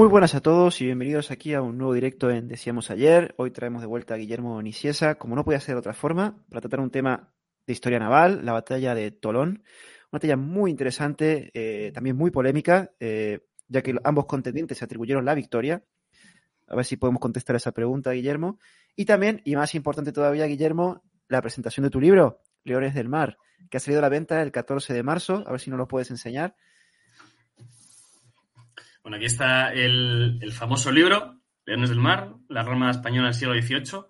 Muy 0.00 0.08
buenas 0.08 0.34
a 0.34 0.40
todos 0.40 0.80
y 0.80 0.86
bienvenidos 0.86 1.30
aquí 1.30 1.52
a 1.52 1.60
un 1.60 1.76
nuevo 1.76 1.92
directo 1.92 2.30
en 2.30 2.48
Decíamos 2.48 2.90
Ayer. 2.90 3.34
Hoy 3.36 3.50
traemos 3.50 3.82
de 3.82 3.86
vuelta 3.86 4.14
a 4.14 4.16
Guillermo 4.16 4.62
Niciesa, 4.62 5.16
como 5.16 5.36
no 5.36 5.44
podía 5.44 5.60
ser 5.60 5.74
de 5.74 5.80
otra 5.80 5.92
forma, 5.92 6.42
para 6.48 6.62
tratar 6.62 6.80
un 6.80 6.90
tema 6.90 7.34
de 7.66 7.74
historia 7.74 7.98
naval, 7.98 8.40
la 8.42 8.54
batalla 8.54 8.94
de 8.94 9.10
Tolón. 9.10 9.48
Una 9.50 10.12
batalla 10.12 10.38
muy 10.38 10.70
interesante, 10.70 11.50
eh, 11.52 11.92
también 11.92 12.16
muy 12.16 12.30
polémica, 12.30 12.92
eh, 12.98 13.40
ya 13.68 13.82
que 13.82 13.94
ambos 14.02 14.24
contendientes 14.24 14.78
se 14.78 14.86
atribuyeron 14.86 15.26
la 15.26 15.34
victoria. 15.34 15.84
A 16.66 16.76
ver 16.76 16.86
si 16.86 16.96
podemos 16.96 17.20
contestar 17.20 17.56
esa 17.56 17.72
pregunta, 17.72 18.12
Guillermo. 18.12 18.58
Y 18.96 19.04
también, 19.04 19.42
y 19.44 19.54
más 19.54 19.74
importante 19.74 20.12
todavía, 20.12 20.46
Guillermo, 20.46 21.02
la 21.28 21.42
presentación 21.42 21.84
de 21.84 21.90
tu 21.90 22.00
libro, 22.00 22.40
Leones 22.64 22.94
del 22.94 23.10
Mar, 23.10 23.36
que 23.68 23.76
ha 23.76 23.80
salido 23.80 23.98
a 23.98 24.02
la 24.02 24.08
venta 24.08 24.40
el 24.40 24.50
14 24.50 24.94
de 24.94 25.02
marzo. 25.02 25.44
A 25.46 25.50
ver 25.50 25.60
si 25.60 25.68
nos 25.68 25.78
lo 25.78 25.86
puedes 25.86 26.10
enseñar. 26.10 26.56
Bueno, 29.02 29.16
aquí 29.16 29.26
está 29.26 29.72
el, 29.72 30.52
famoso 30.52 30.92
libro, 30.92 31.40
Leones 31.64 31.88
del 31.88 31.98
Mar, 31.98 32.34
la 32.48 32.62
Roma 32.62 32.90
española 32.90 33.28
del 33.28 33.34
siglo 33.34 33.54
XVIII. 33.54 34.04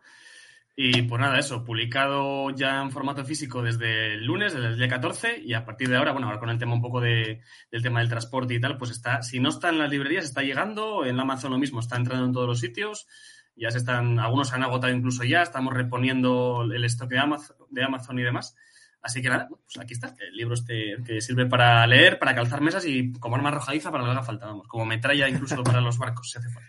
Y 0.77 1.03
pues 1.03 1.21
nada, 1.21 1.39
eso, 1.39 1.65
publicado 1.65 2.51
ya 2.51 2.81
en 2.81 2.91
formato 2.91 3.25
físico 3.25 3.63
desde 3.63 4.15
el 4.15 4.25
lunes, 4.25 4.55
desde 4.55 4.69
el 4.69 4.79
día 4.79 4.89
14, 4.89 5.43
y 5.45 5.53
a 5.53 5.65
partir 5.65 5.89
de 5.89 5.97
ahora, 5.97 6.13
bueno, 6.13 6.27
ahora 6.27 6.41
con 6.41 6.49
el 6.49 6.59
tema 6.59 6.75
un 6.75 6.81
poco 6.81 7.01
de, 7.01 7.43
del 7.71 7.83
tema 7.83 8.01
del 8.01 8.09
transporte 8.09 8.55
y 8.55 8.61
tal, 8.61 8.79
pues 8.79 8.91
está, 8.91 9.23
si 9.23 9.41
no 9.41 9.51
está 9.51 9.69
en 9.69 9.79
las 9.79 9.91
librerías, 9.91 10.25
está 10.25 10.43
llegando, 10.43 11.05
en 11.05 11.21
Amazon 11.21 11.53
lo 11.53 11.59
mismo, 11.59 11.81
está 11.81 11.97
entrando 11.97 12.25
en 12.25 12.33
todos 12.33 12.47
los 12.47 12.61
sitios, 12.61 13.07
ya 13.55 13.71
se 13.71 13.79
están, 13.79 14.19
algunos 14.19 14.49
se 14.49 14.55
han 14.55 14.63
agotado 14.63 14.93
incluso 14.93 15.23
ya, 15.23 15.43
estamos 15.43 15.75
reponiendo 15.75 16.63
el 16.63 16.85
stock 16.85 17.11
de 17.11 17.19
Amazon, 17.19 17.57
de 17.69 17.85
Amazon 17.85 18.19
y 18.19 18.23
demás. 18.23 18.57
Así 19.03 19.23
que 19.23 19.31
nada, 19.31 19.49
pues 19.49 19.79
aquí 19.79 19.95
está, 19.95 20.15
el 20.21 20.37
libro 20.37 20.55
este 20.55 20.97
que 21.07 21.21
sirve 21.21 21.47
para 21.47 21.87
leer, 21.87 22.19
para 22.19 22.35
calzar 22.35 22.61
mesas 22.61 22.85
y 22.85 23.13
como 23.15 23.37
arma 23.37 23.49
arrojadiza 23.49 23.91
para 23.91 24.05
lo 24.05 24.11
que 24.11 24.13
haga 24.13 24.23
falta, 24.23 24.47
vamos, 24.47 24.69
como 24.69 24.85
metralla 24.85 25.29
incluso 25.29 25.63
para 25.63 25.81
los 25.81 25.99
barcos, 25.99 26.31
si 26.31 26.39
hace 26.39 26.51
falta. 26.51 26.69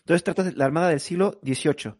Entonces 0.00 0.24
tratas 0.24 0.54
la 0.54 0.64
Armada 0.64 0.88
del 0.88 1.00
siglo 1.00 1.40
XVIII 1.42 1.94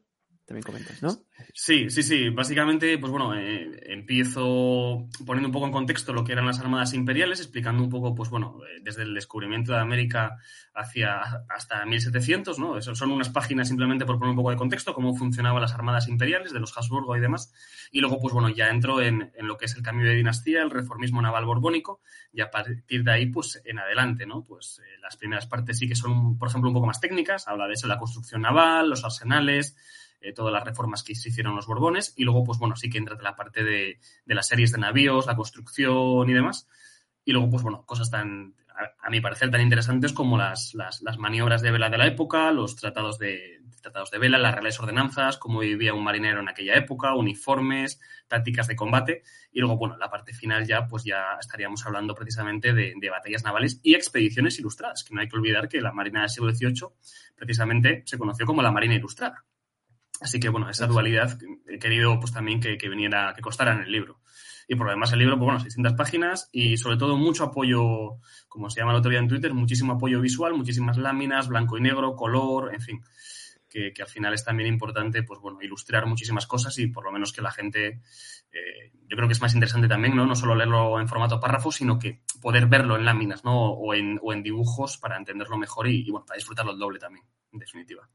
comentas, 0.60 1.02
¿no? 1.02 1.16
Sí, 1.54 1.88
sí, 1.88 2.02
sí. 2.02 2.28
Básicamente, 2.28 2.98
pues 2.98 3.10
bueno, 3.10 3.34
eh, 3.34 3.70
empiezo 3.86 5.08
poniendo 5.24 5.48
un 5.48 5.52
poco 5.52 5.66
en 5.66 5.72
contexto 5.72 6.12
lo 6.12 6.24
que 6.24 6.32
eran 6.32 6.46
las 6.46 6.60
armadas 6.60 6.92
imperiales, 6.92 7.40
explicando 7.40 7.82
un 7.82 7.88
poco, 7.88 8.14
pues 8.14 8.28
bueno, 8.28 8.58
eh, 8.64 8.80
desde 8.82 9.02
el 9.02 9.14
descubrimiento 9.14 9.72
de 9.72 9.78
América 9.78 10.36
hacia 10.74 11.20
hasta 11.48 11.84
1700, 11.86 12.58
¿no? 12.58 12.76
Eso 12.76 12.94
son 12.94 13.12
unas 13.12 13.30
páginas 13.30 13.68
simplemente 13.68 14.04
por 14.04 14.18
poner 14.18 14.30
un 14.30 14.36
poco 14.36 14.50
de 14.50 14.56
contexto, 14.56 14.94
cómo 14.94 15.14
funcionaban 15.14 15.62
las 15.62 15.72
armadas 15.72 16.08
imperiales 16.08 16.52
de 16.52 16.60
los 16.60 16.76
Habsburgo 16.76 17.16
y 17.16 17.20
demás. 17.20 17.52
Y 17.90 18.00
luego, 18.00 18.18
pues 18.20 18.34
bueno, 18.34 18.48
ya 18.48 18.68
entro 18.68 19.00
en, 19.00 19.32
en 19.34 19.46
lo 19.46 19.56
que 19.56 19.66
es 19.66 19.74
el 19.76 19.82
cambio 19.82 20.06
de 20.06 20.14
dinastía, 20.14 20.62
el 20.62 20.70
reformismo 20.70 21.22
naval 21.22 21.44
borbónico, 21.44 22.00
y 22.32 22.40
a 22.40 22.50
partir 22.50 23.04
de 23.04 23.12
ahí, 23.12 23.26
pues 23.26 23.60
en 23.64 23.78
adelante, 23.78 24.26
¿no? 24.26 24.44
Pues 24.44 24.80
eh, 24.82 24.98
las 25.02 25.16
primeras 25.16 25.46
partes 25.46 25.78
sí 25.78 25.88
que 25.88 25.94
son, 25.94 26.38
por 26.38 26.48
ejemplo, 26.48 26.70
un 26.70 26.74
poco 26.74 26.86
más 26.86 27.00
técnicas, 27.00 27.46
habla 27.48 27.66
de 27.66 27.74
eso, 27.74 27.86
la 27.86 27.98
construcción 27.98 28.42
naval, 28.42 28.90
los 28.90 29.04
arsenales, 29.04 29.76
eh, 30.22 30.32
todas 30.32 30.52
las 30.52 30.64
reformas 30.64 31.02
que 31.02 31.14
se 31.14 31.30
hicieron 31.30 31.56
los 31.56 31.66
Borbones 31.66 32.14
y 32.16 32.24
luego, 32.24 32.44
pues 32.44 32.58
bueno, 32.58 32.76
sí 32.76 32.88
que 32.88 32.98
entra 32.98 33.16
la 33.20 33.34
parte 33.34 33.64
de, 33.64 33.98
las 34.26 34.46
series 34.46 34.72
de 34.72 34.78
navíos, 34.78 35.26
la 35.26 35.36
construcción 35.36 36.28
y 36.28 36.32
demás. 36.32 36.68
Y 37.24 37.32
luego, 37.32 37.50
pues 37.50 37.62
bueno, 37.62 37.84
cosas 37.84 38.10
tan, 38.10 38.54
a, 39.00 39.10
mi 39.10 39.20
parecer, 39.20 39.50
tan 39.50 39.60
interesantes 39.60 40.12
como 40.12 40.38
las, 40.38 40.74
las, 40.74 41.02
maniobras 41.18 41.62
de 41.62 41.70
vela 41.70 41.90
de 41.90 41.98
la 41.98 42.06
época, 42.06 42.50
los 42.52 42.76
tratados 42.76 43.18
de, 43.18 43.60
tratados 43.80 44.10
de 44.10 44.18
vela, 44.18 44.38
las 44.38 44.54
reales 44.54 44.78
ordenanzas, 44.80 45.38
cómo 45.38 45.60
vivía 45.60 45.94
un 45.94 46.04
marinero 46.04 46.40
en 46.40 46.48
aquella 46.48 46.74
época, 46.74 47.14
uniformes, 47.14 48.00
tácticas 48.28 48.68
de 48.68 48.76
combate. 48.76 49.22
Y 49.52 49.60
luego, 49.60 49.76
bueno, 49.76 49.96
la 49.96 50.10
parte 50.10 50.32
final 50.32 50.66
ya, 50.66 50.86
pues 50.86 51.04
ya 51.04 51.36
estaríamos 51.40 51.84
hablando 51.86 52.14
precisamente 52.14 52.72
de, 52.72 52.94
de, 52.96 53.10
batallas 53.10 53.44
navales 53.44 53.80
y 53.82 53.94
expediciones 53.94 54.58
ilustradas, 54.58 55.04
que 55.04 55.14
no 55.14 55.20
hay 55.20 55.28
que 55.28 55.36
olvidar 55.36 55.68
que 55.68 55.80
la 55.80 55.92
Marina 55.92 56.20
del 56.20 56.30
siglo 56.30 56.52
XVIII 56.52 56.88
precisamente 57.36 58.02
se 58.06 58.18
conoció 58.18 58.46
como 58.46 58.62
la 58.62 58.72
Marina 58.72 58.94
Ilustrada. 58.94 59.44
Así 60.22 60.38
que, 60.38 60.48
bueno, 60.48 60.70
esa 60.70 60.86
dualidad 60.86 61.36
he 61.68 61.78
querido 61.78 62.18
pues 62.20 62.32
también 62.32 62.60
que, 62.60 62.76
viniera, 62.88 63.32
que 63.34 63.42
costara 63.42 63.72
en 63.72 63.80
el 63.80 63.90
libro. 63.90 64.20
Y 64.68 64.76
por 64.76 64.86
lo 64.86 64.92
demás 64.92 65.12
el 65.12 65.18
libro, 65.18 65.36
pues 65.36 65.46
bueno, 65.46 65.60
600 65.60 65.94
páginas 65.94 66.48
y 66.52 66.76
sobre 66.76 66.96
todo 66.96 67.16
mucho 67.16 67.44
apoyo, 67.44 68.18
como 68.48 68.70
se 68.70 68.80
llama 68.80 68.92
el 68.92 68.98
otro 68.98 69.10
día 69.10 69.18
en 69.18 69.28
Twitter, 69.28 69.52
muchísimo 69.52 69.94
apoyo 69.94 70.20
visual, 70.20 70.54
muchísimas 70.54 70.96
láminas, 70.96 71.48
blanco 71.48 71.76
y 71.76 71.80
negro, 71.80 72.14
color, 72.14 72.72
en 72.72 72.80
fin, 72.80 73.02
que, 73.68 73.92
al 74.00 74.08
final 74.08 74.32
es 74.34 74.44
también 74.44 74.68
importante, 74.68 75.24
pues 75.24 75.40
bueno, 75.40 75.60
ilustrar 75.60 76.06
muchísimas 76.06 76.46
cosas 76.46 76.78
y 76.78 76.86
por 76.86 77.04
lo 77.04 77.10
menos 77.10 77.32
que 77.32 77.42
la 77.42 77.50
gente, 77.50 78.00
eh, 78.52 78.92
yo 79.08 79.16
creo 79.16 79.26
que 79.26 79.32
es 79.32 79.42
más 79.42 79.54
interesante 79.54 79.88
también, 79.88 80.14
¿no? 80.14 80.24
No 80.24 80.36
solo 80.36 80.54
leerlo 80.54 81.00
en 81.00 81.08
formato 81.08 81.40
párrafo, 81.40 81.72
sino 81.72 81.98
que 81.98 82.22
poder 82.40 82.66
verlo 82.66 82.96
en 82.96 83.04
láminas, 83.04 83.44
¿no? 83.44 83.72
O 83.72 83.94
en, 83.94 84.20
o 84.22 84.32
en 84.32 84.42
dibujos 84.42 84.98
para 84.98 85.16
entenderlo 85.16 85.56
mejor 85.56 85.88
y, 85.88 86.08
bueno, 86.10 86.26
para 86.26 86.36
disfrutarlo 86.36 86.72
el 86.72 86.78
doble 86.78 86.98
también, 86.98 87.24
en 87.52 87.58
definitiva. 87.58 88.08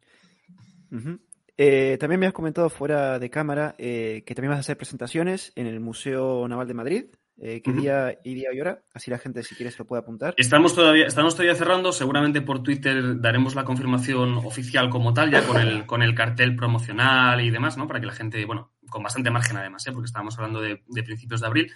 Eh, 1.57 1.97
también 1.99 2.19
me 2.19 2.27
has 2.27 2.33
comentado 2.33 2.69
fuera 2.69 3.17
de 3.17 3.29
cámara 3.31 3.73
eh, 3.79 4.23
que 4.25 4.35
también 4.35 4.51
vas 4.51 4.57
a 4.57 4.61
hacer 4.61 4.77
presentaciones 4.77 5.51
en 5.55 5.65
el 5.65 5.79
Museo 5.79 6.47
Naval 6.47 6.67
de 6.67 6.73
Madrid. 6.75 7.05
Eh, 7.39 7.61
¿Qué 7.63 7.71
día 7.71 8.17
y 8.23 8.33
día 8.35 8.49
y 8.53 8.59
hora? 8.59 8.83
Así 8.93 9.11
la 9.11 9.19
gente, 9.19 9.43
si 9.43 9.55
quieres, 9.55 9.77
lo 9.77 9.85
puede 9.85 10.01
apuntar. 10.01 10.33
Estamos 10.37 10.73
todavía, 10.73 11.05
estamos 11.05 11.35
todavía 11.35 11.55
cerrando. 11.55 11.91
Seguramente 11.91 12.41
por 12.41 12.61
Twitter 12.61 13.19
daremos 13.19 13.55
la 13.55 13.63
confirmación 13.63 14.37
oficial 14.37 14.89
como 14.89 15.13
tal, 15.13 15.31
ya 15.31 15.45
con 15.45 15.57
el, 15.57 15.85
con 15.87 16.03
el 16.03 16.13
cartel 16.13 16.55
promocional 16.55 17.41
y 17.41 17.49
demás, 17.49 17.77
¿no? 17.77 17.87
Para 17.87 17.99
que 17.99 18.07
la 18.07 18.13
gente, 18.13 18.43
bueno, 18.45 18.71
con 18.89 19.03
bastante 19.03 19.31
margen 19.31 19.57
además, 19.57 19.85
¿eh? 19.87 19.91
porque 19.91 20.07
estábamos 20.07 20.37
hablando 20.37 20.61
de, 20.61 20.77
principios 21.03 21.41
de 21.41 21.47
abril. 21.47 21.71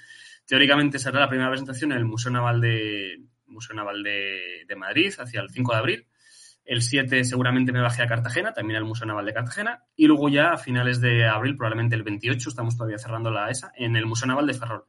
Teóricamente 0.46 1.00
será 1.00 1.20
la 1.20 1.30
primera 1.30 1.50
presentación 1.50 1.92
en 1.92 2.00
el 2.00 2.06
Museo 2.06 2.32
Naval 2.32 2.62
de, 2.62 3.22
Museo 3.46 3.76
Naval 3.76 4.02
de, 4.02 4.66
de 4.68 4.76
Madrid 4.76 5.14
hacia 5.18 5.42
el 5.42 5.50
5 5.50 5.72
de 5.72 5.78
abril 5.78 6.08
el 6.66 6.82
7 6.82 7.24
seguramente 7.24 7.72
me 7.72 7.82
bajé 7.82 8.04
a 8.04 8.08
Cartagena, 8.08 8.54
también 8.54 8.78
al 8.78 8.86
Museo 8.86 9.08
Naval 9.08 9.26
de 9.26 9.34
Cartagena. 9.34 9.84
Y 9.96 10.08
luego 10.08 10.30
ya 10.30 10.54
a 10.54 10.58
finales 10.58 11.02
de 11.02 11.28
abril, 11.28 11.58
probablemente 11.58 11.96
el 11.96 12.04
28, 12.04 12.50
estamos 12.50 12.78
todavía 12.78 12.98
cerrando 12.98 13.32
la 13.32 13.50
ESA, 13.50 13.72
en 13.76 13.96
el 13.96 14.06
Museo 14.06 14.28
Naval 14.28 14.48
de 14.48 14.54
Ferrol. 14.54 14.86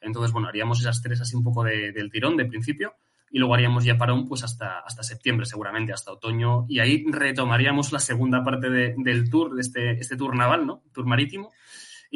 Entonces, 0.00 0.32
bueno, 0.32 0.48
haríamos 0.48 0.80
esas 0.80 1.02
tres 1.02 1.20
así 1.20 1.36
un 1.36 1.44
poco 1.44 1.64
del 1.64 2.10
tirón 2.10 2.36
de 2.36 2.44
principio 2.44 2.94
y 3.30 3.38
luego 3.38 3.54
haríamos 3.54 3.84
ya 3.84 3.98
parón 3.98 4.28
pues 4.28 4.44
hasta, 4.44 4.80
hasta 4.80 5.02
septiembre 5.02 5.46
seguramente, 5.46 5.92
hasta 5.92 6.12
otoño. 6.12 6.64
Y 6.68 6.78
ahí 6.78 7.04
retomaríamos 7.10 7.92
la 7.92 7.98
segunda 7.98 8.44
parte 8.44 8.70
del 8.70 9.30
tour, 9.30 9.54
de 9.54 9.60
este, 9.60 9.90
este 9.92 10.16
tour 10.16 10.36
naval, 10.36 10.66
¿no? 10.66 10.82
Tour 10.92 11.06
marítimo. 11.06 11.52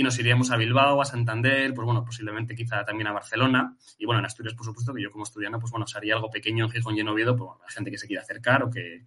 Y 0.00 0.02
nos 0.02 0.18
iríamos 0.18 0.50
a 0.50 0.56
Bilbao, 0.56 1.02
a 1.02 1.04
Santander, 1.04 1.74
pues 1.74 1.84
bueno, 1.84 2.02
posiblemente 2.02 2.54
quizá 2.54 2.82
también 2.86 3.08
a 3.08 3.12
Barcelona, 3.12 3.76
y 3.98 4.06
bueno, 4.06 4.20
en 4.20 4.24
Asturias, 4.24 4.54
por 4.54 4.64
supuesto, 4.64 4.94
que 4.94 5.02
yo 5.02 5.10
como 5.10 5.24
estudiante, 5.24 5.58
pues 5.58 5.70
bueno, 5.70 5.84
haría 5.94 6.14
algo 6.14 6.30
pequeño 6.30 6.64
en 6.64 6.70
Gijón 6.70 6.96
y 6.96 7.00
en 7.00 7.08
Oviedo, 7.08 7.36
pues 7.36 7.48
bueno, 7.48 7.60
la 7.62 7.70
gente 7.70 7.90
que 7.90 7.98
se 7.98 8.06
quiera 8.06 8.22
acercar 8.22 8.62
o 8.62 8.70
que, 8.70 9.04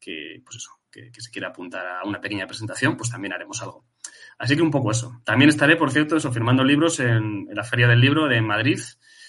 que 0.00 0.40
pues 0.42 0.56
eso, 0.56 0.70
que, 0.90 1.10
se 1.18 1.30
quiera 1.30 1.48
apuntar 1.48 1.86
a 1.86 2.04
una 2.04 2.18
pequeña 2.18 2.46
presentación, 2.46 2.96
pues 2.96 3.10
también 3.10 3.34
haremos 3.34 3.60
algo. 3.60 3.84
Así 4.38 4.56
que 4.56 4.62
un 4.62 4.70
poco 4.70 4.90
eso. 4.90 5.20
También 5.22 5.50
estaré, 5.50 5.76
por 5.76 5.90
cierto, 5.90 6.16
eso, 6.16 6.32
firmando 6.32 6.64
libros 6.64 6.98
en, 7.00 7.48
la 7.52 7.62
Feria 7.62 7.86
del 7.86 8.00
Libro 8.00 8.26
de 8.26 8.40
Madrid, 8.40 8.80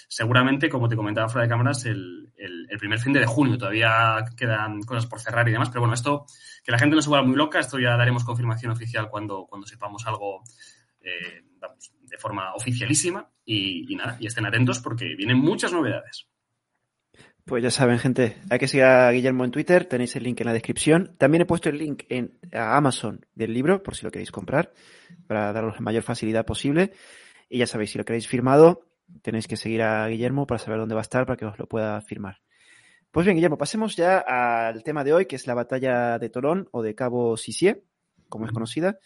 seguramente, 0.07 0.69
como 0.69 0.87
te 0.87 0.95
comentaba 0.95 1.27
fuera 1.27 1.43
de 1.43 1.49
cámaras, 1.49 1.85
el, 1.85 2.21
primer 2.79 2.99
fin 2.99 3.11
de 3.11 3.25
junio. 3.25 3.57
Todavía 3.57 4.23
quedan 4.37 4.81
cosas 4.83 5.05
por 5.05 5.19
cerrar 5.19 5.47
y 5.49 5.51
demás, 5.51 5.69
pero 5.69 5.81
bueno, 5.81 5.93
esto, 5.93 6.25
que 6.63 6.71
la 6.71 6.79
gente 6.79 6.95
no 6.95 7.01
se 7.01 7.09
vuelva 7.09 7.27
muy 7.27 7.35
loca, 7.35 7.59
esto 7.59 7.77
ya 7.77 7.95
daremos 7.97 8.23
confirmación 8.23 8.71
oficial 8.71 9.09
cuando, 9.09 9.45
cuando 9.45 9.67
sepamos 9.67 10.05
algo, 10.07 10.43
eh, 11.03 11.43
de 12.01 12.17
forma 12.17 12.53
oficialísima 12.53 13.29
y, 13.45 13.91
y 13.91 13.95
nada, 13.95 14.17
y 14.19 14.27
estén 14.27 14.45
atentos 14.45 14.79
porque 14.79 15.15
vienen 15.15 15.37
muchas 15.37 15.71
novedades. 15.71 16.27
Pues 17.45 17.61
ya 17.61 17.71
saben, 17.71 17.99
gente, 17.99 18.37
hay 18.49 18.57
que 18.57 18.69
seguir 18.69 18.85
a 18.85 19.11
Guillermo 19.11 19.43
en 19.43 19.51
Twitter, 19.51 19.83
tenéis 19.83 20.15
el 20.15 20.23
link 20.23 20.39
en 20.39 20.47
la 20.47 20.53
descripción. 20.53 21.13
También 21.17 21.41
he 21.41 21.45
puesto 21.45 21.67
el 21.67 21.77
link 21.77 22.03
en 22.07 22.39
Amazon 22.53 23.25
del 23.35 23.53
libro, 23.53 23.83
por 23.83 23.95
si 23.95 24.05
lo 24.05 24.11
queréis 24.11 24.31
comprar, 24.31 24.71
para 25.27 25.51
daros 25.51 25.75
la 25.75 25.81
mayor 25.81 26.03
facilidad 26.03 26.45
posible. 26.45 26.93
Y 27.49 27.57
ya 27.57 27.67
sabéis, 27.67 27.91
si 27.91 27.97
lo 27.97 28.05
queréis 28.05 28.29
firmado, 28.29 28.87
tenéis 29.21 29.47
que 29.47 29.57
seguir 29.57 29.81
a 29.81 30.07
Guillermo 30.07 30.47
para 30.47 30.57
saber 30.57 30.79
dónde 30.79 30.95
va 30.95 31.01
a 31.01 31.03
estar, 31.03 31.25
para 31.25 31.35
que 31.35 31.45
os 31.45 31.59
lo 31.59 31.67
pueda 31.67 31.99
firmar. 31.99 32.39
Pues 33.11 33.25
bien, 33.25 33.35
Guillermo, 33.35 33.57
pasemos 33.57 33.97
ya 33.97 34.19
al 34.19 34.81
tema 34.83 35.03
de 35.03 35.11
hoy, 35.11 35.25
que 35.25 35.35
es 35.35 35.45
la 35.45 35.53
batalla 35.53 36.17
de 36.19 36.29
Torón 36.29 36.69
o 36.71 36.81
de 36.81 36.95
Cabo 36.95 37.35
Sissier, 37.35 37.83
como 38.29 38.45
es 38.45 38.53
conocida. 38.53 38.97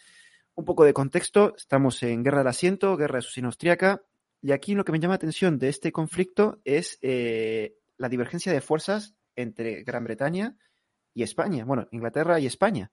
Un 0.58 0.64
poco 0.64 0.84
de 0.84 0.92
contexto, 0.92 1.54
estamos 1.56 2.02
en 2.02 2.24
Guerra 2.24 2.38
del 2.38 2.48
Asiento, 2.48 2.96
Guerra 2.96 3.20
de 3.20 3.42
Austriaca, 3.44 4.02
y 4.42 4.50
aquí 4.50 4.74
lo 4.74 4.84
que 4.84 4.90
me 4.90 4.98
llama 4.98 5.12
la 5.12 5.18
atención 5.18 5.56
de 5.56 5.68
este 5.68 5.92
conflicto 5.92 6.60
es 6.64 6.98
eh, 7.00 7.76
la 7.96 8.08
divergencia 8.08 8.52
de 8.52 8.60
fuerzas 8.60 9.14
entre 9.36 9.84
Gran 9.84 10.02
Bretaña 10.02 10.56
y 11.14 11.22
España, 11.22 11.64
bueno, 11.64 11.86
Inglaterra 11.92 12.40
y 12.40 12.46
España. 12.46 12.90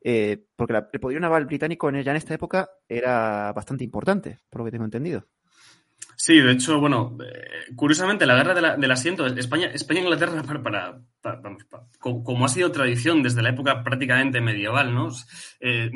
Eh, 0.00 0.46
porque 0.56 0.82
el 0.90 0.98
poderío 0.98 1.20
naval 1.20 1.44
británico 1.44 1.90
ya 1.90 2.12
en 2.12 2.16
esta 2.16 2.32
época 2.32 2.70
era 2.88 3.52
bastante 3.52 3.84
importante, 3.84 4.38
por 4.48 4.62
lo 4.62 4.64
que 4.64 4.70
tengo 4.70 4.86
entendido. 4.86 5.26
Sí, 6.28 6.42
de 6.42 6.52
hecho, 6.52 6.78
bueno, 6.78 7.16
eh, 7.24 7.72
curiosamente, 7.74 8.26
la 8.26 8.34
guerra 8.34 8.76
del 8.76 8.90
asiento, 8.90 9.26
España, 9.28 9.68
España 9.68 10.00
e 10.00 10.02
Inglaterra, 10.02 10.42
para, 10.62 11.00
como, 11.98 12.44
ha 12.44 12.48
sido 12.50 12.70
tradición 12.70 13.22
desde 13.22 13.40
la 13.40 13.48
época 13.48 13.82
prácticamente 13.82 14.42
medieval, 14.42 14.94
¿no? 14.94 15.08
Eh, 15.58 15.90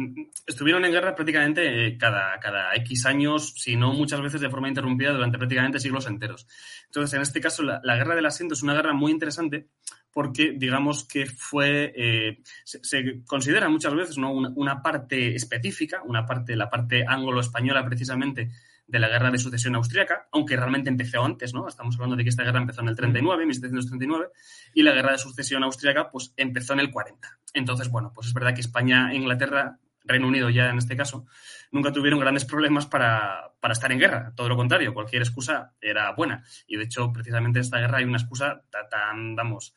estuvieron 0.46 0.86
en 0.86 0.92
guerra 0.92 1.14
prácticamente 1.14 1.86
eh, 1.86 1.98
cada, 1.98 2.40
cada 2.40 2.74
X 2.76 3.04
años, 3.04 3.52
si 3.58 3.76
no 3.76 3.92
muchas 3.92 4.22
veces 4.22 4.40
de 4.40 4.48
forma 4.48 4.68
interrumpida 4.68 5.12
durante 5.12 5.36
prácticamente 5.36 5.78
siglos 5.78 6.06
enteros. 6.06 6.46
Entonces, 6.86 7.12
en 7.12 7.20
este 7.20 7.42
caso, 7.42 7.62
la, 7.62 7.96
guerra 7.96 8.14
del 8.14 8.24
asiento 8.24 8.54
es 8.54 8.62
una 8.62 8.72
guerra 8.72 8.94
muy 8.94 9.12
interesante 9.12 9.68
porque 10.14 10.54
digamos 10.56 11.04
que 11.04 11.26
fue, 11.26 12.40
se, 12.64 13.22
considera 13.26 13.68
muchas 13.68 13.94
veces 13.94 14.16
¿no? 14.16 14.32
una, 14.32 14.50
una, 14.56 14.82
parte 14.82 15.34
específica, 15.34 16.00
una 16.06 16.24
parte, 16.24 16.56
la 16.56 16.70
parte 16.70 17.04
anglo-española 17.06 17.84
precisamente, 17.84 18.50
de 18.86 18.98
la 18.98 19.08
guerra 19.08 19.30
de 19.30 19.38
sucesión 19.38 19.74
austríaca, 19.74 20.28
aunque 20.32 20.56
realmente 20.56 20.90
empezó 20.90 21.24
antes, 21.24 21.54
¿no? 21.54 21.66
Estamos 21.66 21.94
hablando 21.96 22.16
de 22.16 22.24
que 22.24 22.30
esta 22.30 22.42
guerra 22.42 22.60
empezó 22.60 22.82
en 22.82 22.88
el 22.88 22.96
39, 22.96 23.46
1739, 23.46 24.28
y 24.74 24.82
la 24.82 24.92
guerra 24.92 25.12
de 25.12 25.18
sucesión 25.18 25.64
austríaca, 25.64 26.10
pues 26.10 26.34
empezó 26.36 26.72
en 26.72 26.80
el 26.80 26.90
40. 26.90 27.38
Entonces, 27.54 27.88
bueno, 27.88 28.12
pues 28.14 28.26
es 28.28 28.34
verdad 28.34 28.54
que 28.54 28.60
España 28.60 29.12
e 29.12 29.16
Inglaterra, 29.16 29.78
Reino 30.04 30.26
Unido 30.26 30.50
ya 30.50 30.70
en 30.70 30.78
este 30.78 30.96
caso, 30.96 31.26
nunca 31.70 31.92
tuvieron 31.92 32.20
grandes 32.20 32.44
problemas 32.44 32.86
para, 32.86 33.52
para 33.60 33.72
estar 33.72 33.90
en 33.92 33.98
guerra. 33.98 34.32
Todo 34.34 34.48
lo 34.48 34.56
contrario, 34.56 34.94
cualquier 34.94 35.22
excusa 35.22 35.74
era 35.80 36.12
buena. 36.12 36.44
Y 36.66 36.76
de 36.76 36.84
hecho, 36.84 37.12
precisamente 37.12 37.60
en 37.60 37.64
esta 37.64 37.78
guerra 37.78 37.98
hay 37.98 38.04
una 38.04 38.18
excusa 38.18 38.62
tan, 38.90 39.36
vamos, 39.36 39.74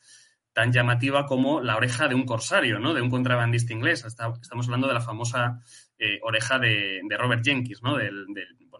tan 0.52 0.72
llamativa 0.72 1.26
como 1.26 1.60
la 1.60 1.76
oreja 1.76 2.08
de 2.08 2.14
un 2.14 2.24
corsario, 2.24 2.78
¿no? 2.78 2.94
De 2.94 3.02
un 3.02 3.10
contrabandista 3.10 3.74
inglés. 3.74 4.04
Estamos 4.04 4.66
hablando 4.66 4.88
de 4.88 4.94
la 4.94 5.02
famosa 5.02 5.60
eh, 5.98 6.18
oreja 6.22 6.58
de, 6.58 7.00
Robert 7.18 7.44
Jenkins, 7.44 7.82
¿no? 7.82 7.96
del 7.96 8.26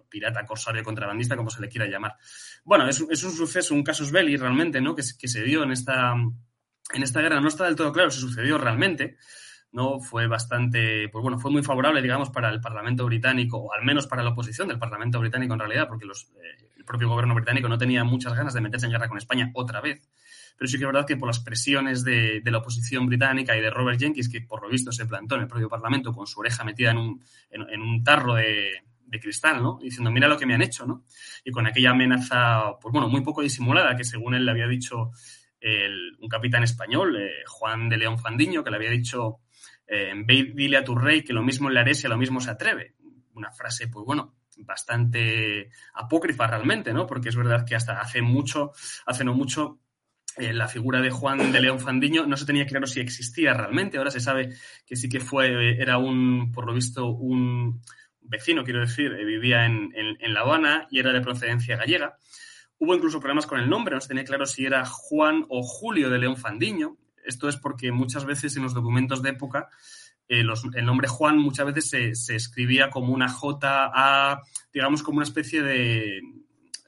pirata, 0.09 0.45
corsario, 0.47 0.83
contrabandista, 0.83 1.37
como 1.37 1.51
se 1.51 1.61
le 1.61 1.69
quiera 1.69 1.87
llamar. 1.87 2.17
Bueno, 2.65 2.89
es, 2.89 3.01
un 3.01 3.33
suceso, 3.33 3.75
un 3.75 3.83
casus 3.83 4.11
belli 4.11 4.37
realmente, 4.37 4.81
¿no? 4.81 4.95
Que, 4.95 5.03
que 5.19 5.29
se 5.29 5.43
dio 5.43 5.63
en 5.63 5.73
esta, 5.73 6.15
en 6.15 7.03
esta 7.03 7.21
guerra. 7.21 7.41
No 7.41 7.49
está 7.49 7.65
del 7.65 7.77
todo 7.77 7.93
claro 7.93 8.11
si 8.11 8.21
sucedió 8.21 8.59
realmente. 8.59 9.17
¿no? 9.73 10.01
Fue 10.01 10.27
bastante, 10.27 11.09
pues 11.11 11.23
bueno, 11.23 11.39
fue 11.39 11.51
muy 11.51 11.63
favorable, 11.63 12.01
digamos, 12.01 12.31
para 12.31 12.49
el 12.49 12.63
Parlamento 12.63 13.05
británico, 13.05 13.59
o 13.59 13.73
al 13.75 13.85
menos 13.85 14.07
para 14.07 14.23
la 14.23 14.31
oposición 14.31 14.69
del 14.69 14.79
Parlamento 14.79 15.21
británico 15.21 15.53
en 15.53 15.61
realidad, 15.61 15.87
porque 15.87 16.07
los, 16.07 16.31
eh, 16.43 16.71
el 16.79 16.85
propio 16.85 17.11
gobierno 17.11 17.35
británico 17.35 17.69
no 17.69 17.77
tenía 17.77 18.03
muchas 18.03 18.35
ganas 18.35 18.55
de 18.55 18.63
meterse 18.63 18.87
en 18.87 18.93
guerra 18.93 19.09
con 19.09 19.19
España 19.19 19.51
otra 19.53 19.83
vez. 19.83 20.09
Pero 20.57 20.69
sí 20.69 20.79
que 20.79 20.85
es 20.85 20.87
verdad 20.87 21.07
que 21.07 21.17
por 21.17 21.29
las 21.29 21.41
presiones 21.41 22.03
de, 22.05 22.43
la 22.45 22.59
oposición 22.59 23.07
británica 23.07 23.57
y 23.57 23.61
de 23.61 23.71
Robert 23.71 24.01
Jenkins, 24.01 24.29
que 24.29 24.41
por 24.41 24.63
lo 24.63 24.69
visto 24.69 24.91
se 24.93 25.07
plantó 25.07 25.35
en 25.35 25.43
el 25.43 25.49
propio 25.49 25.69
Parlamento 25.69 26.13
con 26.13 26.27
su 26.27 26.41
oreja 26.41 26.65
metida 26.65 26.91
en 26.93 26.99
un, 26.99 27.25
en 27.51 27.81
un 27.83 28.03
tarro 28.03 28.35
de, 28.35 28.83
de 29.07 29.21
cristal, 29.21 29.63
¿no? 29.63 29.79
Diciendo, 29.81 30.11
mira 30.11 30.29
lo 30.29 30.39
que 30.39 30.47
me 30.47 30.55
han 30.55 30.63
hecho, 30.63 30.87
¿no? 30.87 31.05
Y 31.45 31.51
con 31.51 31.67
aquella 31.67 31.91
amenaza, 31.91 32.79
pues 32.81 32.93
bueno, 32.93 33.09
muy 33.09 33.23
poco 33.23 33.43
disimulada, 33.43 33.97
que 33.97 34.05
según 34.05 34.35
él 34.35 34.45
le 34.45 34.51
había 34.51 34.67
dicho 34.67 35.11
un 36.21 36.29
capitán 36.29 36.63
español, 36.63 37.17
eh, 37.17 37.43
Juan 37.47 37.89
de 37.89 37.97
León 37.97 38.19
Fandiño, 38.19 38.63
que 38.63 38.71
le 38.71 38.77
había 38.77 38.91
dicho, 38.91 39.41
eh, 39.87 40.13
dile 40.55 40.77
a 40.77 40.85
tu 40.85 40.95
rey 40.95 41.23
que 41.23 41.33
lo 41.33 41.43
mismo 41.43 41.69
le 41.69 41.81
haré 41.81 41.95
si 41.95 42.07
a 42.07 42.11
lo 42.11 42.17
mismo 42.17 42.41
se 42.41 42.51
atreve. 42.51 42.95
Una 43.35 43.51
frase, 43.51 43.89
pues 43.89 44.05
bueno, 44.05 44.37
bastante 44.59 45.71
apócrifa 45.95 46.47
realmente, 46.47 46.93
¿no? 46.93 47.07
Porque 47.07 47.31
es 47.31 47.37
verdad 47.37 47.67
que 47.67 47.75
hasta 47.75 48.01
hace 48.01 48.23
mucho, 48.23 48.73
hace 49.07 49.25
no 49.25 49.35
mucho, 49.35 49.81
eh, 50.37 50.53
la 50.53 50.69
figura 50.69 51.01
de 51.01 51.11
Juan 51.11 51.53
de 51.53 51.61
León 51.61 51.81
Fandiño 51.81 52.27
no 52.27 52.37
se 52.37 52.47
tenía 52.47 52.67
claro 52.67 52.87
si 52.87 53.01
existía 53.01 53.55
realmente. 53.55 53.99
Ahora 53.99 54.11
se 54.11 54.21
sabe 54.21 54.55
que 54.87 54.97
sí 54.97 55.09
que 55.09 55.21
fue, 55.21 55.81
era 55.81 55.99
un, 55.99 56.53
por 56.53 56.67
lo 56.67 56.75
visto, 56.75 57.07
un, 57.07 57.81
vecino, 58.29 58.65
quiero 58.65 58.81
decir, 58.81 59.13
eh, 59.13 59.25
vivía 59.25 59.65
en, 59.67 59.93
La 60.35 60.41
Habana 60.41 60.87
y 60.91 60.99
era 60.99 61.13
de 61.13 61.21
procedencia 61.21 61.77
gallega. 61.77 62.17
Hubo 62.79 62.95
incluso 62.95 63.21
problemas 63.21 63.47
con 63.47 63.59
el 63.59 63.71
nombre, 63.71 63.95
no 63.95 64.01
se 64.01 64.09
tenía 64.09 64.25
claro 64.25 64.47
si 64.47 64.67
era 64.67 64.85
Juan 64.85 65.45
o 65.49 65.63
Julio 65.63 66.11
de 66.11 66.19
León 66.19 66.37
Fandiño. 66.37 66.97
Esto 67.25 67.49
es 67.49 67.57
porque 67.57 67.91
muchas 67.91 68.25
veces 68.25 68.57
en 68.57 68.63
los 68.63 68.75
documentos 68.75 69.23
de 69.23 69.31
época 69.31 69.69
eh, 70.29 70.45
el 70.75 70.85
nombre 70.85 71.09
Juan 71.09 71.39
muchas 71.39 71.67
veces 71.73 72.25
se, 72.25 72.37
escribía 72.37 72.91
como 72.91 73.13
una 73.13 73.29
J, 73.29 73.91
A, 73.95 74.43
digamos 74.73 75.03
como 75.03 75.19
una 75.19 75.25
especie 75.25 75.63
de, 75.63 76.21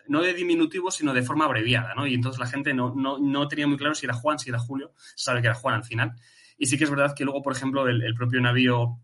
no 0.08 0.22
de 0.22 0.34
diminutivo, 0.34 0.90
sino 0.90 1.12
de 1.12 1.22
forma 1.22 1.44
abreviada, 1.44 1.94
¿no? 1.94 2.06
Y 2.06 2.14
entonces 2.14 2.40
la 2.40 2.46
gente 2.46 2.74
no, 2.74 2.94
no, 2.94 3.48
tenía 3.48 3.66
muy 3.66 3.76
claro 3.76 3.94
si 3.94 4.06
era 4.06 4.14
Juan, 4.14 4.38
si 4.38 4.50
era 4.50 4.58
Julio, 4.58 4.92
sabe 5.14 5.40
que 5.40 5.46
era 5.48 5.54
Juan 5.54 5.76
al 5.76 5.84
final. 5.84 6.12
Y 6.56 6.66
sí 6.66 6.76
que 6.76 6.84
es 6.84 6.90
verdad 6.90 7.14
que 7.14 7.24
luego, 7.24 7.42
por 7.42 7.54
ejemplo, 7.54 7.86
el 7.86 8.14
propio 8.14 8.40
navío 8.40 9.00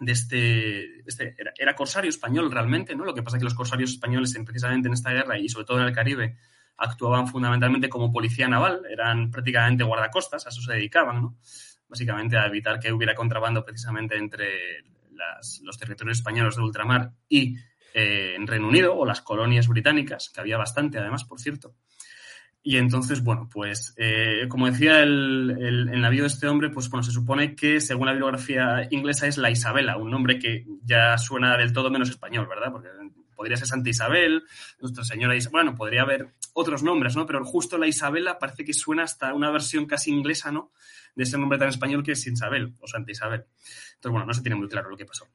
de 0.00 0.12
este, 0.12 1.08
este 1.08 1.36
era, 1.56 1.74
corsario 1.74 2.10
español 2.10 2.50
realmente, 2.50 2.94
¿no? 2.94 3.04
Lo 3.04 3.14
que 3.14 3.22
pasa 3.22 3.36
es 3.36 3.40
que 3.40 3.44
los 3.44 3.54
corsarios 3.54 3.90
españoles, 3.90 4.36
precisamente 4.44 4.88
en 4.88 4.94
esta 4.94 5.12
guerra 5.12 5.38
y 5.38 5.48
sobre 5.48 5.66
todo 5.66 5.80
en 5.80 5.86
el 5.86 5.94
Caribe, 5.94 6.36
actuaban 6.76 7.28
fundamentalmente 7.28 7.88
como 7.88 8.12
policía 8.12 8.48
naval, 8.48 8.82
eran 8.90 9.30
prácticamente 9.30 9.84
guardacostas, 9.84 10.46
a 10.46 10.48
eso 10.48 10.60
se 10.60 10.72
dedicaban, 10.72 11.22
¿no? 11.22 11.38
Básicamente 11.88 12.36
a 12.36 12.46
evitar 12.46 12.80
que 12.80 12.92
hubiera 12.92 13.14
contrabando 13.14 13.64
precisamente 13.64 14.16
entre 14.16 14.84
los 15.62 15.78
territorios 15.78 16.18
españoles 16.18 16.56
de 16.56 16.62
ultramar 16.62 17.12
y 17.28 17.56
eh, 17.94 18.34
en 18.36 18.46
Reino 18.46 18.68
Unido 18.68 18.94
o 18.94 19.06
las 19.06 19.22
colonias 19.22 19.68
británicas, 19.68 20.30
que 20.34 20.40
había 20.40 20.58
bastante 20.58 20.98
además, 20.98 21.24
por 21.24 21.40
cierto. 21.40 21.74
Y 22.66 22.78
entonces, 22.78 23.22
bueno, 23.22 23.48
pues 23.52 23.94
eh, 23.98 24.46
como 24.48 24.66
decía 24.66 25.00
el, 25.02 25.54
el, 25.60 26.00
navío 26.00 26.22
de 26.22 26.28
este 26.28 26.48
hombre, 26.48 26.70
pues 26.70 26.88
bueno, 26.88 27.04
se 27.04 27.12
supone 27.12 27.54
que 27.54 27.80
según 27.80 28.06
la 28.06 28.12
bibliografía 28.12 28.88
inglesa 28.90 29.26
es 29.26 29.36
la 29.36 29.50
Isabela, 29.50 29.98
un 29.98 30.10
nombre 30.10 30.38
que 30.38 30.64
ya 30.82 31.16
suena 31.18 31.56
del 31.56 31.74
todo 31.74 31.90
menos 31.90 32.08
español, 32.08 32.46
¿verdad? 32.48 32.72
Porque 32.72 32.88
podría 33.36 33.58
ser 33.58 33.66
Santa 33.66 33.90
Isabel, 33.90 34.44
Nuestra 34.80 35.04
Señora 35.04 35.36
Isabel, 35.36 35.52
bueno, 35.52 35.74
podría 35.76 36.02
haber 36.02 36.34
otros 36.54 36.82
nombres, 36.82 37.16
¿no? 37.16 37.26
Pero 37.26 37.44
justo 37.44 37.76
la 37.76 37.86
Isabela 37.86 38.38
parece 38.38 38.64
que 38.64 38.72
suena 38.72 39.02
hasta 39.02 39.34
una 39.34 39.50
versión 39.50 39.86
casi 39.86 40.10
inglesa, 40.10 40.50
¿no? 40.50 40.72
De 41.14 41.24
ese 41.24 41.36
nombre 41.36 41.58
tan 41.58 41.68
español 41.68 42.02
que 42.02 42.12
es 42.12 42.26
Isabel 42.26 42.74
o 42.80 42.88
Santa 42.88 43.12
Isabel. 43.12 43.44
Entonces, 43.96 44.10
bueno, 44.10 44.26
no 44.26 44.32
se 44.32 44.40
tiene 44.40 44.56
muy 44.56 44.68
claro 44.68 44.88
lo 44.88 44.96
que 44.96 45.04
pasó. 45.04 45.28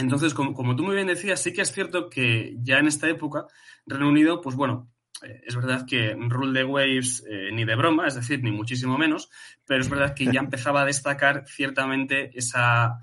Entonces, 0.00 0.34
como, 0.34 0.54
como 0.54 0.74
tú 0.74 0.84
muy 0.84 0.94
bien 0.94 1.06
decías, 1.06 1.42
sí 1.42 1.52
que 1.52 1.62
es 1.62 1.72
cierto 1.72 2.08
que 2.08 2.56
ya 2.60 2.78
en 2.78 2.86
esta 2.86 3.08
época, 3.08 3.46
Reino 3.86 4.08
Unido, 4.08 4.40
pues 4.40 4.56
bueno, 4.56 4.90
eh, 5.22 5.42
es 5.46 5.54
verdad 5.54 5.86
que 5.86 6.14
Rule 6.14 6.58
the 6.58 6.64
Waves 6.64 7.24
eh, 7.28 7.50
ni 7.52 7.64
de 7.64 7.74
broma, 7.74 8.06
es 8.06 8.14
decir, 8.14 8.42
ni 8.42 8.50
muchísimo 8.50 8.96
menos, 8.96 9.30
pero 9.66 9.80
es 9.80 9.88
verdad 9.88 10.14
que 10.14 10.26
ya 10.26 10.40
empezaba 10.40 10.82
a 10.82 10.86
destacar 10.86 11.44
ciertamente 11.46 12.30
esa 12.36 12.98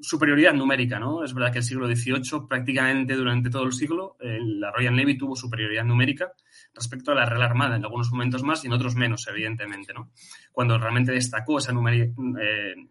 superioridad 0.00 0.54
numérica, 0.54 0.98
¿no? 1.00 1.24
Es 1.24 1.34
verdad 1.34 1.52
que 1.52 1.58
el 1.58 1.64
siglo 1.64 1.86
XVIII, 1.88 2.46
prácticamente 2.48 3.14
durante 3.14 3.50
todo 3.50 3.64
el 3.64 3.72
siglo, 3.72 4.16
eh, 4.20 4.38
la 4.40 4.70
Royal 4.70 4.94
Navy 4.94 5.18
tuvo 5.18 5.34
superioridad 5.34 5.84
numérica 5.84 6.32
respecto 6.72 7.10
a 7.10 7.14
la 7.16 7.26
Real 7.26 7.42
Armada, 7.42 7.76
en 7.76 7.84
algunos 7.84 8.10
momentos 8.10 8.42
más 8.42 8.62
y 8.64 8.68
en 8.68 8.72
otros 8.72 8.94
menos, 8.94 9.26
evidentemente, 9.26 9.92
¿no? 9.92 10.12
Cuando 10.52 10.78
realmente 10.78 11.12
destacó 11.12 11.58
esa 11.58 11.72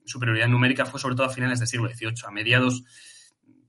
superioridad 0.06 0.48
numérica 0.48 0.86
fue 0.86 1.00
sobre 1.00 1.16
todo 1.16 1.28
a 1.28 1.30
finales 1.30 1.60
del 1.60 1.68
siglo 1.68 1.90
XVIII, 1.90 2.28
a 2.28 2.32
mediados 2.32 2.84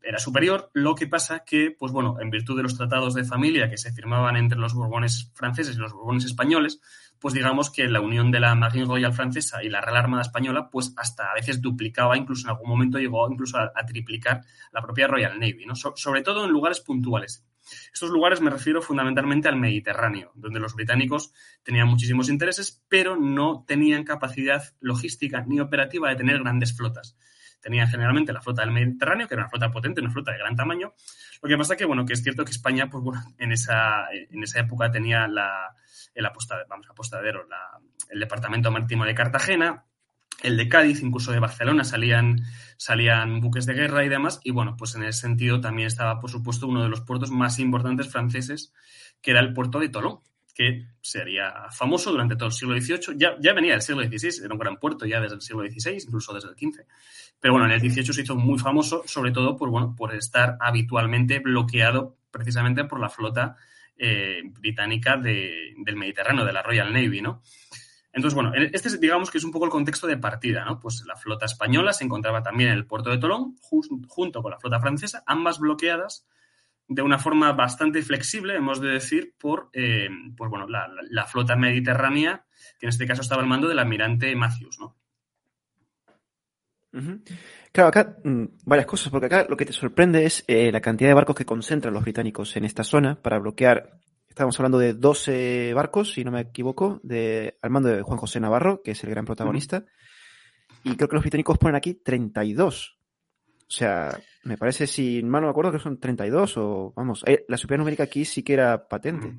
era 0.02 0.18
superior. 0.18 0.70
Lo 0.74 0.94
que 0.94 1.06
pasa 1.06 1.44
que, 1.44 1.74
pues 1.76 1.92
bueno, 1.92 2.16
en 2.20 2.30
virtud 2.30 2.56
de 2.56 2.62
los 2.62 2.76
tratados 2.76 3.14
de 3.14 3.24
familia 3.24 3.68
que 3.70 3.78
se 3.78 3.92
firmaban 3.92 4.36
entre 4.36 4.58
los 4.58 4.74
borbones 4.74 5.30
franceses 5.34 5.76
y 5.76 5.78
los 5.78 5.92
borbones 5.92 6.24
españoles, 6.24 6.80
pues 7.18 7.34
digamos 7.34 7.70
que 7.70 7.88
la 7.88 8.00
unión 8.00 8.30
de 8.30 8.40
la 8.40 8.54
Marine 8.54 8.84
Royal 8.84 9.12
francesa 9.12 9.62
y 9.62 9.68
la 9.68 9.80
Real 9.80 9.96
Armada 9.96 10.22
española, 10.22 10.68
pues 10.70 10.92
hasta 10.96 11.30
a 11.30 11.34
veces 11.34 11.62
duplicaba, 11.62 12.16
incluso 12.16 12.46
en 12.46 12.50
algún 12.50 12.68
momento 12.68 12.98
llegó 12.98 13.30
incluso 13.30 13.58
a, 13.58 13.70
triplicar 13.86 14.42
la 14.72 14.82
propia 14.82 15.06
Royal 15.06 15.38
Navy, 15.38 15.64
¿no? 15.66 15.74
sobre 15.76 16.22
todo 16.22 16.44
en 16.44 16.50
lugares 16.50 16.80
puntuales. 16.80 17.46
Estos 17.92 18.10
lugares 18.10 18.40
me 18.40 18.50
refiero 18.50 18.82
fundamentalmente 18.82 19.48
al 19.48 19.56
Mediterráneo, 19.56 20.32
donde 20.34 20.58
los 20.58 20.74
británicos 20.74 21.32
tenían 21.62 21.86
muchísimos 21.86 22.28
intereses, 22.28 22.82
pero 22.88 23.16
no 23.16 23.64
tenían 23.66 24.04
capacidad 24.04 24.62
logística 24.80 25.44
ni 25.46 25.60
operativa 25.60 26.08
de 26.08 26.16
tener 26.16 26.40
grandes 26.40 26.76
flotas. 26.76 27.16
Tenían 27.62 27.88
generalmente 27.88 28.32
la 28.32 28.42
flota 28.42 28.62
del 28.62 28.72
Mediterráneo, 28.72 29.28
que 29.28 29.34
era 29.34 29.44
una 29.44 29.50
flota 29.50 29.70
potente, 29.70 30.00
una 30.00 30.10
flota 30.10 30.32
de 30.32 30.38
gran 30.38 30.56
tamaño. 30.56 30.94
Lo 31.40 31.48
que 31.48 31.56
pasa 31.56 31.76
que, 31.76 31.84
bueno, 31.84 32.04
que 32.04 32.12
es 32.12 32.22
cierto 32.22 32.44
que 32.44 32.50
España, 32.50 32.90
pues 32.90 33.02
bueno, 33.02 33.22
en 33.38 33.52
esa, 33.52 34.06
en 34.10 34.42
esa 34.42 34.60
época 34.60 34.90
tenía 34.90 35.28
la, 35.28 35.74
el 36.14 36.26
apostadero, 36.26 36.66
vamos, 36.68 36.90
apostadero, 36.90 37.46
el 38.10 38.20
Departamento 38.20 38.70
Marítimo 38.70 39.04
de 39.04 39.14
Cartagena, 39.14 39.84
el 40.42 40.56
de 40.56 40.68
Cádiz, 40.68 41.02
incluso 41.02 41.30
de 41.30 41.38
Barcelona 41.38 41.84
salían, 41.84 42.42
salían 42.76 43.40
buques 43.40 43.64
de 43.64 43.74
guerra 43.74 44.04
y 44.04 44.08
demás. 44.08 44.40
Y 44.42 44.50
bueno, 44.50 44.76
pues 44.76 44.94
en 44.96 45.04
ese 45.04 45.20
sentido 45.20 45.60
también 45.60 45.86
estaba, 45.86 46.18
por 46.18 46.30
supuesto, 46.30 46.66
uno 46.66 46.82
de 46.82 46.88
los 46.88 47.02
puertos 47.02 47.30
más 47.30 47.58
importantes 47.60 48.10
franceses, 48.10 48.72
que 49.20 49.30
era 49.30 49.40
el 49.40 49.52
puerto 49.52 49.78
de 49.78 49.88
Tolón, 49.88 50.20
que 50.54 50.86
sería 51.00 51.70
famoso 51.70 52.10
durante 52.10 52.36
todo 52.36 52.46
el 52.46 52.52
siglo 52.52 52.78
XVIII. 52.78 53.16
Ya, 53.16 53.36
ya 53.40 53.52
venía 53.52 53.72
del 53.72 53.82
siglo 53.82 54.02
XVI, 54.02 54.44
era 54.44 54.54
un 54.54 54.58
gran 54.58 54.76
puerto 54.76 55.06
ya 55.06 55.20
desde 55.20 55.36
el 55.36 55.42
siglo 55.42 55.62
XVI, 55.62 56.04
incluso 56.04 56.34
desde 56.34 56.50
el 56.50 56.54
XV. 56.54 56.84
Pero 57.40 57.54
bueno, 57.54 57.66
en 57.66 57.72
el 57.72 57.80
XVIII 57.80 58.12
se 58.12 58.22
hizo 58.22 58.36
muy 58.36 58.58
famoso, 58.58 59.02
sobre 59.06 59.30
todo 59.32 59.56
por, 59.56 59.70
bueno, 59.70 59.94
por 59.96 60.14
estar 60.14 60.56
habitualmente 60.60 61.38
bloqueado 61.38 62.16
precisamente 62.30 62.84
por 62.84 63.00
la 63.00 63.08
flota 63.08 63.56
eh, 63.96 64.42
británica 64.44 65.16
del 65.16 65.96
Mediterráneo, 65.96 66.44
de 66.44 66.52
la 66.52 66.62
Royal 66.62 66.92
Navy, 66.92 67.20
¿no? 67.22 67.42
Entonces, 68.12 68.34
bueno, 68.34 68.52
este 68.54 68.98
digamos 68.98 69.30
que 69.30 69.38
es 69.38 69.44
un 69.44 69.52
poco 69.52 69.64
el 69.64 69.70
contexto 69.70 70.06
de 70.06 70.18
partida, 70.18 70.64
¿no? 70.66 70.78
Pues 70.78 71.02
la 71.06 71.16
flota 71.16 71.46
española 71.46 71.94
se 71.94 72.04
encontraba 72.04 72.42
también 72.42 72.70
en 72.70 72.76
el 72.76 72.86
puerto 72.86 73.08
de 73.08 73.16
Tolón, 73.18 73.56
junto 73.60 74.42
con 74.42 74.50
la 74.50 74.58
flota 74.58 74.80
francesa, 74.80 75.22
ambas 75.26 75.58
bloqueadas 75.58 76.26
de 76.88 77.02
una 77.02 77.18
forma 77.18 77.52
bastante 77.52 78.02
flexible, 78.02 78.56
hemos 78.56 78.80
de 78.80 78.88
decir, 78.88 79.34
por 79.38 79.70
eh, 79.72 80.08
pues 80.36 80.50
bueno, 80.50 80.66
la, 80.68 81.26
flota 81.26 81.56
mediterránea, 81.56 82.44
que 82.78 82.86
en 82.86 82.90
este 82.90 83.06
caso 83.06 83.22
estaba 83.22 83.42
al 83.42 83.48
mando 83.48 83.68
del 83.68 83.78
almirante 83.78 84.34
Matthews, 84.36 84.78
¿no? 84.78 84.96
Claro, 87.72 87.88
acá 87.88 88.18
mm, 88.22 88.44
varias 88.66 88.86
cosas, 88.86 89.10
porque 89.10 89.26
acá 89.26 89.46
lo 89.48 89.56
que 89.56 89.64
te 89.64 89.72
sorprende 89.72 90.26
es 90.26 90.44
eh, 90.46 90.70
la 90.70 90.82
cantidad 90.82 91.08
de 91.08 91.14
barcos 91.14 91.36
que 91.36 91.46
concentran 91.46 91.94
los 91.94 92.02
británicos 92.02 92.54
en 92.56 92.64
esta 92.64 92.84
zona 92.84 93.20
para 93.20 93.38
bloquear. 93.38 93.98
Estamos 94.28 94.58
hablando 94.58 94.78
de 94.78 94.92
12 94.92 95.72
barcos, 95.74 96.12
si 96.12 96.24
no 96.24 96.30
me 96.30 96.40
equivoco, 96.40 97.00
de, 97.02 97.58
al 97.62 97.70
mando 97.70 97.88
de 97.88 98.02
Juan 98.02 98.18
José 98.18 98.40
Navarro, 98.40 98.82
que 98.82 98.90
es 98.90 99.04
el 99.04 99.10
gran 99.10 99.24
protagonista. 99.24 99.84
Y 100.84 100.96
creo 100.96 101.08
que 101.08 101.16
los 101.16 101.22
británicos 101.22 101.58
ponen 101.58 101.76
aquí 101.76 101.94
32. 101.94 103.01
O 103.72 103.74
sea, 103.74 104.20
me 104.42 104.58
parece, 104.58 104.86
si 104.86 105.22
mal 105.22 105.40
no 105.40 105.46
me 105.46 105.50
acuerdo, 105.50 105.72
que 105.72 105.78
son 105.78 105.98
32 105.98 106.58
o, 106.58 106.92
vamos, 106.94 107.24
eh, 107.26 107.46
la 107.48 107.56
superioridad 107.56 107.84
numérica 107.84 108.02
aquí 108.02 108.26
sí 108.26 108.42
que 108.42 108.52
era 108.52 108.86
patente. 108.86 109.32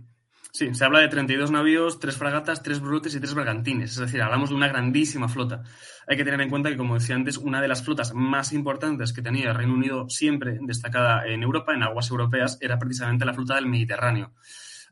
Sí, 0.51 0.73
se 0.73 0.83
habla 0.83 1.01
de 1.01 1.07
32 1.07 1.51
navíos, 1.51 1.99
3 1.99 2.17
fragatas, 2.17 2.63
3 2.63 2.79
brutes 2.79 3.13
y 3.13 3.19
3 3.19 3.35
bergantines. 3.35 3.91
Es 3.91 3.99
decir, 3.99 4.23
hablamos 4.23 4.49
de 4.49 4.55
una 4.55 4.67
grandísima 4.67 5.29
flota. 5.29 5.61
Hay 6.07 6.17
que 6.17 6.23
tener 6.23 6.41
en 6.41 6.49
cuenta 6.49 6.71
que, 6.71 6.77
como 6.77 6.95
decía 6.95 7.13
antes, 7.13 7.37
una 7.37 7.61
de 7.61 7.67
las 7.67 7.83
flotas 7.83 8.15
más 8.15 8.53
importantes 8.53 9.13
que 9.13 9.21
tenía 9.21 9.51
el 9.51 9.55
Reino 9.55 9.75
Unido 9.75 10.09
siempre 10.09 10.57
destacada 10.61 11.27
en 11.27 11.43
Europa, 11.43 11.75
en 11.75 11.83
aguas 11.83 12.09
europeas, 12.09 12.57
era 12.59 12.79
precisamente 12.79 13.25
la 13.25 13.35
flota 13.35 13.53
del 13.53 13.67
Mediterráneo. 13.67 14.33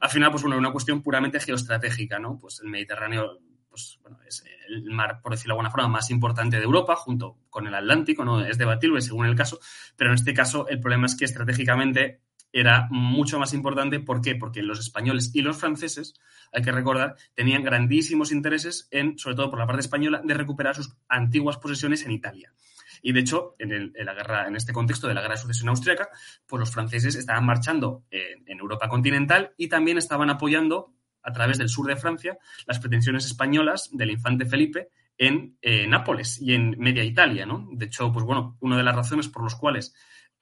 Al 0.01 0.09
final, 0.11 0.29
pues 0.29 0.43
bueno, 0.43 0.59
una 0.59 0.71
cuestión 0.71 1.01
puramente 1.01 1.39
geoestratégica, 1.39 2.19
¿no? 2.19 2.37
Pues 2.39 2.61
el 2.63 2.69
Mediterráneo 2.69 3.39
pues, 3.71 3.97
bueno, 4.03 4.19
es 4.27 4.43
el 4.67 4.83
mar, 4.91 5.21
por 5.23 5.31
decirlo 5.31 5.53
de 5.53 5.59
alguna 5.59 5.71
forma, 5.71 5.87
más 5.87 6.11
importante 6.11 6.57
de 6.57 6.63
Europa, 6.63 6.95
junto 6.95 7.37
con 7.49 7.65
el 7.65 7.73
Atlántico, 7.73 8.23
¿no? 8.23 8.45
Es 8.45 8.57
debatible 8.57 9.01
según 9.01 9.25
el 9.25 9.35
caso, 9.35 9.59
pero 9.95 10.11
en 10.11 10.15
este 10.15 10.33
caso 10.33 10.67
el 10.67 10.79
problema 10.79 11.07
es 11.07 11.15
que 11.15 11.25
estratégicamente 11.25 12.21
era 12.53 12.87
mucho 12.91 13.39
más 13.39 13.53
importante. 13.53 13.99
¿Por 13.99 14.21
qué? 14.21 14.35
Porque 14.35 14.61
los 14.61 14.79
españoles 14.79 15.31
y 15.33 15.41
los 15.41 15.57
franceses, 15.57 16.19
hay 16.51 16.61
que 16.61 16.71
recordar, 16.71 17.15
tenían 17.33 17.63
grandísimos 17.63 18.31
intereses 18.31 18.87
en, 18.91 19.17
sobre 19.17 19.37
todo 19.37 19.49
por 19.49 19.59
la 19.59 19.65
parte 19.65 19.81
española, 19.81 20.21
de 20.23 20.33
recuperar 20.33 20.75
sus 20.75 20.93
antiguas 21.07 21.57
posesiones 21.57 22.05
en 22.05 22.11
Italia. 22.11 22.53
Y 23.01 23.13
de 23.13 23.21
hecho, 23.21 23.55
en, 23.57 23.93
la 23.93 24.13
guerra, 24.13 24.47
en 24.47 24.55
este 24.55 24.73
contexto 24.73 25.07
de 25.07 25.13
la 25.13 25.21
guerra 25.21 25.35
de 25.35 25.41
sucesión 25.41 25.69
austríaca, 25.69 26.09
pues 26.45 26.59
los 26.59 26.71
franceses 26.71 27.15
estaban 27.15 27.45
marchando 27.45 28.03
en, 28.11 28.59
Europa 28.59 28.89
continental 28.89 29.53
y 29.57 29.69
también 29.69 29.97
estaban 29.97 30.29
apoyando 30.29 30.93
a 31.23 31.31
través 31.31 31.57
del 31.57 31.69
sur 31.69 31.87
de 31.87 31.95
Francia 31.95 32.37
las 32.65 32.79
pretensiones 32.79 33.25
españolas 33.25 33.89
del 33.91 34.11
infante 34.11 34.45
Felipe 34.45 34.89
en 35.17 35.57
Nápoles 35.87 36.41
y 36.41 36.53
en 36.53 36.75
media 36.79 37.03
Italia. 37.03 37.45
De 37.73 37.85
hecho, 37.85 38.11
pues 38.11 38.25
bueno, 38.25 38.57
una 38.59 38.77
de 38.77 38.83
las 38.83 38.95
razones 38.95 39.27
por 39.27 39.43
las 39.43 39.55
cuales 39.55 39.93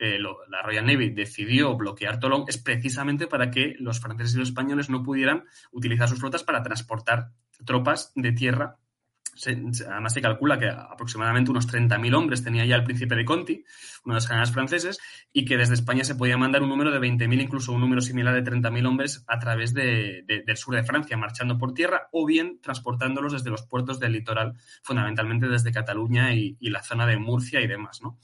eh, 0.01 0.17
la 0.17 0.61
Royal 0.61 0.85
Navy 0.85 1.09
decidió 1.09 1.75
bloquear 1.75 2.21
Tolón 2.21 2.45
es 2.47 2.57
precisamente 2.57 3.27
para 3.27 3.51
que 3.51 3.75
los 3.79 3.99
franceses 3.99 4.33
y 4.33 4.37
los 4.37 4.47
españoles 4.47 4.89
no 4.89 5.03
pudieran 5.03 5.43
utilizar 5.71 6.07
sus 6.07 6.19
flotas 6.19 6.43
para 6.43 6.63
transportar 6.63 7.31
tropas 7.65 8.13
de 8.15 8.31
tierra. 8.31 8.77
Además 9.47 10.13
se 10.13 10.21
calcula 10.21 10.59
que 10.59 10.69
aproximadamente 10.69 11.51
unos 11.51 11.67
30.000 11.67 12.15
hombres 12.15 12.43
tenía 12.43 12.65
ya 12.65 12.75
el 12.75 12.83
príncipe 12.83 13.15
de 13.15 13.25
Conti, 13.25 13.63
uno 14.05 14.13
de 14.13 14.17
los 14.17 14.27
generales 14.27 14.51
franceses, 14.51 14.99
y 15.31 15.45
que 15.45 15.57
desde 15.57 15.73
España 15.73 16.03
se 16.03 16.15
podía 16.15 16.37
mandar 16.37 16.63
un 16.63 16.69
número 16.69 16.91
de 16.91 16.99
20.000, 16.99 17.41
incluso 17.41 17.71
un 17.71 17.81
número 17.81 18.01
similar 18.01 18.33
de 18.33 18.43
30.000 18.43 18.87
hombres 18.87 19.23
a 19.27 19.39
través 19.39 19.73
del 19.73 20.57
sur 20.57 20.75
de 20.75 20.83
Francia, 20.83 21.17
marchando 21.17 21.57
por 21.57 21.73
tierra 21.73 22.09
o 22.11 22.25
bien 22.25 22.59
transportándolos 22.61 23.33
desde 23.33 23.49
los 23.49 23.63
puertos 23.63 23.99
del 23.99 24.13
litoral, 24.13 24.53
fundamentalmente 24.83 25.47
desde 25.47 25.71
Cataluña 25.71 26.33
y, 26.33 26.57
y 26.59 26.69
la 26.69 26.83
zona 26.83 27.05
de 27.05 27.17
Murcia 27.17 27.61
y 27.61 27.67
demás, 27.67 28.01
¿no? 28.01 28.19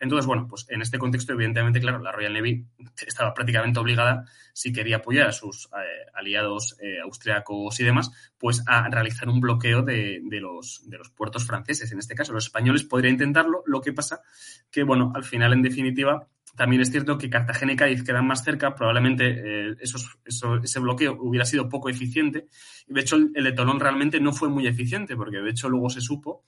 Entonces, 0.00 0.26
bueno, 0.26 0.46
pues 0.48 0.66
en 0.68 0.82
este 0.82 0.98
contexto, 0.98 1.32
evidentemente, 1.32 1.80
claro, 1.80 1.98
la 1.98 2.12
Royal 2.12 2.32
Navy 2.32 2.64
estaba 3.06 3.34
prácticamente 3.34 3.80
obligada, 3.80 4.24
si 4.52 4.72
quería 4.72 4.96
apoyar 4.96 5.28
a 5.28 5.32
sus 5.32 5.66
eh, 5.66 6.10
aliados 6.14 6.76
eh, 6.80 7.00
austriacos 7.02 7.78
y 7.80 7.84
demás, 7.84 8.10
pues 8.38 8.62
a 8.66 8.88
realizar 8.88 9.28
un 9.28 9.40
bloqueo 9.40 9.82
de, 9.82 10.20
los, 10.40 10.82
de 10.88 10.98
los 10.98 11.10
puertos 11.10 11.46
franceses. 11.46 11.90
En 11.92 11.98
este 11.98 12.14
caso, 12.14 12.32
los 12.32 12.44
españoles 12.44 12.84
podrían 12.84 13.14
intentarlo, 13.14 13.62
lo 13.66 13.80
que 13.80 13.92
pasa 13.92 14.22
que, 14.70 14.84
bueno, 14.84 15.12
al 15.14 15.24
final, 15.24 15.52
en 15.52 15.62
definitiva, 15.62 16.28
también 16.58 16.82
es 16.82 16.90
cierto 16.90 17.16
que 17.16 17.30
Cartagena 17.30 17.72
y 17.72 17.76
Cádiz 17.76 18.02
quedan 18.02 18.26
más 18.26 18.42
cerca, 18.42 18.74
probablemente 18.74 19.70
eh, 19.70 19.76
ese 19.80 20.80
bloqueo 20.80 21.16
hubiera 21.20 21.46
sido 21.46 21.68
poco 21.68 21.88
eficiente. 21.88 22.48
De 22.88 23.00
hecho, 23.00 23.14
el, 23.14 23.32
de 23.32 23.52
Tolón 23.52 23.78
realmente 23.78 24.18
no 24.18 24.32
fue 24.32 24.48
muy 24.48 24.66
eficiente, 24.66 25.16
porque 25.16 25.38
de 25.38 25.50
hecho 25.50 25.68
luego 25.68 25.88
se 25.88 26.00
supo 26.00 26.42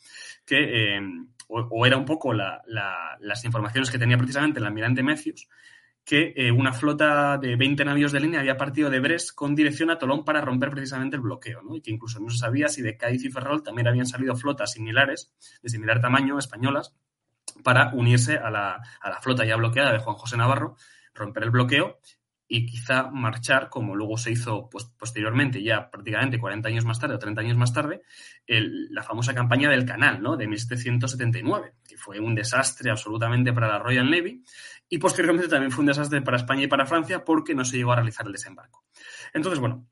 que, 0.44 0.96
eh, 0.96 1.00
o, 1.46 1.86
era 1.86 1.96
un 1.96 2.04
poco 2.04 2.34
las 2.34 3.44
informaciones 3.44 3.88
que 3.88 4.00
tenía 4.00 4.18
precisamente 4.18 4.58
el 4.58 4.66
almirante 4.66 5.04
Mecius, 5.04 5.48
que 6.04 6.32
eh, 6.34 6.50
una 6.50 6.72
flota 6.72 7.38
de 7.38 7.54
20 7.54 7.84
navíos 7.84 8.10
de 8.10 8.18
línea 8.18 8.40
había 8.40 8.56
partido 8.56 8.90
de 8.90 8.98
Brest 8.98 9.32
con 9.32 9.54
dirección 9.54 9.90
a 9.90 9.98
Tolón 9.98 10.24
para 10.24 10.40
romper 10.40 10.70
precisamente 10.70 11.14
el 11.14 11.22
bloqueo, 11.22 11.62
¿no? 11.62 11.76
y 11.76 11.82
que 11.82 11.92
incluso 11.92 12.18
no 12.18 12.30
se 12.30 12.38
sabía 12.38 12.68
si 12.68 12.82
de 12.82 12.96
Cádiz 12.96 13.24
y 13.24 13.30
Ferrol 13.30 13.62
también 13.62 13.86
habían 13.86 14.06
salido 14.06 14.34
flotas 14.34 14.72
similares, 14.72 15.32
de 15.62 15.68
similar 15.68 16.00
tamaño, 16.00 16.36
españolas, 16.36 16.96
para 17.62 17.90
unirse 17.94 18.36
a 18.36 18.50
la, 18.50 18.80
flota 19.20 19.44
ya 19.44 19.56
bloqueada 19.56 19.92
de 19.92 19.98
Juan 19.98 20.16
José 20.16 20.36
Navarro, 20.36 20.76
romper 21.14 21.44
el 21.44 21.50
bloqueo 21.50 22.00
y 22.52 22.66
quizá 22.66 23.10
marchar, 23.10 23.68
como 23.68 23.94
luego 23.94 24.18
se 24.18 24.32
hizo 24.32 24.68
pues, 24.68 24.84
posteriormente, 24.98 25.62
ya 25.62 25.88
prácticamente 25.88 26.38
40 26.38 26.68
años 26.68 26.84
más 26.84 26.98
tarde 26.98 27.14
o 27.14 27.18
30 27.18 27.40
años 27.42 27.56
más 27.56 27.72
tarde, 27.72 28.02
la 28.46 29.04
famosa 29.04 29.32
campaña 29.32 29.70
del 29.70 29.84
Canal, 29.84 30.20
¿no? 30.20 30.36
De 30.36 30.48
1779, 30.48 31.74
que 31.88 31.96
fue 31.96 32.18
un 32.18 32.34
desastre 32.34 32.90
absolutamente 32.90 33.52
para 33.52 33.68
la 33.68 33.78
Royal 33.78 34.10
Navy 34.10 34.42
y 34.88 34.98
posteriormente 34.98 35.48
también 35.48 35.70
fue 35.70 35.82
un 35.82 35.86
desastre 35.86 36.22
para 36.22 36.38
España 36.38 36.64
y 36.64 36.66
para 36.66 36.86
Francia 36.86 37.24
porque 37.24 37.54
no 37.54 37.64
se 37.64 37.76
llegó 37.76 37.92
a 37.92 37.96
realizar 37.96 38.26
el 38.26 38.32
desembarco. 38.32 38.84
Entonces, 39.32 39.60
bueno, 39.60 39.86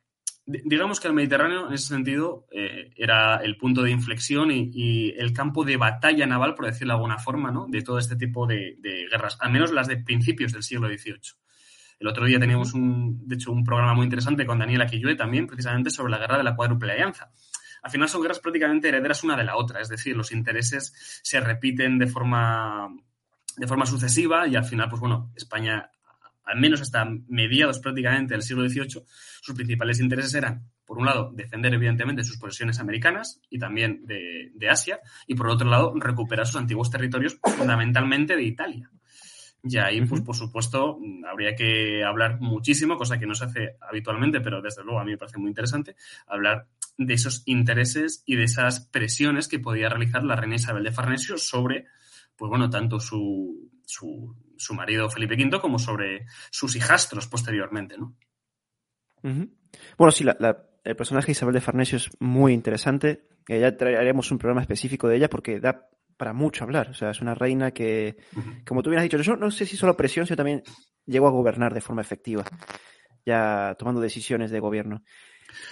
digamos 0.49 0.99
que 0.99 1.09
el 1.09 1.15
Mediterráneo, 1.15 1.69
en 1.69 1.75
ese 1.75 1.89
sentido, 1.89 2.47
eh, 2.51 2.91
era 2.97 3.37
el 3.37 3.59
punto 3.59 3.83
de 3.83 3.91
inflexión 3.91 4.51
y, 4.51 5.11
el 5.11 5.35
campo 5.35 5.63
de 5.63 5.77
batalla 5.77 6.27
naval, 6.27 6.55
por 6.55 6.65
decirlo 6.65 6.95
de 6.95 6.97
alguna 6.97 7.19
forma, 7.19 7.51
¿no? 7.51 7.67
de 7.69 7.83
todo 7.83 7.99
este 7.99 8.17
tipo 8.17 8.47
de, 8.47 8.79
guerras, 9.11 9.37
al 9.41 9.53
menos 9.53 9.73
las 9.73 9.89
de 9.89 9.99
principios 9.99 10.53
del 10.53 10.63
siglo 10.63 10.89
XVIII. 10.89 11.21
El 12.01 12.07
otro 12.07 12.25
día 12.25 12.41
teníamos, 12.41 12.73
un, 12.73 13.29
de 13.29 13.35
hecho, 13.35 13.53
un 13.53 13.63
programa 13.63 13.93
muy 13.93 14.05
interesante 14.05 14.47
con 14.47 14.59
Daniel 14.59 14.81
Aquilloe 14.81 15.17
también, 15.17 15.47
precisamente 15.47 15.91
sobre 15.91 16.13
la 16.13 16.19
guerra 16.19 16.39
de 16.39 16.45
la 16.45 16.57
cuádruple 16.57 16.93
alianza. 16.93 17.31
Al 17.83 17.91
final 17.91 18.09
son 18.09 18.23
guerras 18.23 18.41
prácticamente 18.41 18.89
herederas 18.89 19.25
una 19.25 19.37
de 19.37 19.45
la 19.45 19.57
otra, 19.57 19.81
es 19.81 19.89
decir, 19.89 20.17
los 20.17 20.33
intereses 20.33 21.21
se 21.23 21.41
repiten 21.41 21.99
de 21.99 22.07
forma, 22.07 22.89
de 23.57 23.67
forma 23.67 23.85
sucesiva 23.85 24.49
y 24.49 24.57
al 24.57 24.65
final, 24.65 24.89
pues 24.89 25.01
bueno, 25.01 25.31
España 25.37 25.91
al 26.49 26.59
menos 26.59 26.81
hasta 26.81 27.07
mediados 27.29 27.79
prácticamente 27.79 28.35
del 28.35 28.43
siglo 28.43 28.69
XVIII, 28.69 29.05
sus 29.41 29.55
principales 29.55 30.01
intereses 30.01 30.35
eran, 30.35 30.63
por 30.87 30.99
un 30.99 31.05
lado, 31.05 31.31
defender 31.35 31.75
evidentemente 31.75 32.25
sus 32.25 32.39
posesiones 32.39 32.81
americanas 32.81 33.41
y 33.51 33.59
también 33.59 34.07
de, 34.07 34.69
Asia, 34.69 35.01
y 35.27 35.35
por 35.35 35.49
otro 35.49 35.69
lado, 35.69 35.93
recuperar 35.97 36.47
sus 36.47 36.57
antiguos 36.57 36.91
territorios, 36.91 37.39
fundamentalmente 37.57 38.35
de 38.35 38.43
Italia. 38.43 38.91
Y 39.63 39.77
ahí, 39.77 40.01
pues 40.07 40.23
por 40.23 40.37
supuesto, 40.37 40.99
habría 41.31 41.55
que 41.55 42.03
hablar 42.03 42.41
muchísimo, 42.41 42.97
cosa 42.97 43.19
que 43.19 43.27
no 43.27 43.35
se 43.35 43.45
hace 43.45 43.77
habitualmente, 43.81 44.41
pero 44.41 44.63
desde 44.63 44.83
luego 44.85 45.01
a 45.01 45.05
mí 45.05 45.11
me 45.11 45.19
parece 45.19 45.39
muy 45.39 45.49
interesante, 45.49 45.97
hablar 46.27 46.67
de 46.97 47.15
esos 47.15 47.43
intereses 47.45 48.23
y 48.25 48.37
de 48.37 48.45
esas 48.45 48.81
presiones 48.81 49.49
que 49.49 49.59
podía 49.59 49.89
realizar 49.89 50.25
la 50.25 50.37
reina 50.37 50.57
Isabel 50.57 50.85
de 50.85 50.93
Farnesio 50.93 51.37
sobre, 51.37 51.87
pues 52.37 52.49
bueno, 52.49 52.71
tanto 52.71 53.01
su, 53.01 53.71
su, 53.85 54.35
su 54.59 54.75
marido 54.75 55.09
Felipe 55.09 55.35
V 55.35 55.61
como 55.61 55.79
sobre 55.79 56.27
sus 56.51 56.77
hijastros 56.77 57.27
posteriormente, 57.27 57.97
¿no? 57.97 58.17
Bueno, 59.97 60.11
sí, 60.11 60.25
el 60.85 60.97
personaje 60.97 61.33
Isabel 61.33 61.55
de 61.55 61.61
Farnesio 61.61 61.97
es 61.97 62.11
muy 62.21 62.53
interesante. 62.53 63.29
Ya 63.49 63.77
traeremos 63.77 64.31
un 64.31 64.39
programa 64.39 64.61
específico 64.61 65.09
de 65.09 65.17
ella 65.17 65.31
porque 65.31 65.61
da 65.61 65.89
para 66.17 66.33
mucho 66.33 66.65
hablar. 66.65 66.91
O 66.91 66.95
sea, 66.95 67.11
es 67.11 67.21
una 67.21 67.35
reina 67.35 67.71
que, 67.71 68.17
como 68.67 68.83
tú 68.83 68.91
bien 68.91 68.99
has 68.99 69.05
dicho, 69.05 69.17
yo 69.19 69.37
no 69.37 69.51
sé 69.51 69.65
si 69.65 69.77
solo 69.77 69.97
presión, 69.97 70.27
sino 70.27 70.37
también 70.37 70.63
llegó 71.07 71.29
a 71.29 71.33
gobernar 71.33 71.73
de 71.73 71.81
forma 71.81 72.03
efectiva, 72.03 72.45
ya 73.25 73.75
tomando 73.79 74.01
decisiones 74.01 74.51
de 74.51 74.61
gobierno. 74.61 75.03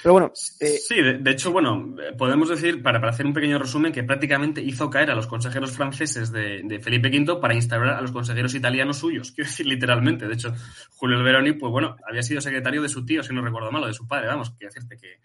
Pero 0.03 0.13
bueno. 0.13 0.33
Eh, 0.61 0.79
sí, 0.79 1.03
de, 1.03 1.31
hecho, 1.31 1.53
bueno, 1.53 1.95
podemos 2.17 2.49
decir, 2.49 2.83
para, 2.83 3.01
para, 3.01 3.13
hacer 3.13 3.27
un 3.27 3.33
pequeño 3.33 3.59
resumen, 3.59 3.93
que 3.93 4.03
prácticamente 4.05 4.61
hizo 4.61 4.89
caer 4.91 5.11
a 5.11 5.15
los 5.15 5.27
consejeros 5.27 5.73
franceses 5.73 6.33
de, 6.33 6.81
Felipe 6.83 7.09
V 7.09 7.41
para 7.41 7.55
instaurar 7.55 7.95
a 7.95 8.01
los 8.01 8.13
consejeros 8.13 8.55
italianos 8.55 8.99
suyos. 8.99 9.33
Quiero 9.35 9.49
decir, 9.49 9.67
literalmente. 9.67 10.27
De 10.27 10.35
hecho, 10.35 10.55
Julio 10.91 11.23
Veroni, 11.23 11.53
pues 11.53 11.71
bueno, 11.71 11.97
había 12.09 12.23
sido 12.23 12.41
secretario 12.41 12.83
de 12.83 12.89
su 12.89 13.05
tío, 13.05 13.23
si 13.23 13.35
no 13.35 13.43
recuerdo 13.43 13.71
mal, 13.71 13.85
o 13.85 13.87
de 13.87 13.95
su 13.95 14.07
padre, 14.07 14.29
vamos, 14.29 14.51
quiero 14.51 14.73
decirte 14.73 14.97
que, 14.97 15.21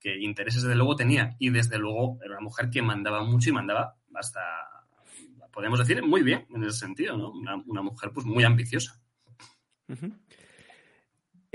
que 0.00 0.18
intereses 0.20 0.62
desde 0.62 0.76
luego 0.76 0.96
tenía. 0.96 1.36
Y 1.38 1.50
desde 1.50 1.78
luego 1.78 2.18
era 2.22 2.34
una 2.34 2.42
mujer 2.42 2.70
que 2.70 2.82
mandaba 2.82 3.22
mucho 3.24 3.50
y 3.50 3.52
mandaba 3.52 3.96
hasta, 4.14 4.40
podemos 5.54 5.78
decir, 5.78 6.02
muy 6.02 6.22
bien 6.22 6.46
en 6.54 6.64
ese 6.64 6.78
sentido, 6.78 7.16
¿no? 7.16 7.30
Una, 7.30 7.82
mujer 7.82 8.10
pues 8.12 8.26
muy 8.26 8.44
ambiciosa. 8.44 9.00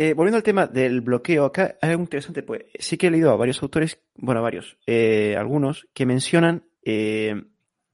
Eh, 0.02 0.14
volviendo 0.14 0.38
al 0.38 0.44
tema 0.44 0.66
del 0.66 1.02
bloqueo, 1.02 1.44
acá 1.44 1.78
hay 1.82 1.90
algo 1.90 2.04
interesante, 2.04 2.42
pues 2.42 2.64
sí 2.80 2.98
que 2.98 3.08
he 3.08 3.12
leído 3.12 3.32
a 3.32 3.36
varios 3.36 3.62
autores, 3.62 4.00
bueno, 4.16 4.40
a 4.40 4.44
varios, 4.44 4.78
eh, 4.88 5.36
algunos, 5.38 5.90
que 5.94 6.06
mencionan 6.06 6.64
eh, 6.86 7.36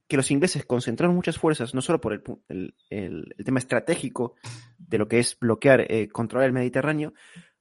que 0.06 0.16
los 0.16 0.30
ingleses 0.30 0.64
concentraron 0.66 1.16
muchas 1.16 1.36
fuerzas, 1.36 1.74
no 1.74 1.82
solo 1.82 2.00
por 2.00 2.12
el, 2.12 3.34
tema 3.44 3.58
estratégico 3.58 4.36
de 4.78 4.98
lo 4.98 5.08
que 5.08 5.18
es 5.18 5.36
bloquear, 5.36 5.84
controlar 6.12 6.46
el 6.46 6.52
Mediterráneo, 6.52 7.12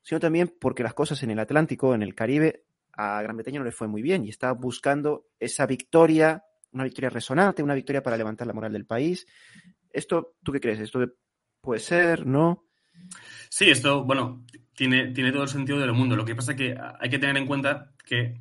sino 0.04 0.20
también 0.20 0.54
porque 0.60 0.84
las 0.84 0.94
cosas 0.94 1.24
en 1.24 1.32
el 1.32 1.40
Atlántico, 1.40 1.96
en 1.96 2.04
el 2.04 2.14
Caribe, 2.14 2.66
a 2.94 3.24
Gran 3.24 3.38
Bretaña 3.38 3.58
no 3.58 3.66
le 3.66 3.72
fue 3.72 3.88
muy 3.88 4.04
bien 4.04 4.25
y 4.25 4.30
estaba 4.30 4.54
buscando 4.54 5.25
esa 5.40 5.66
victoria, 5.66 6.44
una 6.72 6.84
victoria 6.84 7.10
resonante, 7.10 7.64
una 7.64 7.74
victoria 7.74 8.04
para 8.04 8.16
levantar 8.16 8.46
la 8.46 8.54
moral 8.54 8.74
del 8.74 8.86
país. 8.86 9.25
¿Esto, 9.92 10.36
tú 10.44 10.52
qué 10.52 10.60
crees? 10.60 10.82
¿Esto 10.82 11.04
puede 11.62 11.80
ser? 11.80 12.28
¿No? 12.28 12.66
Sí, 13.50 13.70
esto, 13.70 14.04
bueno, 14.04 14.44
tiene, 14.74 15.12
tiene 15.12 15.32
todo 15.32 15.44
el 15.44 15.50
sentido 15.50 15.80
del 15.80 15.94
mundo. 15.94 16.16
Lo 16.16 16.25
que 16.25 16.36
pasa 16.36 16.52
es 16.52 16.58
que 16.58 16.75
hay 17.00 17.10
que 17.10 17.20
tener 17.20 17.38
en 17.38 17.48
cuenta 17.48 17.94
que 18.06 18.36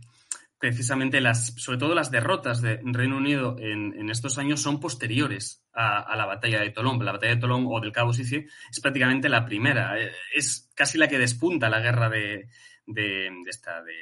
precisamente 0.58 1.20
las, 1.20 1.54
sobre 1.56 1.78
todo 1.78 1.94
las 1.94 2.10
derrotas 2.10 2.62
de 2.62 2.80
Reino 2.84 3.18
Unido 3.18 3.56
en, 3.58 4.08
estos 4.08 4.38
años 4.38 4.62
son 4.62 4.80
posteriores 4.80 5.62
a, 5.74 6.16
la 6.16 6.24
batalla 6.24 6.60
de 6.60 6.70
Tolón. 6.70 7.04
La 7.04 7.12
batalla 7.12 7.34
de 7.34 7.40
Tolón 7.40 7.66
o 7.68 7.80
del 7.80 7.92
Cabo 7.92 8.12
Sicie 8.12 8.46
es 8.70 8.80
prácticamente 8.80 9.28
la 9.28 9.44
primera. 9.44 9.94
Es 10.34 10.70
casi 10.74 10.96
la 10.98 11.06
que 11.06 11.18
despunta 11.18 11.68
la 11.68 11.80
guerra 11.80 12.08
de, 12.08 12.48
de, 12.86 13.28
esta, 13.46 13.82
de, 13.82 13.92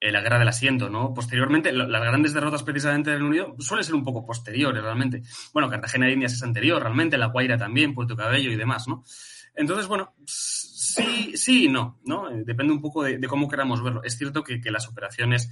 eh, 0.00 0.12
la 0.12 0.20
guerra 0.20 0.38
del 0.38 0.48
asiento, 0.48 0.88
¿no? 0.88 1.12
Posteriormente, 1.12 1.72
las 1.72 1.88
grandes 1.88 2.32
derrotas 2.32 2.62
precisamente 2.62 3.10
del 3.10 3.22
Unido 3.22 3.56
suelen 3.58 3.84
ser 3.84 3.96
un 3.96 4.04
poco 4.04 4.24
posteriores 4.24 4.82
realmente. 4.82 5.22
Bueno, 5.52 5.68
Cartagena 5.68 6.06
de 6.06 6.12
Indias 6.12 6.34
es 6.34 6.42
anterior 6.44 6.80
realmente, 6.80 7.18
La 7.18 7.26
Guaira 7.26 7.58
también, 7.58 7.94
Puerto 7.94 8.14
Cabello 8.14 8.52
y 8.52 8.56
demás, 8.56 8.86
¿no? 8.86 9.04
Entonces, 9.56 9.88
bueno, 9.88 10.14
sí, 10.24 11.36
sí 11.36 11.64
y 11.64 11.68
no, 11.68 11.98
¿no? 12.04 12.30
Eh, 12.30 12.42
depende 12.44 12.72
un 12.72 12.80
poco 12.80 13.02
de, 13.02 13.20
cómo 13.26 13.48
queramos 13.48 13.82
verlo. 13.82 14.04
Es 14.04 14.16
cierto 14.16 14.44
que, 14.44 14.60
las 14.70 14.86
operaciones 14.86 15.50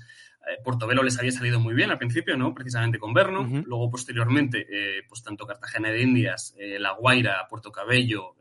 eh, 0.49 0.63
Portobelo 0.63 1.03
les 1.03 1.19
había 1.19 1.33
salido 1.33 1.59
muy 1.59 1.75
bien 1.75 1.91
al 1.91 1.99
principio, 1.99 2.37
¿no? 2.37 2.55
Precisamente 2.55 3.01
con 3.01 3.13
Berno. 3.13 3.43
Luego, 3.67 3.91
posteriormente, 3.91 4.65
eh, 4.71 5.03
pues 5.09 5.25
tanto 5.25 5.45
Cartagena 5.45 5.91
de 5.91 6.03
Indias, 6.03 6.55
La 6.79 6.93
Guaira, 6.93 7.49
Puerto 7.51 7.73
Cabello, 7.73 8.37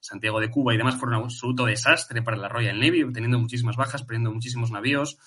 Santiago 0.00 0.40
de 0.40 0.50
Cuba 0.50 0.74
y 0.74 0.78
demás 0.78 0.96
fueron 0.96 1.18
un 1.18 1.24
absoluto 1.24 1.64
desastre 1.66 2.22
para 2.22 2.36
la 2.36 2.48
Royal 2.48 2.78
Navy, 2.78 3.12
teniendo 3.12 3.38
muchísimas 3.38 3.76
bajas, 3.76 4.02
perdiendo 4.04 4.32
muchísimos 4.32 4.70
navíos 4.70 5.18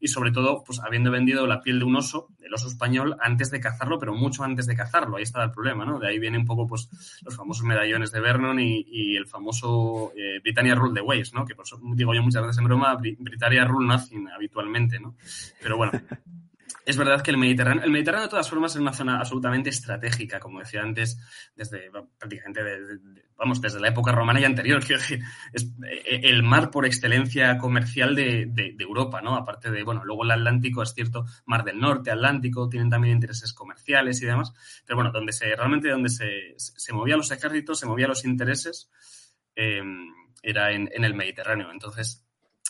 y 0.00 0.08
sobre 0.08 0.30
todo, 0.30 0.62
pues 0.64 0.80
habiendo 0.80 1.10
vendido 1.10 1.46
la 1.46 1.62
piel 1.62 1.78
de 1.78 1.84
un 1.84 1.96
oso, 1.96 2.28
el 2.40 2.52
oso 2.52 2.68
español, 2.68 3.16
antes 3.20 3.50
de 3.50 3.60
cazarlo, 3.60 3.98
pero 3.98 4.14
mucho 4.14 4.44
antes 4.44 4.66
de 4.66 4.76
cazarlo. 4.76 5.16
Ahí 5.16 5.22
estaba 5.22 5.44
el 5.44 5.52
problema, 5.52 5.84
¿no? 5.84 5.98
De 5.98 6.08
ahí 6.08 6.18
viene 6.18 6.38
un 6.38 6.44
poco, 6.44 6.66
pues, 6.66 6.88
los 7.22 7.34
famosos 7.34 7.64
medallones 7.64 8.12
de 8.12 8.20
Vernon 8.20 8.58
y, 8.60 9.16
el 9.16 9.26
famoso 9.26 10.12
eh, 10.16 10.40
Britannia 10.42 10.74
Rule 10.74 10.94
de 10.94 11.00
Ways, 11.00 11.32
¿no? 11.32 11.44
Que 11.46 11.54
por 11.54 11.64
eso 11.64 11.80
digo 11.94 12.14
yo 12.14 12.22
muchas 12.22 12.42
veces 12.42 12.58
en 12.58 12.64
broma, 12.64 12.96
Britannia 12.96 13.64
Rule 13.64 13.86
Nothing 13.86 14.28
habitualmente, 14.28 15.00
¿no? 15.00 15.16
Pero 15.62 15.76
bueno, 15.76 15.92
es 16.84 16.96
verdad 16.96 17.20
que 17.22 17.30
el 17.32 17.36
Mediterráneo, 17.36 17.84
el 17.84 17.90
Mediterráneo 17.90 18.26
de 18.26 18.30
todas 18.30 18.48
formas 18.48 18.72
es 18.72 18.80
una 18.80 18.92
zona 18.92 19.18
absolutamente 19.18 19.70
estratégica, 19.70 20.38
como 20.38 20.60
decía 20.60 20.82
antes, 20.82 21.18
desde 21.54 21.90
prácticamente, 21.90 22.60
vamos, 23.36 23.60
desde 23.60 23.80
la 23.80 23.88
época 23.88 24.12
romana 24.12 24.40
y 24.40 24.44
anterior, 24.44 24.80
quiero 24.86 25.00
decir, 25.00 25.20
es 25.52 25.64
eh, 25.84 26.20
el 26.22 26.42
mar 26.42 26.70
por 26.70 26.86
excelencia 26.86 27.58
comercial 27.58 28.14
de, 28.14 28.74
Europa, 28.78 29.20
¿no? 29.20 29.36
Aparte 29.36 29.70
de, 29.70 29.82
bueno, 29.82 30.04
luego 30.04 30.24
el 30.24 30.30
Atlántico, 30.30 30.82
es 30.82 30.94
cierto, 30.94 31.26
Mar 31.44 31.64
del 31.64 31.80
Norte, 31.80 32.10
Atlántico, 32.10 32.68
tienen 32.68 32.88
también 32.88 33.14
intereses 33.14 33.52
comerciales 33.52 34.22
y 34.22 34.26
demás, 34.26 34.52
pero 34.84 34.96
bueno, 34.96 35.10
donde 35.12 35.32
se, 35.32 35.54
realmente 35.56 35.88
donde 35.88 36.08
se, 36.08 36.54
se 36.56 36.92
movían 36.92 37.18
los 37.18 37.30
ejércitos, 37.30 37.80
se 37.80 37.86
movían 37.86 38.10
los 38.10 38.24
intereses, 38.24 38.90
eh, 39.54 39.82
era 40.42 40.70
en 40.70 41.04
el 41.04 41.14
Mediterráneo. 41.14 41.72
Entonces, 41.72 42.25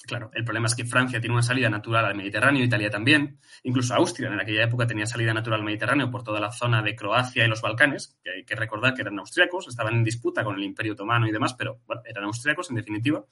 Claro, 0.06 0.30
el 0.34 0.44
problema 0.44 0.68
es 0.68 0.74
que 0.76 0.84
Francia 0.84 1.20
tiene 1.20 1.34
una 1.34 1.42
salida 1.42 1.68
natural 1.68 2.04
al 2.04 2.14
Mediterráneo, 2.14 2.62
Italia 2.62 2.88
también, 2.88 3.40
incluso 3.64 3.92
Austria 3.94 4.28
en 4.28 4.40
aquella 4.40 4.62
época 4.62 4.86
tenía 4.86 5.04
salida 5.04 5.34
natural 5.34 5.58
al 5.58 5.66
Mediterráneo 5.66 6.10
por 6.10 6.22
toda 6.22 6.38
la 6.38 6.52
zona 6.52 6.80
de 6.80 6.94
Croacia 6.94 7.44
y 7.44 7.48
los 7.48 7.60
Balcanes, 7.60 8.16
que 8.22 8.30
hay 8.30 8.44
que 8.44 8.54
recordar 8.54 8.94
que 8.94 9.02
eran 9.02 9.18
austriacos, 9.18 9.66
estaban 9.66 9.94
en 9.94 10.04
disputa 10.04 10.44
con 10.44 10.54
el 10.54 10.62
Imperio 10.62 10.92
Otomano 10.92 11.26
y 11.26 11.32
demás, 11.32 11.54
pero 11.54 11.80
bueno, 11.86 12.02
eran 12.04 12.22
austriacos 12.22 12.70
en 12.70 12.76
definitiva. 12.76 13.24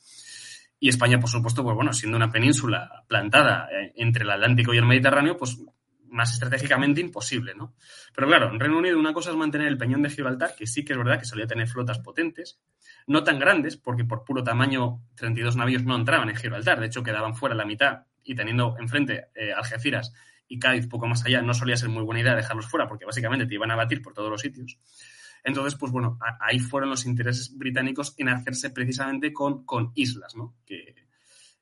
Y 0.81 0.89
España, 0.89 1.21
por 1.21 1.31
supuesto, 1.31 1.63
pues 1.63 1.77
bueno, 1.77 1.93
siendo 1.93 2.17
una 2.17 2.31
península 2.31 3.05
plantada 3.07 3.69
eh, 3.71 3.93
entre 3.95 4.25
el 4.25 4.31
Atlántico 4.31 4.75
y 4.75 4.79
el 4.79 4.85
Mediterráneo, 4.85 5.37
pues 5.37 5.57
más 6.15 6.33
estratégicamente 6.33 7.01
imposible, 7.01 7.55
¿no? 7.55 7.75
Pero 8.15 8.29
claro, 8.29 8.51
en 8.51 8.61
Reino 8.61 8.79
Unido 8.79 8.99
una 8.99 9.13
cosa 9.13 9.31
es 9.31 9.37
mantener 9.37 9.67
el 9.67 9.77
peñón 9.77 10.01
de 10.03 10.11
Gibraltar, 10.11 10.55
que 10.57 10.67
sí 10.67 10.85
que 10.85 10.93
es 10.93 10.99
verdad 10.99 11.19
que 11.19 11.25
solía 11.25 11.47
tener 11.47 11.67
flotas 11.67 11.99
potentes, 11.99 12.61
no 13.09 13.25
tan 13.25 13.41
grandes, 13.41 13.77
porque 13.77 14.05
por 14.05 14.25
puro 14.25 14.45
tamaño 14.45 15.03
32 15.17 15.57
navíos 15.57 15.83
no 15.83 15.97
entraban 15.97 16.31
en 16.31 16.37
Gibraltar, 16.37 16.79
de 16.79 16.87
hecho 16.87 17.03
quedaban 17.03 17.35
fuera 17.35 17.57
la 17.57 17.65
mitad 17.65 18.05
y 18.23 18.37
teniendo 18.37 18.77
enfrente 18.79 19.27
eh, 19.35 19.53
Algeciras 19.53 20.13
y 20.47 20.59
Cádiz 20.59 20.87
poco 20.87 21.09
más 21.09 21.25
allá, 21.25 21.43
no 21.43 21.53
solía 21.53 21.77
ser 21.77 21.89
muy 21.89 22.05
buena 22.05 22.21
idea 22.21 22.37
dejarlos 22.37 22.67
fuera, 22.67 22.87
porque 22.87 23.05
básicamente 23.05 23.47
te 23.47 23.55
iban 23.55 23.73
a 23.73 23.77
batir 23.77 24.01
por 24.01 24.15
todos 24.15 24.31
los 24.31 24.41
sitios. 24.41 24.79
Entonces, 25.43 25.75
pues 25.75 25.91
bueno, 25.91 26.19
ahí 26.41 26.61
fueron 26.61 26.91
los 26.91 27.05
intereses 27.07 27.59
británicos 27.59 28.15
en 28.19 28.29
hacerse 28.29 28.71
precisamente 28.71 29.33
con, 29.33 29.65
con 29.67 29.91
islas, 29.95 30.37
¿no? 30.37 30.55
Que, 30.65 30.95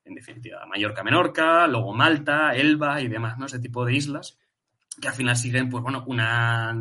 en 0.05 0.13
definitiva, 0.13 0.65
Mallorca, 0.67 1.03
Menorca, 1.03 1.67
luego 1.67 1.93
Malta, 1.93 2.55
Elba 2.55 3.01
y 3.01 3.07
demás, 3.07 3.37
¿no? 3.37 3.47
Ese 3.47 3.59
tipo 3.59 3.83
de 3.83 3.95
islas 3.95 4.37
que 5.01 5.07
al 5.07 5.13
final 5.13 5.35
siguen, 5.35 5.69
pues 5.69 5.83
bueno, 5.83 6.03
una, 6.07 6.75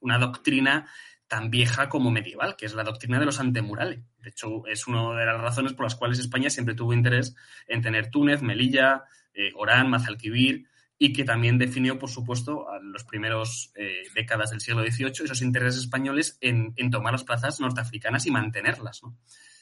una 0.00 0.18
doctrina 0.18 0.86
tan 1.28 1.50
vieja 1.50 1.88
como 1.88 2.10
medieval, 2.10 2.56
que 2.56 2.66
es 2.66 2.74
la 2.74 2.84
doctrina 2.84 3.18
de 3.18 3.26
los 3.26 3.40
antemurales. 3.40 4.00
De 4.22 4.30
hecho, 4.30 4.66
es 4.66 4.86
una 4.86 5.18
de 5.18 5.26
las 5.26 5.40
razones 5.40 5.72
por 5.72 5.84
las 5.84 5.96
cuales 5.96 6.18
España 6.18 6.50
siempre 6.50 6.74
tuvo 6.74 6.92
interés 6.92 7.34
en 7.66 7.82
tener 7.82 8.10
Túnez, 8.10 8.42
Melilla, 8.42 9.04
eh, 9.34 9.50
Orán, 9.56 9.90
Mazalquivir, 9.90 10.68
y 10.98 11.12
que 11.12 11.24
también 11.24 11.58
definió, 11.58 11.98
por 11.98 12.08
supuesto, 12.08 12.70
a 12.70 12.78
los 12.80 13.04
primeros 13.04 13.72
eh, 13.74 14.04
décadas 14.14 14.50
del 14.50 14.60
siglo 14.60 14.82
XVIII 14.82 15.24
esos 15.24 15.42
intereses 15.42 15.80
españoles 15.80 16.38
en, 16.40 16.74
tomar 16.90 17.12
las 17.12 17.24
plazas 17.24 17.60
norteafricanas 17.60 18.26
y 18.26 18.30
mantenerlas. 18.30 19.02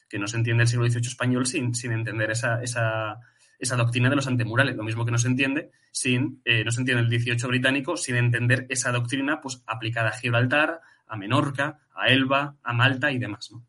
Que 0.09 0.19
no 0.19 0.29
se 0.29 0.37
entiende 0.37 0.63
el 0.63 0.69
siglo 0.69 0.89
XVIII 0.89 1.09
español 1.09 1.47
sin, 1.47 1.75
sin 1.75 1.93
entender 1.93 2.31
esa, 2.31 2.63
esa, 2.63 3.19
esa 3.59 3.77
doctrina 3.77 4.11
de 4.11 4.17
los 4.17 4.27
antemurales, 4.27 4.77
lo 4.77 4.83
mismo 4.83 5.05
que 5.05 5.11
no 5.11 5.19
se 5.19 5.29
entiende 5.29 5.71
sin, 5.91 6.41
eh, 6.45 6.65
no 6.65 6.71
se 6.71 6.81
entiende 6.81 7.03
el 7.03 7.11
18 7.11 7.49
británico 7.49 7.97
sin 7.97 8.17
entender 8.17 8.67
esa 8.69 8.93
doctrina 8.93 9.41
pues 9.41 9.63
aplicada 9.67 10.11
a 10.11 10.13
Gibraltar, 10.13 10.81
a 11.07 11.17
Menorca, 11.17 11.81
a 11.95 12.09
Elba, 12.09 12.57
a 12.63 12.73
Malta 12.73 13.13
y 13.13 13.19
demás, 13.19 13.51
¿no? 13.53 13.65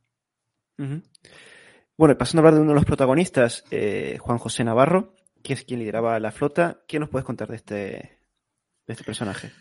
Bueno, 1.97 2.17
pasando 2.17 2.39
a 2.39 2.41
hablar 2.41 2.55
de 2.55 2.61
uno 2.61 2.71
de 2.71 2.75
los 2.75 2.85
protagonistas, 2.85 3.63
eh, 3.71 4.17
Juan 4.19 4.37
José 4.37 4.63
Navarro, 4.63 5.15
que 5.41 5.53
es 5.53 5.63
quien 5.63 5.79
lideraba 5.79 6.19
la 6.19 6.31
flota, 6.31 6.81
¿qué 6.87 6.99
nos 6.99 7.09
puedes 7.09 7.25
contar 7.25 7.47
de 7.47 7.55
este, 7.55 7.75
de 7.75 8.93
este 8.93 9.03
personaje? 9.03 9.51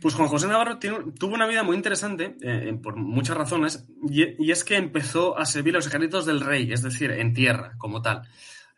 Pues 0.00 0.14
Juan 0.14 0.28
José 0.28 0.46
Navarro 0.46 0.78
tuvo 0.78 1.34
una 1.34 1.46
vida 1.46 1.62
muy 1.62 1.76
interesante 1.76 2.36
eh, 2.40 2.76
por 2.80 2.96
muchas 2.96 3.36
razones 3.36 3.86
y, 4.08 4.44
y, 4.44 4.50
es 4.52 4.62
que 4.62 4.76
empezó 4.76 5.36
a 5.36 5.44
servir 5.44 5.74
a 5.74 5.78
los 5.78 5.88
ejércitos 5.88 6.24
del 6.24 6.40
rey, 6.40 6.72
es 6.72 6.82
decir, 6.82 7.10
en 7.10 7.34
tierra 7.34 7.74
como 7.78 8.00
tal. 8.00 8.22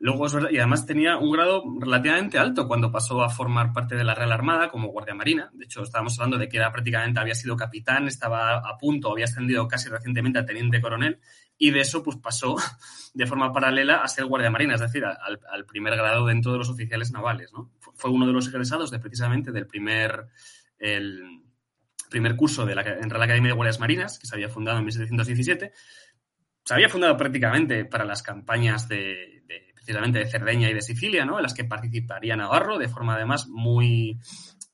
Luego, 0.03 0.27
y 0.51 0.57
además 0.57 0.87
tenía 0.87 1.19
un 1.19 1.31
grado 1.31 1.63
relativamente 1.79 2.39
alto 2.39 2.67
cuando 2.67 2.91
pasó 2.91 3.23
a 3.23 3.29
formar 3.29 3.75
parte 3.75 3.97
de 3.97 4.03
la 4.03 4.15
Real 4.15 4.33
Armada 4.33 4.71
como 4.71 4.89
guardia 4.89 5.15
marina. 5.15 5.51
De 5.53 5.67
hecho, 5.67 5.83
estábamos 5.83 6.19
hablando 6.19 6.39
de 6.39 6.49
que 6.49 6.57
era 6.57 6.73
prácticamente, 6.73 7.21
había 7.21 7.35
sido 7.35 7.55
capitán, 7.55 8.09
estaba 8.09 8.57
a 8.57 8.79
punto, 8.79 9.13
había 9.13 9.27
ascendido 9.27 9.69
casi 9.69 9.91
recientemente 9.91 10.39
a 10.39 10.47
teniente 10.47 10.81
coronel 10.81 11.21
y 11.59 11.71
de 11.71 11.81
eso 11.81 12.03
pues 12.03 12.17
pasó 12.17 12.57
de 13.15 13.27
forma 13.27 13.53
paralela 13.53 13.97
a 13.97 14.09
ser 14.09 14.25
guardia 14.25 14.51
marina, 14.51 14.75
es 14.75 14.81
decir, 14.81 15.05
al, 15.05 15.67
primer 15.67 15.95
grado 15.95 16.25
dentro 16.25 16.53
de 16.53 16.59
los 16.59 16.71
oficiales 16.71 17.13
navales. 17.13 17.53
¿no? 17.53 17.71
Fue 17.79 18.11
uno 18.11 18.27
de 18.27 18.33
los 18.33 18.49
egresados 18.49 18.91
de 18.91 19.01
precisamente 19.01 19.53
del 19.53 19.67
primer, 19.67 20.29
el 20.79 21.43
primer 22.09 22.37
curso 22.37 22.65
de 22.65 22.75
la 22.75 22.83
Real 22.83 23.23
Academia 23.23 23.51
de 23.51 23.57
Guardias 23.57 23.81
Marinas, 23.81 24.19
que 24.19 24.27
se 24.27 24.35
había 24.35 24.49
fundado 24.49 24.79
en 24.79 24.87
1717. 24.87 25.73
Se 26.65 26.75
había 26.75 26.89
fundado 26.89 27.19
prácticamente 27.19 27.85
para 27.85 28.07
las 28.07 28.23
campañas 28.23 28.89
de 28.89 29.30
precisamente 29.91 30.21
de 30.21 30.27
Cerdeña 30.27 30.71
y 30.71 30.75
de 30.75 30.83
Sicilia, 30.83 31.25
¿no? 31.25 31.39
En 31.39 31.43
las 31.43 31.55
que 31.55 31.65
participaría 31.65 32.37
Navarro 32.37 32.79
de 32.79 32.89
forma 32.89 33.17
además 33.17 33.49
muy, 33.49 34.21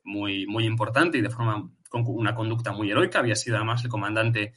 muy, 0.05 0.47
muy 0.47 0.67
importante 0.67 1.17
y 1.17 1.23
de 1.23 1.31
forma 1.31 1.71
con 1.89 2.05
una 2.07 2.35
conducta 2.35 2.73
muy 2.73 2.91
heroica. 2.91 3.21
Había 3.21 3.35
sido 3.35 3.57
además 3.57 3.83
el 3.83 3.91
comandante 3.91 4.53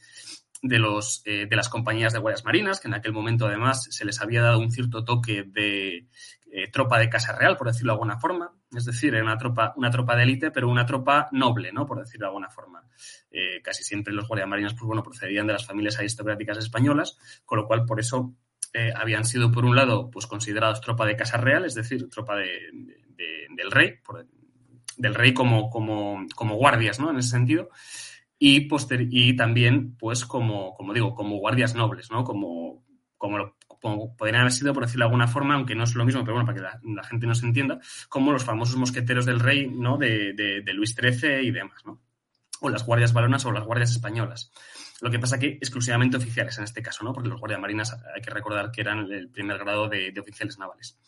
de, 0.60 0.78
los, 0.78 1.22
eh, 1.24 1.46
de 1.48 1.56
las 1.56 1.70
compañías 1.70 2.12
de 2.12 2.18
guardias 2.18 2.44
marinas, 2.44 2.78
que 2.78 2.88
en 2.88 2.94
aquel 2.94 3.14
momento 3.14 3.46
además 3.46 3.86
se 3.90 4.04
les 4.04 4.20
había 4.20 4.42
dado 4.42 4.58
un 4.58 4.70
cierto 4.70 5.02
toque 5.02 5.44
de 5.44 6.08
eh, 6.52 6.70
tropa 6.70 6.98
de 6.98 7.08
casa 7.08 7.34
real, 7.34 7.56
por 7.56 7.68
decirlo 7.68 7.92
de 7.92 7.94
alguna 7.94 8.20
forma. 8.20 8.52
Es 8.76 8.84
decir, 8.84 9.14
era 9.14 9.24
una 9.24 9.38
tropa, 9.38 9.72
una 9.76 9.90
tropa 9.90 10.14
de 10.14 10.24
élite, 10.24 10.50
pero 10.50 10.68
una 10.68 10.84
tropa 10.84 11.30
noble, 11.32 11.72
¿no? 11.72 11.86
Por 11.86 12.00
decirlo 12.00 12.26
de 12.26 12.28
alguna 12.28 12.50
forma. 12.50 12.84
Eh, 13.30 13.62
casi 13.62 13.82
siempre 13.82 14.12
los 14.12 14.28
guardias 14.28 14.48
marinos, 14.48 14.74
pues 14.74 14.84
bueno, 14.84 15.02
procedían 15.02 15.46
de 15.46 15.54
las 15.54 15.66
familias 15.66 15.98
aristocráticas 15.98 16.58
españolas, 16.58 17.16
con 17.46 17.58
lo 17.58 17.66
cual 17.66 17.86
por 17.86 17.98
eso 17.98 18.34
eh, 18.72 18.92
habían 18.94 19.24
sido, 19.24 19.50
por 19.50 19.64
un 19.64 19.74
lado, 19.74 20.10
pues 20.10 20.26
considerados 20.26 20.80
tropa 20.80 21.04
de 21.04 21.16
Casa 21.16 21.36
Real, 21.36 21.64
es 21.64 21.74
decir, 21.74 22.08
tropa 22.08 22.36
del 22.36 23.70
rey, 23.70 23.94
del 24.96 25.14
rey 25.14 25.34
como, 25.34 25.70
como, 25.70 26.24
como, 26.36 26.54
guardias, 26.54 27.00
¿no? 27.00 27.10
En 27.10 27.18
ese 27.18 27.30
sentido. 27.30 27.68
Y, 28.38 28.68
y 29.10 29.36
también, 29.36 29.96
pues, 29.96 30.24
como, 30.24 30.74
como 30.74 30.94
digo, 30.94 31.14
como 31.14 31.38
guardias 31.38 31.74
nobles, 31.74 32.10
¿no? 32.10 32.22
Como, 32.22 32.84
como, 33.18 33.54
podrían 34.16 34.42
haber 34.42 34.52
sido, 34.52 34.72
por 34.72 34.84
decirlo 34.84 35.04
de 35.04 35.08
alguna 35.08 35.26
forma, 35.26 35.54
aunque 35.54 35.74
no 35.74 35.84
es 35.84 35.94
lo 35.94 36.04
mismo, 36.04 36.22
pero 36.22 36.34
bueno, 36.34 36.46
para 36.46 36.78
que 36.80 36.90
la, 36.92 37.02
gente 37.04 37.26
no 37.26 37.34
se 37.34 37.46
entienda, 37.46 37.80
como 38.08 38.32
los 38.32 38.44
famosos 38.44 38.76
mosqueteros 38.76 39.26
del 39.26 39.40
rey, 39.40 39.68
¿no? 39.68 39.98
De, 39.98 40.32
de 40.32 40.72
Luis 40.74 40.94
XIII 40.94 41.42
y 41.42 41.50
demás, 41.50 41.84
¿no? 41.84 42.00
O 42.60 42.68
las 42.68 42.86
guardias 42.86 43.12
balonas 43.12 43.44
o 43.46 43.52
las 43.52 43.64
guardias 43.64 43.90
españolas. 43.90 44.52
Lo 45.00 45.10
que 45.10 45.18
pasa 45.18 45.38
que 45.38 45.58
exclusivamente 45.60 46.16
oficiales 46.16 46.58
en 46.58 46.64
este 46.64 46.82
caso, 46.82 47.04
¿no? 47.04 47.12
Porque 47.12 47.28
los 47.28 47.40
guardias 47.40 47.60
marinas 47.60 47.96
hay 48.14 48.20
que 48.20 48.30
recordar 48.30 48.70
que 48.70 48.82
eran 48.82 49.10
el 49.10 49.30
primer 49.30 49.58
grado 49.58 49.88
de, 49.88 50.12
oficiales 50.20 50.58
navales. 50.58 50.98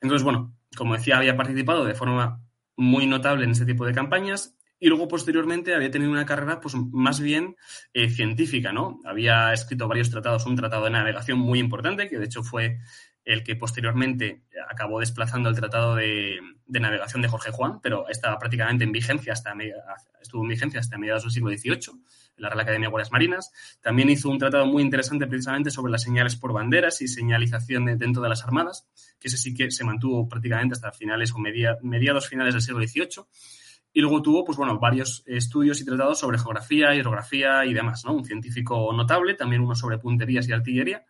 Entonces, 0.00 0.24
bueno, 0.24 0.54
como 0.76 0.94
decía, 0.94 1.16
había 1.16 1.36
participado 1.36 1.84
de 1.84 1.94
forma 1.94 2.40
muy 2.76 3.06
notable 3.06 3.44
en 3.44 3.50
este 3.50 3.66
tipo 3.66 3.84
de 3.84 3.92
campañas 3.92 4.56
y 4.78 4.88
luego 4.88 5.06
posteriormente 5.06 5.74
había 5.74 5.90
tenido 5.90 6.10
una 6.10 6.26
carrera 6.26 6.60
pues 6.60 6.74
más 6.74 7.20
bien 7.20 7.56
eh, 7.92 8.10
científica, 8.10 8.72
¿no? 8.72 8.98
Había 9.04 9.52
escrito 9.52 9.86
varios 9.86 10.10
tratados, 10.10 10.46
un 10.46 10.56
tratado 10.56 10.84
de 10.84 10.90
navegación 10.90 11.38
muy 11.38 11.60
importante, 11.60 12.08
que 12.08 12.18
de 12.18 12.24
hecho 12.24 12.42
fue 12.42 12.80
el 13.24 13.44
que 13.44 13.56
posteriormente 13.56 14.42
acabó 14.68 15.00
desplazando 15.00 15.48
el 15.48 15.54
tratado 15.54 15.94
de, 15.94 16.40
navegación 16.66 17.22
de 17.22 17.28
Jorge 17.28 17.50
Juan, 17.52 17.80
pero 17.80 18.08
estaba 18.08 18.38
prácticamente 18.38 18.84
en 18.84 18.92
vigencia 18.92 19.32
hasta 19.32 19.54
estuvo 20.20 20.42
en 20.42 20.48
vigencia 20.48 20.80
hasta 20.80 20.98
mediados 20.98 21.22
del 21.22 21.32
siglo 21.32 21.50
XVIII, 21.50 22.02
la 22.42 22.48
Real 22.48 22.60
Academia 22.60 22.88
de 22.88 22.90
Guardias 22.90 23.12
Marinas. 23.12 23.52
También 23.80 24.10
hizo 24.10 24.28
un 24.28 24.38
tratado 24.38 24.66
muy 24.66 24.82
interesante 24.82 25.26
precisamente 25.26 25.70
sobre 25.70 25.92
las 25.92 26.02
señales 26.02 26.36
por 26.36 26.52
banderas 26.52 27.00
y 27.00 27.08
señalización 27.08 27.86
dentro 27.98 28.22
de 28.22 28.28
las 28.28 28.42
armadas, 28.44 28.86
que 29.18 29.28
ese 29.28 29.38
sí 29.38 29.54
que 29.54 29.70
se 29.70 29.84
mantuvo 29.84 30.28
prácticamente 30.28 30.74
hasta 30.74 30.92
finales 30.92 31.32
o 31.32 31.38
mediados 31.38 32.28
finales 32.28 32.54
del 32.54 32.62
siglo 32.62 32.86
XVIII. 32.86 33.24
Y 33.94 34.00
luego 34.00 34.22
tuvo, 34.22 34.44
pues 34.44 34.56
bueno, 34.56 34.78
varios 34.78 35.22
estudios 35.26 35.80
y 35.80 35.84
tratados 35.84 36.18
sobre 36.18 36.38
geografía, 36.38 36.94
hidrografía 36.94 37.64
y 37.66 37.74
demás, 37.74 38.04
¿no? 38.04 38.14
Un 38.14 38.24
científico 38.24 38.90
notable, 38.92 39.34
también 39.34 39.62
uno 39.62 39.74
sobre 39.74 39.98
punterías 39.98 40.48
y 40.48 40.52
artillería. 40.52 41.04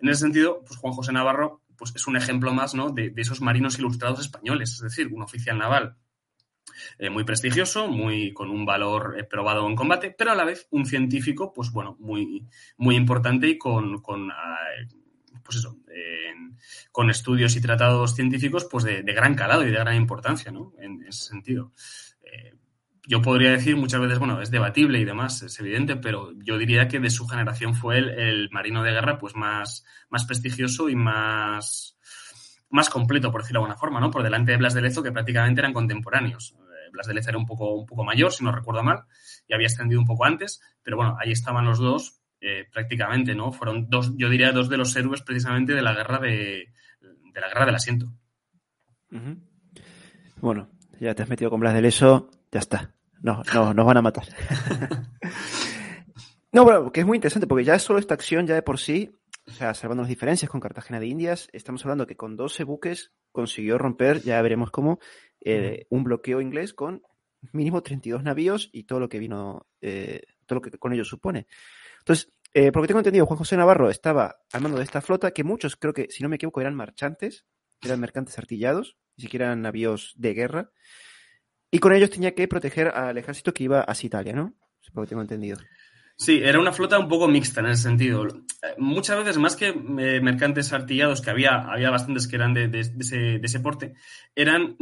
En 0.00 0.08
ese 0.10 0.20
sentido, 0.20 0.62
pues 0.66 0.78
Juan 0.78 0.92
José 0.92 1.12
Navarro 1.12 1.62
pues 1.78 1.92
es 1.94 2.06
un 2.06 2.16
ejemplo 2.16 2.52
más 2.52 2.74
¿no? 2.74 2.90
de, 2.90 3.12
esos 3.16 3.40
marinos 3.40 3.78
ilustrados 3.78 4.20
españoles, 4.20 4.72
es 4.72 4.80
decir, 4.80 5.12
un 5.12 5.22
oficial 5.22 5.58
naval 5.58 5.96
eh, 6.98 7.10
muy 7.10 7.24
prestigioso, 7.24 7.88
muy 7.88 8.32
con 8.32 8.50
un 8.50 8.64
valor 8.64 9.16
eh, 9.18 9.24
probado 9.24 9.66
en 9.68 9.76
combate, 9.76 10.14
pero 10.16 10.32
a 10.32 10.34
la 10.34 10.44
vez 10.44 10.66
un 10.70 10.86
científico, 10.86 11.52
pues 11.52 11.70
bueno, 11.70 11.96
muy, 12.00 12.46
muy 12.76 12.96
importante 12.96 13.48
y 13.48 13.58
con, 13.58 14.00
con 14.00 14.30
ah, 14.30 14.58
pues 15.42 15.58
eso, 15.58 15.76
con 16.96 17.10
estudios 17.10 17.54
y 17.56 17.60
tratados 17.60 18.14
científicos, 18.14 18.66
pues 18.70 18.84
de, 18.84 19.02
gran 19.02 19.34
calado 19.34 19.62
y 19.62 19.70
de 19.70 19.78
gran 19.78 19.96
importancia, 19.96 20.50
¿no? 20.50 20.72
En 20.78 21.04
ese 21.06 21.24
sentido. 21.24 21.72
Eh, 22.22 22.54
yo 23.06 23.20
podría 23.20 23.50
decir 23.50 23.76
muchas 23.76 24.00
veces, 24.00 24.18
bueno, 24.18 24.40
es 24.40 24.50
debatible 24.50 24.98
y 24.98 25.04
demás, 25.04 25.42
es 25.42 25.60
evidente, 25.60 25.96
pero 25.96 26.32
yo 26.42 26.56
diría 26.58 26.88
que 26.88 26.98
de 26.98 27.10
su 27.10 27.26
generación 27.28 27.74
fue 27.74 27.98
el, 27.98 28.48
marino 28.50 28.82
de 28.82 28.92
guerra 28.92 29.18
pues 29.18 29.36
más, 29.36 29.84
más 30.08 30.24
prestigioso 30.24 30.88
y 30.88 30.96
más, 30.96 31.98
más 32.70 32.88
completo, 32.88 33.30
por 33.30 33.42
decirlo 33.42 33.60
de 33.60 33.64
alguna 33.64 33.78
forma, 33.78 34.00
¿no? 34.00 34.10
Por 34.10 34.22
delante 34.22 34.52
de 34.52 34.58
Blas 34.58 34.72
de 34.74 34.80
Lezo, 34.80 35.02
que 35.02 35.12
prácticamente 35.12 35.60
eran 35.60 35.74
contemporáneos. 35.74 36.56
Blas 36.96 37.06
de 37.06 37.14
Lezo 37.14 37.30
era 37.30 37.38
un 37.38 37.46
poco, 37.46 37.74
un 37.74 37.86
poco 37.86 38.04
mayor, 38.04 38.32
si 38.32 38.42
no 38.42 38.50
recuerdo 38.50 38.82
mal, 38.82 39.04
y 39.46 39.54
había 39.54 39.68
extendido 39.68 40.00
un 40.00 40.06
poco 40.06 40.24
antes, 40.24 40.60
pero 40.82 40.96
bueno, 40.96 41.16
ahí 41.20 41.30
estaban 41.30 41.64
los 41.64 41.78
dos 41.78 42.20
eh, 42.40 42.64
prácticamente, 42.72 43.34
¿no? 43.34 43.52
Fueron 43.52 43.88
dos, 43.88 44.12
yo 44.16 44.28
diría, 44.28 44.52
dos 44.52 44.68
de 44.68 44.76
los 44.76 44.94
héroes 44.96 45.22
precisamente 45.22 45.74
de 45.74 45.82
la 45.82 45.94
guerra 45.94 46.18
de, 46.18 46.72
de 47.00 47.40
la 47.40 47.48
guerra 47.48 47.66
del 47.66 47.74
asiento. 47.74 48.12
Bueno, 50.40 50.70
ya 51.00 51.14
te 51.14 51.22
has 51.22 51.28
metido 51.28 51.50
con 51.50 51.60
Blas 51.60 51.74
de 51.74 51.82
Lezo, 51.82 52.30
ya 52.50 52.60
está. 52.60 52.94
No, 53.20 53.42
no, 53.54 53.74
nos 53.74 53.86
van 53.86 53.96
a 53.96 54.02
matar. 54.02 54.24
no, 56.52 56.64
bueno, 56.64 56.92
que 56.92 57.00
es 57.00 57.06
muy 57.06 57.16
interesante 57.16 57.46
porque 57.46 57.64
ya 57.64 57.78
solo 57.78 57.98
esta 57.98 58.14
acción 58.14 58.46
ya 58.46 58.54
de 58.54 58.62
por 58.62 58.78
sí, 58.78 59.14
o 59.46 59.52
sea, 59.52 59.74
salvando 59.74 60.02
las 60.02 60.08
diferencias 60.08 60.50
con 60.50 60.60
Cartagena 60.60 61.00
de 61.00 61.06
Indias, 61.06 61.48
estamos 61.52 61.84
hablando 61.84 62.06
que 62.06 62.16
con 62.16 62.36
12 62.36 62.64
buques 62.64 63.12
consiguió 63.32 63.78
romper, 63.78 64.22
ya 64.22 64.40
veremos 64.42 64.70
cómo, 64.70 64.98
eh, 65.40 65.86
un 65.90 66.04
bloqueo 66.04 66.40
inglés 66.40 66.74
con 66.74 67.02
mínimo 67.52 67.82
32 67.82 68.22
navíos 68.22 68.70
y 68.72 68.84
todo 68.84 69.00
lo 69.00 69.08
que 69.08 69.18
vino, 69.18 69.66
eh, 69.80 70.22
todo 70.46 70.56
lo 70.56 70.62
que 70.62 70.70
con 70.78 70.92
ello 70.92 71.04
supone. 71.04 71.46
Entonces, 72.00 72.32
eh, 72.54 72.72
porque 72.72 72.88
tengo 72.88 73.00
entendido, 73.00 73.26
Juan 73.26 73.38
José 73.38 73.56
Navarro 73.56 73.90
estaba 73.90 74.36
al 74.52 74.60
mando 74.62 74.78
de 74.78 74.84
esta 74.84 75.00
flota, 75.00 75.32
que 75.32 75.44
muchos 75.44 75.76
creo 75.76 75.92
que, 75.92 76.08
si 76.10 76.22
no 76.22 76.28
me 76.28 76.36
equivoco, 76.36 76.60
eran 76.60 76.74
marchantes, 76.74 77.44
eran 77.82 78.00
mercantes 78.00 78.38
artillados, 78.38 78.96
ni 79.16 79.24
siquiera 79.24 79.46
eran 79.46 79.62
navíos 79.62 80.14
de 80.16 80.34
guerra. 80.34 80.70
Y 81.70 81.78
con 81.78 81.92
ellos 81.92 82.10
tenía 82.10 82.34
que 82.34 82.48
proteger 82.48 82.88
al 82.88 83.18
ejército 83.18 83.52
que 83.52 83.64
iba 83.64 83.80
hacia 83.80 84.06
Italia, 84.06 84.32
¿no? 84.32 84.54
Tengo 85.06 85.20
entendido. 85.20 85.58
Sí, 86.18 86.40
era 86.42 86.58
una 86.58 86.72
flota 86.72 86.98
un 86.98 87.08
poco 87.08 87.28
mixta 87.28 87.60
en 87.60 87.66
ese 87.66 87.82
sentido. 87.82 88.26
Muchas 88.78 89.18
veces, 89.18 89.36
más 89.36 89.54
que 89.54 89.68
eh, 89.68 90.20
mercantes 90.22 90.72
artillados, 90.72 91.20
que 91.20 91.30
había, 91.30 91.56
había 91.70 91.90
bastantes 91.90 92.26
que 92.26 92.36
eran 92.36 92.54
de, 92.54 92.70
ese, 93.42 93.60
porte, 93.60 93.94
eran, 94.34 94.76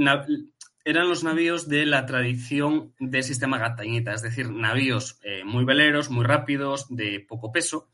eran 0.85 1.09
los 1.09 1.25
navíos 1.25 1.69
de 1.69 1.87
la 1.87 2.07
tradición 2.07 2.95
del 3.01 3.25
sistema 3.25 3.59
Gatañita, 3.59 4.15
es 4.15 4.23
decir, 4.23 4.49
navíos 4.51 5.19
eh, 5.25 5.43
muy 5.45 5.65
veleros, 5.65 6.09
muy 6.09 6.25
rápidos, 6.25 6.87
de 6.89 7.25
poco 7.29 7.51
peso, 7.51 7.89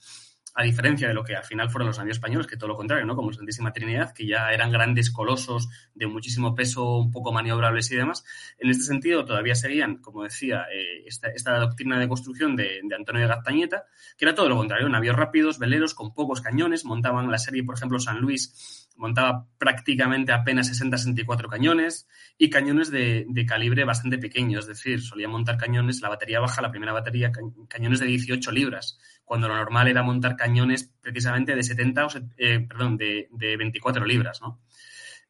a 0.55 0.63
diferencia 0.63 1.09
de 1.09 1.15
lo 1.15 1.23
que 1.23 1.37
al 1.37 1.45
final 1.45 1.71
fueron 1.71 1.89
los 1.89 1.99
navíos 1.99 2.17
españoles, 2.17 2.47
que 2.47 2.57
todo 2.57 2.69
lo 2.69 2.77
contrario, 2.77 3.07
¿no? 3.07 3.15
Como 3.17 3.33
Santísima 3.33 3.73
Trinidad, 3.73 4.13
que 4.13 4.27
ya 4.27 4.51
eran 4.53 4.73
grandes 4.73 5.11
colosos 5.11 5.69
de 5.95 6.07
muchísimo 6.07 6.55
peso, 6.55 6.99
un 6.99 7.11
poco 7.11 7.33
maniobrables 7.33 7.91
y 7.93 7.97
demás. 7.97 8.25
En 8.59 8.71
este 8.71 8.85
sentido, 8.85 9.25
todavía 9.25 9.55
seguían, 9.55 9.97
como 9.99 10.25
decía, 10.25 10.67
eh, 10.73 11.05
esta, 11.07 11.59
doctrina 11.59 11.99
de 11.99 12.09
construcción 12.09 12.57
de, 12.57 12.81
Antonio 12.97 13.23
de 13.23 13.29
Gaztañeta, 13.29 13.85
que 14.17 14.25
era 14.25 14.35
todo 14.35 14.49
lo 14.49 14.57
contrario, 14.57 14.89
navíos 14.89 15.17
rápidos, 15.17 15.59
veleros, 15.59 15.95
con 15.95 16.15
pocos 16.15 16.41
cañones, 16.41 16.85
montaban 16.85 17.31
la 17.31 17.39
serie, 17.39 17.65
por 17.65 17.77
ejemplo, 17.77 17.99
San 17.99 18.19
Luis, 18.19 18.89
montaba 18.97 19.47
prácticamente 19.59 20.33
apenas 20.33 20.71
60-64 20.71 21.49
cañones 21.49 22.07
y 22.37 22.51
cañones 22.51 22.91
de, 22.91 23.27
calibre 23.49 23.85
bastante 23.85 24.19
pequeño, 24.19 24.59
es 24.59 24.67
decir, 24.67 25.01
solía 25.01 25.29
montar 25.29 25.57
cañones, 25.57 26.01
la 26.01 26.09
batería 26.09 26.41
baja, 26.41 26.63
la 26.63 26.71
primera 26.71 26.93
batería, 26.93 27.33
cañones 27.69 28.01
de 28.01 28.07
18 28.07 28.53
libras, 28.53 28.99
cuando 29.25 29.49
lo 29.49 29.57
normal 29.57 29.89
era 29.89 30.03
montar 30.03 30.37
cañones 30.37 30.93
precisamente 31.01 31.55
de 31.55 31.63
70 31.63 32.07
o, 32.07 32.09
eh, 32.37 32.61
perdón, 32.69 32.97
de, 32.97 33.29
24 33.31 34.05
libras, 34.05 34.41
¿no? 34.43 34.61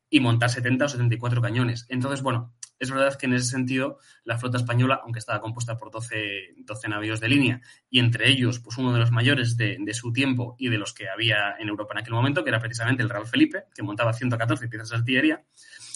Y 0.08 0.20
montar 0.20 0.50
70 0.50 0.84
o 0.86 0.88
74 0.88 1.40
cañones. 1.40 1.86
Entonces, 1.88 2.22
bueno, 2.22 2.52
es 2.80 2.90
verdad 2.90 3.16
que 3.16 3.26
en 3.26 3.34
ese 3.34 3.46
sentido 3.46 3.98
la 4.24 4.38
flota 4.38 4.56
española, 4.56 5.00
aunque 5.04 5.18
estaba 5.18 5.40
compuesta 5.40 5.76
por 5.76 5.90
12, 5.90 6.54
12 6.56 6.88
navíos 6.88 7.20
de 7.20 7.28
línea, 7.28 7.60
y 7.90 8.00
entre 8.00 8.28
ellos, 8.28 8.58
pues 8.58 8.78
uno 8.78 8.92
de 8.92 8.98
los 8.98 9.12
mayores 9.12 9.56
de, 9.56 9.78
su 9.92 10.12
tiempo 10.12 10.56
y 10.58 10.68
de 10.68 10.78
los 10.78 10.94
que 10.94 11.08
había 11.08 11.56
en 11.58 11.68
Europa 11.68 11.92
en 11.94 11.98
aquel 11.98 12.14
momento, 12.14 12.42
que 12.42 12.50
era 12.50 12.58
precisamente 12.58 13.02
el 13.02 13.10
Real 13.10 13.26
Felipe, 13.26 13.64
que 13.74 13.82
montaba 13.82 14.12
114 14.12 14.68
piezas 14.68 14.88
de 14.88 14.96
artillería, 14.96 15.44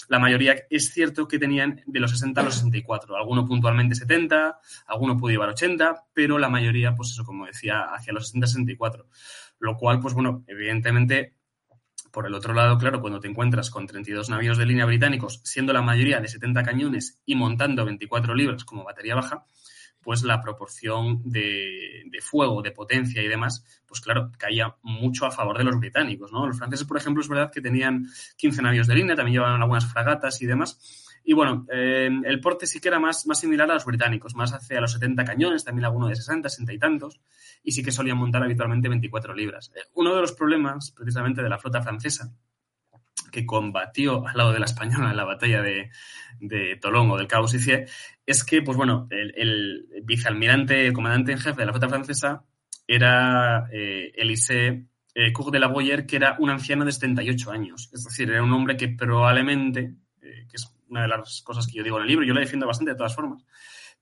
la 0.07 0.19
mayoría 0.19 0.55
es 0.69 0.93
cierto 0.93 1.27
que 1.27 1.39
tenían 1.39 1.81
de 1.87 1.99
los 1.99 2.11
60 2.11 2.39
a 2.39 2.43
los 2.43 2.55
64, 2.55 3.15
alguno 3.17 3.47
puntualmente 3.47 3.95
70, 3.95 4.59
alguno 4.85 5.17
pudo 5.17 5.31
llevar 5.31 5.49
80, 5.49 6.05
pero 6.13 6.37
la 6.37 6.49
mayoría, 6.49 6.93
pues 6.95 7.09
eso, 7.09 7.23
como 7.25 7.47
decía, 7.47 7.85
hacia 7.91 8.13
los 8.13 8.33
60-64. 8.35 9.05
Lo 9.59 9.77
cual, 9.77 9.99
pues 9.99 10.13
bueno, 10.13 10.43
evidentemente 10.47 11.33
Por 12.15 12.27
el 12.27 12.33
otro 12.33 12.53
lado, 12.53 12.77
claro, 12.77 13.01
cuando 13.01 13.19
te 13.19 13.27
encuentras 13.27 13.69
con 13.69 13.85
32 13.85 14.29
navíos 14.29 14.57
de 14.57 14.65
línea 14.65 14.85
británicos, 14.85 15.41
siendo 15.43 15.73
la 15.73 15.81
mayoría 15.81 16.21
de 16.21 16.29
70 16.29 16.63
cañones 16.63 17.19
y 17.25 17.35
montando 17.35 17.83
24 17.83 18.33
libras 18.33 18.63
como 18.63 18.85
batería 18.85 19.15
baja, 19.15 19.45
pues 19.99 20.23
la 20.23 20.39
proporción 20.39 21.21
de, 21.25 22.09
fuego, 22.21 22.61
de 22.61 22.71
potencia 22.71 23.21
y 23.21 23.27
demás, 23.27 23.65
pues 23.85 23.99
claro, 23.99 24.31
caía 24.37 24.77
mucho 24.81 25.25
a 25.25 25.31
favor 25.31 25.57
de 25.57 25.65
los 25.65 25.77
británicos, 25.77 26.31
¿no? 26.31 26.47
Los 26.47 26.57
franceses, 26.57 26.87
por 26.87 26.95
ejemplo, 26.95 27.21
es 27.21 27.27
verdad 27.27 27.51
que 27.51 27.59
tenían 27.59 28.07
15 28.37 28.61
navíos 28.61 28.87
de 28.87 28.95
línea, 28.95 29.17
también 29.17 29.33
llevaban 29.33 29.61
algunas 29.61 29.85
fragatas 29.85 30.41
y 30.41 30.45
demás. 30.45 31.04
Y 31.25 31.33
bueno, 31.33 31.65
eh, 31.71 32.09
el 32.23 32.39
porte 32.39 32.67
sí 32.67 32.79
que 32.79 32.87
era 32.87 32.99
más, 32.99 33.25
más 33.25 33.39
similar 33.39 33.69
a 33.69 33.73
los 33.73 33.85
británicos, 33.85 34.35
más 34.35 34.53
hacia 34.53 34.79
los 34.79 34.91
70 34.93 35.25
cañones, 35.25 35.63
también 35.63 35.85
alguno 35.85 36.07
de 36.07 36.15
60, 36.15 36.47
60 36.47 36.73
y 36.73 36.79
tantos, 36.79 37.19
y 37.63 37.71
sí 37.71 37.83
que 37.83 37.91
solían 37.91 38.17
montar 38.17 38.43
habitualmente 38.43 38.87
24 38.87 39.33
libras. 39.33 39.71
Eh, 39.75 39.81
uno 39.95 40.13
de 40.13 40.21
los 40.21 40.33
problemas, 40.33 40.91
precisamente, 40.91 41.41
de 41.41 41.49
la 41.49 41.57
flota 41.57 41.81
francesa, 41.81 42.31
que 43.31 43.45
combatió 43.45 44.25
al 44.27 44.37
lado 44.37 44.53
de 44.53 44.59
la 44.59 44.65
española 44.65 45.09
en 45.09 45.17
la 45.17 45.25
batalla 45.25 45.61
de, 45.61 45.89
de 46.39 46.77
Tolón 46.77 47.09
o 47.09 47.17
del 47.17 47.27
Cabo 47.27 47.47
Sicié, 47.47 47.87
es 48.25 48.43
que, 48.43 48.61
pues 48.61 48.77
bueno, 48.77 49.07
el, 49.09 49.87
vicealmirante, 50.03 50.93
comandante 50.93 51.31
en 51.31 51.39
jefe 51.39 51.59
de 51.59 51.65
la 51.65 51.73
flota 51.73 51.89
francesa 51.89 52.45
era 52.87 53.67
eh, 53.71 54.11
Elisée 54.15 54.85
eh, 55.17 55.31
Cour 55.31 55.49
de 55.49 55.59
la 55.59 55.67
Boyer, 55.67 56.05
que 56.05 56.17
era 56.17 56.35
un 56.39 56.49
anciano 56.49 56.83
de 56.85 56.91
78 56.91 57.51
años. 57.51 57.89
Es 57.93 58.03
decir, 58.03 58.29
era 58.29 58.43
un 58.43 58.51
hombre 58.51 58.75
que 58.75 58.89
probablemente, 58.89 59.95
eh, 60.21 60.45
que 60.49 60.55
es 60.55 60.74
una 60.89 61.03
de 61.03 61.07
las 61.07 61.41
cosas 61.41 61.67
que 61.67 61.77
yo 61.77 61.83
digo 61.83 61.97
en 61.97 62.03
el 62.03 62.09
libro, 62.09 62.25
yo 62.25 62.33
la 62.33 62.41
defiendo 62.41 62.67
bastante 62.67 62.91
de 62.91 62.97
todas 62.97 63.15
formas, 63.15 63.43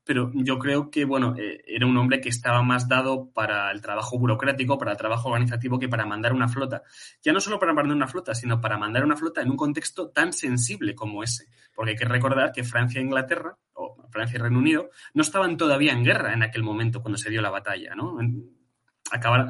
pero 0.05 0.31
yo 0.33 0.59
creo 0.59 0.89
que, 0.89 1.05
bueno, 1.05 1.35
eh, 1.37 1.63
era 1.65 1.85
un 1.85 1.95
hombre 1.97 2.19
que 2.19 2.29
estaba 2.29 2.61
más 2.61 2.89
dado 2.89 3.31
para 3.31 3.71
el 3.71 3.81
trabajo 3.81 4.19
burocrático, 4.19 4.77
para 4.77 4.91
el 4.91 4.97
trabajo 4.97 5.29
organizativo, 5.29 5.79
que 5.79 5.87
para 5.87 6.05
mandar 6.05 6.33
una 6.33 6.49
flota. 6.49 6.83
Ya 7.21 7.31
no 7.31 7.39
solo 7.39 7.57
para 7.57 7.73
mandar 7.73 7.95
una 7.95 8.07
flota, 8.07 8.35
sino 8.35 8.59
para 8.59 8.77
mandar 8.77 9.05
una 9.05 9.15
flota 9.15 9.41
en 9.41 9.49
un 9.49 9.57
contexto 9.57 10.09
tan 10.09 10.33
sensible 10.33 10.93
como 10.93 11.23
ese. 11.23 11.45
Porque 11.73 11.91
hay 11.91 11.97
que 11.97 12.05
recordar 12.05 12.51
que 12.51 12.63
Francia 12.63 12.99
e 12.99 13.03
Inglaterra, 13.03 13.57
o 13.73 13.95
Francia 14.09 14.37
y 14.37 14.41
Reino 14.41 14.59
Unido, 14.59 14.89
no 15.13 15.21
estaban 15.21 15.55
todavía 15.55 15.93
en 15.93 16.03
guerra 16.03 16.33
en 16.33 16.43
aquel 16.43 16.63
momento 16.63 17.01
cuando 17.01 17.17
se 17.17 17.29
dio 17.29 17.41
la 17.41 17.49
batalla, 17.49 17.95
¿no? 17.95 18.17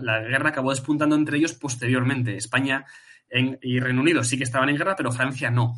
la 0.02 0.19
guerra 0.19 0.50
acabó 0.50 0.72
despuntando 0.72 1.15
entre 1.15 1.38
ellos 1.38 1.54
posteriormente. 1.54 2.36
España 2.36 2.86
y 3.62 3.80
Reino 3.80 4.02
Unido 4.02 4.24
sí 4.24 4.38
que 4.38 4.43
estaban 4.43 4.69
en 4.69 4.78
guerra, 4.78 4.96
pero 4.96 5.12
Francia 5.12 5.50
no. 5.50 5.76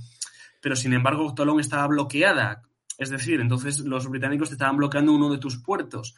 Pero 0.66 0.76
sin 0.76 0.94
embargo, 0.94 1.32
Tolón 1.36 1.60
estaba 1.60 1.86
bloqueada 1.86 2.64
es 2.98 3.12
decir, 3.12 3.40
entonces 3.40 3.82
los 3.82 4.10
británicos 4.10 4.50
te 4.50 4.56
estaban 4.56 4.78
bloqueando 4.78 5.14
uno 5.14 5.30
de 5.30 5.38
tus 5.38 5.58
puertos. 5.58 6.16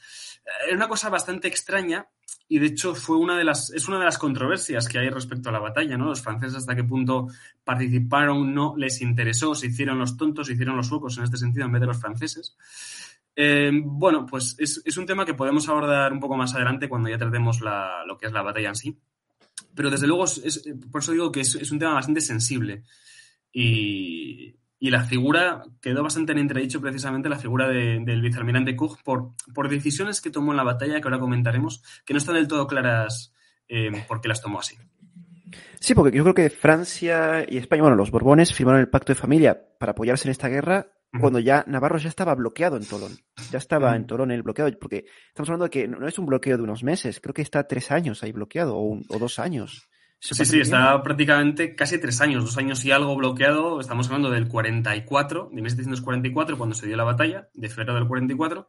Es 0.70 0.74
una 0.74 0.88
cosa 0.88 1.10
bastante 1.10 1.50
extraña 1.50 2.08
y 2.48 2.60
de 2.60 2.68
hecho 2.68 2.96
fue 2.96 3.18
una 3.18 3.38
de 3.38 3.44
las, 3.44 3.72
es 3.72 3.90
una 3.90 4.00
de 4.00 4.06
las 4.06 4.18
controversias 4.18 4.88
que 4.88 5.00
hay 5.00 5.10
respecto 5.10 5.50
a 5.50 5.52
la 5.52 5.60
batalla, 5.60 5.98
¿no? 5.98 6.06
Los 6.06 6.22
franceses 6.22 6.60
hasta 6.60 6.76
qué 6.78 6.86
punto 6.86 7.28
participaron, 7.66 8.54
no 8.54 8.76
les 8.78 9.02
interesó, 9.02 9.54
se 9.54 9.68
hicieron 9.68 10.00
los 10.00 10.16
tontos, 10.16 10.48
se 10.48 10.54
hicieron 10.54 10.78
los 10.78 10.90
huecos 10.90 11.18
en 11.18 11.26
este 11.26 11.36
sentido 11.36 11.66
en 11.66 11.74
vez 11.74 11.82
de 11.82 11.88
los 11.88 12.00
franceses. 12.00 12.56
Eh, 13.36 13.72
bueno, 13.84 14.26
pues 14.26 14.56
es, 14.60 14.98
un 14.98 15.06
tema 15.06 15.26
que 15.26 15.34
podemos 15.34 15.68
abordar 15.68 16.14
un 16.14 16.22
poco 16.22 16.38
más 16.38 16.56
adelante 16.56 16.88
cuando 16.88 17.10
ya 17.10 17.18
tratemos 17.18 17.60
lo 17.60 18.18
que 18.18 18.28
es 18.28 18.32
la 18.32 18.44
batalla 18.44 18.70
en 18.70 18.76
sí. 18.76 18.98
Pero 19.78 19.92
desde 19.92 20.08
luego, 20.08 20.26
por 20.92 21.02
eso 21.02 21.12
digo 21.12 21.32
que 21.32 21.42
es, 21.42 21.72
un 21.72 21.78
tema 21.78 21.94
bastante 21.94 22.20
sensible. 22.20 22.84
Y, 23.52 24.58
y 24.80 24.90
la 24.92 25.04
figura 25.04 25.64
quedó 25.82 26.04
bastante 26.04 26.34
en 26.34 26.40
entredicho 26.40 26.82
precisamente 26.82 27.30
la 27.30 27.40
figura 27.40 27.68
del 27.68 28.22
vicealmirante 28.22 28.76
Cook 28.76 29.02
por, 29.04 29.32
por 29.54 29.70
decisiones 29.70 30.22
que 30.22 30.30
tomó 30.30 30.52
en 30.52 30.58
la 30.58 30.64
batalla 30.64 31.00
que 31.00 31.08
ahora 31.08 31.20
comentaremos, 31.20 31.82
que 32.06 32.14
no 32.14 32.20
están 32.20 32.36
del 32.36 32.48
todo 32.48 32.68
claras 32.68 33.34
eh, 33.68 33.92
por 34.08 34.22
qué 34.22 34.28
las 34.28 34.42
tomó 34.42 34.60
así. 34.60 34.78
Sí, 35.80 35.96
porque 35.96 36.16
yo 36.16 36.24
creo 36.24 36.36
que 36.36 36.50
Francia 36.50 37.46
y 37.48 37.58
España, 37.58 37.84
bueno, 37.84 37.96
los 37.96 38.12
Borbones 38.12 38.54
firmaron 38.54 38.82
el 38.82 38.90
pacto 38.90 39.14
de 39.14 39.20
familia 39.20 39.60
para 39.80 39.94
apoyarse 39.94 40.28
en 40.28 40.32
esta 40.32 40.50
guerra 40.50 40.92
cuando 41.20 41.40
ya 41.40 41.64
Navarro 41.68 41.98
ya 41.98 42.10
estaba 42.10 42.36
bloqueado 42.36 42.78
en 42.78 42.86
Tolón. 42.86 43.18
Ya 43.52 43.58
estaba 43.58 43.96
en 43.96 44.06
Tolón 44.06 44.32
el 44.32 44.44
bloqueado, 44.44 44.72
porque 44.80 45.06
estamos 45.30 45.50
hablando 45.50 45.66
de 45.66 45.72
que 45.72 45.88
no 45.88 46.08
es 46.08 46.20
un 46.20 46.26
bloqueo 46.26 46.58
de 46.58 46.64
unos 46.64 46.84
meses, 46.84 47.20
creo 47.22 47.34
que 47.34 47.42
está 47.42 47.68
tres 47.68 47.92
años 47.92 48.24
ahí 48.24 48.32
bloqueado 48.32 48.78
o, 48.78 49.00
o 49.08 49.20
dos 49.20 49.40
años. 49.40 49.90
Sí, 50.20 50.46
sí, 50.46 50.60
está 50.60 51.02
prácticamente 51.04 51.76
casi 51.76 52.00
tres 52.00 52.20
años, 52.22 52.44
dos 52.44 52.58
años 52.58 52.84
y 52.84 52.92
algo 52.92 53.16
bloqueado. 53.16 53.80
Estamos 53.80 54.08
hablando 54.08 54.32
del 54.32 54.48
44, 54.48 55.50
de 55.54 55.62
1744, 55.62 56.58
cuando 56.58 56.76
se 56.76 56.88
dio 56.88 56.98
la 56.98 57.04
batalla, 57.04 57.50
de 57.54 57.70
febrero 57.70 57.94
del 57.94 58.08
44, 58.08 58.68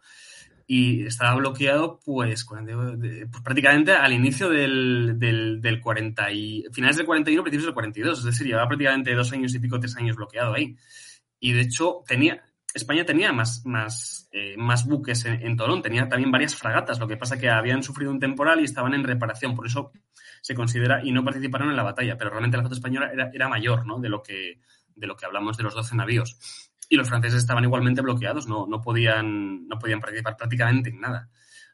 y 0.67 1.07
estaba 1.07 1.35
bloqueado 1.37 2.01
pues, 2.05 2.45
pues 2.45 3.43
prácticamente 3.43 3.93
al 3.93 4.13
inicio 4.13 4.51
del, 4.51 5.19
del, 5.19 5.81
40 5.81 6.33
y 6.33 6.65
finales 6.71 6.99
del 6.99 7.07
41, 7.07 7.43
principios 7.43 7.67
del 7.67 7.75
42, 7.75 8.19
es 8.19 8.25
decir, 8.27 8.47
llevaba 8.47 8.69
prácticamente 8.69 9.15
dos 9.15 9.33
años 9.33 9.55
y 9.55 9.59
pico, 9.59 9.81
tres 9.81 9.97
años 9.97 10.17
bloqueado 10.17 10.53
ahí. 10.53 10.77
Y 11.41 11.53
de 11.53 11.63
hecho, 11.63 12.03
tenía, 12.07 12.45
España 12.79 13.05
tenía 13.05 13.33
más, 13.33 13.64
más, 13.64 14.29
eh, 14.33 14.57
buques 14.87 15.25
en, 15.25 15.57
Tolón, 15.57 15.83
tenía 15.83 16.09
también 16.09 16.31
varias 16.31 16.55
fragatas, 16.55 16.99
lo 16.99 17.07
que 17.07 17.17
pasa 17.17 17.38
que 17.38 17.49
habían 17.49 17.83
sufrido 17.83 18.11
un 18.11 18.19
temporal 18.19 18.61
y 18.61 18.64
estaban 18.64 18.95
en 18.95 19.05
reparación, 19.05 19.55
por 19.55 19.67
eso 19.67 19.93
se 20.41 20.55
considera, 20.55 21.05
y 21.05 21.12
no 21.12 21.25
participaron 21.25 21.71
en 21.71 21.77
la 21.77 21.83
batalla, 21.83 22.17
pero 22.17 22.31
realmente 22.31 22.57
la 22.57 22.62
flota 22.62 22.77
española 22.77 23.11
era, 23.12 23.31
era 23.33 23.49
mayor 23.49 23.87
¿no? 23.87 24.01
de, 24.01 24.09
lo 24.09 24.23
que, 24.23 24.61
de 24.95 25.07
lo 25.07 25.17
que 25.17 25.27
hablamos 25.27 25.57
de 25.57 25.62
los 25.64 25.75
12 25.75 25.97
navíos. 25.97 26.38
Y 26.88 26.97
los 26.97 27.09
franceses 27.09 27.41
estaban 27.41 27.64
igualmente 27.64 28.01
bloqueados, 28.01 28.47
no, 28.47 28.67
no, 28.67 28.81
podían, 28.81 29.69
no 29.69 29.79
podían 29.79 30.01
participar 30.01 30.37
prácticamente 30.37 30.91
en 30.91 31.01
nada. 31.01 31.29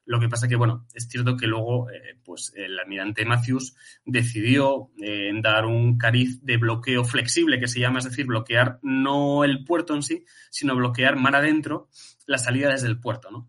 Lo 0.06 0.20
que 0.20 0.28
pasa 0.28 0.48
que, 0.48 0.56
bueno, 0.56 0.86
es 0.94 1.08
cierto 1.08 1.36
que 1.36 1.46
luego, 1.46 1.90
eh, 1.90 2.18
pues, 2.24 2.52
el 2.56 2.78
almirante 2.78 3.24
Matthews 3.24 3.74
decidió 4.04 4.90
eh, 5.02 5.30
dar 5.42 5.64
un 5.64 5.96
cariz 5.96 6.42
de 6.42 6.58
bloqueo 6.58 7.04
flexible, 7.04 7.58
que 7.58 7.68
se 7.68 7.80
llama, 7.80 8.00
es 8.00 8.04
decir, 8.04 8.26
bloquear 8.26 8.78
no 8.82 9.44
el 9.44 9.64
puerto 9.64 9.94
en 9.94 10.02
sí, 10.02 10.24
sino 10.50 10.76
bloquear 10.76 11.16
mar 11.16 11.36
adentro 11.36 11.88
la 12.26 12.38
salida 12.38 12.70
desde 12.70 12.88
el 12.88 13.00
puerto, 13.00 13.30
¿no? 13.30 13.48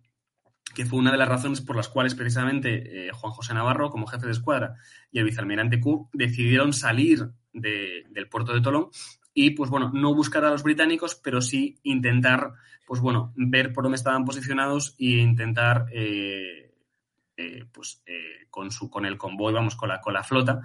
que 0.75 0.85
fue 0.85 0.99
una 0.99 1.11
de 1.11 1.17
las 1.17 1.29
razones 1.29 1.61
por 1.61 1.75
las 1.75 1.87
cuales 1.87 2.13
precisamente 2.13 3.07
eh, 3.07 3.11
Juan 3.11 3.33
José 3.33 3.53
Navarro, 3.53 3.89
como 3.89 4.05
jefe 4.05 4.25
de 4.27 4.33
escuadra, 4.33 4.75
y 5.09 5.19
el 5.19 5.25
vicealmirante 5.25 5.79
Cook 5.79 6.09
decidieron 6.13 6.73
salir 6.73 7.29
del 7.53 8.27
puerto 8.29 8.53
de 8.53 8.59
Tolón 8.59 8.89
y, 9.37 9.51
pues 9.51 9.69
bueno, 9.69 9.91
no 9.93 10.15
buscar 10.15 10.45
a 10.45 10.49
los 10.49 10.63
británicos, 10.63 11.13
pero 11.13 11.41
sí 11.41 11.77
intentar, 11.83 12.53
pues 12.87 13.01
bueno, 13.01 13.33
ver 13.35 13.73
por 13.73 13.83
dónde 13.83 13.97
estaban 13.97 14.23
posicionados 14.23 14.95
e 14.97 15.17
intentar, 15.17 15.87
eh, 15.91 16.73
eh, 17.35 17.65
pues, 17.71 18.01
con, 18.49 18.71
su, 18.71 18.89
con 18.89 19.05
el 19.05 19.17
convoy, 19.17 19.53
vamos, 19.53 19.75
con 19.75 19.89
la, 19.89 19.99
con 19.99 20.13
la 20.13 20.23
flota, 20.23 20.61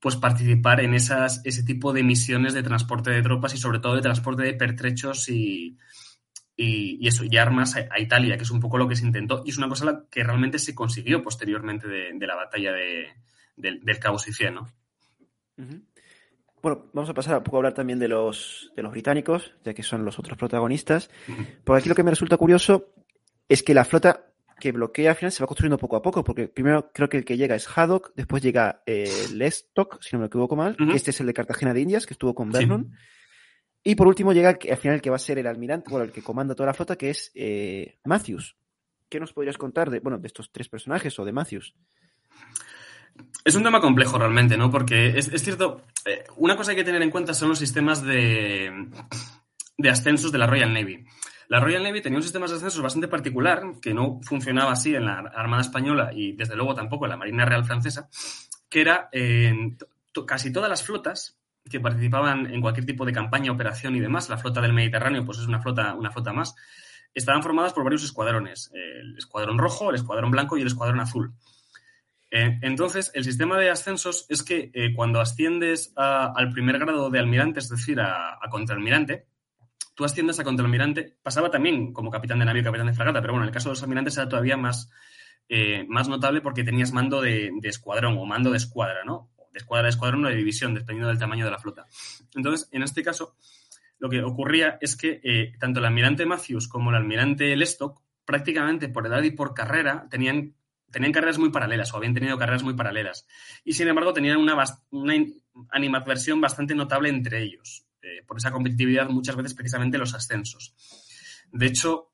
pues 0.00 0.16
participar 0.16 0.80
en 0.80 0.94
esas, 0.94 1.40
ese 1.44 1.62
tipo 1.62 1.92
de 1.92 2.02
misiones 2.02 2.52
de 2.52 2.64
transporte 2.64 3.12
de 3.12 3.22
tropas 3.22 3.54
y 3.54 3.58
sobre 3.58 3.78
todo 3.78 3.94
de 3.94 4.02
transporte 4.02 4.42
de 4.42 4.54
pertrechos 4.54 5.28
y, 5.28 5.78
y, 6.56 7.06
eso, 7.06 7.22
y 7.24 7.36
armas 7.36 7.76
a, 7.76 8.00
Italia, 8.00 8.36
que 8.36 8.42
es 8.42 8.50
un 8.50 8.58
poco 8.58 8.76
lo 8.76 8.88
que 8.88 8.96
se 8.96 9.06
intentó, 9.06 9.44
y 9.46 9.50
es 9.50 9.58
una 9.58 9.68
cosa 9.68 10.04
que 10.10 10.24
realmente 10.24 10.58
se 10.58 10.74
consiguió 10.74 11.22
posteriormente 11.22 11.86
de, 11.86 12.26
la 12.26 12.34
batalla 12.34 12.72
del 12.72 13.98
Cabo 14.00 14.18
Sicieno. 14.18 14.68
Bueno, 16.62 16.86
vamos 16.92 17.08
a 17.08 17.14
pasar 17.14 17.34
a 17.34 17.42
poco 17.42 17.56
a 17.56 17.60
hablar 17.60 17.74
también 17.74 17.98
de 17.98 18.08
los, 18.08 18.72
de 18.76 18.82
los 18.82 18.92
británicos, 18.92 19.54
ya 19.64 19.72
que 19.72 19.82
son 19.82 20.04
los 20.04 20.18
otros 20.18 20.36
protagonistas. 20.36 21.10
Porque 21.64 21.80
aquí 21.80 21.88
lo 21.88 21.94
que 21.94 22.02
me 22.02 22.10
resulta 22.10 22.36
curioso 22.36 22.92
es 23.48 23.62
que 23.62 23.74
la 23.74 23.84
flota 23.84 24.26
que 24.60 24.72
bloquea 24.72 25.10
al 25.10 25.16
final 25.16 25.32
se 25.32 25.42
va 25.42 25.46
construyendo 25.46 25.78
poco 25.78 25.96
a 25.96 26.02
poco, 26.02 26.22
porque 26.22 26.46
primero 26.46 26.92
creo 26.92 27.08
que 27.08 27.16
el 27.16 27.24
que 27.24 27.36
llega 27.36 27.56
es 27.56 27.66
Haddock, 27.66 28.12
después 28.14 28.42
llega 28.42 28.82
eh, 28.86 29.10
Lestock, 29.32 30.00
si 30.02 30.14
no 30.14 30.20
me 30.20 30.26
equivoco 30.26 30.54
mal, 30.54 30.76
este 30.94 31.10
es 31.10 31.20
el 31.20 31.26
de 31.26 31.32
Cartagena 31.32 31.72
de 31.72 31.80
Indias, 31.80 32.06
que 32.06 32.14
estuvo 32.14 32.34
con 32.34 32.52
Vernon. 32.52 32.92
Y 33.82 33.94
por 33.94 34.06
último 34.06 34.34
llega 34.34 34.50
al 34.50 34.76
final 34.76 34.96
el 34.96 35.00
que 35.00 35.08
va 35.08 35.16
a 35.16 35.20
ser 35.20 35.38
el 35.38 35.46
almirante, 35.46 35.90
bueno, 35.90 36.04
el 36.04 36.12
que 36.12 36.22
comanda 36.22 36.54
toda 36.54 36.66
la 36.66 36.74
flota, 36.74 36.96
que 36.96 37.10
es 37.10 37.32
eh, 37.34 37.98
Matthews. 38.04 38.56
¿Qué 39.08 39.18
nos 39.18 39.32
podrías 39.32 39.56
contar 39.56 39.90
de, 39.90 40.00
bueno, 40.00 40.18
de 40.18 40.26
estos 40.26 40.52
tres 40.52 40.68
personajes 40.68 41.18
o 41.18 41.24
de 41.24 41.32
Matthews? 41.32 41.74
Es 43.44 43.54
un 43.54 43.62
tema 43.62 43.80
complejo 43.80 44.18
realmente, 44.18 44.56
¿no? 44.56 44.70
Porque 44.70 45.18
es, 45.18 45.30
cierto, 45.42 45.82
eh, 46.04 46.24
una 46.36 46.56
cosa 46.56 46.72
que 46.72 46.80
hay 46.80 46.84
que 46.84 46.84
tener 46.84 47.02
en 47.02 47.10
cuenta 47.10 47.32
son 47.32 47.48
los 47.48 47.58
sistemas 47.58 48.02
de, 48.04 48.88
ascensos 49.90 50.30
de 50.30 50.38
la 50.38 50.46
Royal 50.46 50.72
Navy. 50.72 51.04
La 51.48 51.58
Royal 51.58 51.82
Navy 51.82 52.00
tenía 52.00 52.18
un 52.18 52.22
sistema 52.22 52.46
de 52.46 52.54
ascensos 52.54 52.82
bastante 52.82 53.08
particular, 53.08 53.62
que 53.80 53.94
no 53.94 54.20
funcionaba 54.22 54.72
así 54.72 54.94
en 54.94 55.06
la 55.06 55.18
Armada 55.34 55.62
Española 55.62 56.10
y 56.12 56.32
desde 56.32 56.54
luego 56.54 56.74
tampoco 56.74 57.06
en 57.06 57.10
la 57.10 57.16
Marina 57.16 57.44
Real 57.44 57.64
Francesa, 57.64 58.08
que 58.68 58.82
era 58.82 59.08
en 59.10 59.78
casi 60.26 60.52
todas 60.52 60.68
las 60.68 60.82
flotas 60.84 61.38
que 61.68 61.80
participaban 61.80 62.46
en 62.46 62.60
cualquier 62.60 62.86
tipo 62.86 63.04
de 63.04 63.12
campaña, 63.12 63.52
operación 63.52 63.96
y 63.96 64.00
demás, 64.00 64.28
la 64.28 64.38
flota 64.38 64.60
del 64.60 64.72
Mediterráneo, 64.72 65.24
pues 65.24 65.38
es 65.38 65.46
una 65.46 65.60
flota, 65.60 65.94
una 65.94 66.10
flota 66.10 66.32
más, 66.32 66.54
estaban 67.14 67.42
formadas 67.42 67.72
por 67.72 67.84
varios 67.84 68.04
escuadrones, 68.04 68.70
el 68.74 69.16
escuadrón 69.16 69.58
rojo, 69.58 69.90
el 69.90 69.96
escuadrón 69.96 70.30
blanco 70.30 70.56
y 70.56 70.60
el 70.60 70.66
escuadrón 70.66 71.00
azul. 71.00 71.32
Eh, 72.30 72.58
entonces, 72.62 73.10
el 73.14 73.24
sistema 73.24 73.58
de 73.58 73.70
ascensos 73.70 74.26
es 74.28 74.42
que 74.42 74.70
eh, 74.72 74.94
cuando 74.94 75.20
asciendes 75.20 75.92
al 75.96 76.50
primer 76.52 76.78
grado 76.78 77.10
de 77.10 77.18
almirante, 77.18 77.58
es 77.58 77.68
decir, 77.68 78.00
a, 78.00 78.38
contraalmirante, 78.50 79.26
tú 79.94 80.04
asciendes 80.04 80.38
a 80.38 80.44
contraalmirante, 80.44 81.16
pasaba 81.22 81.50
también 81.50 81.92
como 81.92 82.10
capitán 82.10 82.38
de 82.38 82.44
navío, 82.44 82.62
capitán 82.62 82.86
de 82.86 82.94
fragata, 82.94 83.20
pero 83.20 83.32
bueno, 83.32 83.44
en 83.44 83.48
el 83.48 83.54
caso 83.54 83.68
de 83.68 83.74
los 83.74 83.82
almirantes 83.82 84.16
era 84.16 84.28
todavía 84.28 84.56
más, 84.56 84.90
eh, 85.48 85.84
más 85.88 86.08
notable 86.08 86.40
porque 86.40 86.64
tenías 86.64 86.92
mando 86.92 87.20
de, 87.20 87.50
de, 87.60 87.68
escuadrón 87.68 88.16
o 88.16 88.24
mando 88.24 88.50
de 88.50 88.58
escuadra, 88.58 89.04
¿no? 89.04 89.30
de 89.52 89.58
escuadra 89.58 89.86
a 89.86 89.90
escuadrón 89.90 90.24
o 90.24 90.28
de 90.28 90.36
división, 90.36 90.74
dependiendo 90.74 91.08
del 91.08 91.18
tamaño 91.18 91.44
de 91.44 91.50
la 91.50 91.58
flota. 91.58 91.86
Entonces, 92.34 92.68
en 92.72 92.82
este 92.82 93.02
caso, 93.02 93.34
lo 93.98 94.08
que 94.08 94.22
ocurría 94.22 94.78
es 94.80 94.96
que 94.96 95.20
eh, 95.22 95.52
tanto 95.58 95.80
el 95.80 95.86
almirante 95.86 96.26
Matthews 96.26 96.68
como 96.68 96.90
el 96.90 96.96
almirante 96.96 97.54
Lestock, 97.56 98.00
prácticamente 98.24 98.88
por 98.88 99.06
edad 99.06 99.22
y 99.22 99.30
por 99.30 99.54
carrera, 99.54 100.06
tenían, 100.10 100.54
tenían 100.90 101.12
carreras 101.12 101.38
muy 101.38 101.50
paralelas 101.50 101.92
o 101.92 101.96
habían 101.96 102.14
tenido 102.14 102.38
carreras 102.38 102.62
muy 102.62 102.74
paralelas. 102.74 103.26
Y 103.64 103.72
sin 103.72 103.88
embargo, 103.88 104.12
tenían 104.12 104.38
una, 104.38 104.64
animadversión 105.70 106.40
bastante 106.40 106.74
notable 106.74 107.08
entre 107.08 107.42
ellos, 107.42 107.86
eh, 108.02 108.22
por 108.26 108.38
esa 108.38 108.50
competitividad 108.50 109.08
muchas 109.08 109.36
veces 109.36 109.54
precisamente 109.54 109.98
los 109.98 110.14
ascensos. 110.14 110.74
De 111.52 111.66
hecho, 111.66 112.12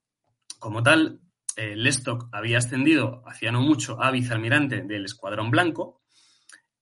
como 0.59 0.83
tal, 0.83 1.21
eh, 1.57 1.77
Lestock 1.77 2.29
había 2.33 2.59
ascendido 2.59 3.23
hacía 3.27 3.53
no 3.53 3.61
mucho 3.61 4.03
a 4.03 4.11
vicealmirante 4.11 4.83
del 4.83 5.05
Escuadrón 5.05 5.51
Blanco 5.51 6.03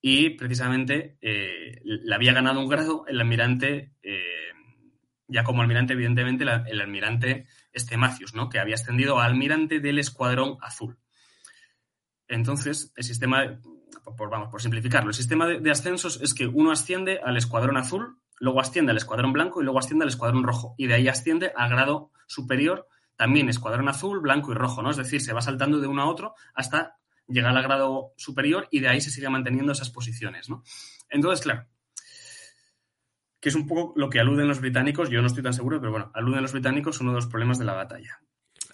y 0.00 0.30
precisamente 0.30 1.16
le 1.22 2.14
había 2.14 2.34
ganado 2.34 2.60
un 2.60 2.68
grado 2.68 3.06
el 3.06 3.20
almirante 3.20 3.94
ya 5.28 5.44
como 5.44 5.62
almirante, 5.62 5.94
evidentemente, 5.94 6.44
el 6.44 6.80
almirante 6.80 7.46
Estemacius, 7.72 8.34
¿no? 8.34 8.48
que 8.48 8.58
había 8.58 8.74
ascendido 8.74 9.18
a 9.18 9.24
almirante 9.24 9.80
del 9.80 9.98
Escuadrón 9.98 10.58
Azul. 10.60 10.98
Entonces, 12.28 12.92
el 12.96 13.04
sistema, 13.04 13.60
por, 14.16 14.30
vamos, 14.30 14.48
por 14.48 14.62
simplificarlo, 14.62 15.10
el 15.10 15.14
sistema 15.14 15.46
de, 15.46 15.70
ascensos 15.70 16.20
es 16.22 16.34
que 16.34 16.46
uno 16.46 16.70
asciende 16.72 17.20
al 17.24 17.36
Escuadrón 17.36 17.76
Azul, 17.76 18.18
luego 18.40 18.60
asciende 18.60 18.92
al 18.92 18.96
Escuadrón 18.96 19.32
Blanco 19.32 19.60
y 19.60 19.64
luego 19.64 19.78
asciende 19.78 20.04
al 20.04 20.08
Escuadrón 20.08 20.44
Rojo. 20.44 20.74
Y 20.78 20.86
de 20.86 20.94
ahí 20.94 21.08
asciende 21.08 21.52
al 21.56 21.70
grado 21.70 22.10
superior, 22.26 22.88
también 23.16 23.48
Escuadrón 23.48 23.88
Azul, 23.88 24.20
Blanco 24.20 24.52
y 24.52 24.54
Rojo, 24.54 24.82
¿no? 24.82 24.90
Es 24.90 24.96
decir, 24.96 25.20
se 25.20 25.32
va 25.32 25.40
saltando 25.40 25.80
de 25.80 25.86
uno 25.86 26.02
a 26.02 26.06
otro 26.06 26.34
hasta 26.54 26.96
llegar 27.26 27.56
al 27.56 27.62
grado 27.62 28.12
superior 28.16 28.68
y 28.70 28.80
de 28.80 28.88
ahí 28.88 29.00
se 29.00 29.10
sigue 29.10 29.28
manteniendo 29.28 29.72
esas 29.72 29.90
posiciones, 29.90 30.48
¿no? 30.48 30.62
Entonces, 31.08 31.42
claro, 31.42 31.66
que 33.40 33.50
es 33.50 33.54
un 33.54 33.66
poco 33.66 33.92
lo 33.96 34.08
que 34.08 34.20
aluden 34.20 34.48
los 34.48 34.60
británicos, 34.60 35.10
yo 35.10 35.20
no 35.20 35.26
estoy 35.26 35.42
tan 35.42 35.52
seguro, 35.52 35.78
pero 35.78 35.92
bueno, 35.92 36.10
aluden 36.14 36.42
los 36.42 36.52
británicos 36.52 37.00
uno 37.00 37.10
de 37.10 37.16
los 37.16 37.26
problemas 37.26 37.58
de 37.58 37.66
la 37.66 37.74
batalla. 37.74 38.20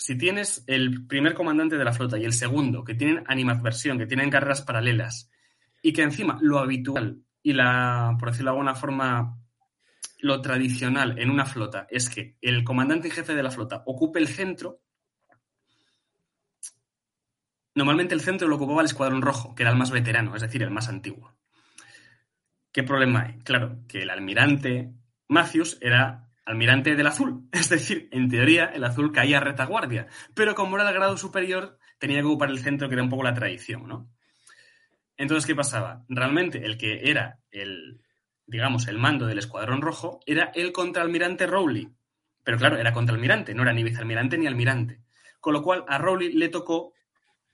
Si 0.00 0.16
tienes 0.16 0.64
el 0.66 1.06
primer 1.06 1.34
comandante 1.34 1.76
de 1.76 1.84
la 1.84 1.92
flota 1.92 2.16
y 2.16 2.24
el 2.24 2.32
segundo, 2.32 2.84
que 2.84 2.94
tienen 2.94 3.22
animadversión, 3.26 3.98
que 3.98 4.06
tienen 4.06 4.30
carreras 4.30 4.62
paralelas, 4.62 5.30
y 5.82 5.92
que 5.92 6.00
encima 6.00 6.38
lo 6.40 6.58
habitual 6.58 7.18
y 7.42 7.52
la, 7.52 8.16
por 8.18 8.30
decirlo 8.30 8.50
de 8.50 8.56
alguna 8.56 8.74
forma, 8.74 9.38
lo 10.20 10.40
tradicional 10.40 11.18
en 11.18 11.28
una 11.28 11.44
flota 11.44 11.86
es 11.90 12.08
que 12.08 12.38
el 12.40 12.64
comandante 12.64 13.08
y 13.08 13.10
jefe 13.10 13.34
de 13.34 13.42
la 13.42 13.50
flota 13.50 13.82
ocupe 13.84 14.18
el 14.18 14.28
centro, 14.28 14.80
normalmente 17.74 18.14
el 18.14 18.22
centro 18.22 18.48
lo 18.48 18.56
ocupaba 18.56 18.80
el 18.80 18.86
escuadrón 18.86 19.20
rojo, 19.20 19.54
que 19.54 19.64
era 19.64 19.70
el 19.70 19.78
más 19.78 19.90
veterano, 19.90 20.34
es 20.34 20.40
decir, 20.40 20.62
el 20.62 20.70
más 20.70 20.88
antiguo. 20.88 21.36
¿Qué 22.72 22.84
problema 22.84 23.24
hay? 23.24 23.38
Claro, 23.40 23.82
que 23.86 23.98
el 23.98 24.08
almirante 24.08 24.94
Matthews 25.28 25.76
era 25.82 26.29
almirante 26.50 26.96
del 26.96 27.06
azul. 27.06 27.48
Es 27.52 27.68
decir, 27.68 28.08
en 28.12 28.28
teoría 28.28 28.66
el 28.66 28.84
azul 28.84 29.12
caía 29.12 29.38
a 29.38 29.40
retaguardia. 29.40 30.06
Pero 30.34 30.54
como 30.54 30.76
era 30.76 30.88
el 30.88 30.94
grado 30.94 31.16
superior, 31.16 31.78
tenía 31.98 32.20
que 32.20 32.26
ocupar 32.26 32.50
el 32.50 32.58
centro, 32.58 32.88
que 32.88 32.94
era 32.94 33.02
un 33.02 33.10
poco 33.10 33.22
la 33.22 33.34
tradición, 33.34 33.86
¿no? 33.86 34.10
Entonces, 35.16 35.46
¿qué 35.46 35.54
pasaba? 35.54 36.04
Realmente 36.08 36.64
el 36.64 36.78
que 36.78 37.10
era 37.10 37.40
el, 37.50 38.00
digamos, 38.46 38.88
el 38.88 38.98
mando 38.98 39.26
del 39.26 39.38
escuadrón 39.38 39.82
rojo 39.82 40.20
era 40.26 40.50
el 40.54 40.72
contraalmirante 40.72 41.46
Rowley. 41.46 41.90
Pero 42.42 42.56
claro, 42.56 42.78
era 42.78 42.92
contraalmirante, 42.92 43.54
no 43.54 43.62
era 43.62 43.72
ni 43.72 43.84
vicealmirante 43.84 44.38
ni 44.38 44.46
almirante. 44.46 45.02
Con 45.38 45.52
lo 45.52 45.62
cual 45.62 45.84
a 45.88 45.98
Rowley 45.98 46.32
le 46.32 46.48
tocó 46.48 46.94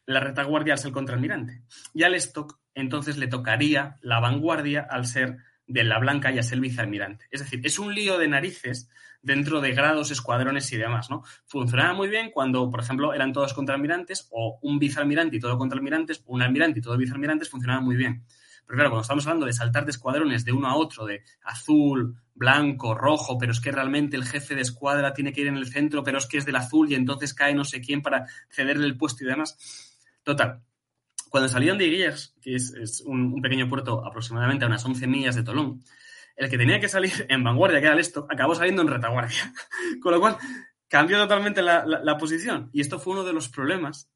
la 0.06 0.20
retaguardia 0.20 0.74
al 0.74 0.78
ser 0.78 0.92
contraalmirante. 0.92 1.62
Y 1.92 2.04
al 2.04 2.14
Stock 2.14 2.60
entonces 2.74 3.16
le 3.16 3.26
tocaría 3.26 3.96
la 4.00 4.20
vanguardia 4.20 4.86
al 4.88 5.06
ser 5.06 5.38
de 5.66 5.84
la 5.84 5.98
blanca 5.98 6.32
y 6.32 6.38
a 6.38 6.42
ser 6.42 6.60
vicealmirante. 6.60 7.26
Es 7.30 7.40
decir, 7.40 7.60
es 7.64 7.78
un 7.78 7.94
lío 7.94 8.18
de 8.18 8.28
narices 8.28 8.88
dentro 9.22 9.60
de 9.60 9.72
grados, 9.72 10.10
escuadrones 10.10 10.72
y 10.72 10.76
demás, 10.76 11.10
¿no? 11.10 11.24
Funcionaba 11.46 11.94
muy 11.94 12.08
bien 12.08 12.30
cuando, 12.30 12.70
por 12.70 12.80
ejemplo, 12.80 13.12
eran 13.12 13.32
todos 13.32 13.54
contraalmirantes 13.54 14.28
o 14.30 14.58
un 14.62 14.78
vicealmirante 14.78 15.36
y 15.36 15.40
todo 15.40 15.58
contraalmirantes, 15.58 16.22
o 16.26 16.34
un 16.34 16.42
almirante 16.42 16.78
y 16.78 16.82
todo 16.82 16.96
vicealmirantes, 16.96 17.50
funcionaba 17.50 17.80
muy 17.80 17.96
bien. 17.96 18.24
Pero 18.66 18.76
claro, 18.76 18.90
cuando 18.90 19.02
estamos 19.02 19.26
hablando 19.26 19.46
de 19.46 19.52
saltar 19.52 19.84
de 19.84 19.92
escuadrones 19.92 20.44
de 20.44 20.52
uno 20.52 20.68
a 20.68 20.76
otro, 20.76 21.06
de 21.06 21.22
azul, 21.42 22.16
blanco, 22.34 22.94
rojo, 22.94 23.38
pero 23.38 23.52
es 23.52 23.60
que 23.60 23.72
realmente 23.72 24.16
el 24.16 24.24
jefe 24.24 24.54
de 24.54 24.62
escuadra 24.62 25.12
tiene 25.12 25.32
que 25.32 25.40
ir 25.40 25.46
en 25.46 25.56
el 25.56 25.66
centro, 25.66 26.02
pero 26.02 26.18
es 26.18 26.26
que 26.26 26.38
es 26.38 26.44
del 26.44 26.56
azul 26.56 26.90
y 26.90 26.94
entonces 26.94 27.32
cae 27.32 27.54
no 27.54 27.64
sé 27.64 27.80
quién 27.80 28.02
para 28.02 28.26
cederle 28.50 28.86
el 28.86 28.96
puesto 28.96 29.24
y 29.24 29.28
demás. 29.28 29.56
Total, 30.22 30.62
cuando 31.36 31.50
salían 31.50 31.76
de 31.76 31.86
Iguillas, 31.86 32.34
que 32.40 32.54
es, 32.54 33.02
un, 33.04 33.42
pequeño 33.42 33.68
puerto 33.68 34.06
aproximadamente 34.06 34.64
a 34.64 34.68
unas 34.68 34.82
11 34.82 35.06
millas 35.06 35.36
de 35.36 35.42
Tolón, 35.42 35.82
el 36.34 36.48
que 36.48 36.56
tenía 36.56 36.80
que 36.80 36.88
salir 36.88 37.12
en 37.28 37.44
vanguardia, 37.44 37.78
que 37.78 37.84
era 37.84 37.92
el 37.94 38.00
esto, 38.00 38.26
acabó 38.30 38.54
saliendo 38.54 38.80
en 38.80 38.88
retaguardia. 38.88 39.52
Con 40.00 40.14
lo 40.14 40.20
cual, 40.20 40.38
cambió 40.88 41.18
totalmente 41.18 41.60
la, 41.60 42.16
posición. 42.18 42.70
Y 42.72 42.80
esto 42.80 42.98
fue 42.98 43.12
uno 43.12 43.24
de 43.24 43.34
los 43.34 43.50
problemas 43.50 44.10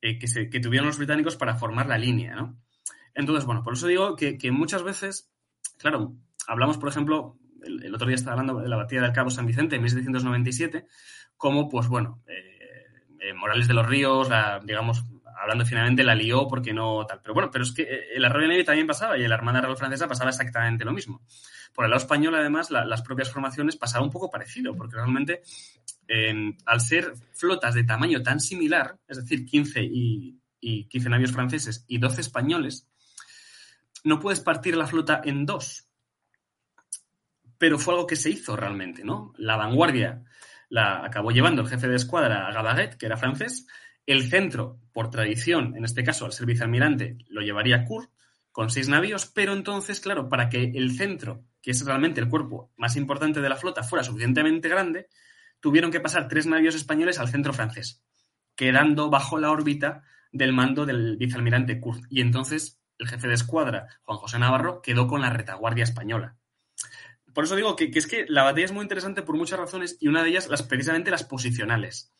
eh, 0.00 0.20
que, 0.20 0.60
tuvieron 0.60 0.86
los 0.86 0.98
británicos 0.98 1.34
para 1.34 1.56
formar 1.56 1.88
la 1.88 1.98
línea, 1.98 2.36
¿no? 2.36 2.56
Entonces, 3.16 3.44
bueno, 3.44 3.64
por 3.64 3.72
eso 3.72 3.88
digo 3.88 4.14
que, 4.14 4.52
muchas 4.52 4.84
veces, 4.84 5.28
claro, 5.76 6.14
hablamos, 6.46 6.78
por 6.78 6.88
ejemplo, 6.88 7.36
el, 7.64 7.92
otro 7.92 8.06
día 8.06 8.14
estaba 8.14 8.34
hablando 8.38 8.60
de 8.60 8.68
la 8.68 8.76
batalla 8.76 9.02
del 9.02 9.12
Cabo 9.12 9.30
San 9.30 9.46
Vicente 9.46 9.74
en 9.74 9.82
1797, 9.82 10.86
como, 11.36 11.68
pues 11.68 11.88
bueno, 11.88 12.22
eh, 12.28 12.52
eh, 13.18 13.34
Morales 13.34 13.66
de 13.66 13.74
los 13.74 13.88
Ríos, 13.88 14.28
digamos, 14.62 15.04
hablando 15.42 15.66
finalmente, 15.66 16.04
la 16.04 16.14
lió 16.14 16.46
porque 16.48 16.72
no 16.72 17.04
tal. 17.06 17.20
Pero 17.20 17.34
bueno, 17.34 17.50
pero 17.50 17.64
es 17.64 17.72
que 17.72 17.82
eh, 17.82 18.04
el 18.14 18.24
Arroyo 18.24 18.48
Navy 18.48 18.64
también 18.64 18.86
pasaba 18.86 19.18
y 19.18 19.24
en 19.24 19.28
la 19.28 19.34
Armada 19.34 19.60
Real 19.60 19.76
Francesa 19.76 20.08
pasaba 20.08 20.30
exactamente 20.30 20.84
lo 20.84 20.92
mismo. 20.92 21.22
Por 21.74 21.84
el 21.84 21.90
lado 21.90 22.02
español, 22.02 22.34
además, 22.34 22.70
las 22.70 23.02
propias 23.02 23.30
formaciones 23.30 23.76
pasaba 23.76 24.04
un 24.04 24.10
poco 24.10 24.30
parecido, 24.30 24.74
porque 24.76 24.96
realmente, 24.96 25.42
al 26.66 26.80
ser 26.80 27.14
flotas 27.32 27.74
de 27.74 27.84
tamaño 27.84 28.22
tan 28.22 28.40
similar, 28.40 28.98
es 29.08 29.16
decir, 29.16 29.46
15 29.46 29.82
y, 29.82 30.38
y 30.60 30.84
15 30.84 31.08
navios 31.08 31.32
franceses 31.32 31.84
y 31.88 31.96
12 31.96 32.20
españoles, 32.20 32.86
no 34.04 34.20
puedes 34.20 34.40
partir 34.40 34.76
la 34.76 34.86
flota 34.86 35.22
en 35.24 35.46
dos. 35.46 35.88
Pero 37.58 37.78
fue 37.78 37.94
algo 37.94 38.06
que 38.06 38.16
se 38.16 38.30
hizo 38.30 38.54
realmente, 38.54 39.02
¿no? 39.02 39.32
La 39.38 39.56
vanguardia 39.56 40.24
la 40.68 41.04
acabó 41.04 41.30
llevando 41.30 41.62
el 41.62 41.68
jefe 41.68 41.86
de 41.86 41.96
escuadra 41.96 42.50
Gadaguet, 42.50 42.96
que 42.96 43.06
era 43.06 43.16
francés, 43.16 43.66
el 44.06 44.28
centro, 44.28 44.80
por 44.92 45.10
tradición, 45.10 45.76
en 45.76 45.84
este 45.84 46.04
caso 46.04 46.24
al 46.24 46.32
ser 46.32 46.46
vicealmirante, 46.46 47.18
lo 47.28 47.40
llevaría 47.42 47.84
Kurt 47.84 48.10
con 48.50 48.70
seis 48.70 48.88
navíos, 48.88 49.26
pero 49.26 49.54
entonces, 49.54 50.00
claro, 50.00 50.28
para 50.28 50.48
que 50.48 50.72
el 50.74 50.96
centro, 50.96 51.44
que 51.62 51.70
es 51.70 51.84
realmente 51.84 52.20
el 52.20 52.28
cuerpo 52.28 52.70
más 52.76 52.96
importante 52.96 53.40
de 53.40 53.48
la 53.48 53.56
flota, 53.56 53.82
fuera 53.82 54.04
suficientemente 54.04 54.68
grande, 54.68 55.08
tuvieron 55.60 55.90
que 55.90 56.00
pasar 56.00 56.28
tres 56.28 56.46
navíos 56.46 56.74
españoles 56.74 57.18
al 57.18 57.28
centro 57.28 57.52
francés, 57.52 58.04
quedando 58.54 59.08
bajo 59.08 59.38
la 59.38 59.50
órbita 59.50 60.02
del 60.32 60.52
mando 60.52 60.84
del 60.84 61.16
vicealmirante 61.16 61.80
Kurt. 61.80 62.04
Y 62.10 62.20
entonces 62.20 62.82
el 62.98 63.08
jefe 63.08 63.28
de 63.28 63.34
escuadra, 63.34 63.88
Juan 64.02 64.18
José 64.18 64.38
Navarro, 64.38 64.82
quedó 64.82 65.06
con 65.06 65.20
la 65.20 65.30
retaguardia 65.30 65.84
española. 65.84 66.36
Por 67.32 67.44
eso 67.44 67.56
digo 67.56 67.76
que, 67.76 67.90
que 67.90 67.98
es 67.98 68.06
que 68.06 68.26
la 68.28 68.42
batalla 68.42 68.66
es 68.66 68.72
muy 68.72 68.82
interesante 68.82 69.22
por 69.22 69.36
muchas 69.36 69.58
razones 69.58 69.96
y 70.00 70.08
una 70.08 70.22
de 70.22 70.30
ellas 70.30 70.48
las, 70.48 70.62
precisamente 70.62 71.10
las 71.10 71.24
posicionales. 71.24 72.12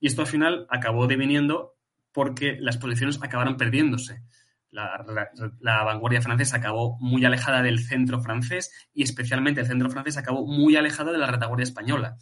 Y 0.00 0.06
esto 0.06 0.22
al 0.22 0.28
final 0.28 0.66
acabó 0.70 1.06
deviniendo 1.06 1.76
porque 2.12 2.56
las 2.60 2.78
posiciones 2.78 3.18
acabaron 3.22 3.56
perdiéndose. 3.56 4.22
La, 4.70 5.84
vanguardia 5.84 6.20
francesa 6.20 6.56
acabó 6.56 6.98
muy 6.98 7.24
alejada 7.24 7.62
del 7.62 7.78
centro 7.78 8.20
francés 8.20 8.88
y 8.92 9.02
especialmente 9.02 9.60
el 9.60 9.66
centro 9.66 9.90
francés 9.90 10.16
acabó 10.16 10.46
muy 10.46 10.76
alejado 10.76 11.12
de 11.12 11.18
la 11.18 11.26
retaguardia 11.26 11.64
española. 11.64 12.16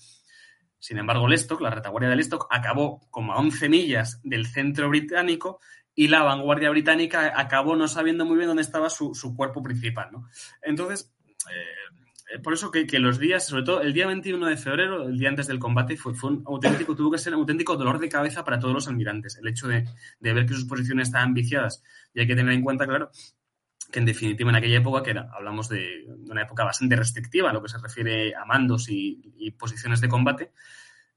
Sin 0.79 0.99
embargo, 0.99 1.27
Lestock, 1.27 1.61
la 1.61 1.71
retaguardia 1.71 2.11
de 2.11 2.17
Lestock, 2.17 2.47
acabó 2.51 3.01
como 3.11 3.33
a 3.33 3.39
11 3.39 3.69
millas 3.69 4.21
del 4.23 4.47
centro 4.47 4.89
británico 4.89 5.61
y 5.95 6.09
la 6.09 6.23
vanguardia 6.23 6.71
británica 6.71 7.33
acabó 7.37 7.77
no 7.77 7.89
sabiendo 7.89 8.25
muy 8.25 8.37
bien 8.37 8.49
dónde 8.49 8.63
estaba 8.63 8.91
su, 8.91 9.35
cuerpo 9.37 9.63
principal. 9.63 10.11
Entonces, 10.63 11.15
eh, 11.51 11.55
eh, 11.55 12.04
por 12.43 12.53
eso 12.53 12.71
que, 12.71 12.87
los 12.99 13.19
días, 13.19 13.47
sobre 13.47 13.63
todo 13.63 13.81
el 13.81 13.93
día 13.93 14.07
21 14.07 14.47
de 14.47 14.57
febrero, 14.57 15.07
el 15.07 15.19
día 15.19 15.29
antes 15.29 15.47
del 15.47 15.59
combate, 15.59 15.97
fue, 15.97 16.13
un 16.23 16.43
auténtico, 16.47 16.95
tuvo 16.97 17.11
que 17.11 17.19
ser 17.19 17.35
un 17.35 17.41
auténtico 17.41 17.77
dolor 17.77 17.99
de 17.99 18.09
cabeza 18.09 18.45
para 18.45 18.59
todos 18.59 18.75
los 18.75 18.89
almirantes. 18.89 19.37
El 19.37 19.49
hecho 19.49 19.69
de, 19.69 19.85
ver 20.21 20.47
que 20.47 20.55
sus 20.55 20.65
posiciones 20.65 21.09
estaban 21.09 21.35
viciadas. 21.35 21.83
Y 22.13 22.21
hay 22.21 22.27
que 22.27 22.35
tener 22.35 22.53
en 22.53 22.63
cuenta, 22.63 22.87
claro, 22.87 23.11
que 23.91 23.99
en 23.99 24.07
definitiva 24.07 24.51
en 24.51 24.57
aquella 24.57 24.79
época, 24.79 25.03
que 25.03 25.11
era, 25.11 25.31
hablamos 25.33 25.69
de 25.69 26.07
una 26.29 26.43
época 26.43 26.65
bastante 26.65 26.97
restrictiva 26.97 27.53
lo 27.53 27.63
que 27.63 27.69
se 27.69 27.79
refiere 27.79 28.35
a 28.35 28.45
mandos 28.45 28.89
y, 28.89 29.51
posiciones 29.59 30.01
de 30.01 30.09
combate, 30.09 30.53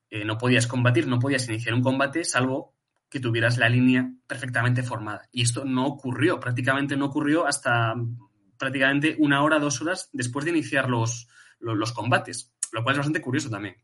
eh, 0.10 0.24
no 0.24 0.38
podías 0.38 0.68
combatir, 0.68 1.08
no 1.08 1.20
podías 1.20 1.48
iniciar 1.50 1.74
un 1.74 1.82
combate 1.82 2.24
salvo 2.24 2.76
que 3.10 3.20
tuvieras 3.20 3.58
la 3.58 3.70
línea 3.70 4.12
perfectamente 4.28 4.84
formada. 4.84 5.28
Y 5.32 5.44
esto 5.44 5.66
no 5.66 5.88
ocurrió, 5.88 6.40
prácticamente 6.40 6.98
no 6.98 7.06
ocurrió 7.06 7.48
hasta 7.48 7.96
prácticamente 8.58 9.16
una 9.20 9.44
hora, 9.44 9.60
dos 9.60 9.82
horas 9.82 10.10
después 10.14 10.46
de 10.46 10.52
iniciar 10.52 10.90
los, 10.90 11.28
los, 11.60 11.92
combates, 11.92 12.54
lo 12.72 12.84
cual 12.84 12.94
es 12.94 13.00
bastante 13.00 13.22
curioso 13.22 13.50
también. 13.50 13.76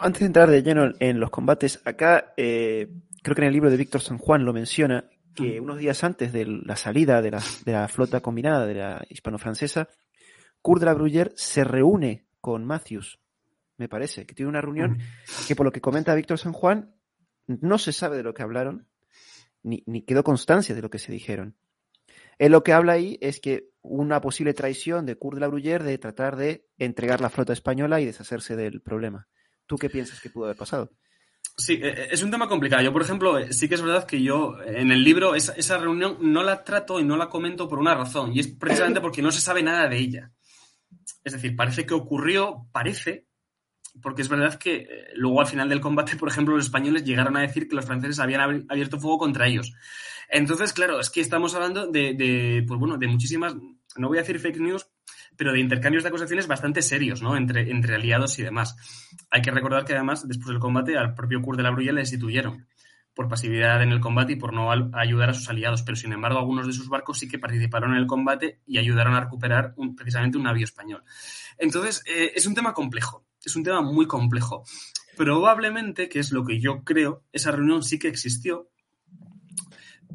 antes 0.00 0.20
de 0.20 0.26
entrar 0.26 0.50
de 0.50 0.62
lleno 0.62 0.92
en 0.98 1.20
los 1.20 1.30
combates, 1.30 1.80
acá 1.84 2.32
eh, 2.36 2.88
creo 3.22 3.34
que 3.34 3.42
en 3.42 3.48
el 3.48 3.52
libro 3.52 3.70
de 3.70 3.76
Víctor 3.76 4.00
San 4.00 4.18
Juan 4.18 4.44
lo 4.44 4.52
menciona, 4.52 5.04
que 5.34 5.60
unos 5.60 5.78
días 5.78 6.02
antes 6.04 6.32
de 6.32 6.44
la 6.44 6.76
salida 6.76 7.22
de 7.22 7.30
la, 7.30 7.88
flota 7.88 8.20
combinada 8.20 8.66
de 8.66 8.74
la 8.74 9.06
hispano-francesa, 9.08 9.88
Kurt 10.60 10.80
de 10.80 10.86
la 10.86 10.94
Bruyère 10.94 11.32
se 11.36 11.64
reúne 11.64 12.26
con 12.40 12.64
Matthews, 12.64 13.18
me 13.76 13.88
parece, 13.88 14.26
que 14.26 14.34
tiene 14.34 14.50
una 14.50 14.60
reunión 14.60 14.98
que 15.46 15.56
por 15.56 15.64
lo 15.64 15.72
que 15.72 15.80
comenta 15.80 16.14
Víctor 16.14 16.38
San 16.38 16.52
Juan, 16.52 16.94
no 17.46 17.78
se 17.78 17.92
sabe 17.92 18.16
de 18.16 18.22
lo 18.22 18.34
que 18.34 18.42
hablaron, 18.42 18.88
ni, 19.62 19.82
ni 19.86 20.02
quedó 20.02 20.22
constancia 20.22 20.74
de 20.74 20.82
lo 20.82 20.90
que 20.90 20.98
se 20.98 21.12
dijeron. 21.12 21.56
Él 22.40 22.52
lo 22.52 22.62
que 22.62 22.72
habla 22.72 22.94
ahí 22.94 23.18
es 23.20 23.38
que 23.38 23.68
una 23.82 24.22
posible 24.22 24.54
traición 24.54 25.04
de 25.04 25.14
Kurt 25.14 25.34
de 25.34 25.40
la 25.42 25.48
Bruyère 25.48 25.84
de 25.84 25.98
tratar 25.98 26.36
de 26.36 26.64
entregar 26.78 27.20
la 27.20 27.28
flota 27.28 27.52
española 27.52 28.00
y 28.00 28.06
deshacerse 28.06 28.56
del 28.56 28.80
problema. 28.80 29.28
¿Tú 29.66 29.76
qué 29.76 29.90
piensas 29.90 30.22
que 30.22 30.30
pudo 30.30 30.46
haber 30.46 30.56
pasado? 30.56 30.90
Sí, 31.58 31.74
e, 31.74 31.88
e, 31.88 32.08
es 32.10 32.22
un 32.22 32.30
tema 32.30 32.48
complicado. 32.48 32.82
Yo, 32.82 32.94
por 32.94 33.02
ejemplo, 33.02 33.38
eh, 33.38 33.52
sí 33.52 33.68
que 33.68 33.74
es 33.74 33.82
verdad 33.82 34.06
que 34.06 34.22
yo 34.22 34.56
en 34.64 34.90
el 34.90 35.04
libro 35.04 35.34
esa, 35.34 35.76
reunión 35.76 36.16
no 36.22 36.42
la 36.42 36.64
trato 36.64 36.98
y 36.98 37.04
no 37.04 37.18
la 37.18 37.28
comento 37.28 37.68
por 37.68 37.78
una 37.78 37.94
razón, 37.94 38.32
y 38.34 38.40
es 38.40 38.48
precisamente 38.48 39.02
porque 39.02 39.20
no 39.20 39.32
se 39.32 39.42
sabe 39.42 39.62
nada 39.62 39.86
de 39.86 39.98
ella. 39.98 40.32
Es 41.22 41.34
decir, 41.34 41.54
parece 41.54 41.84
que 41.84 41.92
ocurrió, 41.92 42.68
parece, 42.72 43.26
porque 44.02 44.22
es 44.22 44.28
verdad 44.28 44.54
que 44.54 44.76
eh, 44.76 44.86
luego 45.14 45.40
al 45.40 45.46
final 45.46 45.68
del 45.68 45.80
combate, 45.80 46.16
por 46.16 46.28
ejemplo, 46.28 46.56
los 46.56 46.66
españoles 46.66 47.04
llegaron 47.04 47.36
a 47.36 47.40
decir 47.40 47.68
que 47.68 47.76
los 47.76 47.84
franceses 47.84 48.18
habían 48.18 48.66
abierto 48.68 48.98
fuego 48.98 49.18
contra 49.18 49.46
ellos. 49.46 49.72
Entonces, 50.28 50.72
claro, 50.72 51.00
es 51.00 51.10
que 51.10 51.20
estamos 51.20 51.54
hablando 51.54 51.88
de, 51.88 52.64
pues 52.66 52.78
bueno, 52.78 52.96
de 52.98 53.08
muchísimas, 53.08 53.54
no 53.96 54.08
voy 54.08 54.18
a 54.18 54.20
decir 54.20 54.38
fake 54.38 54.60
news, 54.60 54.86
pero 55.36 55.52
de 55.52 55.60
intercambios 55.60 56.04
de 56.04 56.08
acusaciones 56.08 56.46
bastante 56.46 56.82
serios, 56.82 57.20
¿no? 57.20 57.36
Entre, 57.36 57.94
aliados 57.94 58.38
y 58.38 58.42
demás. 58.42 58.76
Hay 59.30 59.42
que 59.42 59.50
recordar 59.50 59.84
que 59.84 59.94
además, 59.94 60.26
después 60.28 60.48
del 60.48 60.60
combate, 60.60 60.96
al 60.96 61.14
propio 61.14 61.42
Kurt 61.42 61.56
de 61.56 61.64
la 61.64 61.70
Brulla 61.70 61.92
le 61.92 62.00
destituyeron 62.00 62.66
por 63.12 63.28
pasividad 63.28 63.82
en 63.82 63.90
el 63.90 64.00
combate 64.00 64.34
y 64.34 64.36
por 64.36 64.52
no 64.52 64.70
ayudar 64.92 65.30
a 65.30 65.34
sus 65.34 65.48
aliados, 65.48 65.82
pero 65.82 65.96
sin 65.96 66.12
embargo 66.12 66.38
algunos 66.38 66.66
de 66.66 66.72
sus 66.72 66.88
barcos 66.88 67.18
sí 67.18 67.28
que 67.28 67.40
participaron 67.40 67.92
en 67.92 67.98
el 67.98 68.06
combate 68.06 68.60
y 68.66 68.78
ayudaron 68.78 69.14
a 69.14 69.20
recuperar 69.20 69.74
precisamente 69.96 70.38
un 70.38 70.44
navío 70.44 70.64
español. 70.64 71.02
Entonces, 71.58 72.02
eh, 72.06 72.32
es 72.34 72.46
un 72.46 72.54
tema 72.54 72.72
complejo, 72.72 73.26
es 73.44 73.56
un 73.56 73.62
tema 73.62 73.80
muy 73.80 74.06
complejo. 74.06 74.64
Probablemente, 75.16 76.08
que 76.08 76.18
es 76.18 76.32
lo 76.32 76.44
que 76.44 76.60
yo 76.60 76.82
creo, 76.84 77.24
esa 77.32 77.50
reunión 77.50 77.82
sí 77.82 77.98
que 77.98 78.08
existió, 78.08 78.68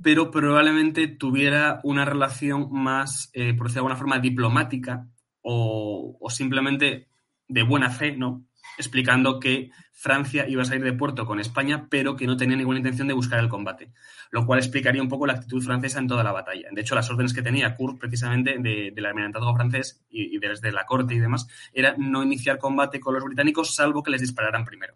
pero 0.02 0.32
probablemente 0.32 1.08
tuviera 1.08 1.80
una 1.84 2.06
relación 2.06 2.70
más, 2.72 3.30
eh, 3.34 3.54
por 3.54 3.68
decirlo 3.68 3.74
de 3.74 3.80
alguna 3.80 3.96
forma, 3.96 4.20
diplomática 4.20 5.08
o, 5.42 6.18
o, 6.20 6.30
simplemente 6.30 7.08
de 7.48 7.64
buena 7.64 7.90
fe, 7.90 8.16
¿no? 8.16 8.46
Explicando 8.78 9.40
que 9.40 9.70
Francia 9.98 10.48
iba 10.48 10.62
a 10.62 10.66
salir 10.66 10.84
de 10.84 10.94
puerto 10.94 11.26
con 11.26 11.40
España, 11.40 11.88
pero 11.90 12.16
que 12.16 12.28
no 12.28 12.38
tenía 12.38 12.56
ninguna 12.58 12.80
intención 12.80 13.08
de 13.08 13.14
buscar 13.14 13.40
el 13.40 13.50
combate, 13.50 13.92
lo 14.30 14.46
cual 14.46 14.60
explicaría 14.60 15.02
un 15.02 15.10
poco 15.10 15.26
la 15.26 15.34
actitud 15.34 15.64
francesa 15.64 16.00
en 16.00 16.08
toda 16.08 16.24
la 16.24 16.32
batalla. 16.32 16.68
De 16.72 16.82
hecho, 16.82 16.96
las 16.96 17.10
órdenes 17.10 17.34
que 17.34 17.42
tenía 17.42 17.76
Kurt, 17.76 17.98
precisamente, 17.98 18.58
de, 18.60 18.92
del 18.94 19.06
almirantazgo 19.06 19.56
francés 19.56 20.04
y, 20.10 20.38
desde 20.38 20.72
la 20.72 20.86
corte 20.86 21.16
y 21.16 21.20
demás, 21.20 21.48
era 21.74 21.96
no 21.98 22.24
iniciar 22.24 22.58
combate 22.60 23.00
con 23.00 23.14
los 23.14 23.24
británicos, 23.24 23.74
salvo 23.74 24.04
que 24.04 24.12
les 24.12 24.22
dispararan 24.22 24.66
primero. 24.66 24.96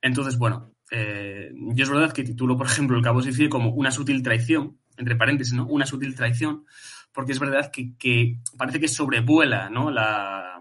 Entonces, 0.00 0.38
bueno, 0.38 0.72
eh, 0.90 1.52
yo 1.54 1.84
es 1.84 1.90
verdad 1.90 2.12
que 2.12 2.24
titulo, 2.24 2.56
por 2.56 2.66
ejemplo, 2.66 2.96
el 2.96 3.02
Cabo 3.02 3.22
Sicilia 3.22 3.50
como 3.50 3.70
una 3.70 3.90
sutil 3.90 4.22
traición, 4.22 4.78
entre 4.96 5.16
paréntesis, 5.16 5.54
¿no? 5.54 5.66
Una 5.66 5.86
sutil 5.86 6.14
traición, 6.14 6.64
porque 7.12 7.32
es 7.32 7.40
verdad 7.40 7.70
que, 7.72 8.38
parece 8.56 8.80
que 8.80 8.88
sobrevuela 8.88 9.68
¿no? 9.70 9.90
la, 9.90 10.60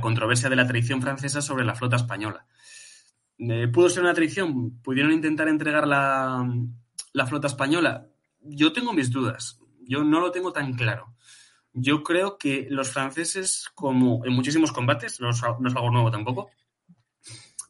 controversia 0.00 0.48
de 0.48 0.56
la 0.56 0.66
traición 0.66 1.02
francesa 1.02 1.42
sobre 1.42 1.64
la 1.64 1.74
flota 1.74 1.96
española. 1.96 2.46
Eh, 3.38 3.68
¿Pudo 3.68 3.88
ser 3.88 4.02
una 4.02 4.14
traición? 4.14 4.80
¿Pudieron 4.82 5.12
intentar 5.12 5.48
entregar 5.48 5.86
la, 5.86 6.48
la 7.12 7.26
flota 7.26 7.46
española? 7.46 8.06
Yo 8.40 8.72
tengo 8.72 8.92
mis 8.92 9.10
dudas. 9.10 9.60
Yo 9.86 10.04
no 10.04 10.20
lo 10.20 10.30
tengo 10.30 10.52
tan 10.52 10.74
claro. 10.74 11.14
Yo 11.72 12.02
creo 12.02 12.38
que 12.38 12.66
los 12.70 12.90
franceses, 12.90 13.70
como 13.74 14.24
en 14.24 14.32
muchísimos 14.32 14.72
combates, 14.72 15.20
no 15.20 15.28
es, 15.28 15.42
algo 15.42 15.90
nuevo 15.90 16.10
tampoco, 16.10 16.50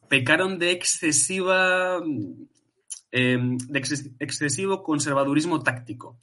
pecaron 0.07 0.57
de 0.57 0.71
excesiva 0.71 2.01
eh, 3.11 3.37
de 3.37 3.79
ex 3.79 4.09
excesivo 4.19 4.81
conservadurismo 4.81 5.61
táctico. 5.61 6.21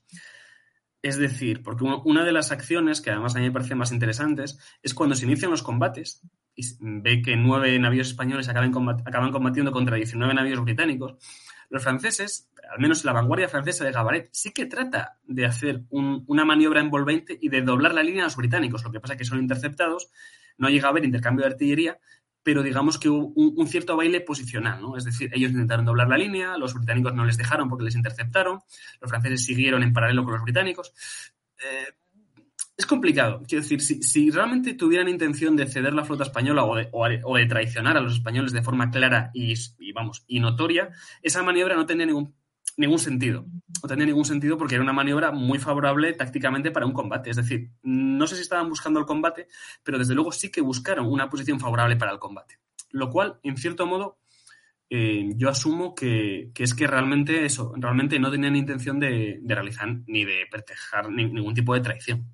Es 1.05 1.19
decir, 1.19 1.63
porque 1.63 1.85
una 1.85 2.25
de 2.25 2.33
las 2.33 2.51
acciones 2.51 3.03
que 3.03 3.11
además 3.11 3.37
a 3.37 3.39
mí 3.39 3.45
me 3.45 3.53
parecen 3.53 3.77
más 3.77 3.93
interesantes 3.93 4.59
es 4.83 4.95
cuando 4.95 5.15
se 5.15 5.27
inician 5.27 5.51
los 5.51 5.63
combates 5.63 6.23
y 6.55 6.63
ve 6.81 7.21
que 7.21 7.37
nueve 7.37 7.79
navíos 7.79 8.09
españoles 8.09 8.49
acaban, 8.49 8.73
combat 8.73 9.07
acaban 9.07 9.31
combatiendo 9.31 9.71
contra 9.71 9.97
19 9.97 10.33
navíos 10.33 10.65
británicos, 10.65 11.17
los 11.69 11.83
franceses, 11.83 12.49
al 12.73 12.81
menos 12.81 13.05
la 13.05 13.13
vanguardia 13.13 13.51
francesa 13.51 13.85
de 13.85 13.93
Gabaret, 13.93 14.31
sí 14.33 14.53
que 14.53 14.65
trata 14.65 15.19
de 15.27 15.45
hacer 15.45 15.83
un, 15.91 16.25
una 16.27 16.47
maniobra 16.47 16.81
envolvente 16.81 17.37
y 17.39 17.51
de 17.51 17.61
doblar 17.61 17.93
la 17.93 18.03
línea 18.03 18.23
a 18.23 18.29
los 18.29 18.37
británicos. 18.37 18.83
Lo 18.83 18.91
que 18.91 19.01
pasa 19.01 19.13
es 19.13 19.19
que 19.19 19.25
son 19.27 19.41
interceptados, 19.41 20.11
no 20.57 20.71
llega 20.71 20.87
a 20.87 20.91
haber 20.91 21.05
intercambio 21.05 21.45
de 21.45 21.53
artillería, 21.53 21.99
pero 22.45 22.63
digamos 22.63 22.99
que 22.99 23.09
hubo 23.09 23.33
un, 23.35 23.67
cierto 23.67 23.97
baile 23.97 24.21
posicional, 24.21 24.81
¿no? 24.81 24.97
Es 24.97 25.05
decir, 25.05 25.31
ellos 25.33 25.51
intentaron 25.51 25.87
doblar 25.87 26.09
la 26.09 26.19
línea, 26.19 26.57
los 26.59 26.75
británicos 26.75 27.15
no 27.15 27.25
les 27.25 27.39
dejaron 27.39 27.69
porque 27.71 27.85
les 27.85 27.97
interceptaron, 27.97 28.61
los 29.01 29.11
franceses 29.11 29.45
siguieron 29.45 29.83
en 29.83 29.95
paralelo 29.95 30.25
con 30.25 30.35
los 30.35 30.43
británicos. 30.43 30.93
Eh, 31.59 31.95
es 32.77 32.87
complicado. 32.87 33.43
Quiero 33.49 33.63
decir, 33.63 33.81
si, 33.81 34.03
si, 34.03 34.31
realmente 34.31 34.75
tuvieran 34.75 35.09
intención 35.09 35.57
de 35.57 35.67
ceder 35.67 35.95
la 35.95 36.05
flota 36.05 36.25
española 36.25 36.65
o 36.65 36.77
de, 36.77 36.89
o, 36.93 37.37
de 37.37 37.47
traicionar 37.47 37.97
a 37.97 38.01
los 38.01 38.15
españoles 38.15 38.53
de 38.53 38.63
forma 38.63 38.91
clara 38.91 39.31
y, 39.33 39.55
y, 39.79 39.93
vamos, 39.93 40.25
y 40.27 40.41
notoria, 40.41 40.91
esa 41.23 41.43
maniobra 41.43 41.77
no 41.77 41.87
tendría 41.87 42.07
ningún 42.07 42.35
ningún 42.77 42.99
sentido. 42.99 43.47
No 43.83 43.89
tenía 43.89 44.07
ningún 44.07 44.25
sentido 44.25 44.57
porque 44.57 44.75
era 44.75 44.83
una 44.83 44.93
maniobra 44.93 45.31
muy 45.31 45.59
favorable 45.59 46.13
tácticamente 46.13 46.71
para 46.71 46.87
un 46.87 46.93
combate. 46.93 47.31
Es 47.31 47.37
decir, 47.37 47.71
no 47.83 48.27
sé 48.27 48.37
si 48.37 48.43
estaban 48.43 48.69
buscando 48.69 49.01
el 49.01 49.07
combate, 49.07 49.49
pero 49.83 49.99
desde 49.99 50.15
luego 50.15 50.33
sí 50.33 50.51
que 50.51 50.61
buscaron 50.61 51.07
una 51.07 51.29
posición 51.29 51.61
favorable 51.61 51.97
para 51.97 52.13
el 52.13 52.19
combate. 52.19 52.59
Lo 52.91 53.11
cual, 53.11 53.39
en 53.43 53.57
cierto 53.57 53.87
modo, 53.87 54.19
eh, 54.91 55.31
yo 55.37 55.49
asumo 55.49 55.95
que, 55.95 56.51
que, 56.55 56.63
es 56.63 56.75
que 56.75 56.87
realmente 56.87 57.45
eso, 57.45 57.73
realmente 57.77 58.19
no 58.19 58.31
tenían 58.31 58.57
intención 58.57 59.01
de, 59.01 59.39
de 59.43 59.55
realizar 59.55 59.89
ni 60.07 60.25
de 60.25 60.45
ni, 61.11 61.25
ningún 61.25 61.55
tipo 61.55 61.75
de 61.75 61.81
traición. 61.81 62.27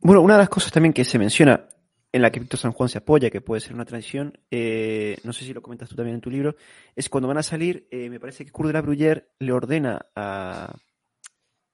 Bueno, 0.00 0.20
una 0.20 0.34
de 0.34 0.40
las 0.40 0.48
cosas 0.48 0.70
también 0.70 0.92
que 0.92 1.04
se 1.04 1.18
menciona 1.18 1.67
en 2.12 2.22
la 2.22 2.30
que 2.30 2.40
Víctor 2.40 2.58
San 2.58 2.72
Juan 2.72 2.88
se 2.88 2.98
apoya, 2.98 3.30
que 3.30 3.40
puede 3.40 3.60
ser 3.60 3.74
una 3.74 3.84
transición, 3.84 4.38
eh, 4.50 5.18
no 5.24 5.32
sé 5.32 5.44
si 5.44 5.52
lo 5.52 5.62
comentas 5.62 5.88
tú 5.88 5.94
también 5.94 6.16
en 6.16 6.20
tu 6.20 6.30
libro, 6.30 6.56
es 6.96 7.08
cuando 7.08 7.28
van 7.28 7.38
a 7.38 7.42
salir, 7.42 7.86
eh, 7.90 8.08
me 8.08 8.18
parece 8.18 8.44
que 8.44 8.50
Kurt 8.50 8.68
de 8.68 8.72
la 8.72 8.82
Bruyère 8.82 9.28
le 9.38 9.52
ordena 9.52 10.06
a, 10.14 10.74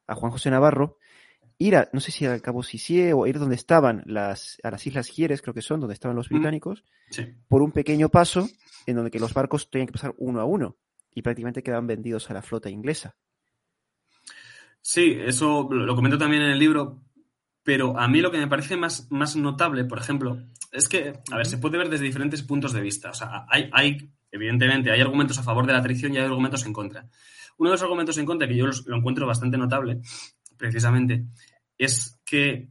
a, 0.07 0.15
Juan 0.15 0.33
José 0.33 0.51
Navarro 0.51 0.99
ir 1.59 1.77
a, 1.77 1.89
no 1.93 2.01
sé 2.01 2.11
si 2.11 2.27
al 2.27 2.43
Cabo 2.43 2.65
Sicié 2.65 3.13
o 3.13 3.27
ir 3.27 3.39
donde 3.39 3.55
estaban 3.55 4.03
las, 4.07 4.59
a 4.65 4.73
las 4.73 4.85
Islas 4.87 5.09
Gieres, 5.09 5.41
creo 5.41 5.55
que 5.55 5.63
son, 5.63 5.81
donde 5.81 5.95
estaban 5.95 6.17
los 6.17 6.29
británicos, 6.29 6.85
sí. 7.11 7.27
por 7.47 7.63
un 7.63 7.71
pequeño 7.71 8.09
paso 8.09 8.49
en 8.87 8.97
donde 8.97 9.13
que 9.13 9.21
los 9.21 9.33
barcos 9.33 9.71
tenían 9.71 9.87
que 9.87 9.93
pasar 9.93 10.15
uno 10.19 10.41
a 10.41 10.45
uno 10.45 10.77
y 11.15 11.23
prácticamente 11.23 11.63
quedaban 11.63 11.87
vendidos 11.87 12.29
a 12.31 12.35
la 12.35 12.43
flota 12.43 12.69
inglesa. 12.69 13.17
Sí, 14.81 15.17
eso 15.19 15.69
lo 15.71 15.95
comento 15.95 16.19
también 16.19 16.43
en 16.43 16.51
el 16.51 16.59
libro, 16.59 17.01
pero 17.65 17.99
a 17.99 18.07
mí 18.09 18.21
lo 18.21 18.31
que 18.31 18.39
me 18.39 18.47
parece 18.47 18.77
más, 18.77 19.11
más 19.11 19.37
notable, 19.37 19.85
por 19.85 19.99
ejemplo, 19.99 20.39
es 20.71 20.87
que, 20.87 21.15
a 21.33 21.37
ver, 21.37 21.47
se 21.47 21.57
puede 21.57 21.79
ver 21.79 21.89
desde 21.89 22.05
diferentes 22.05 22.43
puntos 22.43 22.75
de 22.75 22.83
vista. 22.83 23.11
O 23.11 23.15
sea, 23.15 23.47
hay, 23.49 23.71
hay, 23.73 24.11
evidentemente, 24.31 24.91
hay 24.91 25.01
argumentos 25.01 25.39
a 25.39 25.43
favor 25.43 25.67
de 25.67 25.73
la 25.73 25.83
traición 25.83 26.13
y 26.13 26.19
hay 26.19 26.25
argumentos 26.25 26.67
en 26.67 26.75
contra. 26.75 27.09
Uno 27.57 27.71
de 27.71 27.75
los 27.75 27.83
argumentos 27.83 28.19
en 28.19 28.27
contra, 28.27 28.47
que 28.47 28.57
yo 28.57 28.67
lo 28.67 28.97
encuentro 28.97 29.27
bastante 29.27 29.57
notable, 29.57 30.01
precisamente, 30.59 31.25
es 31.79 32.21
que 32.35 32.69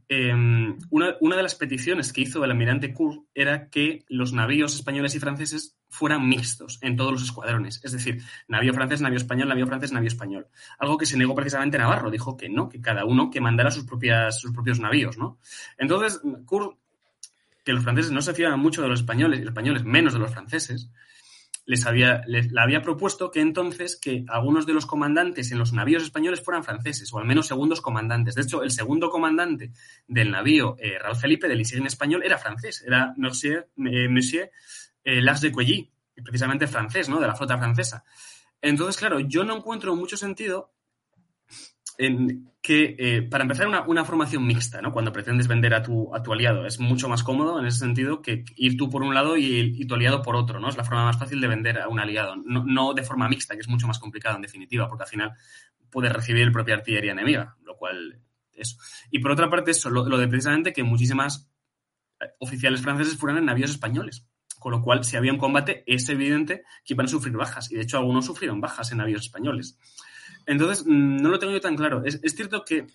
una, 0.90 1.16
una, 1.20 1.36
de 1.36 1.42
las 1.42 1.54
peticiones 1.54 2.12
que 2.12 2.20
hizo 2.20 2.44
el 2.44 2.50
almirante 2.50 2.92
Kurt 2.92 3.22
era 3.34 3.70
que 3.70 4.04
los 4.08 4.34
navíos 4.34 4.74
españoles 4.74 5.14
y 5.14 5.20
franceses 5.20 5.78
fueran 5.88 6.28
mixtos 6.28 6.78
en 6.82 6.96
todos 6.96 7.12
los 7.12 7.22
escuadrones. 7.22 7.80
Es 7.82 7.92
decir, 7.92 8.22
navío 8.46 8.74
francés, 8.74 9.00
navío 9.00 9.16
español, 9.16 9.48
navío 9.48 9.66
francés, 9.66 9.90
navío 9.90 10.08
español. 10.08 10.48
Algo 10.78 10.98
que 10.98 11.06
se 11.06 11.16
negó 11.16 11.34
precisamente 11.34 11.78
Navarro. 11.78 12.10
Dijo 12.10 12.36
que 12.36 12.50
no, 12.50 12.68
que 12.68 12.82
cada 12.82 13.06
uno 13.06 13.30
que 13.30 13.40
mandara 13.40 13.70
sus, 13.70 13.84
propias, 13.84 14.38
sus 14.38 14.52
propios 14.52 14.80
navíos, 14.80 15.16
¿no? 15.16 15.38
Entonces, 15.78 16.20
Kurt, 16.44 16.76
que 17.64 17.72
los 17.72 17.82
franceses 17.82 18.12
no 18.12 18.20
se 18.20 18.34
fiaban 18.34 18.60
mucho 18.60 18.82
de 18.82 18.88
los 18.88 19.00
españoles, 19.00 19.40
y 19.40 19.44
los 19.44 19.52
españoles 19.52 19.82
menos 19.84 20.12
de 20.12 20.18
los 20.18 20.30
franceses, 20.30 20.90
les 21.66 21.86
había, 21.86 22.22
les, 22.26 22.52
le 22.52 22.60
había 22.60 22.82
propuesto 22.82 23.30
que 23.30 23.40
entonces 23.40 23.96
que 23.96 24.24
algunos 24.28 24.66
de 24.66 24.74
los 24.74 24.86
comandantes 24.86 25.50
en 25.50 25.58
los 25.58 25.72
navíos 25.72 26.02
españoles 26.02 26.42
fueran 26.42 26.64
franceses, 26.64 27.12
o 27.12 27.18
al 27.18 27.24
menos 27.24 27.46
segundos 27.46 27.80
comandantes. 27.80 28.34
De 28.34 28.42
hecho, 28.42 28.62
el 28.62 28.70
segundo 28.70 29.10
comandante 29.10 29.72
del 30.06 30.30
navío, 30.30 30.76
eh, 30.78 30.98
Raúl 30.98 31.16
Felipe, 31.16 31.48
del 31.48 31.60
insigne 31.60 31.86
español, 31.86 32.22
era 32.22 32.38
francés, 32.38 32.84
era 32.86 33.14
Monsieur, 33.16 33.68
eh, 33.78 34.50
eh, 35.04 35.22
Las 35.22 35.40
de 35.40 35.52
Coilly, 35.52 35.90
precisamente 36.22 36.66
francés, 36.66 37.08
¿no? 37.08 37.18
De 37.18 37.26
la 37.26 37.34
flota 37.34 37.56
francesa. 37.58 38.04
Entonces, 38.60 38.96
claro, 38.96 39.20
yo 39.20 39.44
no 39.44 39.56
encuentro 39.56 39.94
mucho 39.96 40.16
sentido 40.16 40.72
en 41.98 42.50
que, 42.64 42.96
eh, 42.98 43.20
para 43.20 43.44
empezar, 43.44 43.68
una, 43.68 43.82
una, 43.82 44.06
formación 44.06 44.46
mixta, 44.46 44.80
¿no? 44.80 44.90
Cuando 44.90 45.12
pretendes 45.12 45.46
vender 45.46 45.74
a 45.74 45.82
tu, 45.82 46.14
a 46.14 46.22
tu 46.22 46.32
aliado. 46.32 46.64
Es 46.64 46.80
mucho 46.80 47.10
más 47.10 47.22
cómodo 47.22 47.60
en 47.60 47.66
ese 47.66 47.80
sentido 47.80 48.22
que 48.22 48.42
ir 48.56 48.78
tú 48.78 48.88
por 48.88 49.02
un 49.02 49.12
lado 49.12 49.36
y, 49.36 49.86
tu 49.86 49.94
aliado 49.94 50.22
por 50.22 50.34
otro, 50.34 50.58
¿no? 50.58 50.70
Es 50.70 50.76
la 50.78 50.82
forma 50.82 51.04
más 51.04 51.18
fácil 51.18 51.42
de 51.42 51.46
vender 51.46 51.78
a 51.78 51.88
un 51.88 52.00
aliado. 52.00 52.36
No, 52.36 52.64
no, 52.64 52.94
de 52.94 53.02
forma 53.02 53.28
mixta, 53.28 53.52
que 53.52 53.60
es 53.60 53.68
mucho 53.68 53.86
más 53.86 53.98
complicado 53.98 54.36
en 54.36 54.40
definitiva, 54.40 54.88
porque 54.88 55.02
al 55.02 55.10
final 55.10 55.32
puedes 55.90 56.10
recibir 56.10 56.40
el 56.40 56.52
propia 56.52 56.76
artillería 56.76 57.12
enemiga, 57.12 57.54
lo 57.64 57.76
cual 57.76 58.22
eso. 58.54 58.78
Y 59.10 59.18
por 59.18 59.32
otra 59.32 59.50
parte, 59.50 59.72
eso, 59.72 59.90
lo, 59.90 60.08
lo 60.08 60.16
de 60.16 60.26
precisamente 60.26 60.72
que 60.72 60.82
muchísimas 60.82 61.50
eh, 62.18 62.28
oficiales 62.38 62.80
franceses 62.80 63.18
fueran 63.18 63.40
en 63.40 63.44
navíos 63.44 63.72
españoles. 63.72 64.26
Con 64.58 64.72
lo 64.72 64.80
cual, 64.80 65.04
si 65.04 65.18
había 65.18 65.32
un 65.32 65.38
combate, 65.38 65.84
es 65.86 66.08
evidente 66.08 66.62
que 66.82 66.94
iban 66.94 67.04
a 67.04 67.10
sufrir 67.10 67.36
bajas. 67.36 67.70
Y 67.70 67.74
de 67.74 67.82
hecho, 67.82 67.98
algunos 67.98 68.24
sufrieron 68.24 68.62
bajas 68.62 68.90
en 68.90 68.98
navíos 68.98 69.20
españoles. 69.20 69.76
Entonces, 70.46 70.84
mm, 70.86 71.16
no 71.16 71.28
lo 71.28 71.38
tengo 71.38 71.52
yo 71.52 71.60
tan 71.60 71.76
claro. 71.76 72.02
Es, 72.04 72.20
cierto 72.34 72.64
que 72.64 72.86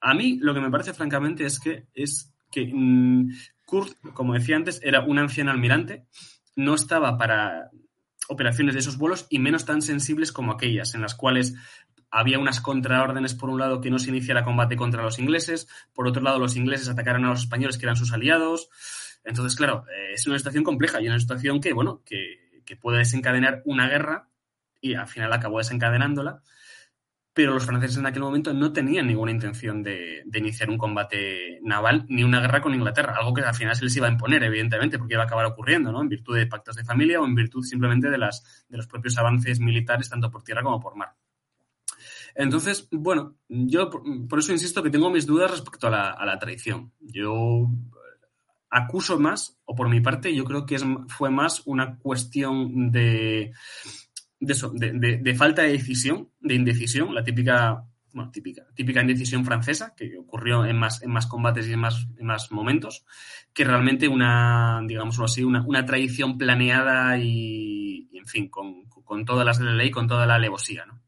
a, 0.00 0.14
mí 0.14 0.38
lo 0.40 0.54
que 0.54 0.60
me 0.60 0.70
parece, 0.70 0.92
francamente, 0.92 1.44
es 1.44 1.58
que, 1.58 1.86
es 1.94 2.32
que 2.50 2.70
mmm, 2.72 3.30
Kurt, 3.64 3.96
como 4.14 4.34
decía 4.34 4.56
antes, 4.56 4.80
era 4.82 5.00
un 5.00 5.18
anciano 5.18 5.50
almirante. 5.50 6.06
No 6.56 6.74
estaba 6.74 7.16
para 7.16 7.70
operaciones 8.28 8.74
de 8.74 8.80
esos 8.80 8.98
vuelos 8.98 9.26
y 9.30 9.38
menos 9.38 9.64
tan 9.64 9.82
sensibles 9.82 10.32
como 10.32 10.52
aquellas 10.52 10.94
en 10.94 11.02
las 11.02 11.14
cuales 11.14 11.54
había 12.10 12.38
unas 12.38 12.60
contraórdenes, 12.60 13.34
por 13.34 13.48
un 13.48 13.58
lado, 13.58 13.80
que 13.80 13.90
no 13.90 13.98
se 13.98 14.10
iniciara 14.10 14.44
combate 14.44 14.76
contra 14.76 15.02
los 15.02 15.18
ingleses, 15.18 15.66
por 15.94 16.06
otro 16.06 16.22
lado, 16.22 16.38
los 16.38 16.56
ingleses 16.56 16.88
atacaron 16.90 17.24
a 17.24 17.30
los 17.30 17.40
españoles, 17.40 17.78
que 17.78 17.86
eran 17.86 17.96
sus 17.96 18.12
aliados. 18.12 18.68
Entonces, 19.24 19.56
claro, 19.56 19.86
eh, 19.88 20.12
es 20.12 20.26
una 20.26 20.36
situación 20.36 20.62
compleja 20.62 21.00
y 21.00 21.08
una 21.08 21.18
situación 21.18 21.60
que, 21.60 21.72
bueno, 21.72 22.02
que, 22.04 22.62
que, 22.66 22.76
puede 22.76 22.98
desencadenar 22.98 23.62
una 23.64 23.88
guerra 23.88 24.28
y 24.80 24.94
al 24.94 25.08
final 25.08 25.32
acabó 25.32 25.58
desencadenándola. 25.58 26.42
Pero 27.34 27.54
los 27.54 27.64
franceses 27.64 27.96
en 27.96 28.06
aquel 28.06 28.22
momento 28.22 28.52
no 28.52 28.72
tenían 28.72 29.06
ninguna 29.06 29.32
intención 29.32 29.82
de, 29.82 30.22
iniciar 30.34 30.68
un 30.68 30.76
combate 30.76 31.60
naval 31.62 32.04
ni 32.08 32.24
una 32.24 32.40
guerra 32.40 32.60
con 32.60 32.74
Inglaterra, 32.74 33.14
algo 33.16 33.32
que 33.32 33.40
al 33.40 33.54
final 33.54 33.74
se 33.74 33.84
les 33.84 33.96
iba 33.96 34.06
a 34.06 34.10
imponer, 34.10 34.42
evidentemente, 34.44 34.98
porque 34.98 35.14
iba 35.14 35.22
a 35.22 35.26
acabar 35.26 35.46
ocurriendo, 35.46 35.90
¿no? 35.92 36.02
En 36.02 36.08
virtud 36.08 36.36
de 36.36 36.46
pactos 36.46 36.76
de 36.76 36.84
familia 36.84 37.20
o 37.20 37.24
en 37.24 37.34
virtud 37.34 37.62
simplemente 37.62 38.10
de, 38.10 38.18
las, 38.18 38.64
de 38.68 38.76
los 38.76 38.86
propios 38.86 39.16
avances 39.16 39.60
militares, 39.60 40.10
tanto 40.10 40.30
por 40.30 40.42
tierra 40.42 40.62
como 40.62 40.78
por 40.78 40.94
mar. 40.94 41.14
Entonces, 42.34 42.88
bueno, 42.90 43.36
yo 43.48 43.90
por 43.90 44.38
eso 44.38 44.52
insisto 44.52 44.82
que 44.82 44.90
tengo 44.90 45.10
mis 45.10 45.26
dudas 45.26 45.50
respecto 45.50 45.86
a 45.86 45.90
la, 45.90 46.10
a 46.10 46.26
la 46.26 46.38
traición. 46.38 46.92
Yo 47.00 47.68
acuso 48.72 49.18
más, 49.18 49.58
o 49.66 49.74
por 49.74 49.88
mi 49.88 50.00
parte, 50.00 50.34
yo 50.34 50.44
creo 50.44 50.64
que 50.64 50.76
es, 50.76 50.84
fue 51.08 51.30
más 51.30 51.62
una 51.66 51.98
cuestión 51.98 52.90
de, 52.90 53.52
de, 54.42 54.52
eso, 54.52 54.70
de, 54.74 55.18
de, 55.18 55.34
falta 55.34 55.62
de 55.62 55.70
decisión, 55.70 56.28
de 56.40 56.54
indecisión, 56.54 57.14
la 57.14 57.22
típica, 57.22 57.84
bueno, 58.12 58.32
típica, 58.32 58.66
típica 58.74 59.00
indecisión 59.00 59.44
francesa 59.44 59.94
que 59.96 60.18
ocurrió 60.18 60.66
en 60.66 60.76
más, 60.76 61.00
en 61.02 61.12
más 61.12 61.28
combates 61.28 61.68
y 61.68 61.74
en 61.74 61.78
más, 61.78 62.08
en 62.18 62.26
más 62.26 62.50
momentos, 62.50 63.04
que 63.54 63.64
realmente 63.64 64.08
una, 64.08 64.80
digámoslo 64.84 65.26
así, 65.26 65.44
una, 65.44 65.62
una 65.64 65.86
traición 65.86 66.38
planeada 66.38 67.16
y, 67.18 68.10
en 68.14 68.26
fin, 68.26 68.48
con, 68.48 68.86
con, 68.86 69.24
todas 69.24 69.46
las 69.46 69.60
de 69.60 69.66
la 69.66 69.74
ley, 69.74 69.92
con 69.92 70.08
toda 70.08 70.26
la 70.26 70.34
alevosía, 70.34 70.86
¿no? 70.86 71.00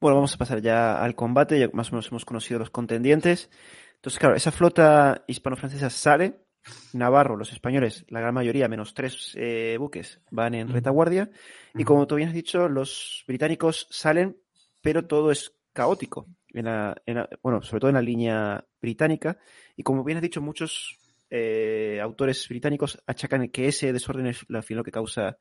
Bueno, 0.00 0.16
vamos 0.16 0.34
a 0.34 0.38
pasar 0.38 0.60
ya 0.60 1.00
al 1.00 1.14
combate, 1.14 1.58
ya 1.58 1.68
más 1.72 1.90
o 1.90 1.92
menos 1.92 2.08
hemos 2.08 2.24
conocido 2.24 2.58
los 2.58 2.70
contendientes. 2.70 3.48
Entonces, 3.94 4.18
claro, 4.18 4.34
esa 4.34 4.50
flota 4.50 5.24
hispano-francesa 5.28 5.88
sale, 5.88 6.43
Navarro, 6.92 7.36
los 7.36 7.52
españoles, 7.52 8.04
la 8.08 8.20
gran 8.20 8.34
mayoría, 8.34 8.68
menos 8.68 8.94
tres 8.94 9.32
eh, 9.36 9.76
buques, 9.78 10.20
van 10.30 10.54
en 10.54 10.68
retaguardia. 10.68 11.30
Y 11.74 11.84
como 11.84 12.06
tú 12.06 12.16
bien 12.16 12.28
has 12.28 12.34
dicho, 12.34 12.68
los 12.68 13.24
británicos 13.26 13.86
salen, 13.90 14.36
pero 14.80 15.06
todo 15.06 15.30
es 15.30 15.54
caótico. 15.72 16.26
En 16.48 16.66
la, 16.66 16.94
en 17.04 17.16
la, 17.16 17.28
bueno, 17.42 17.62
sobre 17.62 17.80
todo 17.80 17.88
en 17.90 17.96
la 17.96 18.02
línea 18.02 18.64
británica. 18.80 19.38
Y 19.76 19.82
como 19.82 20.04
bien 20.04 20.18
has 20.18 20.22
dicho, 20.22 20.40
muchos 20.40 20.98
eh, 21.30 21.98
autores 22.00 22.48
británicos 22.48 23.02
achacan 23.06 23.48
que 23.48 23.68
ese 23.68 23.92
desorden 23.92 24.26
es 24.28 24.46
al 24.48 24.62
final 24.62 24.78
lo 24.78 24.84
que 24.84 24.92
causa 24.92 25.38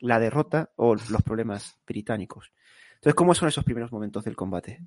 la 0.00 0.20
derrota 0.20 0.72
o 0.76 0.94
los 0.94 1.22
problemas 1.22 1.78
británicos. 1.86 2.52
Entonces, 2.96 3.14
¿cómo 3.14 3.34
son 3.34 3.48
esos 3.48 3.64
primeros 3.64 3.92
momentos 3.92 4.24
del 4.24 4.36
combate? 4.36 4.80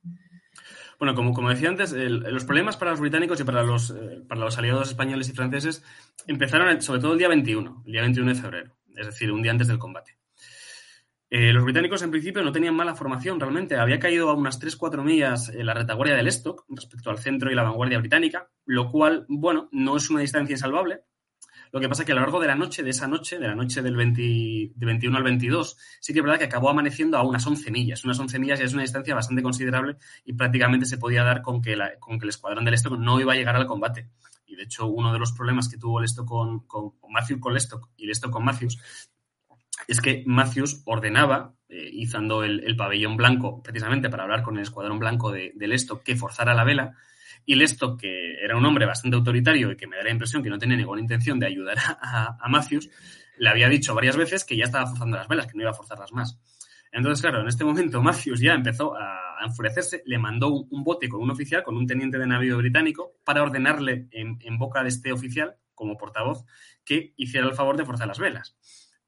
Bueno, 1.00 1.16
como, 1.16 1.34
como 1.34 1.50
decía 1.50 1.70
antes, 1.70 1.94
los 1.94 2.44
problemas 2.44 2.76
para 2.76 2.92
los 2.92 3.00
británicos 3.00 3.40
y 3.40 3.46
para 3.46 3.64
los, 3.64 3.92
eh, 3.92 4.22
para 4.28 4.42
los 4.42 4.58
aliados 4.58 4.90
españoles 4.90 5.30
y 5.30 5.34
franceses 5.34 5.84
empezaron 6.28 6.82
sobre 6.82 7.00
todo 7.00 7.14
el 7.14 7.20
día 7.20 7.30
21, 7.30 7.84
el 7.86 7.92
día 7.92 8.02
21 8.02 8.34
de 8.34 8.42
febrero, 8.42 8.78
es 8.98 9.06
decir, 9.06 9.32
un 9.32 9.42
día 9.42 9.52
antes 9.52 9.68
del 9.68 9.80
combate. 9.80 10.18
Eh, 11.32 11.54
los 11.54 11.64
británicos 11.64 12.02
en 12.02 12.10
principio 12.10 12.42
no 12.42 12.52
tenían 12.52 12.76
mala 12.76 12.96
formación 12.96 13.40
realmente, 13.40 13.78
había 13.78 14.00
caído 14.00 14.30
a 14.30 14.34
unas 14.34 14.60
3-4 14.60 15.04
millas 15.04 15.50
en 15.50 15.68
la 15.68 15.76
retaguardia 15.76 16.16
del 16.16 16.28
Stock 16.28 16.66
respecto 16.70 17.12
al 17.12 17.20
centro 17.20 17.52
y 17.52 17.56
la 17.56 17.64
vanguardia 17.64 18.00
británica, 18.00 18.50
lo 18.66 18.90
cual, 18.92 19.26
bueno, 19.30 19.70
no 19.72 19.96
es 19.96 20.10
una 20.10 20.22
distancia 20.22 20.54
insalvable, 20.54 21.04
lo 21.72 21.80
que 21.80 21.88
pasa 21.88 22.02
es 22.02 22.06
que 22.08 22.12
a 22.14 22.16
lo 22.16 22.22
largo 22.22 22.40
de 22.40 22.48
la 22.48 22.56
noche, 22.56 22.82
de 22.82 22.90
esa 22.90 23.08
noche, 23.08 23.38
de 23.38 23.48
la 23.48 23.56
noche 23.56 23.82
del 23.82 23.96
20, 23.96 24.22
de 24.76 24.86
21 24.86 25.18
al 25.18 25.24
22, 25.24 25.78
sí 26.00 26.14
que 26.14 26.20
es 26.20 26.24
verdad 26.26 26.40
que 26.40 26.46
acabó 26.46 26.70
amaneciendo 26.70 27.18
a 27.18 27.24
unas 27.24 27.46
11 27.46 27.70
millas. 27.70 28.04
Unas 28.06 28.20
11 28.20 28.40
millas 28.40 28.60
ya 28.60 28.66
es 28.66 28.74
una 28.74 28.82
distancia 28.82 29.14
bastante 29.14 29.44
considerable 29.44 29.98
y 30.26 30.34
prácticamente 30.34 30.86
se 30.86 30.98
podía 30.98 31.24
dar 31.24 31.42
con 31.42 31.62
que, 31.62 31.76
la, 31.76 32.00
con 32.00 32.18
que 32.18 32.26
el 32.26 32.30
escuadrón 32.30 32.66
del 32.66 32.72
Lestock 32.72 32.98
no 32.98 33.20
iba 33.20 33.34
a 33.34 33.36
llegar 33.36 33.56
al 33.56 33.68
combate. 33.68 34.10
Y 34.48 34.56
de 34.56 34.64
hecho, 34.64 34.88
uno 34.88 35.14
de 35.14 35.20
los 35.20 35.32
problemas 35.34 35.70
que 35.70 35.78
tuvo 35.78 36.02
Lestock 36.02 36.28
con, 36.28 36.62
con, 36.66 36.92
con 36.92 37.40
con 37.40 37.54
Lestock 37.54 37.90
y 37.98 38.08
Lestock 38.08 38.32
con 38.32 38.44
Matthews 38.44 38.80
es 39.88 40.02
que 40.02 40.24
Matthews 40.26 40.82
ordenaba, 40.86 41.54
eh, 41.70 41.90
izando 41.94 42.44
el, 42.44 42.64
el, 42.66 42.76
pabellón 42.76 43.16
blanco, 43.16 43.62
precisamente 43.64 44.10
para 44.10 44.24
hablar 44.24 44.44
con 44.44 44.58
el 44.58 44.64
escuadrón 44.64 45.00
blanco 45.00 45.32
de, 45.32 45.54
de 45.56 45.68
Lestock, 45.68 46.04
que 46.04 46.16
forzara 46.16 46.54
la 46.54 46.64
vela, 46.64 46.96
y 47.50 47.56
Lestock, 47.56 48.00
que 48.00 48.36
era 48.44 48.56
un 48.56 48.64
hombre 48.64 48.86
bastante 48.86 49.18
autoritario 49.18 49.72
y 49.72 49.76
que 49.76 49.88
me 49.88 49.98
da 49.98 50.04
la 50.04 50.12
impresión 50.12 50.44
que 50.44 50.52
no 50.52 50.60
tenía 50.60 50.78
ninguna 50.78 51.02
intención 51.02 51.40
de 51.40 51.48
ayudar 51.48 51.80
a, 51.80 52.38
a, 52.40 52.68
le 53.40 53.50
había 53.50 53.68
dicho 53.68 53.96
varias 53.96 54.16
veces 54.16 54.46
que 54.46 54.56
ya 54.56 54.66
estaba 54.66 54.86
forzando 54.86 55.18
las 55.18 55.28
velas, 55.28 55.48
que 55.48 55.54
no 55.56 55.64
iba 55.64 55.72
a 55.72 55.74
forzarlas 55.74 56.14
más. 56.14 56.40
Entonces, 56.92 57.22
claro, 57.22 57.42
en 57.42 57.48
este 57.48 57.66
momento 57.66 58.04
Matthews 58.04 58.40
ya 58.40 58.54
empezó 58.54 58.96
a, 58.96 59.44
enfurecerse, 59.44 60.04
le 60.06 60.20
mandó 60.20 60.50
un, 60.52 60.84
bote 60.84 61.10
con 61.10 61.22
un 61.22 61.32
oficial, 61.32 61.64
con 61.64 61.76
un 61.76 61.88
teniente 61.88 62.20
de 62.20 62.28
navío 62.28 62.56
británico, 62.58 63.14
para 63.24 63.42
ordenarle 63.42 64.08
en, 64.12 64.38
en 64.42 64.58
boca 64.60 64.84
de 64.84 64.90
este 64.90 65.12
oficial, 65.12 65.56
como 65.74 65.98
portavoz, 65.98 66.46
que 66.86 67.16
hiciera 67.18 67.48
el 67.48 67.56
favor 67.56 67.78
de 67.78 67.86
forzar 67.86 68.08
las 68.08 68.20
velas 68.20 68.56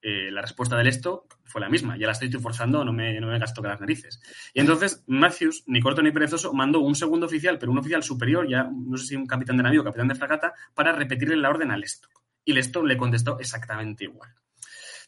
eh, 0.02 0.32
la 0.32 0.42
respuesta 0.42 0.76
del 0.76 0.88
esto 0.88 1.28
fue 1.44 1.62
la 1.62 1.70
misma. 1.70 1.98
Ya 1.98 2.08
la 2.08 2.14
estoy 2.14 2.30
forzando, 2.32 2.84
no 2.84 2.92
me, 2.92 3.20
no 3.20 3.28
me 3.28 3.38
gasto 3.38 3.62
las 3.62 3.80
narices. 3.80 4.22
Y 4.54 4.60
entonces 4.60 5.04
Matthews, 5.08 5.64
ni 5.68 5.80
corto 5.80 6.02
ni 6.02 6.12
perezoso, 6.12 6.54
mandó 6.54 6.80
un 6.80 6.96
segundo 6.96 7.28
oficial, 7.28 7.60
pero 7.60 7.72
un 7.72 7.78
oficial 7.78 8.02
superior, 8.02 8.48
ya 8.50 8.64
no 8.64 8.98
sé 8.98 9.06
si 9.06 9.16
un 9.16 9.28
capitán 9.28 9.58
de 9.58 9.64
navío 9.64 9.82
o 9.82 9.84
capitán 9.84 10.08
de 10.08 10.16
fragata, 10.16 10.54
para 10.74 10.92
repetirle 10.92 11.36
la 11.38 11.50
orden 11.50 11.72
al 11.72 11.84
esto. 11.84 12.10
Y 12.44 12.58
esto 12.58 12.84
le 12.84 12.98
contestó 12.98 13.40
exactamente 13.40 14.06
igual. 14.06 14.34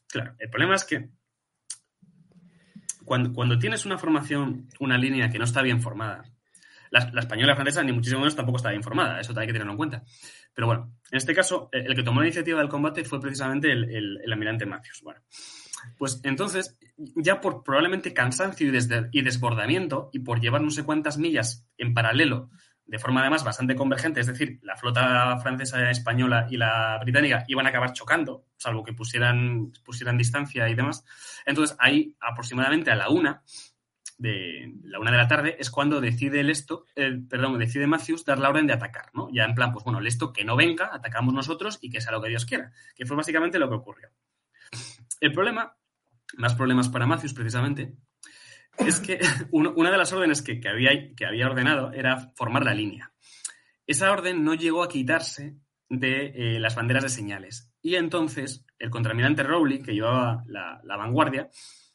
Claro, 0.08 0.36
el 0.38 0.50
problema 0.50 0.76
es 0.76 0.86
que 0.86 1.10
cuando, 3.04 3.34
cuando 3.34 3.58
tienes 3.58 3.86
una 3.86 3.98
formación, 3.98 4.70
una 4.80 4.98
línea 4.98 5.30
que 5.30 5.40
no 5.40 5.46
está 5.46 5.64
bien 5.64 5.82
formada, 5.82 6.24
la, 6.92 7.10
la 7.12 7.22
española 7.22 7.56
francesa 7.56 7.82
ni 7.84 7.92
muchísimo 7.92 8.20
menos 8.20 8.36
tampoco 8.36 8.58
está 8.58 8.70
bien 8.70 8.84
formada, 8.84 9.20
eso 9.20 9.34
hay 9.38 9.48
que 9.48 9.54
tenerlo 9.54 9.74
en 9.74 9.78
cuenta. 9.78 10.04
Pero 10.54 10.68
bueno, 10.68 10.94
en 11.12 11.18
este 11.18 11.34
caso, 11.34 11.70
el 11.72 11.96
que 11.96 12.04
tomó 12.04 12.22
la 12.22 12.28
iniciativa 12.28 12.60
del 12.60 12.70
combate 12.70 13.04
fue 13.04 13.20
precisamente 13.20 13.72
el, 13.72 13.84
el, 13.86 14.20
el 14.24 14.34
almirante 14.34 14.66
Matthews. 14.66 15.02
Bueno, 15.04 15.22
pues 15.98 16.22
entonces, 16.24 16.78
ya 16.98 17.42
por 17.42 17.64
probablemente 17.64 18.14
cansancio 18.14 18.68
y, 18.68 18.72
desde, 18.72 19.10
y, 19.12 19.22
desbordamiento, 19.22 20.10
y 20.14 20.20
por 20.20 20.40
llevar 20.40 20.62
no 20.62 20.70
sé 20.70 20.84
cuántas 20.84 21.18
millas 21.18 21.68
en 21.78 21.94
paralelo, 21.94 22.50
de 22.86 23.00
forma 23.00 23.22
además 23.22 23.44
bastante 23.44 23.76
convergente, 23.76 24.20
es 24.20 24.28
decir, 24.28 24.60
la 24.62 24.76
flota 24.76 25.38
francesa, 25.40 25.90
española 25.90 26.48
y 26.50 26.58
la 26.58 27.00
británica 27.02 27.46
iban 27.48 27.66
a 27.66 27.70
acabar 27.70 27.94
chocando, 27.94 28.46
salvo 28.58 28.84
que 28.84 28.94
pusieran, 28.94 29.72
pusieran 29.86 30.18
distancia 30.18 30.68
y 30.68 30.76
demás. 30.76 31.06
Entonces, 31.46 31.76
ahí 31.80 32.16
aproximadamente 32.20 32.92
a 32.92 32.96
la 32.96 33.10
una, 33.10 33.42
de 34.18 34.74
la 34.84 35.00
una 35.00 35.12
de 35.12 35.18
la 35.18 35.28
tarde 35.28 35.58
es 35.60 35.70
cuando 35.70 36.02
decide 36.02 36.40
el 36.40 36.50
esto, 36.50 36.86
eh, 36.96 37.20
perdón, 37.30 37.58
decide 37.58 37.88
Matthews 37.88 38.26
dar 38.26 38.40
la 38.40 38.50
orden 38.50 38.68
de 38.68 38.74
atacar, 38.74 39.06
¿no? 39.14 39.30
Ya 39.32 39.44
en 39.46 39.56
plan, 39.56 39.72
pues 39.72 39.84
bueno, 39.84 40.00
el 40.00 40.08
esto 40.08 40.32
que 40.32 40.46
no 40.46 40.56
venga, 40.56 40.90
atacamos 40.94 41.34
nosotros 41.34 41.80
y 41.82 41.90
que 41.90 42.02
sea 42.02 42.12
lo 42.12 42.22
que 42.22 42.30
Dios 42.30 42.46
quiera, 42.46 42.72
que 42.96 43.06
fue 43.06 43.18
básicamente 43.18 43.60
lo 43.60 43.70
que 43.70 43.76
ocurrió. 43.76 44.10
El 45.20 45.32
problema, 45.32 45.76
más 46.38 46.54
problemas 46.56 46.90
para 46.90 47.06
Matthews 47.06 47.34
precisamente, 47.34 47.94
es 48.78 49.00
que 49.00 49.20
una 49.52 49.92
de 49.92 49.98
las 49.98 50.14
órdenes 50.14 50.42
que, 50.42 50.60
que, 50.60 50.70
había, 50.70 51.14
que 51.16 51.26
había 51.26 51.48
ordenado 51.48 51.92
era 51.92 52.32
formar 52.36 52.66
la 52.66 52.74
línea. 52.74 53.12
Esa 53.86 54.12
orden 54.12 54.44
no 54.44 54.54
llegó 54.54 54.84
a 54.84 54.90
quitarse 54.90 55.58
de 55.90 56.34
eh, 56.36 56.60
las 56.60 56.76
banderas 56.76 57.04
de 57.04 57.10
señales. 57.10 57.72
Y 57.82 57.96
entonces 57.96 58.66
el 58.80 58.90
contramirante 58.90 59.44
Rowley, 59.44 59.82
que 59.82 59.94
llevaba 59.94 60.44
la, 60.48 60.80
la 60.84 60.98
vanguardia, 60.98 61.50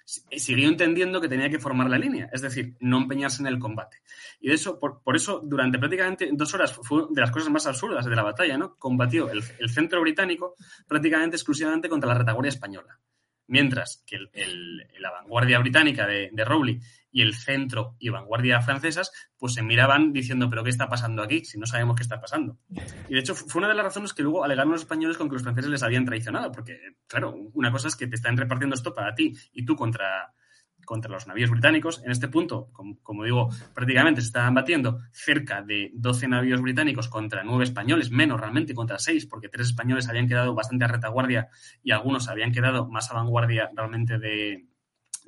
siguió 0.08 0.68
entendiendo 0.68 1.20
que 1.20 1.28
tenía 1.28 1.50
que 1.50 1.58
formar 1.58 1.90
la 1.90 1.98
línea, 1.98 2.30
es 2.32 2.40
decir, 2.40 2.76
no 2.80 2.96
empeñarse 2.96 3.42
en 3.42 3.46
el 3.46 3.58
combate. 3.58 3.98
Y 4.40 4.48
de 4.48 4.54
eso, 4.54 4.78
por, 4.78 5.02
eso, 5.14 5.40
durante 5.44 5.78
prácticamente 5.78 6.30
dos 6.32 6.54
horas 6.54 6.72
fue 6.72 7.04
de 7.10 7.20
las 7.20 7.30
cosas 7.30 7.50
más 7.50 7.66
absurdas 7.66 8.06
de 8.06 8.16
la 8.16 8.22
batalla, 8.22 8.56
¿no? 8.56 8.76
Combatió 8.76 9.30
el, 9.30 9.42
centro 9.68 10.00
británico 10.00 10.54
prácticamente 10.86 11.36
exclusivamente 11.36 11.90
contra 11.90 12.08
la 12.08 12.18
retaguardia 12.18 12.48
española. 12.48 12.98
Mientras 13.48 14.02
que 14.06 14.16
el, 14.16 14.78
la 14.98 15.10
vanguardia 15.10 15.58
británica 15.58 16.06
de, 16.06 16.30
Rowley 16.44 16.80
y 17.10 17.22
el 17.22 17.34
centro 17.34 17.96
y 17.98 18.10
vanguardia 18.10 18.60
francesas, 18.60 19.10
pues 19.38 19.54
se 19.54 19.62
miraban 19.62 20.12
diciendo, 20.12 20.48
pero 20.50 20.64
¿qué 20.64 20.70
está 20.70 20.88
pasando 20.88 21.22
aquí? 21.22 21.44
Si 21.44 21.58
no 21.58 21.66
sabemos 21.66 21.96
qué 21.96 22.02
está 22.02 22.20
pasando. 22.20 22.58
Y 23.08 23.14
de 23.14 23.20
hecho 23.20 23.34
fue 23.34 23.60
una 23.60 23.68
de 23.68 23.74
las 23.74 23.84
razones 23.84 24.12
que 24.12 24.22
luego 24.22 24.44
alegaron 24.44 24.72
los 24.72 24.82
españoles 24.82 25.16
con 25.16 25.28
que 25.28 25.34
los 25.34 25.42
franceses 25.42 25.70
les 25.70 25.82
habían 25.82 26.04
traicionado, 26.04 26.52
porque, 26.52 26.78
claro, 27.06 27.34
una 27.54 27.72
cosa 27.72 27.88
es 27.88 27.96
que 27.96 28.06
te 28.06 28.16
están 28.16 28.36
repartiendo 28.36 28.74
esto 28.74 28.94
para 28.94 29.14
ti 29.14 29.34
y 29.52 29.64
tú 29.64 29.76
contra 29.76 30.32
contra 30.88 31.10
los 31.12 31.26
navíos 31.26 31.50
británicos. 31.50 32.02
En 32.02 32.10
este 32.10 32.28
punto, 32.28 32.70
como, 33.02 33.24
digo, 33.24 33.50
prácticamente 33.74 34.22
se 34.22 34.28
estaban 34.28 34.54
batiendo 34.54 35.00
cerca 35.12 35.60
de 35.60 35.90
12 35.92 36.28
navíos 36.28 36.62
británicos 36.62 37.08
contra 37.08 37.44
9 37.44 37.62
españoles, 37.62 38.10
menos 38.10 38.40
realmente 38.40 38.72
contra 38.72 38.98
6, 38.98 39.26
porque 39.26 39.50
tres 39.50 39.66
españoles 39.66 40.08
habían 40.08 40.26
quedado 40.26 40.54
bastante 40.54 40.86
a 40.86 40.88
retaguardia 40.88 41.50
y 41.82 41.90
algunos 41.90 42.28
habían 42.28 42.52
quedado 42.52 42.88
más 42.88 43.10
a 43.10 43.14
vanguardia 43.14 43.68
realmente 43.76 44.18
de, 44.18 44.66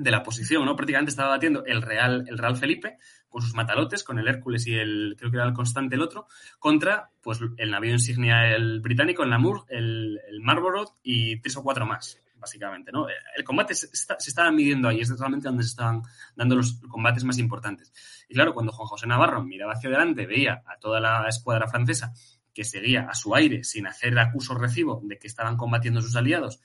la 0.09 0.23
posición, 0.23 0.65
¿no? 0.65 0.77
Prácticamente 0.77 1.11
estaba 1.11 1.31
batiendo 1.31 1.65
el 1.67 1.83
Real, 1.83 2.25
el 2.29 2.39
Real 2.39 2.57
Felipe 2.57 2.97
con 3.29 3.43
sus 3.43 3.55
matalotes, 3.55 4.03
con 4.03 4.19
el 4.19 4.27
Hércules 4.27 4.67
y 4.67 4.75
el, 4.75 5.15
creo 5.19 5.31
que 5.31 5.37
era 5.37 5.47
el 5.47 5.53
Constante 5.53 5.97
el 5.97 6.03
otro, 6.03 6.27
contra 6.59 7.11
pues 7.21 7.41
el 7.59 7.71
navío 7.71 7.93
insignia 7.93 8.55
el 8.55 8.81
británico, 8.81 9.23
el 9.23 9.31
Namur, 9.31 9.65
el, 9.69 10.19
el 10.29 10.41
Marlborough 10.41 10.97
y 11.03 11.41
tres 11.41 11.57
o 11.57 11.63
cuatro 11.63 11.87
más 11.87 12.19
básicamente, 12.41 12.91
¿no? 12.91 13.07
El 13.37 13.45
combate 13.45 13.75
se, 13.75 13.89
estaba 13.93 14.51
midiendo 14.51 14.89
ahí, 14.89 15.01
es 15.01 15.17
realmente 15.19 15.47
donde 15.47 15.63
se 15.63 15.71
estaban 15.71 16.03
dando 16.35 16.57
los 16.57 16.81
combates 16.89 17.23
más 17.23 17.39
importantes. 17.39 17.93
Y 18.29 18.35
claro, 18.35 18.55
cuando 18.55 18.73
Juan 18.73 18.89
José 18.89 19.07
Navarro 19.07 19.45
miraba 19.45 19.75
hacia 19.75 19.91
adelante, 19.91 20.27
veía 20.27 20.63
a 20.67 20.79
toda 20.79 21.01
la 21.01 21.29
escuadra 21.29 21.69
francesa 21.69 22.13
que 22.53 22.65
seguía 22.65 23.07
a 23.09 23.15
su 23.15 23.35
aire 23.35 23.63
sin 23.63 23.87
hacer 23.87 24.19
acuso 24.19 24.55
recibo 24.55 25.01
de 25.05 25.19
que 25.19 25.29
estaban 25.29 25.57
combatiendo 25.57 26.01
sus 26.01 26.17
aliados, 26.17 26.61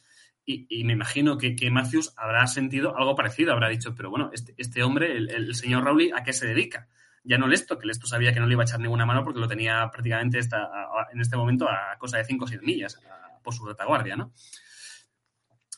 y, 0.47 0.83
me 0.83 0.93
imagino 0.93 1.37
que, 1.39 1.55
que, 1.55 1.71
Matthews 1.71 2.13
habrá 2.17 2.45
sentido 2.45 2.95
algo 2.95 3.15
parecido, 3.15 3.51
habrá 3.51 3.67
dicho, 3.67 3.95
pero 3.95 4.11
bueno, 4.11 4.29
este, 4.31 4.53
este 4.57 4.83
hombre, 4.83 5.17
el, 5.17 5.55
señor 5.55 5.83
Rowley, 5.83 6.11
¿a 6.15 6.23
qué 6.23 6.33
se 6.33 6.45
dedica? 6.45 6.87
Ya 7.23 7.39
no 7.39 7.47
Lesto, 7.47 7.79
que 7.79 7.87
Lesto 7.87 8.05
sabía 8.05 8.31
que 8.31 8.39
no 8.39 8.45
le 8.45 8.53
iba 8.53 8.61
a 8.61 8.65
echar 8.65 8.79
ninguna 8.79 9.07
mano 9.07 9.23
porque 9.23 9.39
lo 9.39 9.47
tenía 9.47 9.89
prácticamente 9.91 10.37
esta, 10.37 10.69
en 11.11 11.19
este 11.19 11.35
momento 11.35 11.67
a 11.67 11.97
cosa 11.97 12.17
de 12.17 12.25
5 12.25 12.45
o 12.45 12.47
6 12.47 12.61
millas 12.61 12.99
por 13.43 13.55
su 13.55 13.65
retaguardia, 13.65 14.15
¿no? 14.15 14.33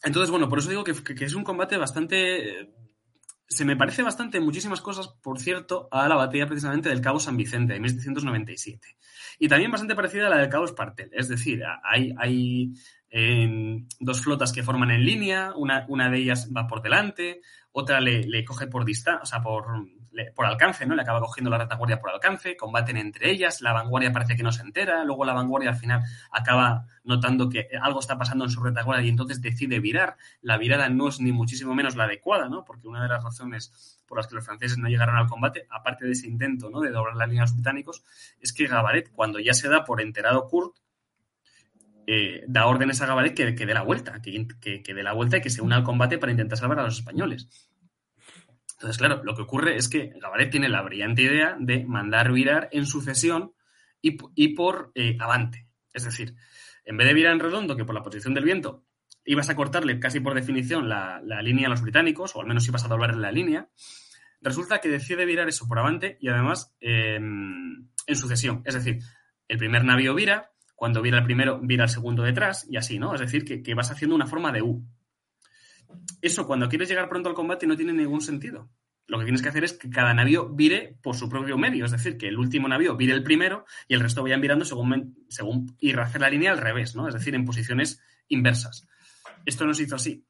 Entonces, 0.03 0.29
bueno, 0.29 0.49
por 0.49 0.59
eso 0.59 0.69
digo 0.69 0.83
que, 0.83 0.91
es 0.91 1.33
un 1.33 1.43
combate 1.45 1.77
bastante 1.77 2.73
se 3.49 3.63
me 3.63 3.77
parece 3.77 4.03
bastante 4.03 4.41
muchísimas 4.41 4.81
cosas, 4.81 5.07
por 5.07 5.39
cierto, 5.39 5.87
a 5.89 6.09
la 6.09 6.15
batalla 6.15 6.47
precisamente 6.47 6.89
del 6.89 6.99
Cabo 6.99 7.17
San 7.21 7.37
Vicente 7.37 7.73
de 7.73 7.79
1797. 7.79 8.97
Y 9.39 9.47
también 9.47 9.71
bastante 9.71 9.95
parecida 9.95 10.27
a 10.27 10.29
la 10.29 10.37
del 10.39 10.49
Cabo 10.49 10.65
Espartel. 10.65 11.09
Es 11.13 11.29
decir, 11.29 11.63
hay, 11.83 12.13
hay 12.17 12.73
em, 13.17 13.87
dos 13.99 14.21
flotas 14.21 14.53
que 14.53 14.61
forman 14.61 14.91
en 14.91 15.03
línea, 15.03 15.51
una, 15.55 15.85
una, 15.87 16.07
de 16.09 16.19
ellas 16.19 16.51
va 16.55 16.67
por 16.67 16.83
delante, 16.83 17.41
otra 17.71 17.99
le, 17.99 18.23
le 18.23 18.45
coge 18.45 18.67
por 18.67 18.85
distancia, 18.85 19.23
o 19.23 19.25
sea, 19.25 19.41
por, 19.41 19.65
por 20.35 20.45
alcance, 20.45 20.85
¿no? 20.85 20.95
Le 20.95 21.01
acaba 21.01 21.19
cogiendo 21.19 21.49
la 21.49 21.57
retaguardia 21.57 21.99
por 21.99 22.11
alcance, 22.11 22.55
combaten 22.55 22.95
entre 22.97 23.31
ellas, 23.31 23.61
la 23.61 23.73
vanguardia 23.73 24.11
parece 24.11 24.35
que 24.35 24.43
no 24.43 24.51
se 24.51 24.61
entera, 24.61 25.03
luego 25.03 25.25
la 25.25 25.33
vanguardia 25.33 25.71
al 25.71 25.77
final 25.77 26.01
acaba 26.31 26.85
notando 27.03 27.49
que 27.49 27.69
algo 27.81 27.99
está 27.99 28.19
pasando 28.19 28.45
en 28.45 28.51
su 28.51 28.61
retaguardia 28.61 29.05
y 29.05 29.09
entonces 29.09 29.41
decide 29.41 29.79
virar. 29.79 30.17
La 30.41 30.57
virada 30.57 30.87
no 30.89 31.07
es 31.09 31.19
ni 31.19 31.31
muchísimo 31.31 31.73
menos 31.73 31.95
la 31.95 32.03
adecuada, 32.03 32.49
¿no? 32.49 32.65
Porque 32.65 32.87
una 32.87 33.01
de 33.01 33.09
las 33.09 33.23
razones 33.23 33.99
por 34.07 34.17
las 34.17 34.27
que 34.27 34.35
los 34.35 34.45
franceses 34.45 34.77
no 34.77 34.89
llegaron 34.89 35.17
al 35.17 35.27
combate, 35.27 35.65
aparte 35.71 36.05
de 36.05 36.11
ese 36.11 36.27
intento, 36.27 36.69
¿no? 36.69 36.81
De 36.81 36.91
doblar 36.91 37.15
la 37.15 37.25
línea 37.25 37.43
a 37.43 37.45
los 37.45 37.55
británicos, 37.55 38.03
es 38.39 38.53
que 38.53 38.67
Gabaret, 38.67 39.11
cuando 39.11 39.39
ya 39.39 39.53
se 39.53 39.69
da 39.69 39.83
por 39.83 40.01
enterado 40.01 40.47
Kurt, 40.47 40.75
eh, 42.07 42.43
da 42.47 42.65
órdenes 42.65 43.01
a 43.01 43.05
Gabaret 43.05 43.35
que, 43.35 43.53
que 43.53 43.65
dé 43.65 43.73
la 43.73 43.83
vuelta, 43.83 44.21
que, 44.21 44.47
que, 44.59 44.81
que 44.81 44.93
dé 44.93 45.03
la 45.03 45.13
vuelta 45.13 45.37
y 45.37 45.41
que 45.41 45.49
se 45.49 45.61
una 45.61 45.75
al 45.75 45.83
combate 45.83 46.17
para 46.17 46.31
intentar 46.31 46.57
salvar 46.57 46.79
a 46.79 46.83
los 46.83 46.97
españoles. 46.97 47.69
Entonces, 48.77 48.97
claro, 48.97 49.23
lo 49.23 49.35
que 49.35 49.41
ocurre 49.41 49.75
es 49.75 49.89
que 49.89 50.13
Gabaret 50.21 50.49
tiene 50.49 50.69
la 50.69 50.81
brillante 50.83 51.23
idea 51.23 51.57
de 51.59 51.83
mandar 51.85 52.31
virar 52.31 52.69
en 52.71 52.85
sucesión 52.85 53.53
y, 54.01 54.55
por 54.55 54.91
eh, 54.95 55.17
avante. 55.19 55.67
Es 55.91 56.05
decir, 56.05 56.35
en 56.85 56.95
vez 56.95 57.07
de 57.07 57.13
virar 57.13 57.33
en 57.33 57.39
redondo, 57.39 57.75
que 57.75 57.85
por 57.85 57.95
la 57.95 58.03
posición 58.03 58.33
del 58.33 58.45
viento 58.45 58.85
ibas 59.25 59.49
a 59.49 59.55
cortarle 59.55 59.99
casi 59.99 60.21
por 60.21 60.33
definición 60.33 60.87
la, 60.87 61.19
línea 61.41 61.67
a 61.67 61.69
los 61.69 61.81
británicos, 61.81 62.35
o 62.35 62.41
al 62.41 62.47
menos 62.47 62.67
ibas 62.67 62.85
a 62.85 62.87
doblar 62.87 63.15
la 63.17 63.31
línea, 63.31 63.67
resulta 64.41 64.79
que 64.79 64.89
decide 64.89 65.25
virar 65.25 65.49
eso 65.49 65.67
por 65.67 65.79
avante 65.79 66.17
y 66.21 66.29
además 66.29 66.73
em, 66.79 67.89
en 68.05 68.15
sucesión. 68.15 68.61
Es 68.63 68.75
decir, 68.75 68.99
el 69.47 69.57
primer 69.57 69.83
navío 69.83 70.15
vira, 70.15 70.51
cuando 70.77 71.01
vira 71.01 71.17
el 71.17 71.23
primero, 71.23 71.59
vira 71.59 71.85
el 71.85 71.89
segundo 71.89 72.21
detrás 72.21 72.67
y 72.69 72.77
así, 72.77 72.99
¿no? 72.99 73.15
Es 73.15 73.19
decir, 73.19 73.43
que, 73.43 73.73
vas 73.73 73.89
haciendo 73.89 74.15
una 74.15 74.27
forma 74.27 74.51
de 74.51 74.61
U 74.61 74.85
eso 76.21 76.45
cuando 76.45 76.69
quieres 76.69 76.87
llegar 76.87 77.09
pronto 77.09 77.29
al 77.29 77.35
combate 77.35 77.65
no 77.65 77.75
tiene 77.75 77.93
ningún 77.93 78.21
sentido. 78.21 78.69
Lo 79.07 79.17
que 79.17 79.23
tienes 79.23 79.41
que 79.41 79.49
hacer 79.49 79.63
es 79.63 79.73
que 79.73 79.89
cada 79.89 80.13
navío 80.13 80.49
vire 80.49 80.99
por 81.01 81.15
su 81.15 81.29
propio 81.29 81.57
medio, 81.57 81.85
es 81.85 81.91
decir, 81.91 82.15
que 82.15 82.27
el 82.27 82.37
último 82.37 82.67
navío 82.67 82.95
vire 82.95 83.13
el 83.13 83.23
primero 83.23 83.65
y 83.87 83.95
el 83.95 84.01
resto 84.01 84.21
vayan 84.21 84.41
virando 84.41 84.65
según, 84.65 85.25
según 85.29 85.75
ir 85.79 85.97
a 85.99 86.03
hacer 86.03 86.21
la 86.21 86.29
línea 86.29 86.51
al 86.51 86.59
revés, 86.59 86.95
¿no? 86.95 87.07
Es 87.07 87.15
decir, 87.15 87.33
en 87.33 87.43
posiciones 87.43 87.99
inversas. 88.27 88.87
Esto 89.45 89.65
no 89.65 89.73
se 89.73 89.83
hizo 89.83 89.95
así. 89.95 90.25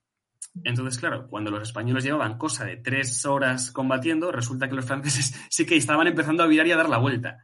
Entonces, 0.64 0.98
claro, 0.98 1.28
cuando 1.28 1.52
los 1.52 1.64
españoles 1.64 2.06
llevaban 2.06 2.38
cosa 2.38 2.64
de 2.64 2.78
tres 2.78 3.26
horas 3.26 3.72
combatiendo, 3.72 4.32
resulta 4.32 4.70
que 4.70 4.76
los 4.76 4.86
franceses 4.86 5.36
sí 5.50 5.66
que 5.66 5.76
estaban 5.76 6.08
empezando 6.08 6.44
a 6.44 6.48
virar 6.48 6.68
y 6.68 6.72
a 6.72 6.78
dar 6.78 6.90
la 6.90 7.00
vuelta. 7.00 7.40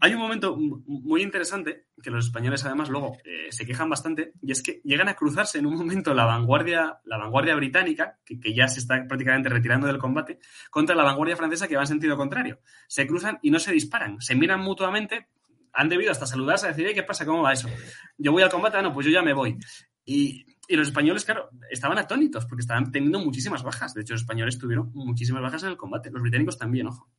Hay 0.00 0.14
un 0.14 0.20
momento 0.20 0.56
muy 0.56 1.22
interesante 1.22 1.86
que 2.00 2.10
los 2.10 2.26
españoles 2.26 2.64
además 2.64 2.88
luego 2.88 3.16
eh, 3.24 3.50
se 3.50 3.66
quejan 3.66 3.90
bastante 3.90 4.32
y 4.40 4.52
es 4.52 4.62
que 4.62 4.80
llegan 4.84 5.08
a 5.08 5.14
cruzarse 5.14 5.58
en 5.58 5.66
un 5.66 5.74
momento 5.74 6.14
la 6.14 6.24
vanguardia, 6.24 7.00
la 7.04 7.18
vanguardia 7.18 7.56
británica, 7.56 8.16
que, 8.24 8.38
ya 8.54 8.68
se 8.68 8.78
está 8.78 9.04
prácticamente 9.08 9.48
retirando 9.48 9.88
del 9.88 9.98
combate, 9.98 10.38
contra 10.70 10.94
la 10.94 11.02
vanguardia 11.02 11.36
francesa 11.36 11.66
que 11.66 11.74
va 11.74 11.82
en 11.82 11.88
sentido 11.88 12.16
contrario. 12.16 12.60
Se 12.86 13.08
cruzan 13.08 13.40
y 13.42 13.50
no 13.50 13.58
se 13.58 13.72
disparan, 13.72 14.20
se 14.20 14.36
miran 14.36 14.60
mutuamente, 14.60 15.28
han 15.72 15.88
debido 15.88 16.12
hasta 16.12 16.26
saludarse 16.26 16.66
a 16.66 16.70
decir, 16.70 16.94
¿qué 16.94 17.02
pasa? 17.02 17.26
¿Cómo 17.26 17.42
va 17.42 17.52
eso? 17.52 17.68
Yo 18.16 18.30
voy 18.30 18.44
al 18.44 18.50
combate, 18.50 18.76
ah, 18.76 18.82
no, 18.82 18.92
pues 18.92 19.04
yo 19.04 19.12
ya 19.12 19.22
me 19.22 19.32
voy. 19.32 19.58
Y, 20.04 20.46
y 20.68 20.76
los 20.76 20.88
españoles, 20.88 21.24
claro, 21.24 21.50
estaban 21.70 21.98
atónitos 21.98 22.46
porque 22.46 22.60
estaban 22.60 22.92
teniendo 22.92 23.18
muchísimas 23.18 23.64
bajas. 23.64 23.94
De 23.94 24.02
hecho, 24.02 24.14
los 24.14 24.22
españoles 24.22 24.58
tuvieron 24.58 24.92
muchísimas 24.94 25.42
bajas 25.42 25.64
en 25.64 25.70
el 25.70 25.76
combate. 25.76 26.10
Los 26.10 26.22
británicos 26.22 26.56
también, 26.56 26.86
ojo. 26.86 27.10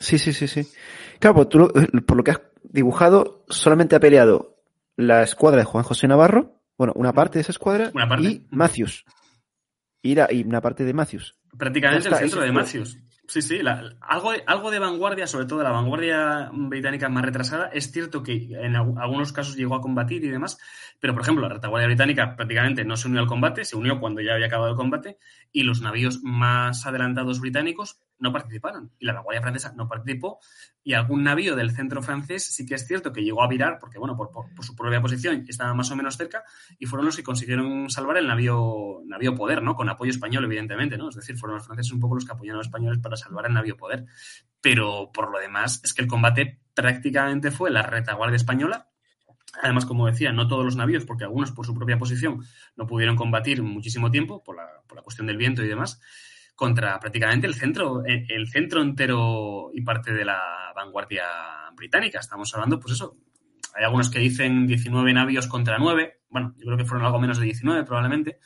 Sí, 0.00 0.18
sí, 0.18 0.32
sí, 0.32 0.48
sí. 0.48 0.66
Claro, 1.18 1.36
pues 1.36 1.48
tú, 1.50 1.70
eh, 1.74 2.00
por 2.00 2.16
lo 2.16 2.24
que 2.24 2.32
has 2.32 2.40
dibujado, 2.62 3.44
solamente 3.48 3.94
ha 3.94 4.00
peleado 4.00 4.56
la 4.96 5.22
escuadra 5.22 5.60
de 5.60 5.66
Juan 5.66 5.84
José 5.84 6.08
Navarro, 6.08 6.62
bueno, 6.78 6.94
una 6.96 7.12
parte 7.12 7.38
de 7.38 7.42
esa 7.42 7.52
escuadra, 7.52 7.92
y 8.18 8.46
Matthews. 8.50 9.04
Y, 10.02 10.18
y, 10.18 10.42
una 10.44 10.62
parte 10.62 10.84
de 10.84 10.94
Matthews. 10.94 11.36
Prácticamente 11.56 12.08
el 12.08 12.14
centro 12.14 12.40
de 12.40 12.50
Matthews. 12.50 12.98
Sí, 13.30 13.42
sí, 13.42 13.60
algo, 14.00 14.32
de, 14.32 14.42
algo 14.44 14.70
de 14.72 14.80
vanguardia, 14.80 15.28
sobre 15.28 15.44
todo 15.44 15.62
la 15.62 15.70
vanguardia 15.70 16.50
británica 16.52 17.08
más 17.08 17.24
retrasada, 17.24 17.66
es 17.68 17.92
cierto 17.92 18.24
que 18.24 18.48
en 18.50 18.74
algunos 18.74 19.32
casos 19.32 19.56
llegó 19.56 19.76
a 19.76 19.80
combatir 19.80 20.24
y 20.24 20.30
demás, 20.30 20.58
pero 20.98 21.12
por 21.12 21.22
ejemplo 21.22 21.46
la 21.46 21.54
retaguardia 21.54 21.86
británica 21.86 22.34
prácticamente 22.34 22.84
no 22.84 22.96
se 22.96 23.06
unió 23.06 23.20
al 23.20 23.28
combate, 23.28 23.64
se 23.64 23.76
unió 23.76 24.00
cuando 24.00 24.20
ya 24.20 24.32
había 24.32 24.46
acabado 24.46 24.72
el 24.72 24.76
combate 24.76 25.18
y 25.52 25.62
los 25.62 25.80
navíos 25.80 26.20
más 26.24 26.84
adelantados 26.86 27.38
británicos 27.38 28.00
no 28.20 28.32
participaron 28.32 28.92
y 28.98 29.06
la 29.06 29.14
vanguardia 29.14 29.42
francesa 29.42 29.72
no 29.76 29.88
participó 29.88 30.38
y 30.84 30.92
algún 30.92 31.24
navío 31.24 31.56
del 31.56 31.72
centro 31.72 32.02
francés 32.02 32.44
sí 32.44 32.64
que 32.64 32.74
es 32.74 32.86
cierto 32.86 33.12
que 33.12 33.22
llegó 33.22 33.42
a 33.42 33.48
virar 33.48 33.78
porque, 33.80 33.98
bueno, 33.98 34.16
por, 34.16 34.30
su 34.64 34.76
propia 34.76 35.00
posición 35.00 35.44
estaba 35.48 35.74
más 35.74 35.90
o 35.90 35.96
menos 35.96 36.16
cerca 36.16 36.44
y 36.78 36.86
fueron 36.86 37.06
los 37.06 37.16
que 37.16 37.22
consiguieron 37.22 37.90
salvar 37.90 38.18
el 38.18 38.26
navío, 38.26 39.00
navío 39.06 39.34
poder, 39.34 39.62
¿no? 39.62 39.74
Con 39.74 39.88
apoyo 39.88 40.10
español, 40.10 40.44
evidentemente, 40.44 40.96
¿no? 40.96 41.08
Es 41.08 41.16
decir, 41.16 41.36
fueron 41.36 41.56
los 41.56 41.66
franceses 41.66 41.92
un 41.92 42.00
poco 42.00 42.14
los 42.14 42.24
que 42.24 42.32
apoyaron 42.32 42.56
a 42.56 42.60
los 42.60 42.66
españoles 42.66 43.00
para 43.02 43.16
salvar 43.16 43.46
el 43.46 43.54
navío 43.54 43.76
poder. 43.76 44.06
Pero 44.60 45.10
por 45.12 45.30
lo 45.30 45.38
demás 45.38 45.80
es 45.82 45.94
que 45.94 46.02
el 46.02 46.08
combate 46.08 46.60
prácticamente 46.74 47.50
fue 47.50 47.70
la 47.70 47.82
retaguardia 47.82 48.36
española 48.36 48.86
Además, 49.62 49.84
como 49.84 50.06
decía, 50.06 50.32
no 50.32 50.46
todos 50.46 50.64
los 50.64 50.76
navíos, 50.76 51.04
porque 51.04 51.24
algunos 51.24 51.50
por 51.50 51.66
su 51.66 51.74
propia 51.74 51.98
posición 51.98 52.44
no 52.76 52.86
pudieron 52.86 53.16
combatir 53.16 53.62
muchísimo 53.62 54.10
tiempo 54.10 54.44
por 54.44 54.56
la, 54.56 54.68
por 54.86 54.96
la 54.96 55.02
cuestión 55.02 55.26
del 55.26 55.38
viento 55.38 55.64
y 55.64 55.68
demás 55.68 56.00
contra 56.60 57.00
prácticamente 57.00 57.46
el 57.46 57.54
centro, 57.54 58.02
el 58.04 58.46
centro 58.48 58.82
entero 58.82 59.70
y 59.72 59.80
parte 59.80 60.12
de 60.12 60.26
la 60.26 60.74
vanguardia 60.76 61.24
británica. 61.74 62.20
Estamos 62.20 62.52
hablando, 62.52 62.78
pues 62.78 62.96
eso, 62.96 63.16
hay 63.74 63.84
algunos 63.84 64.10
que 64.10 64.18
dicen 64.18 64.66
19 64.66 65.10
navíos 65.14 65.46
contra 65.46 65.78
9, 65.78 66.20
bueno, 66.28 66.54
yo 66.58 66.66
creo 66.66 66.76
que 66.76 66.84
fueron 66.84 67.06
algo 67.06 67.18
menos 67.18 67.38
de 67.38 67.46
19 67.46 67.84
probablemente, 67.84 68.40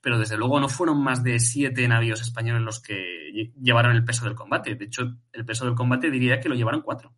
pero 0.00 0.18
desde 0.18 0.36
luego 0.36 0.58
no 0.58 0.68
fueron 0.68 1.00
más 1.00 1.22
de 1.22 1.38
7 1.38 1.86
navíos 1.86 2.20
españoles 2.20 2.62
los 2.62 2.82
que 2.82 3.52
llevaron 3.62 3.94
el 3.94 4.04
peso 4.04 4.24
del 4.24 4.34
combate. 4.34 4.74
De 4.74 4.86
hecho, 4.86 5.04
el 5.32 5.44
peso 5.44 5.64
del 5.64 5.76
combate 5.76 6.10
diría 6.10 6.40
que 6.40 6.48
lo 6.48 6.56
llevaron 6.56 6.82
cuatro. 6.82 7.14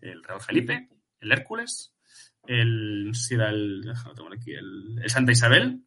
El 0.00 0.24
Real 0.24 0.40
Felipe, 0.40 0.88
el 1.20 1.30
Hércules, 1.30 1.94
el, 2.48 3.12
el, 3.30 3.84
el, 3.84 5.08
Santa 5.08 5.30
Isabel, 5.30 5.84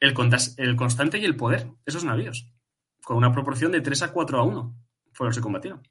el, 0.00 0.14
el 0.56 0.76
Constante 0.76 1.18
y 1.18 1.26
el 1.26 1.36
Poder, 1.36 1.68
esos 1.84 2.04
navíos 2.04 2.50
con 3.04 3.16
una 3.16 3.32
proporción 3.32 3.72
de 3.72 3.80
3 3.80 4.02
a 4.02 4.12
4 4.12 4.38
a 4.38 4.42
1 4.42 4.76
fueron 5.12 5.30
los 5.30 5.36
que 5.36 5.42
combatieron. 5.42 5.82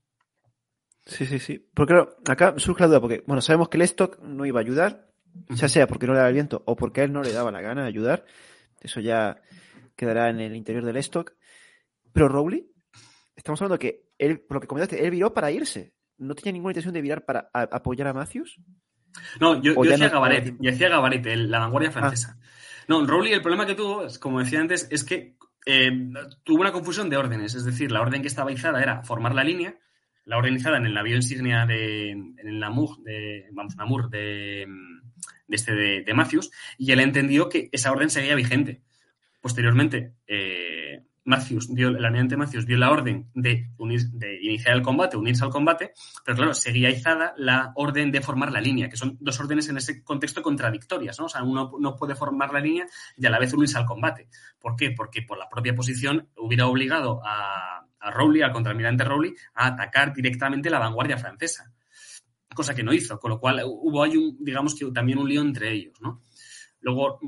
Sí, 1.05 1.26
sí, 1.26 1.39
sí. 1.39 1.70
Porque 1.74 1.93
claro, 1.93 2.18
acá 2.28 2.53
surge 2.57 2.82
la 2.82 2.88
duda, 2.88 3.01
porque, 3.01 3.24
bueno, 3.26 3.41
sabemos 3.41 3.70
que 3.70 3.78
el 3.78 3.84
stock 3.84 4.20
no 4.20 4.45
iba 4.45 4.60
a 4.60 4.64
ayudar, 4.64 5.10
ya 5.49 5.68
sea 5.68 5.88
porque 5.88 6.05
no 6.05 6.14
le 6.14 6.20
daba 6.20 6.30
el 6.30 6.36
viento 6.36 6.62
o 6.66 6.76
porque 6.76 7.01
a 7.01 7.03
él 7.03 7.14
no 7.14 7.24
le 7.24 7.34
daba 7.34 7.51
la 7.51 7.62
gana 7.62 7.82
de 7.82 7.88
ayudar. 7.88 8.26
Eso 8.82 8.99
ya 8.99 9.41
quedará 9.95 10.30
en 10.30 10.39
el 10.39 10.55
interior 10.55 10.86
del 10.86 10.97
stock. 10.97 11.34
Pero 12.14 12.28
Rowley, 12.28 12.72
estamos 13.36 13.62
hablando 13.62 13.80
que 13.80 14.10
él, 14.18 14.39
por 14.39 14.55
lo 14.55 14.62
que 14.62 14.68
comentaste, 14.68 15.03
él 15.03 15.12
viró 15.12 15.34
para 15.34 15.51
irse. 15.51 15.93
¿No 16.18 16.36
tenía 16.36 16.53
ninguna 16.53 16.72
intención 16.72 16.93
de 16.93 17.01
virar 17.01 17.26
para 17.26 17.49
apoyar 17.53 18.07
a 18.07 18.14
Matthews? 18.14 18.60
No, 19.39 19.62
yo, 19.62 19.74
decía 19.82 20.10
Gabaret, 20.10 20.57
yo 20.60 20.72
decía 20.72 20.89
Gabaret, 20.89 21.26
la 21.26 21.60
vanguardia 21.60 21.91
francesa. 21.91 22.38
Ah. 22.38 22.45
No, 22.88 23.05
Rowley, 23.05 23.34
el 23.34 23.41
problema 23.41 23.66
que 23.66 23.76
tuvo, 23.76 24.07
como 24.20 24.39
decía 24.39 24.60
antes, 24.60 24.88
es 24.91 25.03
que 25.03 25.38
eh, 25.70 25.91
tuvo 26.43 26.61
una 26.61 26.72
confusión 26.72 27.09
de 27.09 27.17
órdenes. 27.17 27.53
Es 27.53 27.63
decir, 27.63 27.91
la 27.91 28.01
orden 28.01 28.22
que 28.22 28.28
estaba 28.28 28.51
izada 28.51 28.82
era 28.82 29.03
formar 29.03 29.36
la 29.36 29.43
línea, 29.43 29.78
la 30.26 30.38
orden 30.38 30.55
izada 30.55 30.78
en 30.78 30.86
el 30.86 30.93
navío 30.93 31.15
insignia 31.15 31.65
de 31.65 32.11
en 32.11 32.59
Namur, 32.59 33.01
de, 33.03 33.47
vamos, 33.51 33.76
Namur, 33.76 34.09
de, 34.09 34.67
de 35.47 35.55
este 35.55 35.74
de, 35.74 36.03
de 36.03 36.39
y 36.78 36.91
él 36.91 36.99
entendió 36.99 37.49
que 37.49 37.70
esa 37.72 37.91
orden 37.91 38.09
seguía 38.09 38.36
vigente. 38.36 38.82
Posteriormente, 39.41 40.13
eh, 40.28 41.03
Matthews 41.30 41.69
el 41.77 42.03
almirante 42.03 42.36
Matthews 42.36 42.65
dio 42.65 42.75
la 42.77 42.89
orden 42.89 43.30
de, 43.36 43.69
unir, 43.77 44.09
de 44.09 44.39
iniciar 44.41 44.75
el 44.75 44.82
combate, 44.82 45.15
unirse 45.15 45.43
al 45.43 45.51
combate, 45.51 45.93
pero 46.25 46.36
claro, 46.36 46.53
seguía 46.55 46.89
izada 46.89 47.34
la 47.38 47.71
orden 47.75 48.11
de 48.11 48.19
formar 48.19 48.51
la 48.51 48.59
línea, 48.59 48.89
que 48.89 48.97
son 48.97 49.15
dos 49.19 49.39
órdenes 49.39 49.69
en 49.69 49.77
ese 49.77 50.03
contexto 50.03 50.41
contradictorias, 50.41 51.19
¿no? 51.19 51.25
O 51.25 51.30
sea, 51.30 51.43
uno 51.43 51.71
no 51.80 51.95
puede 51.95 52.15
formar 52.15 52.51
la 52.51 52.59
línea 52.59 52.88
y 53.15 53.25
a 53.27 53.30
la 53.30 53.38
vez 53.38 53.53
unirse 53.53 53.77
al 53.77 53.86
combate. 53.86 54.27
¿Por 54.59 54.75
qué? 54.75 54.91
Porque 54.91 55.21
por 55.21 55.38
la 55.38 55.47
propia 55.47 55.75
posición 55.75 56.30
hubiera 56.36 56.65
obligado 56.65 57.21
a, 57.23 57.86
Rowley, 58.11 58.41
al 58.41 58.53
contraalmirante 58.53 59.03
Rowley, 59.03 59.36
a 59.53 59.67
atacar 59.67 60.13
directamente 60.13 60.69
la 60.69 60.80
vanguardia 60.80 61.17
francesa. 61.17 61.71
Cosa 62.55 62.73
que 62.73 62.82
no 62.82 62.91
hizo, 62.91 63.19
con 63.19 63.30
lo 63.30 63.39
cual 63.39 63.61
hubo 63.65 64.01
un, 64.01 64.38
digamos 64.39 64.73
que 64.73 64.89
también 64.91 65.19
un 65.19 65.30
lío 65.30 65.41
entre 65.41 65.71
ellos, 65.73 66.01
¿no? 66.01 66.23
Luego, 66.82 67.19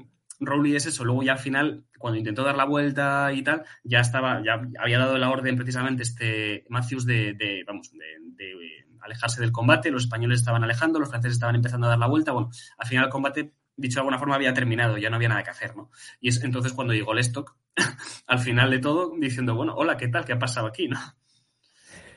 Rowley 0.42 0.76
es 0.76 0.88
eso. 0.88 1.06
Luego 1.06 1.24
ya 1.24 1.34
al 1.34 1.40
final, 1.40 1.86
cuando 1.98 2.18
intentó 2.18 2.44
dar 2.44 2.58
la 2.58 2.66
vuelta 2.66 3.32
y 3.32 3.44
tal, 3.44 3.64
ya 3.84 4.00
estaba, 4.00 4.44
ya 4.44 4.62
había 4.80 4.98
dado 4.98 5.18
la 5.18 5.30
orden 5.30 5.56
precisamente 5.56 6.04
este 6.04 6.66
Matthews 6.68 7.06
de, 7.06 7.64
vamos, 7.66 7.92
de, 7.92 8.86
alejarse 9.00 9.40
del 9.40 9.52
combate. 9.52 9.92
Los 9.92 10.04
españoles 10.04 10.40
estaban 10.40 10.64
alejando, 10.64 11.00
los 11.00 11.10
franceses 11.10 11.36
estaban 11.36 11.56
empezando 11.56 11.88
a 11.88 11.92
dar 11.92 12.00
la 12.00 12.08
vuelta. 12.08 12.32
Bueno, 12.32 12.50
al 12.78 12.88
final 12.88 13.06
el 13.06 13.12
combate, 13.12 13.54
dicho 13.76 13.96
de 13.96 14.00
alguna 14.02 14.20
forma, 14.20 14.36
había 14.36 14.54
terminado, 14.54 14.98
ya 14.98 15.10
no 15.10 15.16
había 15.16 15.30
nada 15.30 15.44
que 15.44 15.52
hacer, 15.52 15.76
¿no? 15.76 15.92
Y 16.20 16.30
es 16.30 16.44
entonces 16.44 16.74
cuando 16.74 16.94
llegó 16.94 17.14
Lestock, 17.14 17.56
al 18.28 18.40
final 18.40 18.72
de 18.72 18.80
todo, 18.80 19.14
diciendo, 19.18 19.56
bueno, 19.56 19.76
hola, 19.76 19.96
¿qué 19.96 20.08
tal? 20.08 20.26
¿Qué 20.26 20.34
ha 20.34 20.40
pasado 20.40 20.68
aquí, 20.68 20.88
no? 20.88 21.00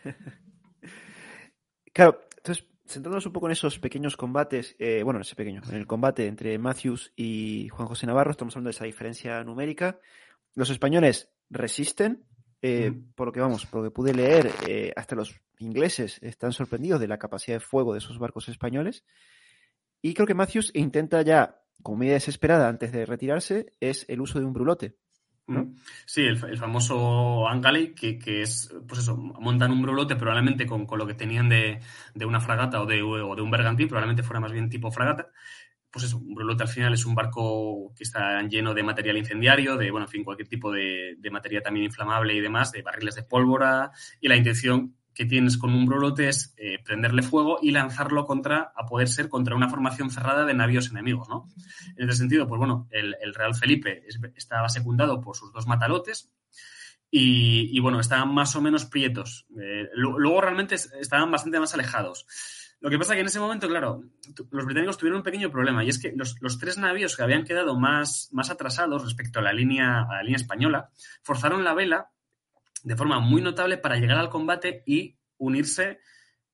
Claro, 1.95 2.27
entonces 2.39 2.67
centrándonos 2.87 3.27
un 3.27 3.33
poco 3.33 3.47
en 3.47 3.53
esos 3.53 3.79
pequeños 3.79 4.17
combates, 4.17 4.77
eh, 4.79 5.03
bueno, 5.03 5.21
ese 5.21 5.35
pequeño, 5.35 5.63
en 5.69 5.77
el 5.77 5.87
combate 5.87 6.27
entre 6.27 6.59
Matthews 6.59 7.13
y 7.17 7.69
Juan 7.69 7.89
José 7.89 8.07
Navarro, 8.07 8.31
estamos 8.31 8.55
hablando 8.55 8.69
de 8.69 8.77
esa 8.77 8.85
diferencia 8.85 9.43
numérica. 9.43 9.99
Los 10.55 10.71
españoles 10.71 11.31
resisten, 11.51 12.25
eh, 12.63 12.93
por 13.15 13.29
lo 13.29 13.33
que 13.33 13.41
vamos, 13.41 13.67
por 13.67 13.83
lo 13.83 13.89
que 13.89 13.95
pude 13.95 14.15
leer, 14.15 14.51
eh, 14.69 14.93
hasta 14.97 15.17
los 15.17 15.35
ingleses 15.59 16.19
están 16.23 16.53
sorprendidos 16.53 17.01
de 17.01 17.09
la 17.09 17.19
capacidad 17.19 17.57
de 17.57 17.61
fuego 17.61 17.93
de 17.93 17.99
esos 17.99 18.19
barcos 18.19 18.49
españoles. 18.49 19.05
Y 20.03 20.13
creo 20.15 20.27
que 20.27 20.35
Matthews 20.35 20.71
intenta 20.75 21.23
ya, 21.23 21.63
como 21.83 21.99
medida 21.99 22.15
desesperada 22.15 22.69
antes 22.69 22.93
de 22.93 23.07
retirarse, 23.07 23.73
es 23.81 24.05
el 24.09 24.21
uso 24.21 24.39
de 24.39 24.45
un 24.45 24.53
brulote. 24.53 24.97
Sí, 26.07 26.23
el, 26.23 26.39
famoso 26.39 27.47
Angale, 27.47 27.95
que, 27.95 28.19
que, 28.19 28.43
es, 28.43 28.75
pues 28.89 29.01
eso, 29.01 29.17
montan 29.17 29.73
un 29.73 29.83
brulote 29.83 30.17
probablemente 30.17 30.67
con, 30.67 30.87
con 30.87 30.99
lo 30.99 31.07
que 31.07 31.15
tenían 31.15 31.49
de, 31.51 31.81
de, 32.15 32.25
una 32.25 32.41
fragata 32.41 32.81
o 32.81 32.87
de, 32.87 33.03
o 33.03 33.37
de 33.37 33.43
un 33.43 33.51
bergantín, 33.51 33.89
probablemente 33.89 34.23
fuera 34.23 34.41
más 34.41 34.53
bien 34.53 34.71
tipo 34.71 34.91
fragata. 34.91 35.29
Pues 35.91 36.07
eso, 36.07 36.19
un 36.19 36.35
brulote 36.35 36.63
al 36.63 36.69
final 36.69 36.95
es 36.95 37.05
un 37.05 37.15
barco 37.15 37.93
que 37.95 38.05
está 38.05 38.43
lleno 38.43 38.75
de 38.75 38.83
material 38.83 39.19
incendiario, 39.19 39.77
de, 39.77 39.91
bueno, 39.91 40.07
en 40.07 40.11
fin, 40.11 40.25
cualquier 40.25 40.49
tipo 40.49 40.73
de, 40.73 41.17
de 41.19 41.31
materia 41.31 41.61
también 41.63 41.85
inflamable 41.85 42.35
y 42.35 42.41
demás, 42.41 42.73
de 42.73 42.83
barriles 42.83 43.15
de 43.15 43.23
pólvora, 43.25 43.93
y 44.21 44.29
la 44.29 44.37
intención 44.37 44.97
que 45.15 45.25
tienes 45.25 45.57
con 45.57 45.73
un 45.73 45.87
brolote 45.87 46.29
es 46.29 46.55
eh, 46.57 46.79
prenderle 46.85 47.23
fuego 47.23 47.59
y 47.63 47.71
lanzarlo 47.71 48.27
contra, 48.27 48.73
a 48.75 48.87
poder 48.87 49.09
ser 49.09 49.29
contra 49.29 49.55
una 49.55 49.69
formación 49.69 50.11
cerrada 50.11 50.45
de 50.45 50.55
navíos 50.55 50.91
enemigos, 50.91 51.29
¿no? 51.29 51.49
En 51.97 52.09
ese 52.09 52.19
sentido, 52.19 52.47
pues 52.49 52.59
bueno, 52.59 52.89
el, 52.91 53.15
Real 53.35 53.55
Felipe 53.55 54.05
estaba 54.37 54.69
secundado 54.69 55.21
por 55.21 55.37
sus 55.37 55.53
dos 55.53 55.67
matalotes 55.67 56.31
y, 57.11 57.79
bueno, 57.79 58.01
estaban 58.01 58.35
más 58.35 58.57
o 58.57 58.61
menos 58.61 58.87
prietos. 58.87 59.47
Eh, 59.57 59.89
luego 59.95 60.41
realmente 60.41 60.75
estaban 60.75 61.31
bastante 61.31 61.61
más 61.61 61.73
alejados. 61.73 62.27
Lo 62.81 62.91
que 62.91 62.99
pasa 62.99 63.15
que 63.15 63.21
en 63.21 63.27
ese 63.27 63.41
momento, 63.41 63.69
claro, 63.69 64.03
los 64.51 64.65
británicos 64.67 64.99
tuvieron 64.99 65.21
un 65.21 65.23
pequeño 65.23 65.51
problema 65.51 65.85
y 65.85 65.89
es 65.89 65.99
que 65.99 66.13
los, 66.15 66.37
los, 66.41 66.59
tres 66.59 66.77
navíos 66.77 67.17
que 67.17 67.23
habían 67.23 67.45
quedado 67.45 67.79
más, 67.79 68.29
más 68.33 68.51
atrasados 68.51 69.03
respecto 69.03 69.39
a 69.39 69.43
la, 69.43 69.53
línea, 69.53 70.03
a 70.03 70.17
la 70.17 70.23
línea 70.23 70.37
española 70.37 70.91
forzaron 71.23 71.65
la 71.65 71.73
vela 71.73 72.11
de 72.85 72.97
forma 72.97 73.19
muy 73.19 73.43
notable 73.43 73.79
para 73.79 73.97
llegar 73.97 74.19
al 74.19 74.31
combate 74.31 74.83
y 74.87 75.19
unirse 75.39 75.99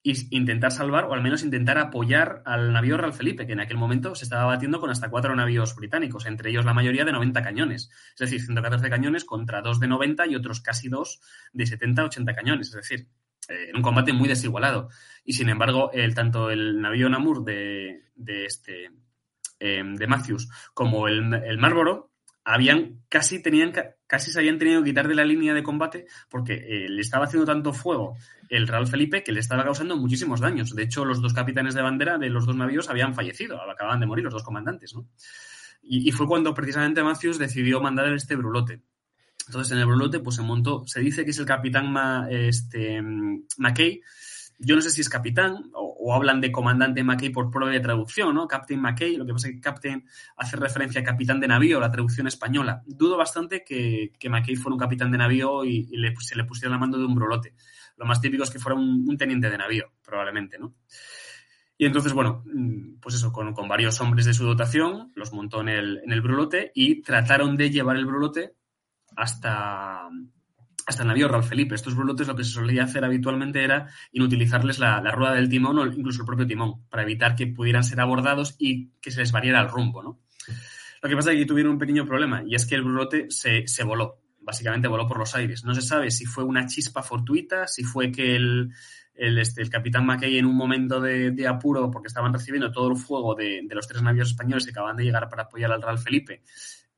e 0.02 0.14
intentar 0.30 0.72
salvar 0.72 1.04
o 1.04 1.12
al 1.12 1.22
menos 1.22 1.42
intentar 1.42 1.76
apoyar 1.76 2.42
al 2.46 2.72
navío 2.72 2.96
Real 2.96 3.12
Felipe, 3.12 3.46
que 3.46 3.52
en 3.52 3.60
aquel 3.60 3.76
momento 3.76 4.14
se 4.14 4.24
estaba 4.24 4.46
batiendo 4.46 4.80
con 4.80 4.88
hasta 4.88 5.10
cuatro 5.10 5.36
navíos 5.36 5.76
británicos, 5.76 6.24
entre 6.24 6.50
ellos 6.50 6.64
la 6.64 6.72
mayoría 6.72 7.04
de 7.04 7.12
90 7.12 7.42
cañones. 7.42 7.90
Es 8.14 8.18
decir, 8.18 8.40
114 8.40 8.88
cañones 8.88 9.24
contra 9.24 9.60
dos 9.60 9.78
de 9.78 9.88
90 9.88 10.26
y 10.28 10.36
otros 10.36 10.62
casi 10.62 10.88
dos 10.88 11.20
de 11.52 11.64
70-80 11.64 12.34
cañones. 12.34 12.68
Es 12.68 12.74
decir, 12.74 13.08
eh, 13.48 13.72
un 13.74 13.82
combate 13.82 14.14
muy 14.14 14.28
desigualado. 14.28 14.88
Y 15.24 15.34
sin 15.34 15.50
embargo, 15.50 15.90
el, 15.92 16.14
tanto 16.14 16.50
el 16.50 16.80
navío 16.80 17.10
Namur 17.10 17.44
de, 17.44 18.04
de 18.14 18.46
este, 18.46 18.90
eh, 19.58 19.82
de 19.84 20.06
Matthews 20.06 20.48
como 20.72 21.08
el, 21.08 21.34
el 21.34 21.58
Marlborough 21.58 22.09
habían 22.44 23.02
casi 23.08 23.42
tenían 23.42 23.72
casi 24.06 24.30
se 24.30 24.38
habían 24.38 24.58
tenido 24.58 24.82
que 24.82 24.90
quitar 24.90 25.08
de 25.08 25.14
la 25.14 25.24
línea 25.24 25.54
de 25.54 25.62
combate 25.62 26.06
porque 26.28 26.54
eh, 26.54 26.88
le 26.88 27.00
estaba 27.00 27.26
haciendo 27.26 27.46
tanto 27.46 27.72
fuego 27.72 28.16
el 28.48 28.66
Real 28.66 28.86
Felipe 28.86 29.22
que 29.22 29.32
le 29.32 29.40
estaba 29.40 29.62
causando 29.62 29.96
muchísimos 29.96 30.40
daños. 30.40 30.74
De 30.74 30.82
hecho, 30.82 31.04
los 31.04 31.22
dos 31.22 31.32
capitanes 31.32 31.74
de 31.74 31.82
bandera 31.82 32.18
de 32.18 32.30
los 32.30 32.46
dos 32.46 32.56
navíos 32.56 32.88
habían 32.88 33.14
fallecido, 33.14 33.60
acababan 33.62 34.00
de 34.00 34.06
morir 34.06 34.24
los 34.24 34.32
dos 34.32 34.42
comandantes, 34.42 34.94
¿no? 34.94 35.06
Y, 35.82 36.10
fue 36.12 36.26
cuando 36.26 36.52
precisamente 36.52 37.02
Matthews 37.02 37.38
decidió 37.38 37.80
mandar 37.80 38.12
este 38.12 38.36
brulote. 38.36 38.82
Entonces, 39.46 39.72
en 39.72 39.78
el 39.78 39.86
brulote, 39.86 40.20
pues 40.20 40.36
se 40.36 40.42
montó, 40.42 40.86
se 40.86 41.00
dice 41.00 41.24
que 41.24 41.30
es 41.30 41.38
el 41.38 41.46
capitán 41.46 41.94
este, 42.28 43.00
McKay, 43.56 44.02
yo 44.58 44.76
no 44.76 44.82
sé 44.82 44.90
si 44.90 45.00
es 45.00 45.08
capitán 45.08 45.70
o, 45.72 45.89
hablan 46.08 46.40
de 46.40 46.50
comandante 46.50 47.04
McKay 47.04 47.30
por 47.30 47.50
prueba 47.50 47.72
de 47.72 47.80
traducción, 47.80 48.34
¿no? 48.34 48.48
Captain 48.48 48.80
McKay, 48.80 49.16
lo 49.16 49.26
que 49.26 49.32
pasa 49.32 49.48
es 49.48 49.54
que 49.54 49.60
Captain 49.60 50.04
hace 50.36 50.56
referencia 50.56 51.00
a 51.00 51.04
capitán 51.04 51.40
de 51.40 51.48
navío, 51.48 51.78
la 51.78 51.90
traducción 51.90 52.26
española. 52.26 52.82
Dudo 52.86 53.16
bastante 53.16 53.62
que, 53.64 54.12
que 54.18 54.30
McKay 54.30 54.56
fuera 54.56 54.74
un 54.74 54.80
capitán 54.80 55.10
de 55.10 55.18
navío 55.18 55.64
y, 55.64 55.88
se 56.20 56.36
le 56.36 56.44
pusiera 56.44 56.70
la 56.70 56.78
mando 56.78 56.98
de 56.98 57.04
un 57.04 57.14
brolote. 57.14 57.54
Lo 57.96 58.06
más 58.06 58.20
típico 58.20 58.44
es 58.44 58.50
que 58.50 58.58
fuera 58.58 58.78
un, 58.78 59.16
teniente 59.18 59.50
de 59.50 59.58
navío, 59.58 59.92
probablemente, 60.02 60.58
¿no? 60.58 60.74
Y 61.76 61.86
entonces, 61.86 62.12
bueno, 62.12 62.42
mm, 62.46 63.00
pues 63.00 63.14
eso, 63.14 63.32
con, 63.32 63.52
con, 63.52 63.68
varios 63.68 64.00
hombres 64.00 64.26
de 64.26 64.34
su 64.34 64.44
dotación, 64.44 65.12
los 65.14 65.32
montó 65.32 65.60
en 65.60 65.68
el, 65.68 66.00
en 66.04 66.12
el 66.12 66.20
brulote 66.20 66.72
y 66.74 67.02
trataron 67.02 67.56
de 67.56 67.70
llevar 67.70 67.96
el 67.96 68.06
brulote 68.06 68.54
hasta, 69.16 70.08
hasta 70.90 71.02
el 71.02 71.08
navío 71.08 71.28
Real 71.28 71.44
Felipe. 71.44 71.74
Estos 71.74 71.94
brulotes 71.94 72.26
lo 72.26 72.36
que 72.36 72.44
se 72.44 72.50
solía 72.50 72.84
hacer 72.84 73.04
habitualmente 73.04 73.64
era 73.64 73.88
inutilizarles 74.12 74.78
la, 74.78 75.00
rueda 75.10 75.34
del 75.34 75.48
timón 75.48 75.78
o 75.78 75.86
incluso 75.86 76.20
el 76.20 76.26
propio 76.26 76.46
timón, 76.46 76.86
para 76.88 77.02
evitar 77.02 77.34
que 77.34 77.46
pudieran 77.46 77.82
ser 77.82 78.00
abordados 78.00 78.56
y 78.58 78.90
que 79.00 79.10
se 79.10 79.20
les 79.20 79.32
variara 79.32 79.60
el 79.60 79.68
rumbo, 79.68 80.02
¿no? 80.02 80.20
Lo 81.02 81.08
que 81.08 81.16
pasa 81.16 81.30
es 81.30 81.36
que 81.36 81.40
aquí 81.42 81.48
tuvieron 81.48 81.72
un 81.72 81.78
pequeño 81.78 82.04
problema, 82.04 82.42
y 82.44 82.54
es 82.54 82.66
que 82.66 82.74
el 82.74 82.82
brulote 82.82 83.28
se, 83.30 83.84
voló, 83.84 84.20
básicamente 84.42 84.86
voló 84.86 85.06
por 85.06 85.18
los 85.18 85.34
aires. 85.34 85.64
No 85.64 85.74
se 85.74 85.80
sabe 85.80 86.10
si 86.10 86.26
fue 86.26 86.44
una 86.44 86.66
chispa 86.66 87.02
fortuita, 87.02 87.66
si 87.66 87.84
fue 87.84 88.12
que 88.12 88.36
el, 88.36 88.70
este, 89.14 89.66
capitán 89.70 90.04
Mackay 90.04 90.36
en 90.36 90.44
un 90.44 90.56
momento 90.56 91.00
de, 91.00 91.30
de, 91.30 91.46
apuro, 91.46 91.90
porque 91.90 92.08
estaban 92.08 92.34
recibiendo 92.34 92.70
todo 92.70 92.90
el 92.90 92.96
fuego 92.96 93.34
de, 93.34 93.62
de, 93.66 93.74
los 93.74 93.88
tres 93.88 94.02
navíos 94.02 94.28
españoles 94.28 94.64
que 94.64 94.72
acaban 94.72 94.96
de 94.96 95.04
llegar 95.04 95.26
para 95.30 95.44
apoyar 95.44 95.72
al 95.72 95.80
Real 95.80 95.98
Felipe, 95.98 96.42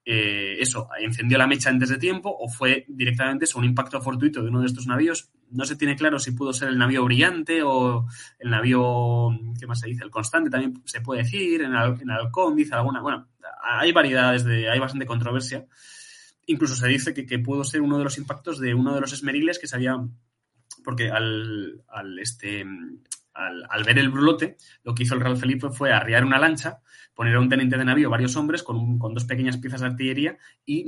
eh, 0.04 0.56
eso, 0.58 0.88
encendió 0.98 1.38
la 1.38 1.46
mecha 1.46 1.70
antes 1.70 1.88
de 1.88 1.98
tiempo 1.98 2.34
o 2.36 2.48
fue 2.48 2.84
directamente 2.88 3.44
eso, 3.44 3.58
un 3.58 3.64
impacto 3.64 4.00
fortuito 4.00 4.42
de 4.42 4.48
uno 4.48 4.60
de 4.60 4.66
estos 4.66 4.86
navíos. 4.86 5.30
No 5.50 5.64
se 5.64 5.76
tiene 5.76 5.96
claro 5.96 6.18
si 6.18 6.32
pudo 6.32 6.52
ser 6.52 6.68
el 6.68 6.78
navío 6.78 7.04
brillante 7.04 7.62
o 7.62 8.06
el 8.38 8.50
navío, 8.50 9.28
¿qué 9.60 9.66
más 9.66 9.78
se 9.78 9.88
dice? 9.88 10.02
El 10.02 10.10
constante 10.10 10.50
también 10.50 10.82
se 10.86 11.00
puede 11.02 11.22
decir, 11.22 11.62
en, 11.62 11.74
el, 11.74 12.00
en 12.00 12.10
halcón 12.10 12.56
dice 12.56 12.74
alguna, 12.74 13.00
bueno, 13.00 13.28
hay 13.62 13.92
variedades 13.92 14.44
de, 14.44 14.68
hay 14.68 14.78
bastante 14.80 15.06
controversia. 15.06 15.66
Incluso 16.46 16.74
se 16.74 16.88
dice 16.88 17.14
que, 17.14 17.38
pudo 17.38 17.62
ser 17.62 17.80
uno 17.80 17.98
de 17.98 18.04
los 18.04 18.18
impactos 18.18 18.58
de 18.58 18.74
uno 18.74 18.94
de 18.94 19.00
los 19.00 19.12
esmeriles 19.12 19.60
que 19.60 19.68
se 19.68 19.76
había, 19.76 19.96
porque 20.82 21.10
al, 21.10 21.84
al 21.86 22.18
este, 22.18 22.66
al, 23.34 23.64
al, 23.70 23.84
ver 23.84 23.98
el 24.00 24.10
brulote, 24.10 24.56
lo 24.82 24.94
que 24.94 25.04
hizo 25.04 25.14
el 25.14 25.20
Real 25.20 25.36
Felipe 25.36 25.70
fue 25.70 25.92
arriar 25.92 26.24
una 26.24 26.40
lancha, 26.40 26.80
poner 27.14 27.36
a 27.36 27.40
un 27.40 27.48
teniente 27.48 27.76
de 27.76 27.84
navío 27.84 28.10
varios 28.10 28.36
hombres 28.36 28.62
con, 28.62 28.76
un, 28.76 28.98
con 28.98 29.14
dos 29.14 29.24
pequeñas 29.24 29.58
piezas 29.58 29.80
de 29.80 29.88
artillería 29.88 30.38
y, 30.64 30.84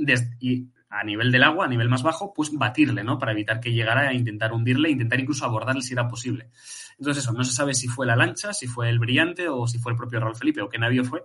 a 0.89 1.03
nivel 1.03 1.31
del 1.31 1.43
agua, 1.43 1.65
a 1.65 1.67
nivel 1.67 1.89
más 1.89 2.03
bajo, 2.03 2.33
pues 2.33 2.51
batirle, 2.53 3.03
¿no? 3.03 3.19
Para 3.19 3.33
evitar 3.33 3.59
que 3.59 3.73
llegara 3.73 4.09
a 4.09 4.13
intentar 4.13 4.53
hundirle, 4.53 4.89
intentar 4.89 5.19
incluso 5.19 5.45
abordarle 5.45 5.81
si 5.81 5.93
era 5.93 6.07
posible. 6.07 6.49
Entonces 6.97 7.23
eso, 7.23 7.33
no 7.33 7.43
se 7.43 7.51
sabe 7.51 7.73
si 7.73 7.87
fue 7.87 8.05
la 8.05 8.15
lancha, 8.15 8.53
si 8.53 8.67
fue 8.67 8.89
el 8.89 8.99
brillante 8.99 9.49
o 9.49 9.67
si 9.67 9.77
fue 9.79 9.91
el 9.91 9.97
propio 9.97 10.19
Real 10.19 10.35
Felipe 10.35 10.61
o 10.61 10.69
qué 10.69 10.77
navío 10.77 11.03
fue, 11.03 11.23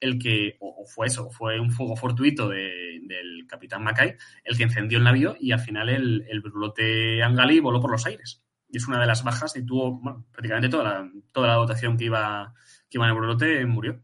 el 0.00 0.18
que, 0.18 0.56
o, 0.60 0.84
fue 0.86 1.06
eso, 1.06 1.30
fue 1.30 1.58
un 1.58 1.70
fuego 1.70 1.96
fortuito 1.96 2.48
del 2.48 3.46
capitán 3.48 3.84
Mackay 3.84 4.14
el 4.44 4.56
que 4.56 4.64
encendió 4.64 4.98
el 4.98 5.04
navío 5.04 5.36
y 5.40 5.52
al 5.52 5.60
final 5.60 5.88
el, 5.88 6.24
el 6.28 6.40
brulote 6.40 7.22
Angali 7.22 7.60
voló 7.60 7.80
por 7.80 7.90
los 7.90 8.04
aires. 8.06 8.42
Y 8.68 8.78
es 8.78 8.88
una 8.88 9.00
de 9.00 9.06
las 9.06 9.22
bajas 9.22 9.56
y 9.56 9.64
tuvo 9.64 10.00
prácticamente 10.32 10.68
toda 10.68 10.84
la, 10.84 11.10
toda 11.32 11.48
la 11.48 11.54
dotación 11.54 11.96
que 11.96 12.06
iba, 12.06 12.52
que 12.90 12.98
iba 12.98 13.06
en 13.06 13.10
el 13.10 13.16
brulote 13.16 13.64
murió. 13.64 14.02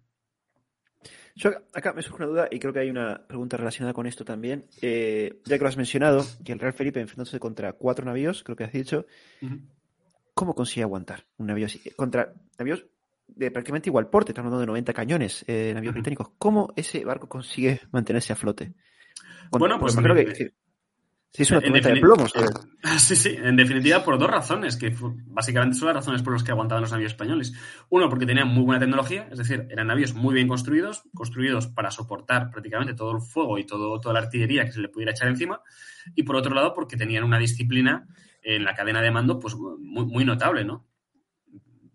Yo 1.35 1.51
acá 1.73 1.93
me 1.93 2.03
surge 2.03 2.23
una 2.23 2.27
duda 2.27 2.49
y 2.51 2.59
creo 2.59 2.73
que 2.73 2.81
hay 2.81 2.91
una 2.91 3.27
pregunta 3.27 3.57
relacionada 3.57 3.95
con 3.95 4.07
esto 4.07 4.25
también. 4.25 4.67
Eh, 4.83 5.41
ya 5.45 5.57
que 5.57 5.63
lo 5.63 5.69
has 5.69 5.77
mencionado, 5.77 6.25
que 6.45 6.53
el 6.53 6.59
Real 6.59 6.75
Felipe 6.75 7.01
enfrentándose 7.01 7.41
contra 7.41 7.73
cuatro 7.73 8.05
navíos, 8.05 8.43
creo 8.43 8.57
que 8.57 8.65
has 8.65 8.73
dicho, 8.73 9.07
¿cómo 10.35 10.55
consigue 10.55 10.83
aguantar 10.83 11.25
un 11.39 11.47
navío 11.47 11.67
así? 11.67 11.81
Contra 11.97 12.35
navíos 12.59 12.85
de 13.29 13.51
prácticamente 13.51 13.89
igual 13.89 14.09
porte, 14.09 14.33
estamos 14.33 14.49
hablando 14.49 14.61
de 14.61 14.67
90 14.67 14.93
cañones, 14.93 15.45
eh, 15.47 15.73
navíos 15.75 15.95
británicos. 15.95 16.31
¿Cómo 16.39 16.73
ese 16.77 17.05
barco 17.05 17.29
consigue 17.29 17.81
mantenerse 17.91 18.33
a 18.33 18.37
flote? 18.37 18.75
bueno, 19.51 19.79
pues 19.79 19.97
creo 19.97 20.15
que, 20.15 20.53
Sí, 21.35 21.45
es 21.45 21.51
una 21.51 21.63
tormenta 21.63 21.89
de 21.89 22.01
plomos. 22.01 22.33
Sí, 22.99 23.15
sí, 23.15 23.37
en 23.41 23.57
definitiva 23.57 24.05
por 24.05 24.19
dos 24.19 24.29
razones, 24.29 24.77
que 24.77 24.95
básicamente 25.27 25.77
son 25.77 25.87
las 25.87 25.97
razones 25.97 26.21
por 26.21 26.33
las 26.33 26.43
que 26.43 26.51
aguantaban 26.51 26.83
los 26.83 26.91
navíos 26.91 27.13
españoles. 27.13 27.53
Uno, 27.89 28.09
porque 28.09 28.27
tenían 28.27 28.49
muy 28.49 28.65
buena 28.65 28.81
tecnología, 28.81 29.29
es 29.31 29.39
decir, 29.39 29.67
eran 29.71 29.87
navíos 29.87 30.15
muy 30.15 30.35
bien 30.35 30.49
construidos, 30.49 31.05
construidos 31.15 31.69
para 31.69 31.91
soportar 31.93 32.51
prácticamente 32.51 32.95
todo 32.95 33.13
el 33.13 33.23
fuego 33.23 33.59
y 33.59 33.65
todo, 33.65 33.99
toda 34.01 34.15
la 34.15 34.21
artillería 34.21 34.65
que 34.65 34.73
se 34.73 34.81
le 34.81 34.89
pudiera 34.89 35.13
echar 35.13 35.29
encima. 35.29 35.63
Y 36.15 36.25
por 36.25 36.37
otro 36.37 36.55
lado, 36.55 36.75
porque 36.75 36.97
tenían 36.97 37.25
una 37.25 37.39
disciplina 37.39 38.09
en 38.43 38.65
la 38.65 38.75
cadena 38.75 39.01
de 39.01 39.11
mando 39.11 39.39
pues 39.39 39.55
muy, 39.55 40.05
muy 40.05 40.25
notable, 40.25 40.65
¿no? 40.65 40.87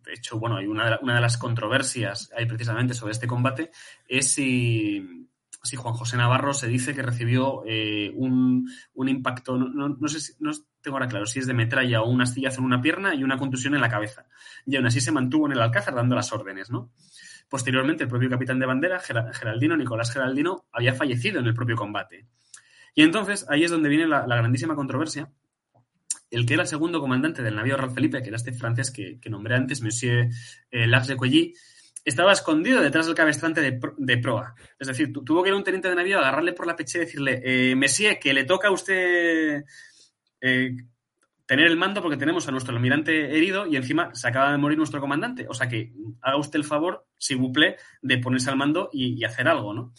De 0.04 0.14
hecho, 0.14 0.40
bueno, 0.40 0.56
hay 0.56 0.68
una 0.68 0.90
de, 0.90 0.98
una 1.02 1.16
de 1.16 1.22
las 1.22 1.38
controversias 1.38 2.32
hay 2.36 2.46
precisamente 2.46 2.94
sobre 2.94 3.12
este 3.12 3.28
combate 3.28 3.72
es 4.08 4.32
si 4.34 5.27
Sí, 5.68 5.76
Juan 5.76 5.96
José 5.96 6.16
Navarro 6.16 6.54
se 6.54 6.70
dice 6.70 6.96
que 6.96 7.02
recibió 7.02 7.62
eh, 7.66 8.14
un, 8.16 8.70
impacto, 8.96 9.58
no, 9.58 10.08
sé 10.08 10.22
si, 10.22 10.34
no 10.40 10.52
tengo 10.80 10.96
ahora 10.96 11.10
claro 11.10 11.26
si 11.26 11.40
es 11.40 11.48
de 11.48 11.54
metralla 11.54 12.02
o 12.02 12.10
un 12.10 12.22
astillazo 12.22 12.62
en 12.62 12.66
una 12.66 12.82
pierna 12.82 13.14
y 13.14 13.22
una 13.26 13.38
contusión 13.38 13.76
en 13.76 13.82
la 13.82 13.90
cabeza. 13.90 14.28
Y 14.66 14.78
aún 14.78 14.86
así 14.86 15.02
se 15.02 15.12
mantuvo 15.12 15.46
en 15.46 15.52
el 15.52 15.62
Alcázar 15.62 15.94
dando 15.94 16.16
las 16.16 16.32
órdenes, 16.32 16.72
¿no? 16.72 16.94
Posteriormente, 17.50 18.04
el 18.04 18.10
propio 18.10 18.30
capitán 18.30 18.60
de 18.60 18.66
bandera, 18.66 19.02
Geraldino, 19.02 19.76
Nicolás 19.76 20.12
Geraldino, 20.12 20.68
había 20.72 20.94
fallecido 20.94 21.42
en 21.42 21.48
el 21.48 21.54
propio 21.54 21.76
combate. 21.76 22.28
Y 22.96 23.04
entonces 23.04 23.46
ahí 23.50 23.66
es 23.66 23.72
donde 23.72 23.90
viene 23.90 24.08
la, 24.08 24.26
grandísima 24.26 24.74
controversia. 24.74 25.30
El 26.32 26.46
que 26.46 26.54
era 26.54 26.64
el 26.64 26.70
segundo 26.70 27.02
comandante 27.02 27.44
del 27.44 27.58
navío 27.58 27.76
Real 27.76 27.92
Felipe, 27.92 28.22
que 28.22 28.30
era 28.30 28.38
este 28.38 28.54
francés 28.54 28.90
que, 28.90 29.20
nombré 29.30 29.56
antes, 29.56 29.82
Monsieur 29.82 30.30
eh, 30.72 30.88
Lax 30.88 31.08
de 31.08 31.18
estaba 32.10 32.32
escondido 32.32 32.82
detrás 32.82 33.06
del 33.06 33.16
cabestrante 33.16 33.62
de, 33.62 34.18
proa. 34.18 34.56
Es 34.80 34.88
decir, 34.88 35.12
tuvo 35.12 35.44
que 35.44 35.50
ir 35.50 35.56
un 35.56 35.64
teniente 35.64 35.90
de 35.90 35.96
navío, 35.96 36.20
agarrarle 36.20 36.54
por 36.54 36.66
la 36.66 36.76
pecha 36.76 36.98
y 36.98 37.02
decirle, 37.02 37.42
eh, 37.44 37.76
Messier, 37.76 38.18
que 38.18 38.34
le 38.34 38.46
toca 38.46 38.70
a 38.70 38.72
usted 38.72 39.66
eh, 40.40 40.72
tener 41.46 41.68
el 41.68 41.76
mando 41.76 42.02
porque 42.02 42.16
tenemos 42.16 42.48
a 42.48 42.52
nuestro 42.52 42.74
almirante 42.74 43.38
herido 43.38 43.68
y 43.68 43.76
encima 43.76 44.16
se 44.16 44.28
acaba 44.28 44.54
de 44.54 44.58
morir 44.58 44.78
nuestro 44.78 45.02
comandante. 45.02 45.48
O 45.50 45.54
sea 45.54 45.68
que 45.68 45.92
haga 46.22 46.38
usted 46.38 46.60
el 46.60 46.66
favor, 46.66 47.06
si 47.18 47.36
buple, 47.36 47.76
de 48.02 48.18
ponerse 48.20 48.50
al 48.50 48.58
mando 48.58 48.90
y, 48.94 49.24
hacer 49.26 49.50
algo, 49.50 49.74
¿no? 49.74 49.94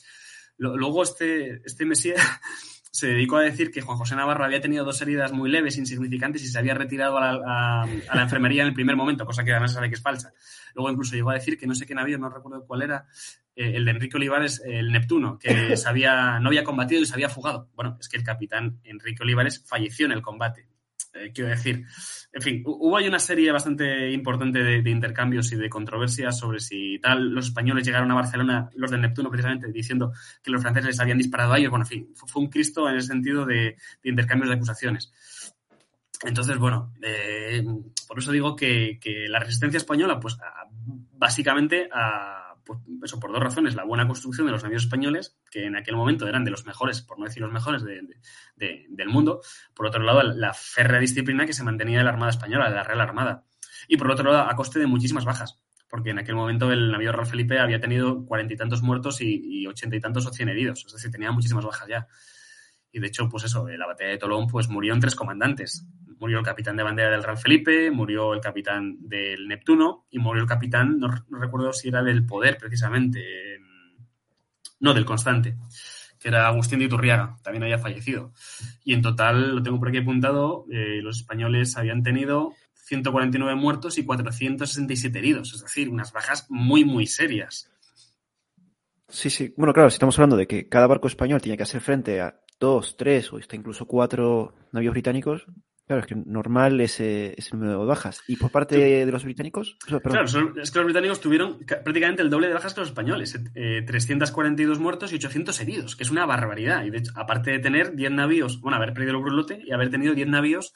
Luego 0.57 1.03
este, 1.03 1.61
este 1.65 1.85
Messier 1.85 2.17
se 2.91 3.09
dedicó 3.09 3.36
a 3.36 3.43
decir 3.43 3.70
que 3.70 3.80
Juan 3.80 3.99
José 3.99 4.16
Navarro 4.16 4.45
había 4.45 4.61
tenido 4.61 4.84
dos 4.84 5.01
heridas 5.03 5.32
muy 5.32 5.51
leves, 5.51 5.76
insignificantes, 5.76 6.43
y 6.43 6.49
se 6.49 6.59
había 6.59 6.74
retirado 6.74 7.18
a 7.18 7.32
la, 7.32 8.22
enfermería 8.22 8.62
en 8.62 8.68
el 8.68 8.74
primer 8.74 8.97
momento, 8.97 9.26
cosa 9.26 9.45
que 9.45 9.53
además 9.53 9.72
sabe 9.72 9.89
que 9.89 9.95
es 9.95 10.03
falsa. 10.03 10.32
Luego 10.74 10.91
incluso 10.91 11.14
llegó 11.14 11.30
a 11.30 11.34
decir 11.34 11.59
que 11.59 11.66
no 11.66 11.74
sé 11.74 11.86
qué 11.86 11.95
navío, 11.95 12.18
no 12.18 12.28
recuerdo 12.28 12.64
cuál 12.66 12.82
era, 12.82 13.07
eh, 13.55 13.72
el 13.74 13.84
de 13.84 13.91
Enrique 13.91 14.16
Olivares, 14.16 14.62
el 14.64 14.93
Neptuno, 14.93 15.39
que 15.39 15.49
sabía, 15.76 16.39
no 16.41 16.49
había 16.49 16.64
combatido 16.64 17.03
y 17.03 17.07
se 17.07 17.14
había 17.14 17.28
fugado. 17.28 17.68
Bueno, 17.74 17.97
es 18.01 18.09
que 18.09 18.16
el 18.16 18.24
capitán 18.24 18.80
Enrique 18.84 19.22
Olivares 19.22 19.64
falleció 19.66 20.07
en 20.07 20.12
el 20.12 20.22
combate. 20.22 20.68
Eh, 21.15 21.33
quiero 21.33 21.51
decir, 21.51 21.85
en 22.33 22.43
fin, 22.43 22.63
hubo 22.67 22.97
ahí 22.97 23.09
una 23.09 23.19
serie 23.19 23.51
bastante 23.51 24.11
importante 24.11 24.63
de, 24.63 24.91
intercambios 24.91 25.51
y 25.53 25.57
de 25.57 25.69
controversias 25.69 26.39
sobre 26.39 26.61
si 26.61 26.99
tal 26.99 27.31
los 27.31 27.47
españoles 27.47 27.87
llegaron 27.87 28.11
a 28.11 28.15
Barcelona, 28.15 28.71
los 28.75 28.91
del 28.91 29.01
Neptuno 29.01 29.31
precisamente, 29.31 29.73
diciendo 29.73 30.13
que 30.43 30.51
los 30.51 30.61
franceses 30.61 30.89
les 30.89 31.01
habían 31.01 31.19
disparado 31.19 31.53
a 31.53 31.59
ellos. 31.59 31.71
Bueno, 31.71 31.85
en 31.85 31.89
fin, 31.89 32.09
fue, 32.15 32.43
un 32.43 32.49
Cristo 32.49 32.89
en 32.89 32.97
el 32.97 33.03
sentido 33.03 33.47
de, 33.47 33.77
intercambios 34.05 34.51
de 34.51 34.57
acusaciones. 34.57 35.13
Entonces, 36.25 36.59
bueno, 36.59 36.93
eh, 37.03 37.65
por 38.07 38.19
eso 38.19 38.33
digo 38.33 38.57
que, 38.57 38.99
que, 39.01 39.29
la 39.29 39.39
resistencia 39.39 39.79
española, 39.79 40.19
pues 40.19 40.37
básicamente 41.13 41.89
a 41.93 42.48
pues, 42.69 42.81
eso 43.03 43.19
por 43.19 43.33
dos 43.33 43.43
razones. 43.43 43.75
La 43.75 43.85
buena 43.85 44.07
construcción 44.07 44.47
de 44.47 44.53
los 44.53 44.62
navíos 44.62 44.83
españoles, 44.83 45.39
que 45.51 45.64
en 45.64 45.75
aquel 45.75 45.97
momento 45.97 46.29
eran 46.29 46.45
de 46.45 46.51
los 46.51 46.66
mejores, 46.66 47.01
por 47.01 47.19
no 47.19 47.25
decir 47.25 47.43
los 47.43 47.51
mejores 47.51 47.83
del 47.83 49.09
mundo. 49.09 49.41
Por 49.75 49.87
otro 49.87 50.03
lado, 50.03 50.23
la 50.23 50.53
férrea 50.53 51.01
disciplina 51.01 51.47
que 51.47 51.55
se 51.55 51.64
mantenía 51.64 51.99
de 51.99 52.05
la 52.05 52.11
Armada 52.11 52.31
Española, 52.31 52.69
de 52.69 52.77
la 52.77 52.85
Real 52.85 53.01
Armada. 53.01 53.47
Y 53.89 53.97
por 53.97 54.11
otro 54.11 54.31
lado, 54.31 54.51
a 54.51 54.55
coste 54.55 54.79
de 54.79 54.87
muchísimas 54.87 55.25
bajas. 55.25 55.59
Porque 55.89 56.11
en 56.11 56.19
aquel 56.19 56.35
momento 56.35 56.71
el 56.71 56.93
navío 56.93 57.12
Real 57.12 57.27
Felipe 57.27 57.59
había 57.59 57.81
tenido 57.81 58.27
cuarenta 58.27 58.53
y 58.53 58.57
tantos 58.59 58.83
muertos 58.83 59.23
y 59.23 59.66
ochenta 59.66 59.97
y 59.97 60.01
tantos 60.01 60.27
o 60.27 60.31
cien 60.31 60.51
heridos. 60.51 60.85
Es 60.87 60.93
decir, 60.93 61.11
tenía 61.11 61.33
muchísimas 61.33 61.64
bajas 61.64 61.89
ya. 61.89 62.07
Y 62.93 63.01
de 63.01 63.07
hecho, 63.07 63.29
pues 63.31 63.45
eso, 63.45 63.66
en 63.69 63.79
la 63.79 63.87
batalla 63.87 64.11
de 64.11 64.19
Tolón, 64.19 64.47
pues 64.47 64.69
murieron 64.69 65.01
tres 65.01 65.14
comandantes 65.14 65.87
murió 66.19 66.39
el 66.39 66.45
capitán 66.45 66.77
de 66.77 66.83
bandera 66.83 67.11
del 67.11 67.23
Real 67.23 67.39
Felipe, 67.39 67.91
murió 67.91 68.35
el 68.35 68.41
capitán 68.41 68.97
del 69.01 69.47
Neptuno 69.49 70.07
y 70.11 70.19
murió 70.19 70.43
el 70.43 70.49
capitán, 70.49 70.99
no, 70.99 71.09
recuerdo 71.31 71.73
si 71.73 71.89
era 71.89 72.03
del 72.03 72.27
Poder 72.27 72.59
precisamente, 72.59 73.61
no, 74.81 74.95
del 74.95 75.05
Constante, 75.05 75.57
que 76.19 76.29
era 76.29 76.47
Agustín 76.49 76.81
de 76.81 76.87
Iturriaga, 76.87 77.37
también 77.43 77.62
había 77.62 77.79
fallecido. 77.79 78.33
Y 78.85 78.95
en 78.95 79.03
total, 79.03 79.57
lo 79.57 79.62
tengo 79.62 79.79
por 79.79 79.89
aquí 79.89 79.99
apuntado, 79.99 80.66
eh, 80.71 81.01
los 81.03 81.19
españoles 81.19 81.77
habían 81.77 82.03
tenido 82.03 82.55
149 82.75 83.55
muertos 83.55 83.99
y 83.99 84.05
467 84.05 85.19
heridos, 85.19 85.55
es 85.55 85.62
decir, 85.62 85.89
unas 85.89 86.12
bajas 86.12 86.47
muy, 86.49 86.85
muy 86.85 87.07
serias. 87.07 87.71
Sí, 89.09 89.31
sí. 89.31 89.55
Bueno, 89.57 89.73
claro, 89.73 89.91
si 89.91 89.95
estamos 89.95 90.19
hablando 90.19 90.37
de 90.37 90.47
que 90.47 90.69
cada 90.69 90.87
barco 90.87 91.07
español 91.09 91.41
tiene 91.41 91.57
que 91.57 91.62
hacer 91.62 91.81
frente 91.81 92.21
a 92.21 92.41
dos, 92.61 92.97
tres 92.97 93.33
o 93.33 93.39
hasta 93.39 93.57
incluso 93.57 93.87
cuatro 93.87 94.55
navíos 94.73 94.93
británicos, 94.93 95.47
Claro, 95.89 96.03
es 96.03 96.07
que 96.07 96.14
normal 96.14 96.78
ese, 96.82 97.34
ese 97.39 97.57
número 97.57 97.80
de 97.80 97.86
bajas. 97.86 98.22
¿Y 98.28 98.36
por 98.36 98.51
parte 98.51 98.76
de 98.76 99.11
los 99.11 99.24
británicos? 99.24 99.78
claro, 99.86 100.26
es 100.61 100.70
que 100.70 100.78
los 100.78 100.84
británicos 100.84 101.18
tuvieron 101.18 101.61
prácticamente 101.64 102.20
el 102.20 102.28
doble 102.28 102.49
de 102.49 102.53
bajas 102.53 102.74
que 102.74 102.80
los 102.80 102.91
españoles. 102.91 103.41
342 103.55 104.76
eh, 104.76 104.80
muertos 104.80 105.12
y 105.12 105.14
800 105.14 105.59
heridos, 105.62 105.97
que 105.97 106.03
es 106.03 106.11
una 106.11 106.26
barbaridad. 106.26 106.84
Y 106.84 106.91
de 106.91 106.99
hecho, 106.99 107.12
aparte 107.14 107.53
de 107.53 107.59
tener 107.61 107.97
10 107.97 108.12
navíos, 108.12 108.61
bueno, 108.61 108.76
haber 108.76 108.93
perdido 108.93 109.16
el 109.16 109.22
brulote 109.22 109.62
y 109.64 109.72
haber 109.72 109.89
tenido 109.89 110.12
10 110.12 110.28
navíos 110.28 110.74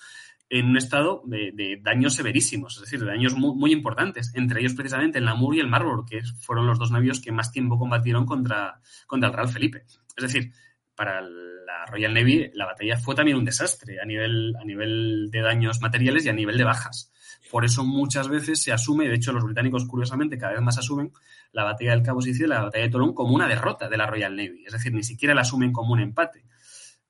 en 0.49 0.67
un 0.67 0.79
estado 0.79 1.23
de, 1.27 1.79
daños 1.83 2.15
severísimos, 2.15 2.77
es 2.77 2.81
decir, 2.81 3.01
de 3.01 3.07
daños 3.07 3.35
muy, 3.35 3.71
importantes, 3.71 4.33
entre 4.35 4.61
ellos 4.61 4.73
precisamente 4.73 5.19
el 5.19 5.27
Namur 5.27 5.55
y 5.55 5.61
el 5.61 5.69
Marlborough, 5.69 6.09
que 6.09 6.23
fueron 6.41 6.67
los 6.67 6.79
dos 6.79 6.91
navíos 6.91 7.21
que 7.21 7.33
más 7.33 7.53
tiempo 7.53 7.79
combatieron 7.79 8.25
contra, 8.25 8.81
contra 9.07 9.29
el 9.29 9.35
Real 9.35 9.49
Felipe. 9.49 9.85
Es 10.17 10.23
decir, 10.23 10.53
para 10.95 11.21
la 11.21 11.87
Royal 11.87 12.15
Navy 12.15 12.51
la 12.55 12.67
batalla 12.67 12.97
fue 12.99 13.15
también 13.15 13.37
un 13.37 13.45
desastre 13.45 14.01
a 14.01 14.05
nivel, 14.05 14.55
a 14.61 14.65
nivel 14.65 15.29
de 15.31 15.41
daños 15.41 15.81
materiales 15.81 16.25
y 16.27 16.29
a 16.29 16.33
nivel 16.33 16.59
de 16.59 16.65
bajas. 16.65 17.13
Por 17.51 17.65
eso 17.65 17.85
muchas 17.85 18.29
veces 18.29 18.63
se 18.63 18.73
asume, 18.73 19.09
de 19.09 19.15
hecho 19.15 19.33
los 19.33 19.45
británicos 19.45 19.87
curiosamente 19.87 20.39
cada 20.39 20.53
vez 20.53 20.63
más 20.63 20.79
asumen 20.79 21.13
la 21.53 21.65
batalla 21.65 21.91
del 21.91 22.03
Cabo 22.03 22.23
Sicilia 22.23 22.49
la 22.49 22.63
batalla 22.63 22.85
de 22.85 22.91
Tolón 22.91 23.15
como 23.15 23.35
una 23.35 23.47
derrota 23.47 23.89
de 23.89 23.97
la 23.97 24.07
Royal 24.07 24.35
Navy. 24.37 24.65
Es 24.67 24.73
decir, 24.73 24.93
ni 24.93 25.03
siquiera 25.03 25.35
la 25.35 25.43
asumen 25.43 25.73
como 25.73 25.93
un 25.93 26.01
empate. 26.01 26.45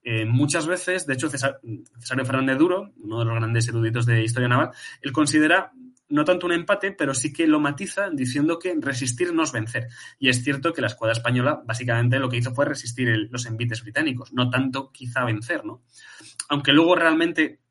Eh, 0.05 0.25
muchas 0.25 0.67
veces, 0.67 1.07
de 1.07 1.15
hecho, 1.15 1.29
Cesario 1.29 2.25
Fernández 2.25 2.59
Duro, 2.59 2.93
uno 2.97 3.21
de 3.21 3.25
los 3.25 3.35
grandes 3.37 3.69
eruditos 3.69 4.05
de 4.05 4.25
historia 4.25 4.49
naval, 4.49 4.71
él 5.01 5.13
considera 5.13 5.73
no 6.13 6.25
tanto 6.25 6.47
un 6.47 6.53
empate, 6.53 6.93
pero 6.93 7.15
sí 7.15 7.33
que 7.33 7.47
lo 7.47 7.59
matiza 7.59 8.11
diciendo 8.11 8.59
que 8.59 8.75
resistir 8.79 9.33
no 9.33 9.43
es 9.43 9.53
vencer. 9.53 9.89
Y 10.19 10.29
es 10.29 10.45
cierto 10.45 10.73
que 10.73 10.83
la 10.83 10.89
escuadra 10.89 11.13
española 11.13 11.63
básicamente 11.65 12.19
lo 12.19 12.29
que 12.29 12.37
hizo 12.37 12.55
fue 12.55 12.67
resistir 12.67 13.29
los 13.31 13.47
envites 13.47 13.83
británicos, 13.83 14.33
no 14.33 14.51
tanto 14.51 14.93
quizá 14.93 15.25
vencer, 15.25 15.65
¿no? 15.65 15.83
Aunque 16.49 16.73
luego 16.73 16.95
realmente 16.95 17.63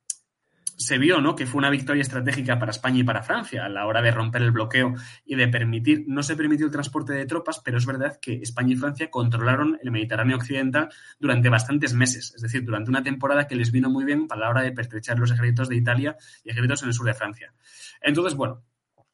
se 0.81 0.97
vio 0.97 1.21
¿no? 1.21 1.35
que 1.35 1.45
fue 1.45 1.59
una 1.59 1.69
victoria 1.69 2.01
estratégica 2.01 2.57
para 2.57 2.71
España 2.71 2.99
y 2.99 3.03
para 3.03 3.21
Francia 3.21 3.65
a 3.65 3.69
la 3.69 3.85
hora 3.85 4.01
de 4.01 4.11
romper 4.11 4.41
el 4.41 4.51
bloqueo 4.51 4.95
y 5.25 5.35
de 5.35 5.47
permitir, 5.47 6.05
no 6.07 6.23
se 6.23 6.35
permitió 6.35 6.65
el 6.65 6.71
transporte 6.71 7.13
de 7.13 7.25
tropas, 7.25 7.61
pero 7.63 7.77
es 7.77 7.85
verdad 7.85 8.17
que 8.19 8.33
España 8.41 8.73
y 8.73 8.75
Francia 8.75 9.09
controlaron 9.09 9.77
el 9.81 9.91
Mediterráneo 9.91 10.37
occidental 10.37 10.89
durante 11.19 11.49
bastantes 11.49 11.93
meses, 11.93 12.33
es 12.35 12.41
decir, 12.41 12.65
durante 12.65 12.89
una 12.89 13.03
temporada 13.03 13.47
que 13.47 13.55
les 13.55 13.71
vino 13.71 13.89
muy 13.89 14.05
bien 14.05 14.27
para 14.27 14.41
la 14.41 14.49
hora 14.49 14.61
de 14.63 14.71
pertrechar 14.71 15.19
los 15.19 15.31
ejércitos 15.31 15.69
de 15.69 15.75
Italia 15.75 16.17
y 16.43 16.49
ejércitos 16.49 16.81
en 16.81 16.89
el 16.89 16.93
sur 16.93 17.05
de 17.05 17.13
Francia. 17.13 17.53
Entonces, 18.01 18.35
bueno, 18.35 18.63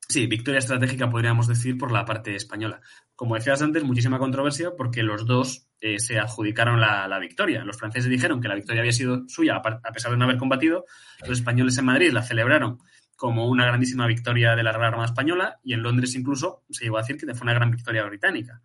Sí, 0.10 0.26
victoria 0.26 0.60
estratégica 0.60 1.10
podríamos 1.10 1.48
decir 1.48 1.78
por 1.78 1.92
la 1.92 2.06
parte 2.06 2.34
española. 2.34 2.80
Como 3.14 3.36
decías 3.36 3.62
antes, 3.62 3.84
muchísima 3.84 4.20
controversia 4.20 4.72
porque 4.78 5.04
los 5.04 5.26
dos 5.26 5.68
eh, 5.82 6.00
se 6.00 6.18
adjudicaron 6.18 6.80
la, 6.80 7.20
victoria. 7.20 7.66
Los 7.66 7.78
franceses 7.78 8.10
dijeron 8.10 8.40
que 8.40 8.48
la 8.48 8.56
victoria 8.56 8.82
había 8.82 8.94
sido 8.94 9.28
suya 9.28 9.58
a 9.58 9.92
pesar 9.92 10.12
de 10.12 10.18
no 10.18 10.24
haber 10.24 10.38
combatido. 10.38 10.86
Los 11.28 11.40
españoles 11.40 11.78
en 11.78 11.86
Madrid 11.86 12.12
la 12.14 12.24
celebraron 12.24 12.80
como 13.18 13.50
una 13.50 13.66
grandísima 13.66 14.08
victoria 14.08 14.56
de 14.56 14.64
la 14.64 14.72
Real 14.72 14.86
Armada 14.86 15.08
Española 15.08 15.60
y 15.62 15.74
en 15.74 15.82
Londres 15.82 16.16
incluso 16.16 16.64
se 16.70 16.86
llegó 16.86 16.98
a 16.98 17.02
decir 17.02 17.18
que 17.18 17.34
fue 17.34 17.44
una 17.44 17.54
gran 17.54 17.72
victoria 17.72 18.06
británica. 18.06 18.62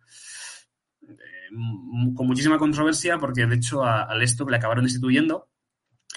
con 2.15 2.25
muchísima 2.25 2.57
controversia 2.57 3.17
porque 3.17 3.45
de 3.45 3.55
hecho 3.55 3.83
a, 3.83 4.03
a 4.03 4.15
le 4.15 4.55
acabaron 4.55 4.85
destituyendo 4.85 5.49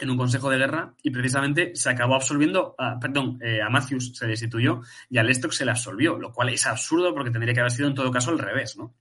en 0.01 0.11
un 0.11 0.17
consejo 0.17 0.51
de 0.51 0.59
guerra 0.59 0.95
y 1.03 1.11
precisamente 1.11 1.75
se 1.75 1.91
acabó 1.91 2.15
absolviendo, 2.15 2.75
perdón, 3.01 3.39
eh, 3.43 3.63
a 3.63 3.71
Matthews 3.71 4.13
se 4.15 4.27
destituyó 4.27 4.83
y 5.09 5.19
a 5.19 5.23
Lestock 5.23 5.53
se 5.53 5.65
le 5.65 5.71
absolvió, 5.71 6.19
lo 6.19 6.33
cual 6.33 6.51
es 6.51 6.67
absurdo 6.67 7.15
porque 7.15 7.31
tendría 7.31 7.55
que 7.55 7.61
haber 7.61 7.73
sido 7.73 7.89
en 7.89 7.95
todo 7.95 8.11
caso 8.11 8.31
al 8.31 8.39
revés, 8.39 8.77
¿no? 8.77 8.95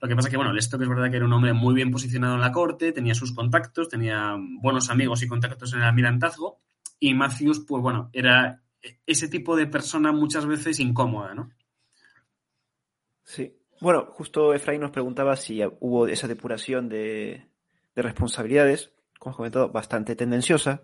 Lo 0.00 0.08
que 0.08 0.16
pasa 0.16 0.28
es 0.28 0.30
que, 0.32 0.36
bueno, 0.36 0.52
Lestock 0.52 0.82
es 0.82 0.88
verdad 0.88 1.10
que 1.10 1.16
era 1.16 1.24
un 1.24 1.32
hombre 1.32 1.52
muy 1.52 1.74
bien 1.74 1.90
posicionado 1.90 2.34
en 2.34 2.40
la 2.40 2.52
corte, 2.52 2.92
tenía 2.92 3.14
sus 3.14 3.32
contactos, 3.32 3.88
tenía 3.88 4.36
buenos 4.60 4.90
amigos 4.90 5.22
y 5.22 5.28
contactos 5.28 5.72
en 5.72 5.80
el 5.80 5.86
almirantazgo 5.86 6.60
y 7.00 7.14
Matthews, 7.14 7.64
pues 7.66 7.82
bueno, 7.82 8.10
era 8.12 8.62
ese 9.06 9.28
tipo 9.28 9.56
de 9.56 9.66
persona 9.66 10.12
muchas 10.12 10.46
veces 10.46 10.78
incómoda, 10.78 11.34
¿no? 11.34 11.50
Sí. 13.24 13.56
Bueno, 13.80 14.06
justo 14.10 14.54
Efraín 14.54 14.80
nos 14.80 14.90
preguntaba 14.90 15.36
si 15.36 15.60
hubo 15.80 16.06
esa 16.06 16.28
depuración 16.28 16.88
de, 16.88 17.48
de 17.94 18.02
responsabilidades 18.02 18.92
como 19.18 19.32
has 19.32 19.36
comentado, 19.36 19.70
bastante 19.70 20.16
tendenciosa, 20.16 20.82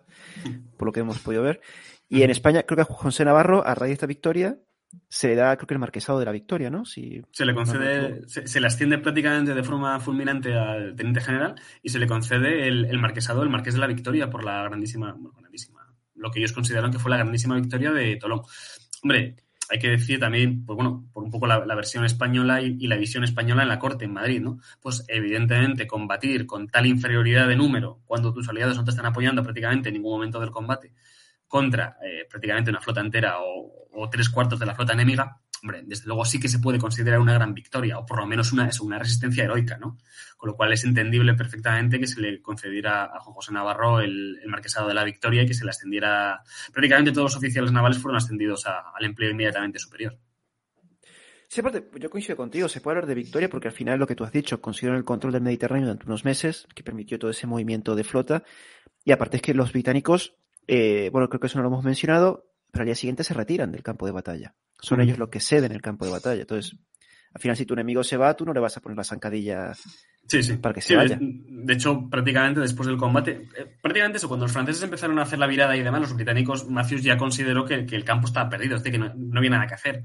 por 0.76 0.86
lo 0.86 0.92
que 0.92 1.00
hemos 1.00 1.18
podido 1.18 1.42
ver. 1.42 1.60
Y 2.08 2.22
en 2.22 2.30
España, 2.30 2.64
creo 2.64 2.76
que 2.76 2.82
a 2.82 2.94
José 2.94 3.24
Navarro, 3.24 3.66
a 3.66 3.74
raíz 3.74 3.90
de 3.90 3.94
esta 3.94 4.06
victoria, 4.06 4.58
se 5.08 5.28
le 5.28 5.34
da, 5.36 5.56
creo 5.56 5.66
que 5.66 5.74
el 5.74 5.80
marquesado 5.80 6.18
de 6.18 6.24
la 6.24 6.32
victoria, 6.32 6.70
¿no? 6.70 6.84
Si, 6.84 7.22
se 7.30 7.44
le 7.44 7.54
concede, 7.54 8.22
se, 8.26 8.60
le 8.60 8.66
asciende 8.66 8.98
prácticamente 8.98 9.54
de 9.54 9.62
forma 9.62 10.00
fulminante 10.00 10.54
al 10.54 10.96
teniente 10.96 11.20
general 11.20 11.54
y 11.82 11.90
se 11.90 11.98
le 11.98 12.08
concede 12.08 12.66
el, 12.66 12.98
marquesado, 12.98 13.42
el 13.42 13.50
marqués 13.50 13.74
de 13.74 13.80
la 13.80 13.86
victoria, 13.86 14.28
por 14.28 14.44
la 14.44 14.64
grandísima, 14.64 15.16
grandísima, 15.38 15.94
lo 16.14 16.30
que 16.30 16.40
ellos 16.40 16.52
consideran 16.52 16.90
que 16.90 16.98
fue 16.98 17.10
la 17.10 17.18
grandísima 17.18 17.54
victoria 17.54 17.92
de 17.92 18.16
Tolón. 18.16 18.42
Hombre, 19.02 19.36
hay 19.70 19.78
que 19.78 19.88
decir 19.88 20.18
también, 20.18 20.66
pues 20.66 20.74
bueno, 20.74 21.08
por 21.12 21.22
un 21.22 21.30
poco 21.30 21.46
la, 21.46 21.58
versión 21.74 22.04
española 22.04 22.60
y, 22.60 22.86
la 22.88 22.96
visión 22.96 23.22
española 23.22 23.62
en 23.62 23.68
la 23.68 23.78
corte 23.78 24.04
en 24.04 24.12
Madrid, 24.12 24.40
¿no? 24.40 24.58
Pues 24.80 25.04
evidentemente 25.06 25.86
combatir 25.86 26.44
con 26.44 26.66
tal 26.66 26.86
inferioridad 26.86 27.46
de 27.46 27.54
número 27.54 28.00
cuando 28.04 28.32
tus 28.32 28.48
aliados 28.48 28.76
no 28.76 28.84
te 28.84 28.90
están 28.90 29.06
apoyando 29.06 29.42
prácticamente 29.44 29.88
en 29.88 29.94
ningún 29.94 30.12
momento 30.12 30.40
del 30.40 30.50
combate 30.50 30.92
contra 31.46 31.96
eh, 32.04 32.26
prácticamente 32.28 32.70
una 32.70 32.80
flota 32.80 33.00
entera 33.00 33.36
o, 33.40 34.08
tres 34.10 34.30
cuartos 34.30 34.58
de 34.58 34.66
la 34.66 34.74
flota 34.74 34.94
enemiga, 34.94 35.40
hombre, 35.62 35.82
desde 35.84 36.06
luego 36.06 36.24
sí 36.24 36.40
que 36.40 36.48
se 36.48 36.58
puede 36.58 36.78
considerar 36.78 37.20
una 37.20 37.34
gran 37.34 37.54
victoria, 37.54 37.98
o 37.98 38.06
por 38.06 38.18
lo 38.18 38.26
menos 38.26 38.52
una, 38.52 38.68
una 38.80 38.98
resistencia 38.98 39.44
heroica, 39.44 39.76
¿no? 39.78 39.98
Con 40.36 40.48
lo 40.48 40.56
cual 40.56 40.72
es 40.72 40.84
entendible 40.84 41.34
perfectamente 41.34 41.98
que 41.98 42.06
se 42.06 42.20
le 42.20 42.40
concediera 42.40 43.04
a 43.04 43.20
Juan 43.20 43.34
José 43.34 43.52
Navarro 43.52 44.00
el, 44.00 44.38
marquesado 44.46 44.88
de 44.88 44.94
la 44.94 45.04
victoria 45.04 45.42
y 45.42 45.46
que 45.46 45.54
se 45.54 45.64
le 45.64 45.70
ascendiera. 45.70 46.42
Prácticamente 46.72 47.12
todos 47.12 47.32
los 47.32 47.36
oficiales 47.36 47.72
navales 47.72 47.98
fueron 47.98 48.16
ascendidos 48.16 48.66
al 48.66 49.04
empleo 49.04 49.30
inmediatamente 49.30 49.78
superior. 49.78 50.18
Aparte, 51.58 51.84
yo 51.98 52.10
coincido 52.10 52.36
contigo, 52.36 52.68
se 52.68 52.80
puede 52.80 52.98
hablar 52.98 53.08
de 53.08 53.14
victoria 53.16 53.50
porque 53.50 53.66
al 53.66 53.74
final 53.74 53.98
lo 53.98 54.06
que 54.06 54.14
tú 54.14 54.22
has 54.22 54.30
dicho, 54.30 54.60
consiguieron 54.60 54.98
el 54.98 55.04
control 55.04 55.32
del 55.32 55.42
Mediterráneo 55.42 55.86
durante 55.86 56.06
unos 56.06 56.24
meses, 56.24 56.68
que 56.76 56.84
permitió 56.84 57.18
todo 57.18 57.32
ese 57.32 57.48
movimiento 57.48 57.96
de 57.96 58.04
flota, 58.04 58.44
y 59.04 59.10
aparte 59.10 59.38
es 59.38 59.42
que 59.42 59.52
los 59.52 59.72
británicos, 59.72 60.36
eh, 60.68 61.10
bueno, 61.12 61.28
creo 61.28 61.40
que 61.40 61.48
eso 61.48 61.58
no 61.58 61.64
lo 61.64 61.68
hemos 61.70 61.84
mencionado, 61.84 62.49
pero 62.70 62.82
al 62.82 62.86
día 62.86 62.94
siguiente 62.94 63.24
se 63.24 63.34
retiran 63.34 63.72
del 63.72 63.82
campo 63.82 64.06
de 64.06 64.12
batalla. 64.12 64.54
Son 64.80 65.00
ellos 65.00 65.18
los 65.18 65.28
que 65.28 65.40
ceden 65.40 65.72
el 65.72 65.82
campo 65.82 66.04
de 66.04 66.12
batalla. 66.12 66.40
Entonces, 66.40 66.76
al 67.32 67.40
final, 67.40 67.56
si 67.56 67.66
tu 67.66 67.74
enemigo 67.74 68.02
se 68.02 68.16
va, 68.16 68.34
tú 68.34 68.44
no 68.44 68.52
le 68.52 68.60
vas 68.60 68.76
a 68.76 68.80
poner 68.80 68.96
la 68.96 69.04
zancadilla 69.04 69.72
para 70.60 70.74
que 70.74 70.80
se 70.80 70.96
vaya. 70.96 71.18
De 71.20 71.74
hecho, 71.74 72.08
prácticamente 72.08 72.60
después 72.60 72.86
del 72.86 72.96
combate, 72.96 73.48
eh, 73.56 73.66
prácticamente 73.80 74.18
eso, 74.18 74.28
cuando 74.28 74.46
los 74.46 74.52
franceses 74.52 74.82
empezaron 74.82 75.18
a 75.18 75.22
hacer 75.22 75.38
la 75.38 75.46
virada 75.46 75.76
y 75.76 75.82
demás, 75.82 76.00
los 76.00 76.14
británicos, 76.14 76.68
Matthews 76.68 77.02
ya 77.02 77.16
consideró 77.16 77.64
que, 77.64 77.74
el 77.74 78.04
campo 78.04 78.26
estaba 78.26 78.48
perdido, 78.48 78.76
es 78.76 78.82
decir, 78.82 79.00
que 79.00 79.06
no, 79.06 79.38
había 79.38 79.50
nada 79.50 79.66
que 79.66 79.74
hacer. 79.74 80.02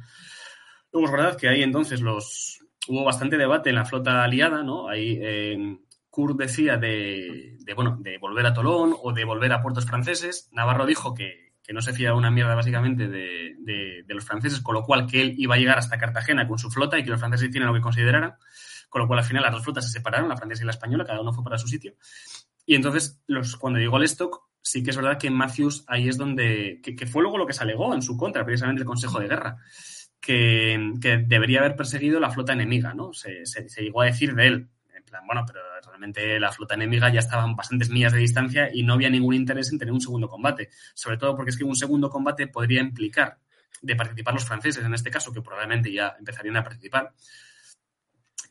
Luego 0.92 1.08
es 1.08 1.12
verdad 1.12 1.38
que 1.38 1.50
ahí 1.50 1.64
entonces 1.64 2.02
los 2.02 2.60
hubo 2.88 3.04
bastante 3.04 3.38
debate 3.38 3.70
en 3.70 3.76
la 3.76 3.86
flota 3.86 4.24
aliada, 4.24 4.64
¿no? 4.64 4.88
Ahí 4.88 5.20
eh, 5.22 5.78
Kurt 6.10 6.38
decía 6.38 6.78
de, 6.78 7.58
bueno, 7.76 7.98
de 8.00 8.18
volver 8.18 8.46
a 8.46 8.54
Tolón 8.54 8.96
o 9.02 9.14
de 9.14 9.26
volver 9.26 9.52
a 9.52 9.62
puertos 9.62 9.86
franceses. 9.86 10.50
Navarro 10.54 10.86
dijo 10.86 11.14
que, 11.14 11.45
que 11.66 11.74
no 11.74 11.82
se 11.82 11.94
fiaba 11.94 12.18
una 12.18 12.30
mierda 12.30 12.54
básicamente 12.54 13.08
de, 13.08 14.04
los 14.08 14.24
franceses, 14.24 14.62
con 14.62 14.76
lo 14.76 14.84
cual 14.84 15.08
que 15.08 15.22
él 15.22 15.34
iba 15.38 15.56
a 15.56 15.58
llegar 15.58 15.80
hasta 15.80 15.98
Cartagena 15.98 16.48
con 16.48 16.60
su 16.60 16.70
flota 16.70 17.00
y 17.00 17.04
que 17.04 17.10
los 17.10 17.20
franceses 17.20 17.50
hicieran 17.50 17.70
lo 17.70 17.74
que 17.74 17.82
consideraran, 17.82 18.36
con 18.88 19.02
lo 19.02 19.08
cual 19.08 19.20
al 19.20 19.26
final 19.26 19.44
las 19.44 19.52
dos 19.52 19.64
flotas 19.64 19.86
se 19.86 19.92
separaron, 19.92 20.30
la 20.30 20.38
francesa 20.38 20.64
y 20.64 20.66
la 20.66 20.72
española, 20.72 21.06
cada 21.06 21.22
uno 21.22 21.34
fue 21.34 21.44
para 21.44 21.58
su 21.58 21.68
sitio. 21.68 21.96
Y 22.66 22.76
entonces, 22.76 23.20
los, 23.26 23.56
cuando 23.58 23.80
llegó 23.80 23.98
el 23.98 24.04
stock, 24.04 24.44
sí 24.62 24.84
que 24.84 24.92
es 24.92 24.96
verdad 24.96 25.18
que 25.18 25.32
Matthews 25.32 25.84
ahí 25.88 26.08
es 26.08 26.18
donde, 26.18 26.82
que, 26.84 27.08
fue 27.08 27.24
luego 27.24 27.40
lo 27.40 27.48
que 27.48 27.54
se 27.54 27.64
alegó 27.64 27.94
en 27.96 28.04
su 28.04 28.16
contra, 28.16 28.46
precisamente 28.46 28.84
el 28.84 28.88
Consejo 28.88 29.20
de 29.20 29.28
Guerra, 29.28 29.58
que, 30.22 31.24
debería 31.28 31.60
haber 31.60 31.76
perseguido 31.76 32.20
la 32.20 32.30
flota 32.30 32.54
enemiga, 32.54 32.94
¿no? 32.94 33.12
Se, 33.14 33.46
se 33.46 33.82
llegó 33.82 34.04
a 34.04 34.06
decir 34.06 34.36
de 34.36 34.48
él, 34.48 34.70
bueno, 35.26 35.44
pero 35.46 35.62
realmente 35.86 36.40
la 36.40 36.52
flota 36.52 36.76
enemiga 36.76 37.10
ya 37.10 37.20
estaba 37.20 37.44
a 37.44 37.54
bastantes 37.54 37.90
millas 37.90 38.14
de 38.14 38.20
distancia 38.20 38.70
y 38.74 38.84
no 38.84 38.94
había 38.94 39.10
ningún 39.10 39.36
interés 39.36 39.72
en 39.72 39.80
tener 39.80 39.94
un 39.94 40.02
segundo 40.02 40.28
combate. 40.28 40.70
Sobre 40.94 41.18
todo 41.18 41.36
porque 41.36 41.52
es 41.52 41.58
que 41.58 41.64
un 41.64 41.76
segundo 41.76 42.10
combate 42.10 42.48
podría 42.48 42.82
implicar 42.82 43.38
de 43.82 43.96
participar 43.96 44.34
los 44.34 44.46
franceses 44.46 44.84
en 44.84 44.94
este 44.94 45.12
caso, 45.12 45.32
que 45.32 45.42
probablemente 45.42 45.92
ya 45.92 46.16
empezarían 46.18 46.58
a 46.58 46.64
participar, 46.64 47.14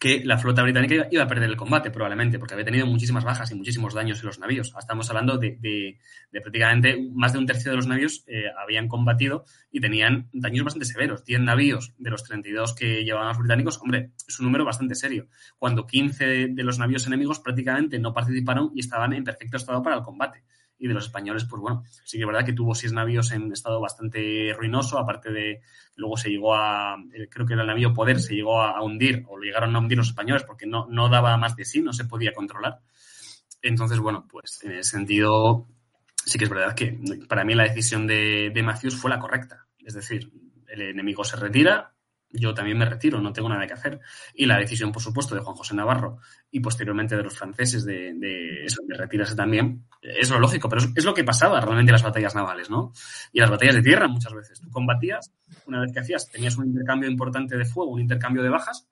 que 0.04 0.22
la 0.22 0.36
flota 0.36 0.62
británica 0.62 1.08
iba 1.10 1.22
a 1.22 1.26
perder 1.26 1.48
el 1.48 1.56
combate, 1.56 1.90
probablemente, 1.90 2.38
porque 2.38 2.52
había 2.52 2.66
tenido 2.66 2.86
muchísimas 2.86 3.24
bajas 3.24 3.50
y 3.50 3.54
muchísimos 3.54 3.94
daños 3.94 4.20
en 4.20 4.26
los 4.26 4.38
navíos. 4.38 4.74
Estamos 4.78 5.08
hablando 5.08 5.38
de, 5.38 5.98
prácticamente 6.30 7.08
más 7.14 7.32
de 7.32 7.38
un 7.38 7.46
tercio 7.46 7.70
de 7.70 7.78
los 7.78 7.86
navíos 7.86 8.22
eh, 8.26 8.44
habían 8.54 8.86
combatido 8.86 9.46
y 9.72 9.80
tenían 9.80 10.28
daños 10.34 10.62
bastante 10.62 10.84
severos. 10.84 11.24
10 11.24 11.40
navíos 11.40 11.94
de 11.96 12.10
los 12.10 12.22
32 12.22 12.74
que 12.74 13.02
llevaban 13.02 13.28
los 13.28 13.38
británicos, 13.38 13.80
hombre, 13.80 14.10
es 14.28 14.38
un 14.38 14.44
número 14.44 14.66
bastante 14.66 14.94
serio. 14.94 15.26
Cuando 15.58 15.86
15 15.86 16.48
de 16.48 16.62
los 16.64 16.78
navíos 16.78 17.06
enemigos 17.06 17.40
prácticamente 17.40 17.98
no 17.98 18.12
participaron 18.12 18.72
y 18.74 18.80
estaban 18.80 19.14
en 19.14 19.24
perfecto 19.24 19.56
estado 19.56 19.82
para 19.82 19.96
el 19.96 20.02
combate 20.02 20.42
y 20.84 20.88
de 20.88 20.92
los 20.92 21.06
españoles, 21.06 21.46
pues 21.48 21.62
bueno, 21.62 21.82
sí 22.04 22.18
que 22.18 22.24
es 22.24 22.26
verdad 22.26 22.44
que 22.44 22.52
tuvo 22.52 22.74
seis 22.74 22.92
navíos 22.92 23.32
en 23.32 23.50
estado 23.50 23.80
bastante 23.80 24.52
ruinoso, 24.52 24.98
aparte 24.98 25.32
de 25.32 25.62
luego 25.96 26.18
se 26.18 26.28
llegó 26.28 26.54
a, 26.54 26.96
eh, 27.14 27.26
creo 27.30 27.46
que 27.46 27.54
era 27.54 27.62
el 27.62 27.68
navío 27.68 27.94
Poder, 27.94 28.20
se 28.20 28.34
llegó 28.34 28.60
a, 28.60 28.82
hundir, 28.82 29.24
o 29.30 29.38
llegaron 29.38 29.74
a 29.74 29.78
hundir 29.78 29.96
los 29.96 30.08
españoles 30.08 30.44
porque 30.44 30.66
no, 30.66 30.86
no 30.90 31.08
daba 31.08 31.38
más 31.38 31.56
de 31.56 31.64
sí, 31.64 31.80
no 31.80 31.94
se 31.94 32.04
podía 32.04 32.34
controlar. 32.34 32.80
Entonces, 33.62 33.98
bueno, 33.98 34.26
pues 34.30 34.60
en 34.62 34.72
ese 34.72 34.90
sentido, 34.90 35.68
sí 36.22 36.36
que 36.36 36.44
es 36.44 36.50
verdad 36.50 36.74
que 36.74 37.00
para 37.30 37.46
mí 37.46 37.54
la 37.54 37.62
decisión 37.62 38.06
de, 38.06 38.50
de 38.54 38.62
Matthews 38.62 38.96
fue 38.96 39.10
la 39.10 39.18
correcta. 39.18 39.66
Es 39.78 39.94
decir, 39.94 40.30
el 40.68 40.82
enemigo 40.82 41.24
se 41.24 41.36
retira, 41.36 41.93
yo 42.34 42.52
también 42.52 42.76
me 42.76 42.84
retiro, 42.84 43.20
no 43.20 43.32
tengo 43.32 43.48
nada 43.48 43.66
que 43.66 43.72
hacer. 43.72 44.00
Y 44.34 44.46
la 44.46 44.58
decisión, 44.58 44.90
por 44.90 45.02
supuesto, 45.02 45.34
de 45.34 45.40
Juan 45.40 45.56
José 45.56 45.74
Navarro 45.74 46.18
y 46.50 46.60
posteriormente 46.60 47.16
de 47.16 47.22
los 47.22 47.36
franceses 47.36 47.84
de, 47.84 48.12
de, 48.14 48.66
retirarse 48.88 49.36
también, 49.36 49.86
es 50.02 50.30
lo 50.30 50.40
lógico, 50.40 50.68
pero 50.68 50.82
es, 50.94 51.04
lo 51.04 51.14
que 51.14 51.24
pasaba 51.24 51.60
realmente 51.60 51.90
en 51.90 51.94
las 51.94 52.02
batallas 52.02 52.34
navales, 52.34 52.70
¿no? 52.70 52.92
Y 53.32 53.40
las 53.40 53.50
batallas 53.50 53.76
de 53.76 53.82
tierra 53.82 54.08
muchas 54.08 54.34
veces. 54.34 54.60
Tú 54.60 54.68
combatías, 54.70 55.32
una 55.66 55.80
vez 55.80 55.92
que 55.92 56.00
hacías, 56.00 56.28
tenías 56.30 56.56
un 56.56 56.66
intercambio 56.66 57.08
importante 57.08 57.56
de 57.56 57.64
fuego, 57.64 57.92
un 57.92 58.00
intercambio 58.00 58.42
de 58.42 58.48
bajas, 58.48 58.88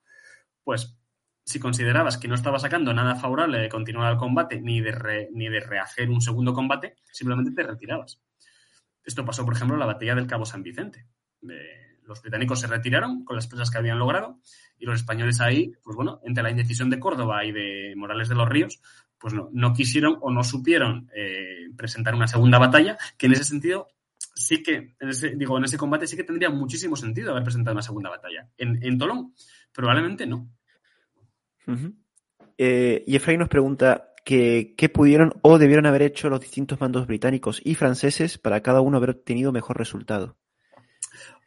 pues 0.62 0.97
si 1.45 1.59
considerabas 1.59 2.18
que 2.18 2.28
no 2.28 2.36
estaba 2.36 2.61
sacando 2.61 2.95
nada 2.95 3.16
favorable 3.16 3.59
de 3.59 3.68
continuar 3.68 4.12
el 4.12 4.18
combate 4.18 4.61
ni 4.61 4.80
de, 4.80 5.28
ni 5.32 5.49
de 5.49 5.61
rehacer 5.61 6.09
un 6.09 6.20
segundo 6.20 6.53
combate, 6.53 6.95
simplemente 7.11 7.51
te 7.51 7.64
retirabas. 7.64 8.20
Esto 9.05 9.24
pasó, 9.24 9.45
por 9.45 9.55
ejemplo, 9.55 9.74
en 9.74 9.80
la 9.80 9.86
batalla 9.86 10.14
del 10.14 10.28
Cabo 10.28 10.47
San 10.47 10.62
Vicente. 10.62 11.09
De, 11.40 11.91
los 12.07 12.22
británicos 12.22 12.61
se 12.61 12.66
retiraron 12.66 13.24
con 13.24 13.36
las 13.36 13.46
presas 13.46 13.70
que 13.70 13.78
habían 13.78 13.98
logrado 13.98 14.38
y 14.78 14.86
los 14.86 14.96
españoles 14.96 15.40
ahí, 15.40 15.72
pues 15.82 15.96
bueno, 15.96 16.20
entre 16.24 16.42
la 16.42 16.50
indecisión 16.50 16.90
de 16.90 16.98
Córdoba 16.98 17.44
y 17.44 17.53
de 17.53 17.94
Morales 17.96 18.28
de 18.28 18.34
los 18.34 18.48
Ríos, 18.48 18.80
pues 19.18 19.34
no, 19.34 19.48
no 19.53 19.72
quisieron 19.72 20.18
o 20.20 20.30
no 20.30 20.42
supieron 20.42 21.09
eh, 21.14 21.68
presentar 21.76 22.14
una 22.14 22.26
segunda 22.26 22.59
batalla, 22.59 22.98
que 23.16 23.26
en 23.26 23.32
ese 23.32 23.44
sentido 23.44 23.88
sí 24.34 24.62
que, 24.62 24.96
en 24.98 25.09
ese, 25.09 25.36
digo, 25.36 25.57
en 25.59 25.64
ese 25.64 25.78
combate 25.78 26.07
sí 26.07 26.16
que 26.16 26.24
tendría 26.24 26.50
muchísimo 26.50 26.96
sentido 26.96 27.30
haber 27.30 27.44
presentado 27.44 27.74
una 27.74 27.82
segunda 27.82 28.11
batalla. 28.11 28.48
En, 28.57 28.98
Tolón, 28.98 29.34
probablemente 29.72 30.26
no. 30.26 30.50
Eh, 32.59 33.05
y 33.07 33.36
nos 33.36 33.48
pregunta 33.48 34.12
que, 34.24 34.74
qué 34.76 34.88
pudieron 34.88 35.34
o 35.42 35.59
debieron 35.59 35.86
haber 35.86 36.03
hecho 36.03 36.28
los 36.28 36.40
distintos 36.40 36.80
mandos 36.80 37.07
británicos 37.07 37.61
y 37.64 37.74
franceses 37.74 38.38
para 38.38 38.61
cada 38.61 38.80
uno 38.80 38.96
haber 38.96 39.11
obtenido 39.11 39.53
mejor 39.53 39.78
resultado. 39.78 40.36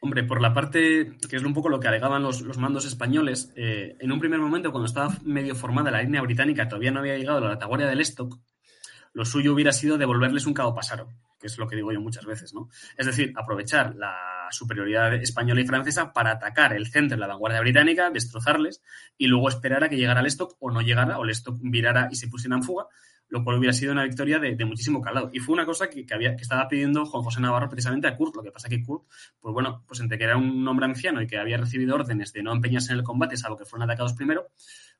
Hombre, 0.00 0.24
por 0.24 0.40
la 0.40 0.52
parte, 0.52 1.16
que 1.28 1.36
es 1.36 1.42
un 1.42 1.54
poco 1.54 1.68
lo 1.68 1.80
que 1.80 1.88
alegaban 1.88 2.22
los, 2.22 2.58
mandos 2.58 2.84
españoles, 2.84 3.52
eh, 3.56 3.96
en 3.98 4.12
un 4.12 4.20
primer 4.20 4.38
momento, 4.38 4.70
cuando 4.70 4.86
estaba 4.86 5.16
medio 5.24 5.54
formada 5.54 5.90
la 5.90 6.02
línea 6.02 6.20
británica, 6.20 6.68
todavía 6.68 6.90
no 6.90 7.00
había 7.00 7.16
llegado 7.16 7.38
a 7.38 7.40
la 7.40 7.50
retaguardia 7.50 7.88
del 7.88 8.00
Stock, 8.00 8.38
lo 9.14 9.24
suyo 9.24 9.54
hubiera 9.54 9.72
sido 9.72 9.96
devolverles 9.96 10.46
un 10.46 10.54
cabo 10.54 10.74
pasaro, 10.74 11.08
que 11.46 11.52
es 11.52 11.58
lo 11.58 11.68
que 11.68 11.76
digo 11.76 11.92
yo 11.92 12.00
muchas 12.00 12.26
veces, 12.26 12.52
¿no? 12.52 12.68
Es 12.96 13.06
decir, 13.06 13.32
aprovechar 13.36 13.94
la 13.94 14.48
superioridad 14.50 15.14
española 15.14 15.60
y 15.60 15.66
francesa 15.66 16.12
para 16.12 16.32
atacar 16.32 16.72
el 16.72 16.86
centro 16.86 17.16
de 17.16 17.20
la 17.20 17.28
vanguardia 17.28 17.60
británica, 17.60 18.10
destrozarles 18.10 18.82
y 19.16 19.28
luego 19.28 19.48
esperar 19.48 19.84
a 19.84 19.88
que 19.88 19.96
llegara 19.96 20.20
el 20.20 20.26
Stock 20.26 20.56
o 20.58 20.70
no 20.70 20.80
llegara 20.80 21.18
o 21.18 21.24
el 21.24 21.30
Stock 21.30 21.56
virara 21.60 22.08
y 22.10 22.16
se 22.16 22.28
pusiera 22.28 22.56
en 22.56 22.62
fuga 22.62 22.86
lo 23.28 23.42
cual 23.42 23.58
hubiera 23.58 23.72
sido 23.72 23.92
una 23.92 24.04
victoria 24.04 24.38
de, 24.38 24.64
muchísimo 24.64 25.00
calado. 25.00 25.30
Y 25.32 25.40
fue 25.40 25.54
una 25.54 25.66
cosa 25.66 25.88
que, 25.88 26.06
había, 26.12 26.36
que 26.36 26.42
estaba 26.42 26.68
pidiendo 26.68 27.04
Juan 27.06 27.24
José 27.24 27.40
Navarro 27.40 27.68
precisamente 27.68 28.06
a 28.06 28.16
Kurt. 28.16 28.36
Lo 28.36 28.42
que 28.42 28.52
pasa 28.52 28.68
que 28.68 28.82
Kurt, 28.82 29.04
pues 29.40 29.52
bueno, 29.52 29.82
pues 29.86 30.00
entre 30.00 30.16
que 30.16 30.24
era 30.24 30.36
un 30.36 30.66
hombre 30.68 30.86
anciano 30.86 31.20
y 31.20 31.26
que 31.26 31.36
había 31.36 31.56
recibido 31.56 31.96
órdenes 31.96 32.32
de 32.32 32.42
no 32.42 32.52
empeñarse 32.52 32.92
en 32.92 32.98
el 32.98 33.04
combate, 33.04 33.36
salvo 33.36 33.56
que 33.56 33.64
fueron 33.64 33.88
atacados 33.88 34.12
primero, 34.12 34.48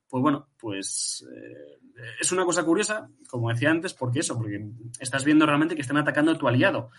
pues 0.09 0.23
bueno, 0.23 0.49
pues 0.59 1.27
eh, 1.31 1.79
es 2.21 2.33
una 2.33 2.45
cosa 2.45 2.65
curiosa, 2.65 3.09
como 3.29 3.51
decía 3.51 3.71
antes, 3.71 3.95
porque 3.95 4.21
eso, 4.21 4.37
porque 4.37 4.65
estás 5.01 5.25
viendo 5.25 5.47
realmente 5.47 5.75
que 5.75 5.83
están 5.83 5.97
atacando 5.97 6.33
a 6.33 6.39
tu 6.39 6.47
aliado. 6.47 6.91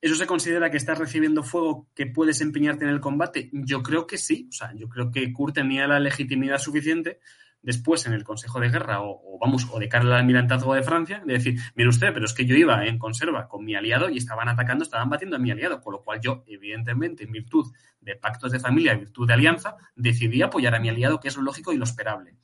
¿Eso 0.00 0.14
se 0.14 0.26
considera 0.26 0.70
que 0.70 0.76
estás 0.76 0.98
recibiendo 0.98 1.42
fuego 1.42 1.88
que 1.94 2.06
puedes 2.06 2.40
empeñarte 2.40 2.84
en 2.84 2.90
el 2.90 3.00
combate? 3.00 3.50
Yo 3.52 3.82
creo 3.82 4.06
que 4.06 4.16
sí. 4.16 4.46
O 4.48 4.52
sea, 4.52 4.72
yo 4.74 4.88
creo 4.88 5.10
que 5.10 5.32
Kurt 5.32 5.56
tenía 5.56 5.88
la 5.88 5.98
legitimidad 5.98 6.58
suficiente 6.58 7.18
después 7.62 8.06
en 8.06 8.12
el 8.12 8.24
Consejo 8.24 8.60
de 8.60 8.68
Guerra 8.68 9.02
o, 9.02 9.38
vamos, 9.40 9.68
o 9.70 9.78
de 9.78 9.88
cara 9.88 10.04
al 10.04 10.12
almirantazgo 10.12 10.74
de 10.74 10.82
Francia, 10.82 11.22
de 11.24 11.34
decir, 11.34 11.58
mire 11.74 11.88
usted, 11.88 12.12
pero 12.12 12.26
es 12.26 12.34
que 12.34 12.46
yo 12.46 12.56
iba 12.56 12.86
en 12.86 12.98
conserva 12.98 13.48
con 13.48 13.64
mi 13.64 13.74
aliado 13.74 14.08
y 14.08 14.16
estaban 14.16 14.48
atacando, 14.48 14.84
estaban 14.84 15.08
batiendo 15.08 15.36
a 15.36 15.38
mi 15.38 15.50
aliado, 15.50 15.80
con 15.80 15.92
lo 15.92 16.02
cual 16.02 16.20
yo, 16.20 16.44
evidentemente, 16.46 17.24
en 17.24 17.32
virtud 17.32 17.72
de 18.00 18.16
pactos 18.16 18.52
de 18.52 18.60
familia, 18.60 18.92
en 18.92 19.00
virtud 19.00 19.26
de 19.26 19.34
alianza, 19.34 19.76
decidí 19.96 20.42
apoyar 20.42 20.74
a 20.74 20.80
mi 20.80 20.88
aliado, 20.88 21.20
que 21.20 21.28
es 21.28 21.36
lo 21.36 21.42
lógico 21.42 21.72
y 21.72 21.76
lo 21.76 21.84
esperable. 21.84 22.36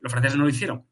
Los 0.00 0.12
franceses 0.12 0.38
no 0.38 0.44
lo 0.44 0.50
hicieron 0.50 0.86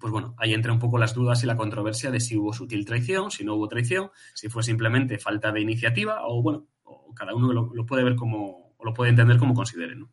pues 0.00 0.10
bueno, 0.12 0.34
ahí 0.38 0.54
entra 0.54 0.72
un 0.72 0.78
poco 0.78 0.98
las 0.98 1.14
dudas 1.14 1.44
y 1.44 1.46
la 1.46 1.56
controversia 1.56 2.10
de 2.10 2.20
si 2.20 2.36
hubo 2.36 2.54
sutil 2.54 2.86
traición, 2.86 3.30
si 3.30 3.44
no 3.44 3.54
hubo 3.54 3.68
traición, 3.68 4.10
si 4.34 4.48
fue 4.48 4.62
simplemente 4.62 5.18
falta 5.18 5.52
de 5.52 5.60
iniciativa 5.60 6.22
o 6.26 6.42
bueno, 6.42 6.66
o 6.84 7.12
cada 7.14 7.34
uno 7.34 7.52
lo, 7.52 7.86
puede 7.86 8.02
ver 8.02 8.16
como, 8.16 8.74
o 8.78 8.84
lo 8.84 8.94
puede 8.94 9.10
entender 9.10 9.36
como 9.36 9.52
considere, 9.52 9.94
¿no? 9.94 10.10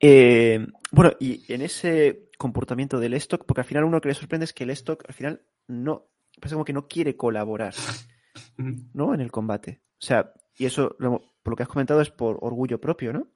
Eh, 0.00 0.66
bueno, 0.90 1.12
y 1.20 1.52
en 1.52 1.62
ese 1.62 2.30
comportamiento 2.38 2.98
del 2.98 3.14
stock, 3.14 3.44
porque 3.44 3.60
al 3.60 3.66
final 3.66 3.84
uno 3.84 4.00
que 4.00 4.08
le 4.08 4.14
sorprende 4.14 4.44
es 4.44 4.52
que 4.52 4.64
el 4.64 4.70
stock 4.70 5.04
al 5.06 5.14
final 5.14 5.42
no, 5.68 6.08
pasa 6.40 6.54
como 6.54 6.64
que 6.64 6.72
no 6.72 6.88
quiere 6.88 7.16
colaborar, 7.16 7.74
¿no? 8.94 9.14
En 9.14 9.20
el 9.20 9.30
combate. 9.30 9.82
O 10.00 10.04
sea, 10.04 10.32
y 10.56 10.64
eso, 10.64 10.96
por 10.98 11.52
lo 11.52 11.56
que 11.56 11.62
has 11.62 11.68
comentado, 11.68 12.00
es 12.00 12.10
por 12.10 12.38
orgullo 12.40 12.80
propio, 12.80 13.12
¿no? 13.12 13.28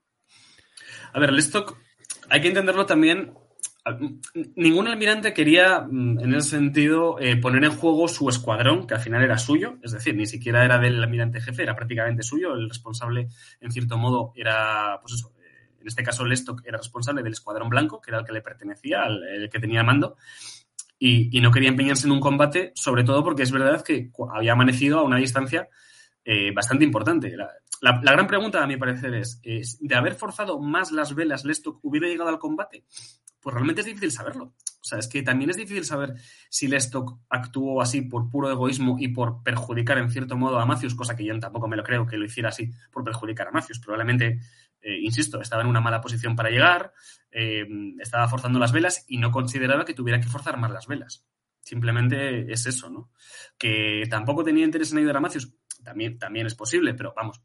A 1.13 1.21
ver, 1.21 1.31
el 1.31 1.39
stock 1.39 1.77
hay 2.31 2.41
que 2.41 2.49
entenderlo 2.49 2.87
también 2.87 3.35
Ningún 4.57 4.89
almirante 4.89 5.35
quería, 5.35 5.81
mm, 5.81 6.21
en 6.21 6.35
ese 6.35 6.51
sentido, 6.51 7.21
eh, 7.21 7.37
poner 7.37 7.65
en 7.65 7.73
juego 7.73 8.09
su 8.09 8.31
escuadrón, 8.31 8.87
que 8.87 8.95
al 8.95 9.01
final 9.01 9.23
era 9.23 9.37
suyo, 9.37 9.77
es 9.83 9.93
decir, 9.93 10.17
ni 10.17 10.25
siquiera 10.25 10.65
era 10.65 10.79
del 10.79 11.03
almirante 11.03 11.39
jefe, 11.43 11.65
era 11.65 11.77
prácticamente 11.77 12.23
suyo. 12.23 12.55
El 12.55 12.71
responsable, 12.71 13.29
en 13.61 13.71
cierto 13.71 13.99
modo, 13.99 14.33
era, 14.37 14.99
pues 15.03 15.15
eso, 15.15 15.34
en 15.85 15.89
este 15.89 16.03
caso, 16.03 16.25
Lestock 16.25 16.63
era 16.65 16.79
responsable 16.79 17.23
del 17.23 17.35
escuadrón 17.35 17.69
blanco, 17.69 18.01
que 18.01 18.11
era 18.11 18.21
el 18.21 18.25
que 18.25 18.33
le 18.33 18.41
pertenecía, 18.41 19.03
al, 19.03 19.23
el 19.23 19.51
que 19.51 19.61
tenía 19.61 19.83
mando, 19.83 20.17
y, 20.99 21.39
no 21.43 21.51
quería 21.51 21.69
empeñarse 21.69 22.07
en 22.07 22.13
un 22.13 22.21
combate, 22.21 22.73
sobre 22.75 23.05
todo 23.05 23.23
porque 23.23 23.43
es 23.43 23.53
verdad 23.53 23.85
que 23.85 24.11
había 24.35 24.53
amanecido 24.53 24.99
a 24.99 25.03
una 25.03 25.19
distancia 25.19 25.69
eh, 26.25 26.53
bastante 26.53 26.85
importante. 26.85 27.37
La, 27.83 28.01
gran 28.01 28.27
pregunta, 28.27 28.65
a 28.65 28.67
mi 28.67 28.79
parecer, 28.79 29.13
es, 29.13 29.43
¿de 29.43 29.95
haber 29.95 30.15
forzado 30.15 30.59
más 30.59 30.91
las 30.91 31.15
velas, 31.15 31.45
Lestock 31.45 31.81
hubiera 31.83 32.09
llegado 32.09 32.31
al 32.31 32.39
combate? 32.39 32.85
pues 33.45 33.53
realmente 33.53 33.83
es 33.83 33.87
difícil 33.87 34.11
saberlo. 34.11 34.45
O 34.47 34.87
sea, 34.87 34.99
es 34.99 35.07
que 35.07 35.23
también 35.23 35.51
es 35.51 35.59
difícil 35.59 35.85
saber 35.85 36.15
si 36.49 36.67
Lestock 36.67 37.19
actuó 37.29 37.83
así 37.83 38.01
por 38.01 38.31
puro 38.31 38.51
egoísmo 38.51 38.97
y 38.99 39.09
por 39.09 39.43
perjudicar 39.43 39.99
en 39.99 40.11
cierto 40.11 40.35
modo 40.37 40.59
a 40.59 40.65
Matthews, 40.65 40.95
cosa 40.95 41.15
que 41.15 41.27
yo 41.27 41.39
tampoco 41.39 41.69
me 41.69 41.77
lo 41.77 41.85
creo 41.85 42.07
que 42.07 42.17
lo 42.17 42.25
hiciera 42.25 42.49
así 42.49 42.71
por 42.91 43.05
perjudicar 43.05 43.49
a 43.49 43.51
Matthews. 43.51 43.81
Probablemente, 43.81 44.41
eh, 44.85 44.99
insisto, 45.01 45.41
estaba 45.41 45.63
en 45.63 45.69
una 45.69 45.81
mala 45.81 46.01
posición 46.01 46.37
para 46.37 46.51
llegar, 46.51 46.93
eh, 47.31 47.67
estaba 48.01 48.29
forzando 48.29 48.59
las 48.59 48.71
velas 48.71 49.05
y 49.09 49.19
no 49.19 49.31
consideraba 49.31 49.85
que 49.85 49.95
tuviera 49.95 50.21
que 50.21 50.29
forzar 50.29 50.59
más 50.59 50.71
las 50.71 50.87
velas. 50.87 51.27
Simplemente 51.61 52.53
es 52.53 52.67
eso, 52.67 52.91
¿no? 52.91 53.11
Que 53.57 54.05
tampoco 54.11 54.45
tenía 54.45 54.65
interés 54.65 54.93
en 54.93 54.99
ayudar 54.99 55.17
a 55.17 55.21
Matthews, 55.21 55.55
también, 55.83 56.19
también 56.19 56.47
es 56.47 56.55
posible, 56.55 56.93
pero 56.93 57.15
vamos, 57.17 57.41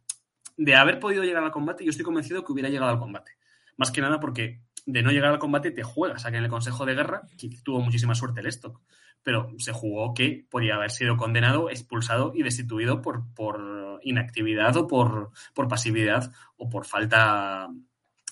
de 0.57 0.75
haber 0.75 0.99
podido 0.99 1.23
llegar 1.23 1.43
al 1.43 1.51
combate, 1.51 1.85
yo 1.85 1.91
estoy 1.91 2.03
convencido 2.03 2.43
que 2.43 2.51
hubiera 2.51 2.69
llegado 2.69 2.91
al 2.91 2.99
combate. 2.99 3.31
Más 3.77 3.91
que 3.91 4.01
nada 4.01 4.19
porque 4.19 4.61
de 4.85 5.01
no 5.03 5.11
llegar 5.11 5.31
al 5.31 5.39
combate 5.39 5.71
te 5.71 5.83
juegas. 5.83 6.25
Aquí 6.25 6.37
en 6.37 6.43
el 6.43 6.49
Consejo 6.49 6.85
de 6.85 6.95
Guerra 6.95 7.21
tuvo 7.63 7.81
muchísima 7.81 8.15
suerte 8.15 8.39
el 8.41 8.47
Stock, 8.47 8.81
pero 9.23 9.51
se 9.57 9.73
jugó 9.73 10.13
que 10.13 10.45
podía 10.49 10.75
haber 10.75 10.91
sido 10.91 11.17
condenado, 11.17 11.69
expulsado 11.69 12.31
y 12.35 12.43
destituido 12.43 13.01
por, 13.01 13.33
por 13.33 13.99
inactividad 14.03 14.75
o 14.77 14.87
por, 14.87 15.31
por 15.53 15.67
pasividad 15.67 16.31
o 16.57 16.69
por 16.69 16.85
falta 16.85 17.69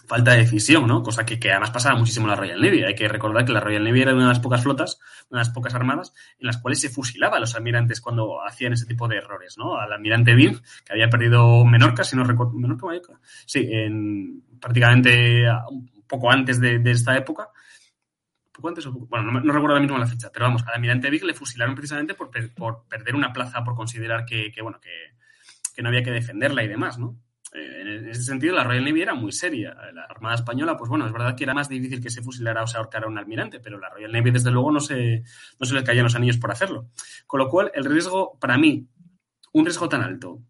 falta 0.08 0.32
de 0.32 0.38
decisión, 0.38 0.88
¿no? 0.88 1.04
Cosa 1.04 1.26
que, 1.26 1.38
que, 1.38 1.52
además 1.52 1.72
pasaba 1.72 2.00
muchísimo 2.00 2.26
en 2.26 2.30
la 2.32 2.36
Royal 2.38 2.62
Navy. 2.62 2.84
Hay 2.84 2.96
que 2.96 3.08
recordar 3.10 3.44
que 3.44 3.52
la 3.52 3.60
Royal 3.60 3.84
Navy 3.84 4.02
era 4.02 4.14
una 4.14 4.24
de 4.24 4.30
las 4.30 4.40
pocas 4.40 4.64
flotas, 4.64 5.00
una 5.30 5.42
de 5.42 5.46
las 5.46 5.54
pocas 5.54 5.76
armadas, 5.76 6.14
en 6.40 6.48
las 6.48 6.58
cuales 6.58 6.80
se 6.80 6.90
fusilaba 6.90 7.38
a 7.38 7.40
los 7.42 7.54
almirantes 7.56 8.00
cuando 8.00 8.42
hacían 8.42 8.74
ese 8.74 8.86
tipo 8.86 9.08
de 9.08 9.18
errores, 9.18 9.58
¿no? 9.58 9.78
Al 9.78 9.92
almirante 9.92 10.34
Bill, 10.34 10.62
que 10.86 10.94
había 10.94 11.10
perdido 11.10 11.66
Menorca, 11.66 12.06
si 12.06 12.16
no 12.16 12.24
recuerdo, 12.24 12.54
Menorca, 12.54 12.86
Mallorca, 12.86 13.20
sí, 13.46 13.68
en 13.70 14.44
prácticamente 14.62 15.46
poco 16.08 16.32
antes 16.32 16.60
de, 16.60 16.82
esta 16.86 17.16
época. 17.18 17.50
Poco 18.52 18.70
antes 18.70 18.86
bueno, 18.88 19.32
no, 19.32 19.40
recuerdo 19.40 19.76
ahora 19.76 19.82
mismo 19.82 19.98
la 19.98 20.08
fecha, 20.08 20.32
pero 20.34 20.46
vamos, 20.46 20.64
al 20.66 20.76
almirante 20.76 21.10
Big 21.10 21.24
le 21.24 21.34
fusilaron 21.34 21.76
precisamente 21.76 22.16
por, 22.16 22.32
perder 22.88 23.16
una 23.16 23.32
plaza, 23.32 23.64
por 23.64 23.76
considerar 23.76 24.26
que, 24.26 24.52
bueno, 24.62 24.80
que, 24.80 25.82
no 25.82 25.90
había 25.90 26.04
que 26.04 26.12
defenderla 26.12 26.64
y 26.64 26.68
demás, 26.68 26.98
¿no? 26.98 27.20
Eh, 27.54 27.82
en 27.82 28.10
ese 28.10 28.24
sentido, 28.24 28.56
la 28.56 28.64
Royal 28.64 28.84
Navy 28.84 29.02
era 29.02 29.14
muy 29.14 29.32
seria. 29.32 29.76
La 29.94 30.04
Armada 30.04 30.36
Española, 30.36 30.76
pues 30.76 30.90
bueno, 30.90 31.06
es 31.06 31.14
verdad 31.14 31.36
que 31.36 31.44
era 31.44 31.54
más 31.54 31.70
difícil 31.70 32.02
que 32.02 32.10
se 32.10 32.24
fusilara 32.24 32.64
o 32.64 32.68
se 32.68 32.78
ahorcara 32.78 33.06
a 33.06 33.10
un 33.10 33.18
almirante, 33.18 33.60
pero 33.60 33.80
la 33.80 33.90
Royal 33.90 34.12
Navy, 34.12 34.32
desde 34.32 34.52
luego, 34.52 34.72
no 34.72 34.80
se, 34.80 35.24
no 35.60 35.66
se 35.66 35.76
les 35.76 35.84
caían 35.84 36.06
los 36.06 36.16
anillos 36.16 36.38
por 36.38 36.52
hacerlo. 36.52 36.90
Con 37.28 37.40
lo 37.40 37.50
cual, 37.50 37.72
el 37.76 37.86
riesgo, 37.86 38.40
para 38.40 38.58
mí, 38.58 38.88
un 39.54 39.66
riesgo 39.66 39.88
tan 39.88 40.02
alto 40.02 40.42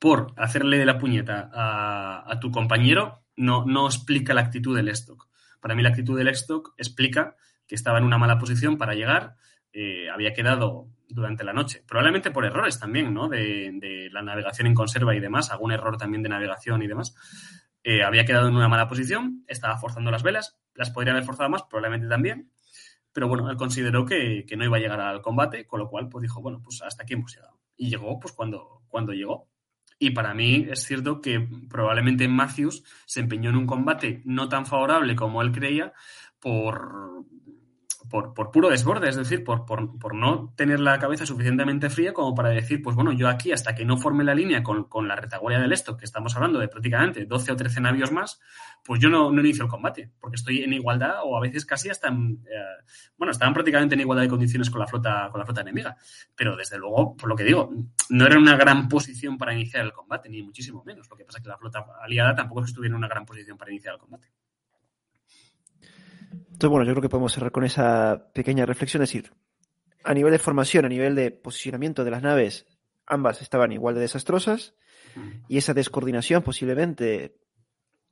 por 0.00 0.32
hacerle 0.36 0.78
de 0.78 0.86
la 0.86 0.98
puñeta 0.98 1.50
a 1.52 2.38
tu 2.40 2.50
compañero, 2.50 3.24
no, 3.38 3.64
no 3.64 3.86
explica 3.86 4.34
la 4.34 4.42
actitud 4.42 4.76
del 4.76 4.88
stock. 4.88 5.28
Para 5.60 5.74
mí 5.74 5.82
la 5.82 5.88
actitud 5.90 6.18
del 6.18 6.28
stock 6.28 6.74
explica 6.76 7.36
que 7.66 7.74
estaba 7.74 7.98
en 7.98 8.04
una 8.04 8.18
mala 8.18 8.38
posición 8.38 8.78
para 8.78 8.94
llegar, 8.94 9.36
eh, 9.72 10.08
había 10.10 10.32
quedado 10.32 10.88
durante 11.08 11.44
la 11.44 11.52
noche, 11.52 11.82
probablemente 11.86 12.30
por 12.30 12.44
errores 12.44 12.78
también, 12.78 13.14
¿no? 13.14 13.28
De, 13.28 14.08
la 14.10 14.22
navegación 14.22 14.66
en 14.66 14.74
conserva 14.74 15.14
y 15.14 15.20
demás, 15.20 15.50
algún 15.50 15.72
error 15.72 15.96
también 15.96 16.22
de 16.22 16.28
navegación 16.28 16.82
y 16.82 16.86
demás. 16.86 17.14
Eh, 17.84 18.02
había 18.02 18.24
quedado 18.24 18.48
en 18.48 18.56
una 18.56 18.68
mala 18.68 18.88
posición, 18.88 19.44
estaba 19.46 19.78
forzando 19.78 20.10
las 20.10 20.22
velas, 20.22 20.58
las 20.74 20.90
podría 20.90 21.12
haber 21.12 21.24
forzado 21.24 21.48
más, 21.48 21.62
probablemente 21.62 22.08
también, 22.08 22.50
pero 23.12 23.28
bueno, 23.28 23.50
él 23.50 23.56
consideró 23.56 24.04
que, 24.04 24.44
que, 24.46 24.56
no 24.56 24.64
iba 24.64 24.76
a 24.76 24.80
llegar 24.80 25.00
al 25.00 25.22
combate, 25.22 25.66
con 25.66 25.80
lo 25.80 25.88
cual 25.88 26.08
pues 26.08 26.22
dijo, 26.22 26.40
bueno, 26.42 26.60
pues 26.62 26.82
hasta 26.82 27.02
aquí 27.02 27.14
hemos 27.14 27.34
llegado. 27.34 27.58
Y 27.76 27.90
llegó 27.90 28.18
pues 28.18 28.32
cuando, 28.32 28.82
cuando 28.88 29.12
llegó. 29.12 29.48
Y 29.98 30.10
para 30.10 30.32
mí 30.34 30.66
es 30.70 30.84
cierto 30.84 31.20
que 31.20 31.46
probablemente 31.68 32.28
Matthews 32.28 32.84
se 33.04 33.20
empeñó 33.20 33.50
en 33.50 33.56
un 33.56 33.66
combate 33.66 34.22
no 34.24 34.48
tan 34.48 34.64
favorable 34.64 35.16
como 35.16 35.42
él 35.42 35.50
creía 35.50 35.92
por, 36.40 37.24
por, 38.08 38.50
puro 38.50 38.70
desborde, 38.70 39.08
es 39.08 39.16
decir, 39.16 39.44
por, 39.44 39.64
por, 39.64 40.14
no 40.14 40.52
tener 40.56 40.80
la 40.80 40.98
cabeza 40.98 41.26
suficientemente 41.26 41.90
fría 41.90 42.12
como 42.12 42.34
para 42.34 42.50
decir, 42.50 42.82
pues 42.82 42.96
bueno, 42.96 43.12
yo 43.12 43.28
aquí 43.28 43.52
hasta 43.52 43.74
que 43.74 43.84
no 43.84 43.96
forme 43.96 44.24
la 44.24 44.34
línea 44.34 44.62
con, 44.62 44.86
la 45.06 45.16
retaguardia 45.16 45.60
del 45.60 45.72
esto, 45.72 45.96
que 45.96 46.04
estamos 46.04 46.34
hablando 46.36 46.58
de 46.58 46.68
prácticamente 46.68 47.24
12 47.24 47.52
o 47.52 47.56
13 47.56 47.80
navios 47.80 48.12
más, 48.12 48.40
pues 48.84 49.00
yo 49.00 49.08
no, 49.08 49.30
no 49.30 49.40
inicio 49.40 49.64
el 49.64 49.70
combate, 49.70 50.10
porque 50.20 50.36
estoy 50.36 50.62
en 50.62 50.72
igualdad 50.72 51.18
o 51.24 51.36
a 51.36 51.40
veces 51.40 51.64
casi 51.66 51.90
hasta, 51.90 52.08
en, 52.08 52.44
eh, 52.46 52.84
bueno, 53.16 53.32
estaban 53.32 53.54
prácticamente 53.54 53.94
en 53.94 54.00
igualdad 54.00 54.22
de 54.22 54.28
condiciones 54.28 54.70
con 54.70 54.80
la 54.80 54.86
flota, 54.86 55.28
con 55.30 55.38
la 55.38 55.44
flota 55.44 55.60
enemiga, 55.60 55.96
pero 56.34 56.56
desde 56.56 56.78
luego, 56.78 57.16
por 57.16 57.28
lo 57.28 57.36
que 57.36 57.44
digo, 57.44 57.70
no 58.10 58.26
era 58.26 58.38
una 58.38 58.56
gran 58.56 58.88
posición 58.88 59.36
para 59.36 59.52
iniciar 59.52 59.84
el 59.84 59.92
combate, 59.92 60.28
ni 60.28 60.42
muchísimo 60.42 60.82
menos. 60.84 61.08
Lo 61.10 61.16
que 61.16 61.24
pasa 61.24 61.38
es 61.38 61.44
que 61.44 61.50
la 61.50 61.58
flota 61.58 61.84
aliada 62.02 62.34
tampoco 62.34 62.64
estuviera 62.64 62.94
en 62.94 62.98
una 62.98 63.08
gran 63.08 63.26
posición 63.26 63.58
para 63.58 63.70
iniciar 63.70 63.94
el 63.94 64.00
combate. 64.00 64.28
Entonces, 66.32 66.70
bueno, 66.70 66.84
yo 66.84 66.92
creo 66.92 67.02
que 67.02 67.08
podemos 67.08 67.32
cerrar 67.32 67.52
con 67.52 67.64
esa 67.64 68.30
pequeña 68.32 68.66
reflexión, 68.66 69.02
es 69.02 69.10
decir, 69.10 69.32
a 70.04 70.14
nivel 70.14 70.32
de 70.32 70.38
formación, 70.38 70.84
a 70.84 70.88
nivel 70.88 71.14
de 71.14 71.30
posicionamiento 71.30 72.04
de 72.04 72.10
las 72.10 72.22
naves, 72.22 72.66
ambas 73.06 73.42
estaban 73.42 73.72
igual 73.72 73.94
de 73.94 74.02
desastrosas 74.02 74.74
y 75.48 75.58
esa 75.58 75.74
descoordinación 75.74 76.42
posiblemente 76.42 77.36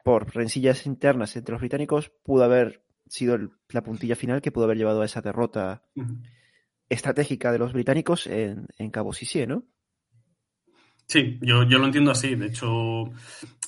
por 0.02 0.34
rencillas 0.34 0.86
internas 0.86 1.36
entre 1.36 1.52
los 1.52 1.60
británicos 1.60 2.10
pudo 2.22 2.44
haber 2.44 2.82
sido 3.06 3.38
la 3.68 3.82
puntilla 3.82 4.16
final 4.16 4.40
que 4.40 4.50
pudo 4.50 4.64
haber 4.64 4.78
llevado 4.78 5.02
a 5.02 5.04
esa 5.04 5.20
derrota 5.20 5.84
estratégica 6.88 7.52
de 7.52 7.58
los 7.58 7.72
británicos 7.72 8.26
en, 8.26 8.66
Cabo 8.90 9.12
Sisié, 9.12 9.46
¿no? 9.46 9.64
Sí, 11.08 11.38
yo, 11.40 11.62
yo, 11.62 11.78
lo 11.78 11.86
entiendo 11.86 12.10
así. 12.10 12.34
De 12.34 12.46
hecho, 12.46 13.04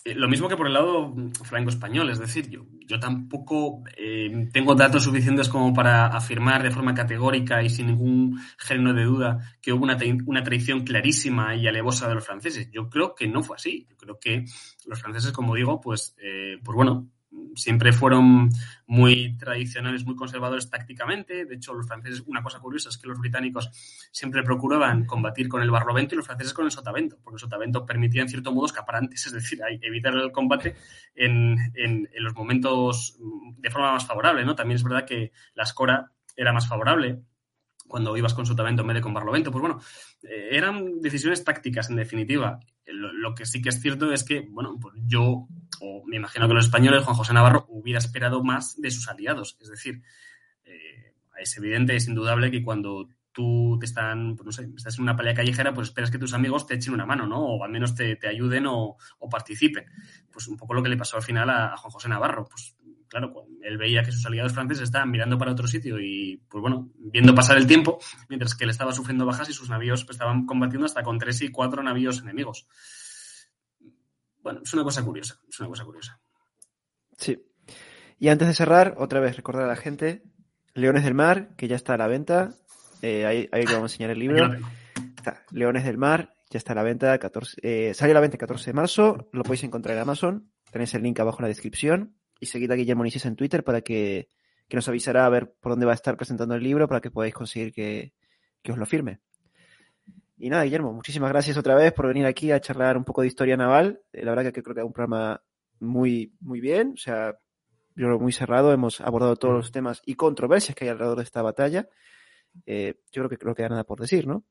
eh, 0.04 0.14
lo 0.14 0.28
mismo 0.28 0.48
que 0.48 0.56
por 0.56 0.66
el 0.66 0.72
lado 0.72 1.14
franco-español, 1.44 2.10
es 2.10 2.18
decir, 2.18 2.48
yo, 2.50 2.66
yo 2.86 2.98
tampoco 2.98 3.84
eh, 3.96 4.48
tengo 4.52 4.74
datos 4.74 5.04
suficientes 5.04 5.48
como 5.48 5.72
para 5.72 6.06
afirmar 6.06 6.62
de 6.64 6.72
forma 6.72 6.94
categórica 6.94 7.62
y 7.62 7.70
sin 7.70 7.86
ningún 7.86 8.40
género 8.58 8.92
de 8.92 9.04
duda 9.04 9.38
que 9.62 9.72
hubo 9.72 9.84
una, 9.84 9.96
una 10.26 10.42
traición 10.42 10.80
clarísima 10.84 11.54
y 11.54 11.68
alevosa 11.68 12.08
de 12.08 12.16
los 12.16 12.26
franceses. 12.26 12.70
Yo 12.72 12.88
creo 12.90 13.14
que 13.14 13.28
no 13.28 13.42
fue 13.42 13.56
así. 13.56 13.86
Yo 13.88 13.96
creo 13.96 14.18
que 14.18 14.44
los 14.86 15.00
franceses, 15.00 15.30
como 15.30 15.54
digo, 15.54 15.80
pues, 15.80 16.16
eh, 16.20 16.58
pues 16.64 16.74
bueno, 16.74 17.08
siempre 17.54 17.92
fueron 17.92 18.50
muy 18.86 19.36
tradicionales, 19.36 20.04
muy 20.04 20.16
conservadores 20.16 20.70
tácticamente. 20.70 21.44
De 21.44 21.54
hecho, 21.54 21.74
los 21.74 21.86
franceses, 21.86 22.22
una 22.26 22.42
cosa 22.42 22.58
curiosa 22.60 22.88
es 22.88 22.98
que 22.98 23.08
los 23.08 23.18
británicos 23.18 23.70
siempre 24.12 24.42
procuraban 24.42 25.04
combatir 25.04 25.48
con 25.48 25.62
el 25.62 25.70
barlovento 25.70 26.14
y 26.14 26.18
los 26.18 26.26
franceses 26.26 26.54
con 26.54 26.64
el 26.64 26.70
sotavento, 26.70 27.18
porque 27.22 27.36
el 27.36 27.40
sotavento 27.40 27.84
permitía 27.84 28.22
en 28.22 28.28
cierto 28.28 28.52
modo 28.52 28.66
escapar 28.66 28.96
antes, 28.96 29.26
es 29.26 29.32
decir, 29.32 29.60
evitar 29.82 30.14
el 30.14 30.32
combate 30.32 30.76
en, 31.14 31.56
en, 31.74 32.08
los 32.14 32.34
momentos 32.34 33.18
de 33.58 33.70
forma 33.70 33.92
más 33.92 34.06
favorable. 34.06 34.44
¿no? 34.44 34.54
También 34.54 34.76
es 34.76 34.84
verdad 34.84 35.04
que 35.04 35.32
la 35.54 35.64
escora 35.64 36.12
era 36.36 36.52
más 36.52 36.68
favorable 36.68 37.20
cuando 37.88 38.16
ibas 38.16 38.34
con 38.34 38.46
sotavento 38.46 38.82
en 38.82 38.88
vez 38.88 38.96
de 38.96 39.00
con 39.00 39.14
barlovento. 39.14 39.50
Pues 39.50 39.62
bueno, 39.62 39.80
eh, 40.22 40.48
eran 40.52 41.00
decisiones 41.00 41.42
tácticas 41.42 41.90
en 41.90 41.96
definitiva. 41.96 42.60
Lo, 42.92 43.34
que 43.34 43.46
sí 43.46 43.60
que 43.60 43.68
es 43.68 43.80
cierto 43.80 44.12
es 44.12 44.24
que, 44.24 44.46
bueno, 44.50 44.78
pues 44.80 44.94
yo, 45.06 45.46
o 45.80 46.02
me 46.06 46.16
imagino 46.16 46.48
que 46.48 46.54
los 46.54 46.64
españoles, 46.64 47.04
Juan 47.04 47.16
José 47.16 47.34
Navarro, 47.34 47.66
hubiera 47.68 47.98
esperado 47.98 48.42
más 48.42 48.80
de 48.80 48.90
sus 48.90 49.08
aliados. 49.08 49.56
Es 49.60 49.68
decir, 49.68 50.02
eh, 50.64 51.14
es 51.38 51.56
evidente, 51.56 51.96
es 51.96 52.08
indudable 52.08 52.50
que 52.50 52.62
cuando 52.62 53.08
tú 53.32 53.76
te 53.78 53.86
están, 53.86 54.34
pues 54.34 54.46
no 54.46 54.52
sé, 54.52 54.68
estás 54.76 54.96
en 54.98 55.02
una 55.02 55.16
pelea 55.16 55.34
callejera, 55.34 55.72
pues 55.72 55.88
esperas 55.88 56.10
que 56.10 56.18
tus 56.18 56.34
amigos 56.34 56.66
te 56.66 56.74
echen 56.74 56.94
una 56.94 57.06
mano, 57.06 57.26
¿no? 57.26 57.40
O 57.40 57.62
al 57.62 57.70
menos 57.70 57.94
te, 57.94 58.18
ayuden 58.26 58.66
o, 58.66 58.96
participen. 59.30 59.86
Pues 60.30 60.48
un 60.48 60.56
poco 60.56 60.74
lo 60.74 60.82
que 60.82 60.88
le 60.88 60.96
pasó 60.96 61.16
al 61.16 61.22
final 61.22 61.50
a, 61.50 61.74
a 61.74 61.76
Juan 61.76 61.92
José 61.92 62.08
Navarro. 62.08 62.48
Pues 62.48 62.74
claro, 63.08 63.46
él 63.62 63.78
veía 63.78 64.02
que 64.02 64.12
sus 64.12 64.24
aliados 64.26 64.52
franceses 64.52 64.84
estaban 64.84 65.10
mirando 65.10 65.38
para 65.38 65.52
otro 65.52 65.66
sitio 65.66 65.98
y, 66.00 66.42
pues 66.48 66.60
bueno, 66.60 66.90
viendo 66.98 67.34
pasar 67.34 67.56
el 67.56 67.66
tiempo, 67.66 67.98
mientras 68.28 68.54
que 68.54 68.64
él 68.64 68.70
estaba 68.70 68.92
sufriendo 68.92 69.26
bajas 69.26 69.48
y 69.48 69.52
sus 69.52 69.70
navíos 69.70 70.06
estaban 70.08 70.46
combatiendo 70.46 70.86
hasta 70.86 71.02
con 71.02 71.18
tres 71.18 71.40
y 71.42 71.50
cuatro 71.50 71.82
navíos 71.82 72.20
enemigos. 72.20 72.66
Bueno, 74.42 74.60
es 74.62 74.72
una 74.74 74.84
cosa 74.84 75.02
curiosa, 75.04 75.40
es 75.48 75.58
una 75.60 75.68
cosa 75.68 75.84
curiosa. 75.84 76.20
Sí. 77.16 77.42
Y 78.18 78.28
antes 78.28 78.48
de 78.48 78.54
cerrar, 78.54 78.94
otra 78.98 79.20
vez 79.20 79.36
recordar 79.36 79.64
a 79.64 79.68
la 79.68 79.76
gente, 79.76 80.22
Leones 80.74 81.04
del 81.04 81.14
Mar, 81.14 81.50
que 81.56 81.68
ya 81.68 81.76
está 81.76 81.94
a 81.94 81.98
la 81.98 82.06
venta. 82.06 82.54
Eh, 83.02 83.26
ahí, 83.26 83.48
ahí 83.52 83.64
vamos 83.64 83.92
a 83.92 83.94
enseñar 83.94 84.10
el 84.10 84.18
libro. 84.18 84.50
Leones 85.50 85.84
del 85.84 85.98
Mar, 85.98 86.34
ya 86.50 86.58
está 86.58 86.72
a 86.72 86.76
la 86.76 86.82
venta. 86.82 87.18
14, 87.18 87.56
eh, 87.62 87.94
salió 87.94 88.12
a 88.12 88.14
la 88.14 88.20
venta 88.20 88.36
el 88.36 88.40
14 88.40 88.70
de 88.70 88.74
marzo. 88.74 89.28
Lo 89.32 89.42
podéis 89.42 89.64
encontrar 89.64 89.96
en 89.96 90.02
Amazon. 90.02 90.50
Tenéis 90.70 90.94
el 90.94 91.02
link 91.02 91.18
abajo 91.20 91.38
en 91.38 91.44
la 91.44 91.48
descripción 91.48 92.18
y 92.40 92.46
seguid 92.46 92.70
a 92.70 92.74
Guillermo 92.74 93.04
Nisis 93.04 93.26
en 93.26 93.36
Twitter 93.36 93.64
para 93.64 93.80
que, 93.80 94.28
nos 94.70 94.88
avisará 94.88 95.26
a 95.26 95.28
ver 95.28 95.52
por 95.60 95.72
dónde 95.72 95.86
va 95.86 95.92
a 95.92 95.94
estar 95.94 96.16
presentando 96.16 96.54
el 96.54 96.62
libro 96.62 96.88
para 96.88 97.00
que 97.00 97.10
podáis 97.10 97.34
conseguir 97.34 97.72
que, 97.72 98.12
os 98.68 98.76
lo 98.76 98.86
firme. 98.86 99.20
Y 100.36 100.50
nada, 100.50 100.64
Guillermo, 100.64 100.92
muchísimas 100.92 101.30
gracias 101.30 101.56
otra 101.56 101.74
vez 101.74 101.92
por 101.92 102.06
venir 102.06 102.26
aquí 102.26 102.52
a 102.52 102.60
charlar 102.60 102.96
un 102.96 103.04
poco 103.04 103.22
de 103.22 103.28
historia 103.28 103.56
naval. 103.56 104.00
Eh, 104.12 104.24
la 104.24 104.32
verdad 104.32 104.52
que 104.52 104.62
creo 104.62 104.74
que 104.74 104.80
es 104.82 104.86
un 104.86 104.92
programa 104.92 105.42
muy, 105.80 106.34
muy 106.40 106.60
bien, 106.60 106.92
o 106.94 106.96
sea, 106.96 107.38
yo 107.96 108.06
creo 108.06 108.20
muy 108.20 108.32
cerrado. 108.32 108.72
Hemos 108.72 109.00
abordado 109.00 109.36
todos 109.36 109.54
los 109.54 109.72
temas 109.72 110.02
y 110.06 110.14
controversias 110.14 110.76
que 110.76 110.84
hay 110.84 110.90
alrededor 110.90 111.16
de 111.16 111.24
esta 111.24 111.42
batalla. 111.42 111.88
Eh, 112.66 112.94
yo 113.12 113.22
creo 113.22 113.28
que 113.28 113.36
que 113.36 113.54
queda 113.54 113.68
nada 113.70 113.84
por 113.84 114.00
decir, 114.00 114.26
¿no? 114.26 114.44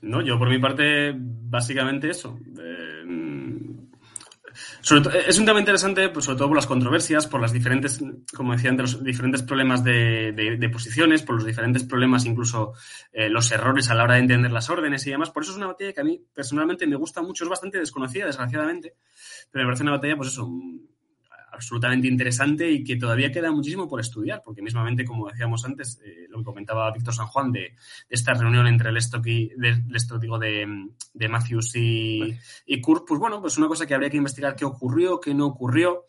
No, 0.00 0.20
yo 0.20 0.38
por 0.38 0.48
mi 0.48 0.58
parte, 0.58 1.14
básicamente 1.16 2.10
eso. 2.10 2.38
Eh, 2.58 3.04
es 5.26 5.38
un 5.38 5.46
tema 5.46 5.58
interesante, 5.58 6.08
pues, 6.08 6.24
sobre 6.24 6.38
todo 6.38 6.48
por 6.48 6.56
las 6.56 6.66
controversias, 6.66 7.26
por 7.26 7.40
las 7.40 7.52
diferentes, 7.52 8.00
como 8.34 8.52
decía 8.52 8.70
antes, 8.70 8.94
los 8.94 9.04
diferentes 9.04 9.42
problemas 9.42 9.84
de, 9.84 10.70
posiciones, 10.72 11.22
por 11.22 11.36
los 11.36 11.44
diferentes 11.44 11.84
problemas, 11.84 12.24
incluso 12.24 12.72
eh, 13.12 13.28
los 13.28 13.50
errores 13.52 13.90
a 13.90 13.94
la 13.94 14.04
hora 14.04 14.14
de 14.14 14.20
entender 14.20 14.52
las 14.52 14.70
órdenes 14.70 15.06
y 15.06 15.10
demás. 15.10 15.30
Por 15.30 15.42
eso 15.42 15.52
es 15.52 15.58
una 15.58 15.68
batalla 15.68 15.92
que 15.92 16.00
a 16.00 16.04
mí 16.04 16.20
personalmente 16.32 16.86
me 16.86 16.96
gusta 16.96 17.22
mucho, 17.22 17.44
es 17.44 17.50
bastante 17.50 17.78
desconocida, 17.78 18.26
desgraciadamente, 18.26 18.94
pero 19.50 19.64
me 19.64 19.68
parece 19.68 19.82
una 19.82 19.92
batalla, 19.92 20.16
pues 20.16 20.28
eso, 20.30 20.48
absolutamente 21.62 22.08
interesante 22.08 22.70
y 22.70 22.82
que 22.82 22.96
todavía 22.96 23.30
queda 23.30 23.52
muchísimo 23.52 23.88
por 23.88 24.00
estudiar, 24.00 24.42
porque 24.44 24.62
mismamente, 24.62 25.04
como 25.04 25.28
decíamos 25.28 25.64
antes, 25.64 26.00
eh, 26.04 26.26
lo 26.28 26.38
que 26.38 26.44
comentaba 26.44 26.92
Víctor 26.92 27.14
San 27.14 27.28
Juan 27.28 27.52
de, 27.52 27.76
esta 28.10 28.34
reunión 28.34 28.66
entre 28.66 28.90
el 28.90 28.96
de, 28.96 29.82
digo, 30.20 30.38
de, 30.38 30.88
de 31.14 31.28
Matthews 31.28 31.76
y, 31.76 32.36
y 32.66 32.80
Kurt, 32.80 33.04
pues 33.06 33.20
bueno, 33.20 33.40
pues 33.40 33.56
una 33.58 33.68
cosa 33.68 33.86
que 33.86 33.94
habría 33.94 34.10
que 34.10 34.16
investigar 34.16 34.56
qué 34.56 34.64
ocurrió, 34.64 35.20
qué 35.20 35.32
no 35.34 35.46
ocurrió. 35.46 36.06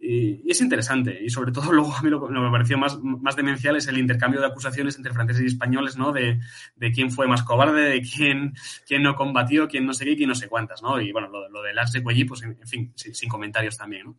Y, 0.00 0.50
es 0.50 0.60
interesante. 0.60 1.18
Y 1.22 1.28
sobre 1.28 1.52
todo, 1.52 1.72
luego 1.72 1.94
a 1.94 2.02
mí 2.02 2.08
lo, 2.08 2.26
que 2.26 2.32
me 2.32 2.50
pareció 2.50 2.78
más, 2.78 2.98
más 3.02 3.36
demencial 3.36 3.76
es 3.76 3.88
el 3.88 3.98
intercambio 3.98 4.40
de 4.40 4.46
acusaciones 4.46 4.96
entre 4.96 5.12
franceses 5.12 5.42
y 5.42 5.46
españoles, 5.46 5.96
¿no? 5.96 6.12
De, 6.12 6.40
de 6.76 6.92
quién 6.92 7.10
fue 7.10 7.28
más 7.28 7.42
cobarde, 7.42 7.82
de 7.82 8.02
quién, 8.02 8.54
quién 8.86 9.02
no 9.02 9.14
combatió, 9.14 9.68
quién 9.68 9.84
no 9.84 9.92
sé 9.92 10.04
qué, 10.04 10.16
quién 10.16 10.28
no 10.28 10.34
sé 10.34 10.48
cuántas, 10.48 10.82
¿no? 10.82 11.00
Y 11.00 11.12
bueno, 11.12 11.28
lo, 11.28 11.48
lo 11.48 11.62
de 11.62 11.74
Lars 11.74 11.92
de 11.92 12.02
Cuelli, 12.02 12.24
pues 12.24 12.42
en, 12.42 12.56
fin, 12.66 12.92
sin, 12.94 13.14
sin, 13.14 13.28
comentarios 13.28 13.76
también, 13.76 14.06
¿no? 14.06 14.16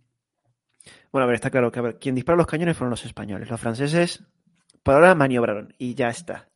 Bueno, 1.12 1.24
a 1.24 1.28
ver, 1.28 1.36
está 1.36 1.50
claro 1.50 1.72
que 1.72 1.80
a 1.80 1.82
ver, 1.82 2.00
quien 2.00 2.16
disparó 2.16 2.38
los 2.38 2.48
cañones 2.48 2.78
fueron 2.78 2.92
los 2.92 3.06
españoles. 3.06 3.50
Los 3.50 3.60
franceses, 3.60 4.24
por 4.84 4.96
ahora, 4.96 5.16
maniobraron 5.16 5.74
y 5.78 5.96
ya 5.96 6.10
está. 6.10 6.48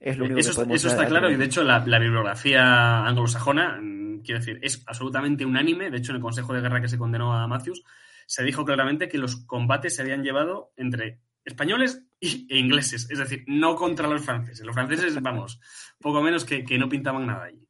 Es 0.00 0.18
lo 0.18 0.24
único 0.24 0.40
eso, 0.40 0.50
que 0.50 0.56
podemos 0.56 0.76
Eso 0.76 0.88
está 0.88 1.06
claro 1.06 1.30
y 1.30 1.36
de 1.36 1.44
hecho 1.44 1.62
la, 1.62 1.78
bibliografía 1.78 3.06
anglosajona, 3.06 3.78
mm, 3.80 4.22
quiero 4.22 4.40
decir, 4.40 4.58
es 4.62 4.82
absolutamente 4.86 5.44
unánime. 5.46 5.90
De 5.90 5.98
hecho, 5.98 6.12
en 6.12 6.16
el 6.16 6.22
Consejo 6.22 6.52
de 6.52 6.60
Guerra 6.60 6.80
que 6.80 6.88
se 6.88 6.98
condenó 6.98 7.32
a 7.32 7.46
Matthews, 7.46 7.84
se 8.26 8.42
dijo 8.42 8.64
claramente 8.64 9.08
que 9.08 9.18
los 9.18 9.36
combates 9.46 9.94
se 9.96 10.02
habían 10.02 10.22
llevado 10.22 10.72
entre 10.76 11.20
españoles 11.44 12.02
e 12.20 12.56
ingleses, 12.56 13.10
es 13.10 13.18
decir, 13.18 13.44
no 13.46 13.74
contra 13.74 14.08
los 14.08 14.24
franceses. 14.24 14.64
Los 14.64 14.74
franceses, 14.74 15.14
vamos, 15.22 15.60
poco 16.00 16.22
menos 16.22 16.44
que, 16.44 16.64
que 16.64 16.78
no 16.78 16.88
pintaban 16.88 17.26
nada 17.26 17.44
allí. 17.44 17.66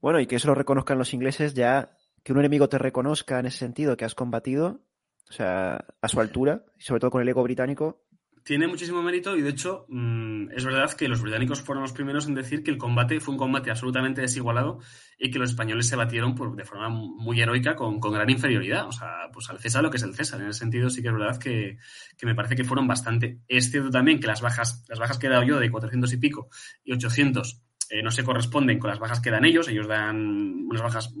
Bueno, 0.00 0.20
y 0.20 0.26
que 0.26 0.36
eso 0.36 0.48
lo 0.48 0.54
reconozcan 0.54 0.98
los 0.98 1.14
ingleses 1.14 1.54
ya, 1.54 1.96
que 2.22 2.32
un 2.32 2.38
enemigo 2.38 2.68
te 2.68 2.78
reconozca 2.78 3.38
en 3.38 3.46
ese 3.46 3.58
sentido 3.58 3.96
que 3.96 4.04
has 4.04 4.14
combatido, 4.14 4.80
o 5.28 5.32
sea, 5.32 5.84
a 6.00 6.08
su 6.08 6.20
altura, 6.20 6.64
y 6.78 6.82
sobre 6.82 7.00
todo 7.00 7.10
con 7.10 7.22
el 7.22 7.28
ego 7.28 7.42
británico. 7.42 8.06
Tiene 8.46 8.68
muchísimo 8.68 9.02
mérito 9.02 9.36
y 9.36 9.42
de 9.42 9.50
hecho 9.50 9.86
mm, 9.88 10.52
es 10.52 10.64
verdad 10.64 10.92
que 10.92 11.08
los 11.08 11.20
británicos 11.20 11.62
fueron 11.62 11.82
los 11.82 11.90
primeros 11.90 12.28
en 12.28 12.34
decir 12.36 12.62
que 12.62 12.70
el 12.70 12.78
combate 12.78 13.18
fue 13.18 13.34
un 13.34 13.38
combate 13.38 13.72
absolutamente 13.72 14.20
desigualado 14.20 14.78
y 15.18 15.32
que 15.32 15.40
los 15.40 15.50
españoles 15.50 15.88
se 15.88 15.96
batieron 15.96 16.36
por, 16.36 16.54
de 16.54 16.64
forma 16.64 16.88
muy 16.88 17.40
heroica 17.40 17.74
con, 17.74 17.98
gran 17.98 18.30
inferioridad. 18.30 18.86
O 18.86 18.92
sea, 18.92 19.30
pues 19.32 19.50
al 19.50 19.58
César 19.58 19.82
lo 19.82 19.90
que 19.90 19.96
es 19.96 20.04
el 20.04 20.14
César. 20.14 20.40
En 20.40 20.46
ese 20.46 20.60
sentido 20.60 20.90
sí 20.90 21.02
que 21.02 21.08
es 21.08 21.14
verdad 21.14 21.38
que, 21.38 21.78
me 22.22 22.36
parece 22.36 22.54
que 22.54 22.62
fueron 22.62 22.86
bastante. 22.86 23.40
Es 23.48 23.72
cierto 23.72 23.90
también 23.90 24.20
que 24.20 24.28
las 24.28 24.40
bajas, 24.40 24.84
las 24.86 25.00
bajas 25.00 25.18
que 25.18 25.26
he 25.26 25.30
dado 25.30 25.42
yo 25.42 25.58
de 25.58 25.68
400 25.68 26.12
y 26.12 26.16
pico 26.18 26.48
y 26.84 26.92
800 26.92 27.64
eh, 27.90 28.02
no 28.04 28.12
se 28.12 28.22
corresponden 28.22 28.78
con 28.78 28.90
las 28.90 29.00
bajas 29.00 29.18
que 29.18 29.32
dan 29.32 29.44
ellos. 29.44 29.66
Ellos 29.66 29.88
dan 29.88 30.66
unas 30.68 30.82
bajas 30.82 31.12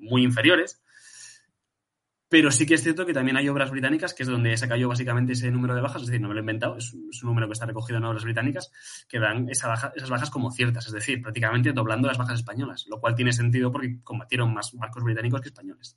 muy 0.00 0.22
inferiores. 0.22 0.84
Pero 2.34 2.50
sí 2.50 2.66
que 2.66 2.74
es 2.74 2.82
cierto 2.82 3.06
que 3.06 3.14
también 3.14 3.36
hay 3.36 3.48
obras 3.48 3.70
británicas, 3.70 4.12
que 4.12 4.24
es 4.24 4.28
donde 4.28 4.56
se 4.56 4.66
cayó 4.66 4.88
básicamente 4.88 5.34
ese 5.34 5.52
número 5.52 5.72
de 5.76 5.80
bajas, 5.80 6.02
es 6.02 6.08
decir, 6.08 6.20
no 6.20 6.26
me 6.26 6.34
lo 6.34 6.40
he 6.40 6.42
inventado, 6.42 6.76
es 6.76 6.92
un, 6.92 7.08
número 7.22 7.46
que 7.46 7.52
está 7.52 7.64
recogido 7.64 7.98
en 7.98 8.04
obras 8.06 8.24
británicas, 8.24 8.72
que 9.08 9.20
dan 9.20 9.48
esa 9.48 9.92
esas 9.94 10.10
bajas 10.10 10.30
como 10.30 10.50
ciertas, 10.50 10.84
es 10.88 10.92
decir, 10.92 11.22
prácticamente 11.22 11.72
doblando 11.72 12.08
las 12.08 12.18
bajas 12.18 12.40
españolas, 12.40 12.86
lo 12.88 12.98
cual 12.98 13.14
tiene 13.14 13.32
sentido 13.32 13.70
porque 13.70 14.00
combatieron 14.02 14.52
más 14.52 14.72
barcos 14.74 15.04
británicos 15.04 15.42
que 15.42 15.50
españoles. 15.50 15.96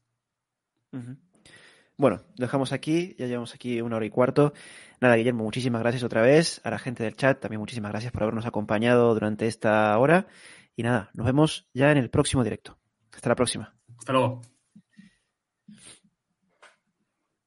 Bueno, 1.98 2.22
dejamos 2.36 2.72
aquí, 2.72 3.16
ya 3.18 3.26
llevamos 3.26 3.56
aquí 3.56 3.82
una 3.82 3.96
hora 3.96 4.06
y 4.06 4.12
cuarto. 4.12 4.54
Nada, 5.02 5.16
Guillermo, 5.16 5.44
muchísimas 5.44 5.82
gracias 5.82 6.04
otra 6.04 6.22
vez. 6.22 6.62
A 6.64 6.70
la 6.70 6.78
gente 6.78 7.04
del 7.04 7.16
chat, 7.16 7.40
también 7.40 7.62
muchísimas 7.62 7.90
gracias 7.90 8.12
por 8.12 8.22
habernos 8.22 8.46
acompañado 8.46 9.12
durante 9.16 9.48
esta 9.48 9.98
hora. 9.98 10.28
Y 10.76 10.84
nada, 10.84 11.10
nos 11.16 11.26
vemos 11.26 11.68
ya 11.74 11.92
en 11.92 11.98
el 11.98 12.12
próximo 12.12 12.44
directo. 12.44 12.78
Hasta 13.12 13.30
la 13.30 13.36
próxima. 13.36 13.74
Hasta 13.98 14.14
luego. 14.14 14.42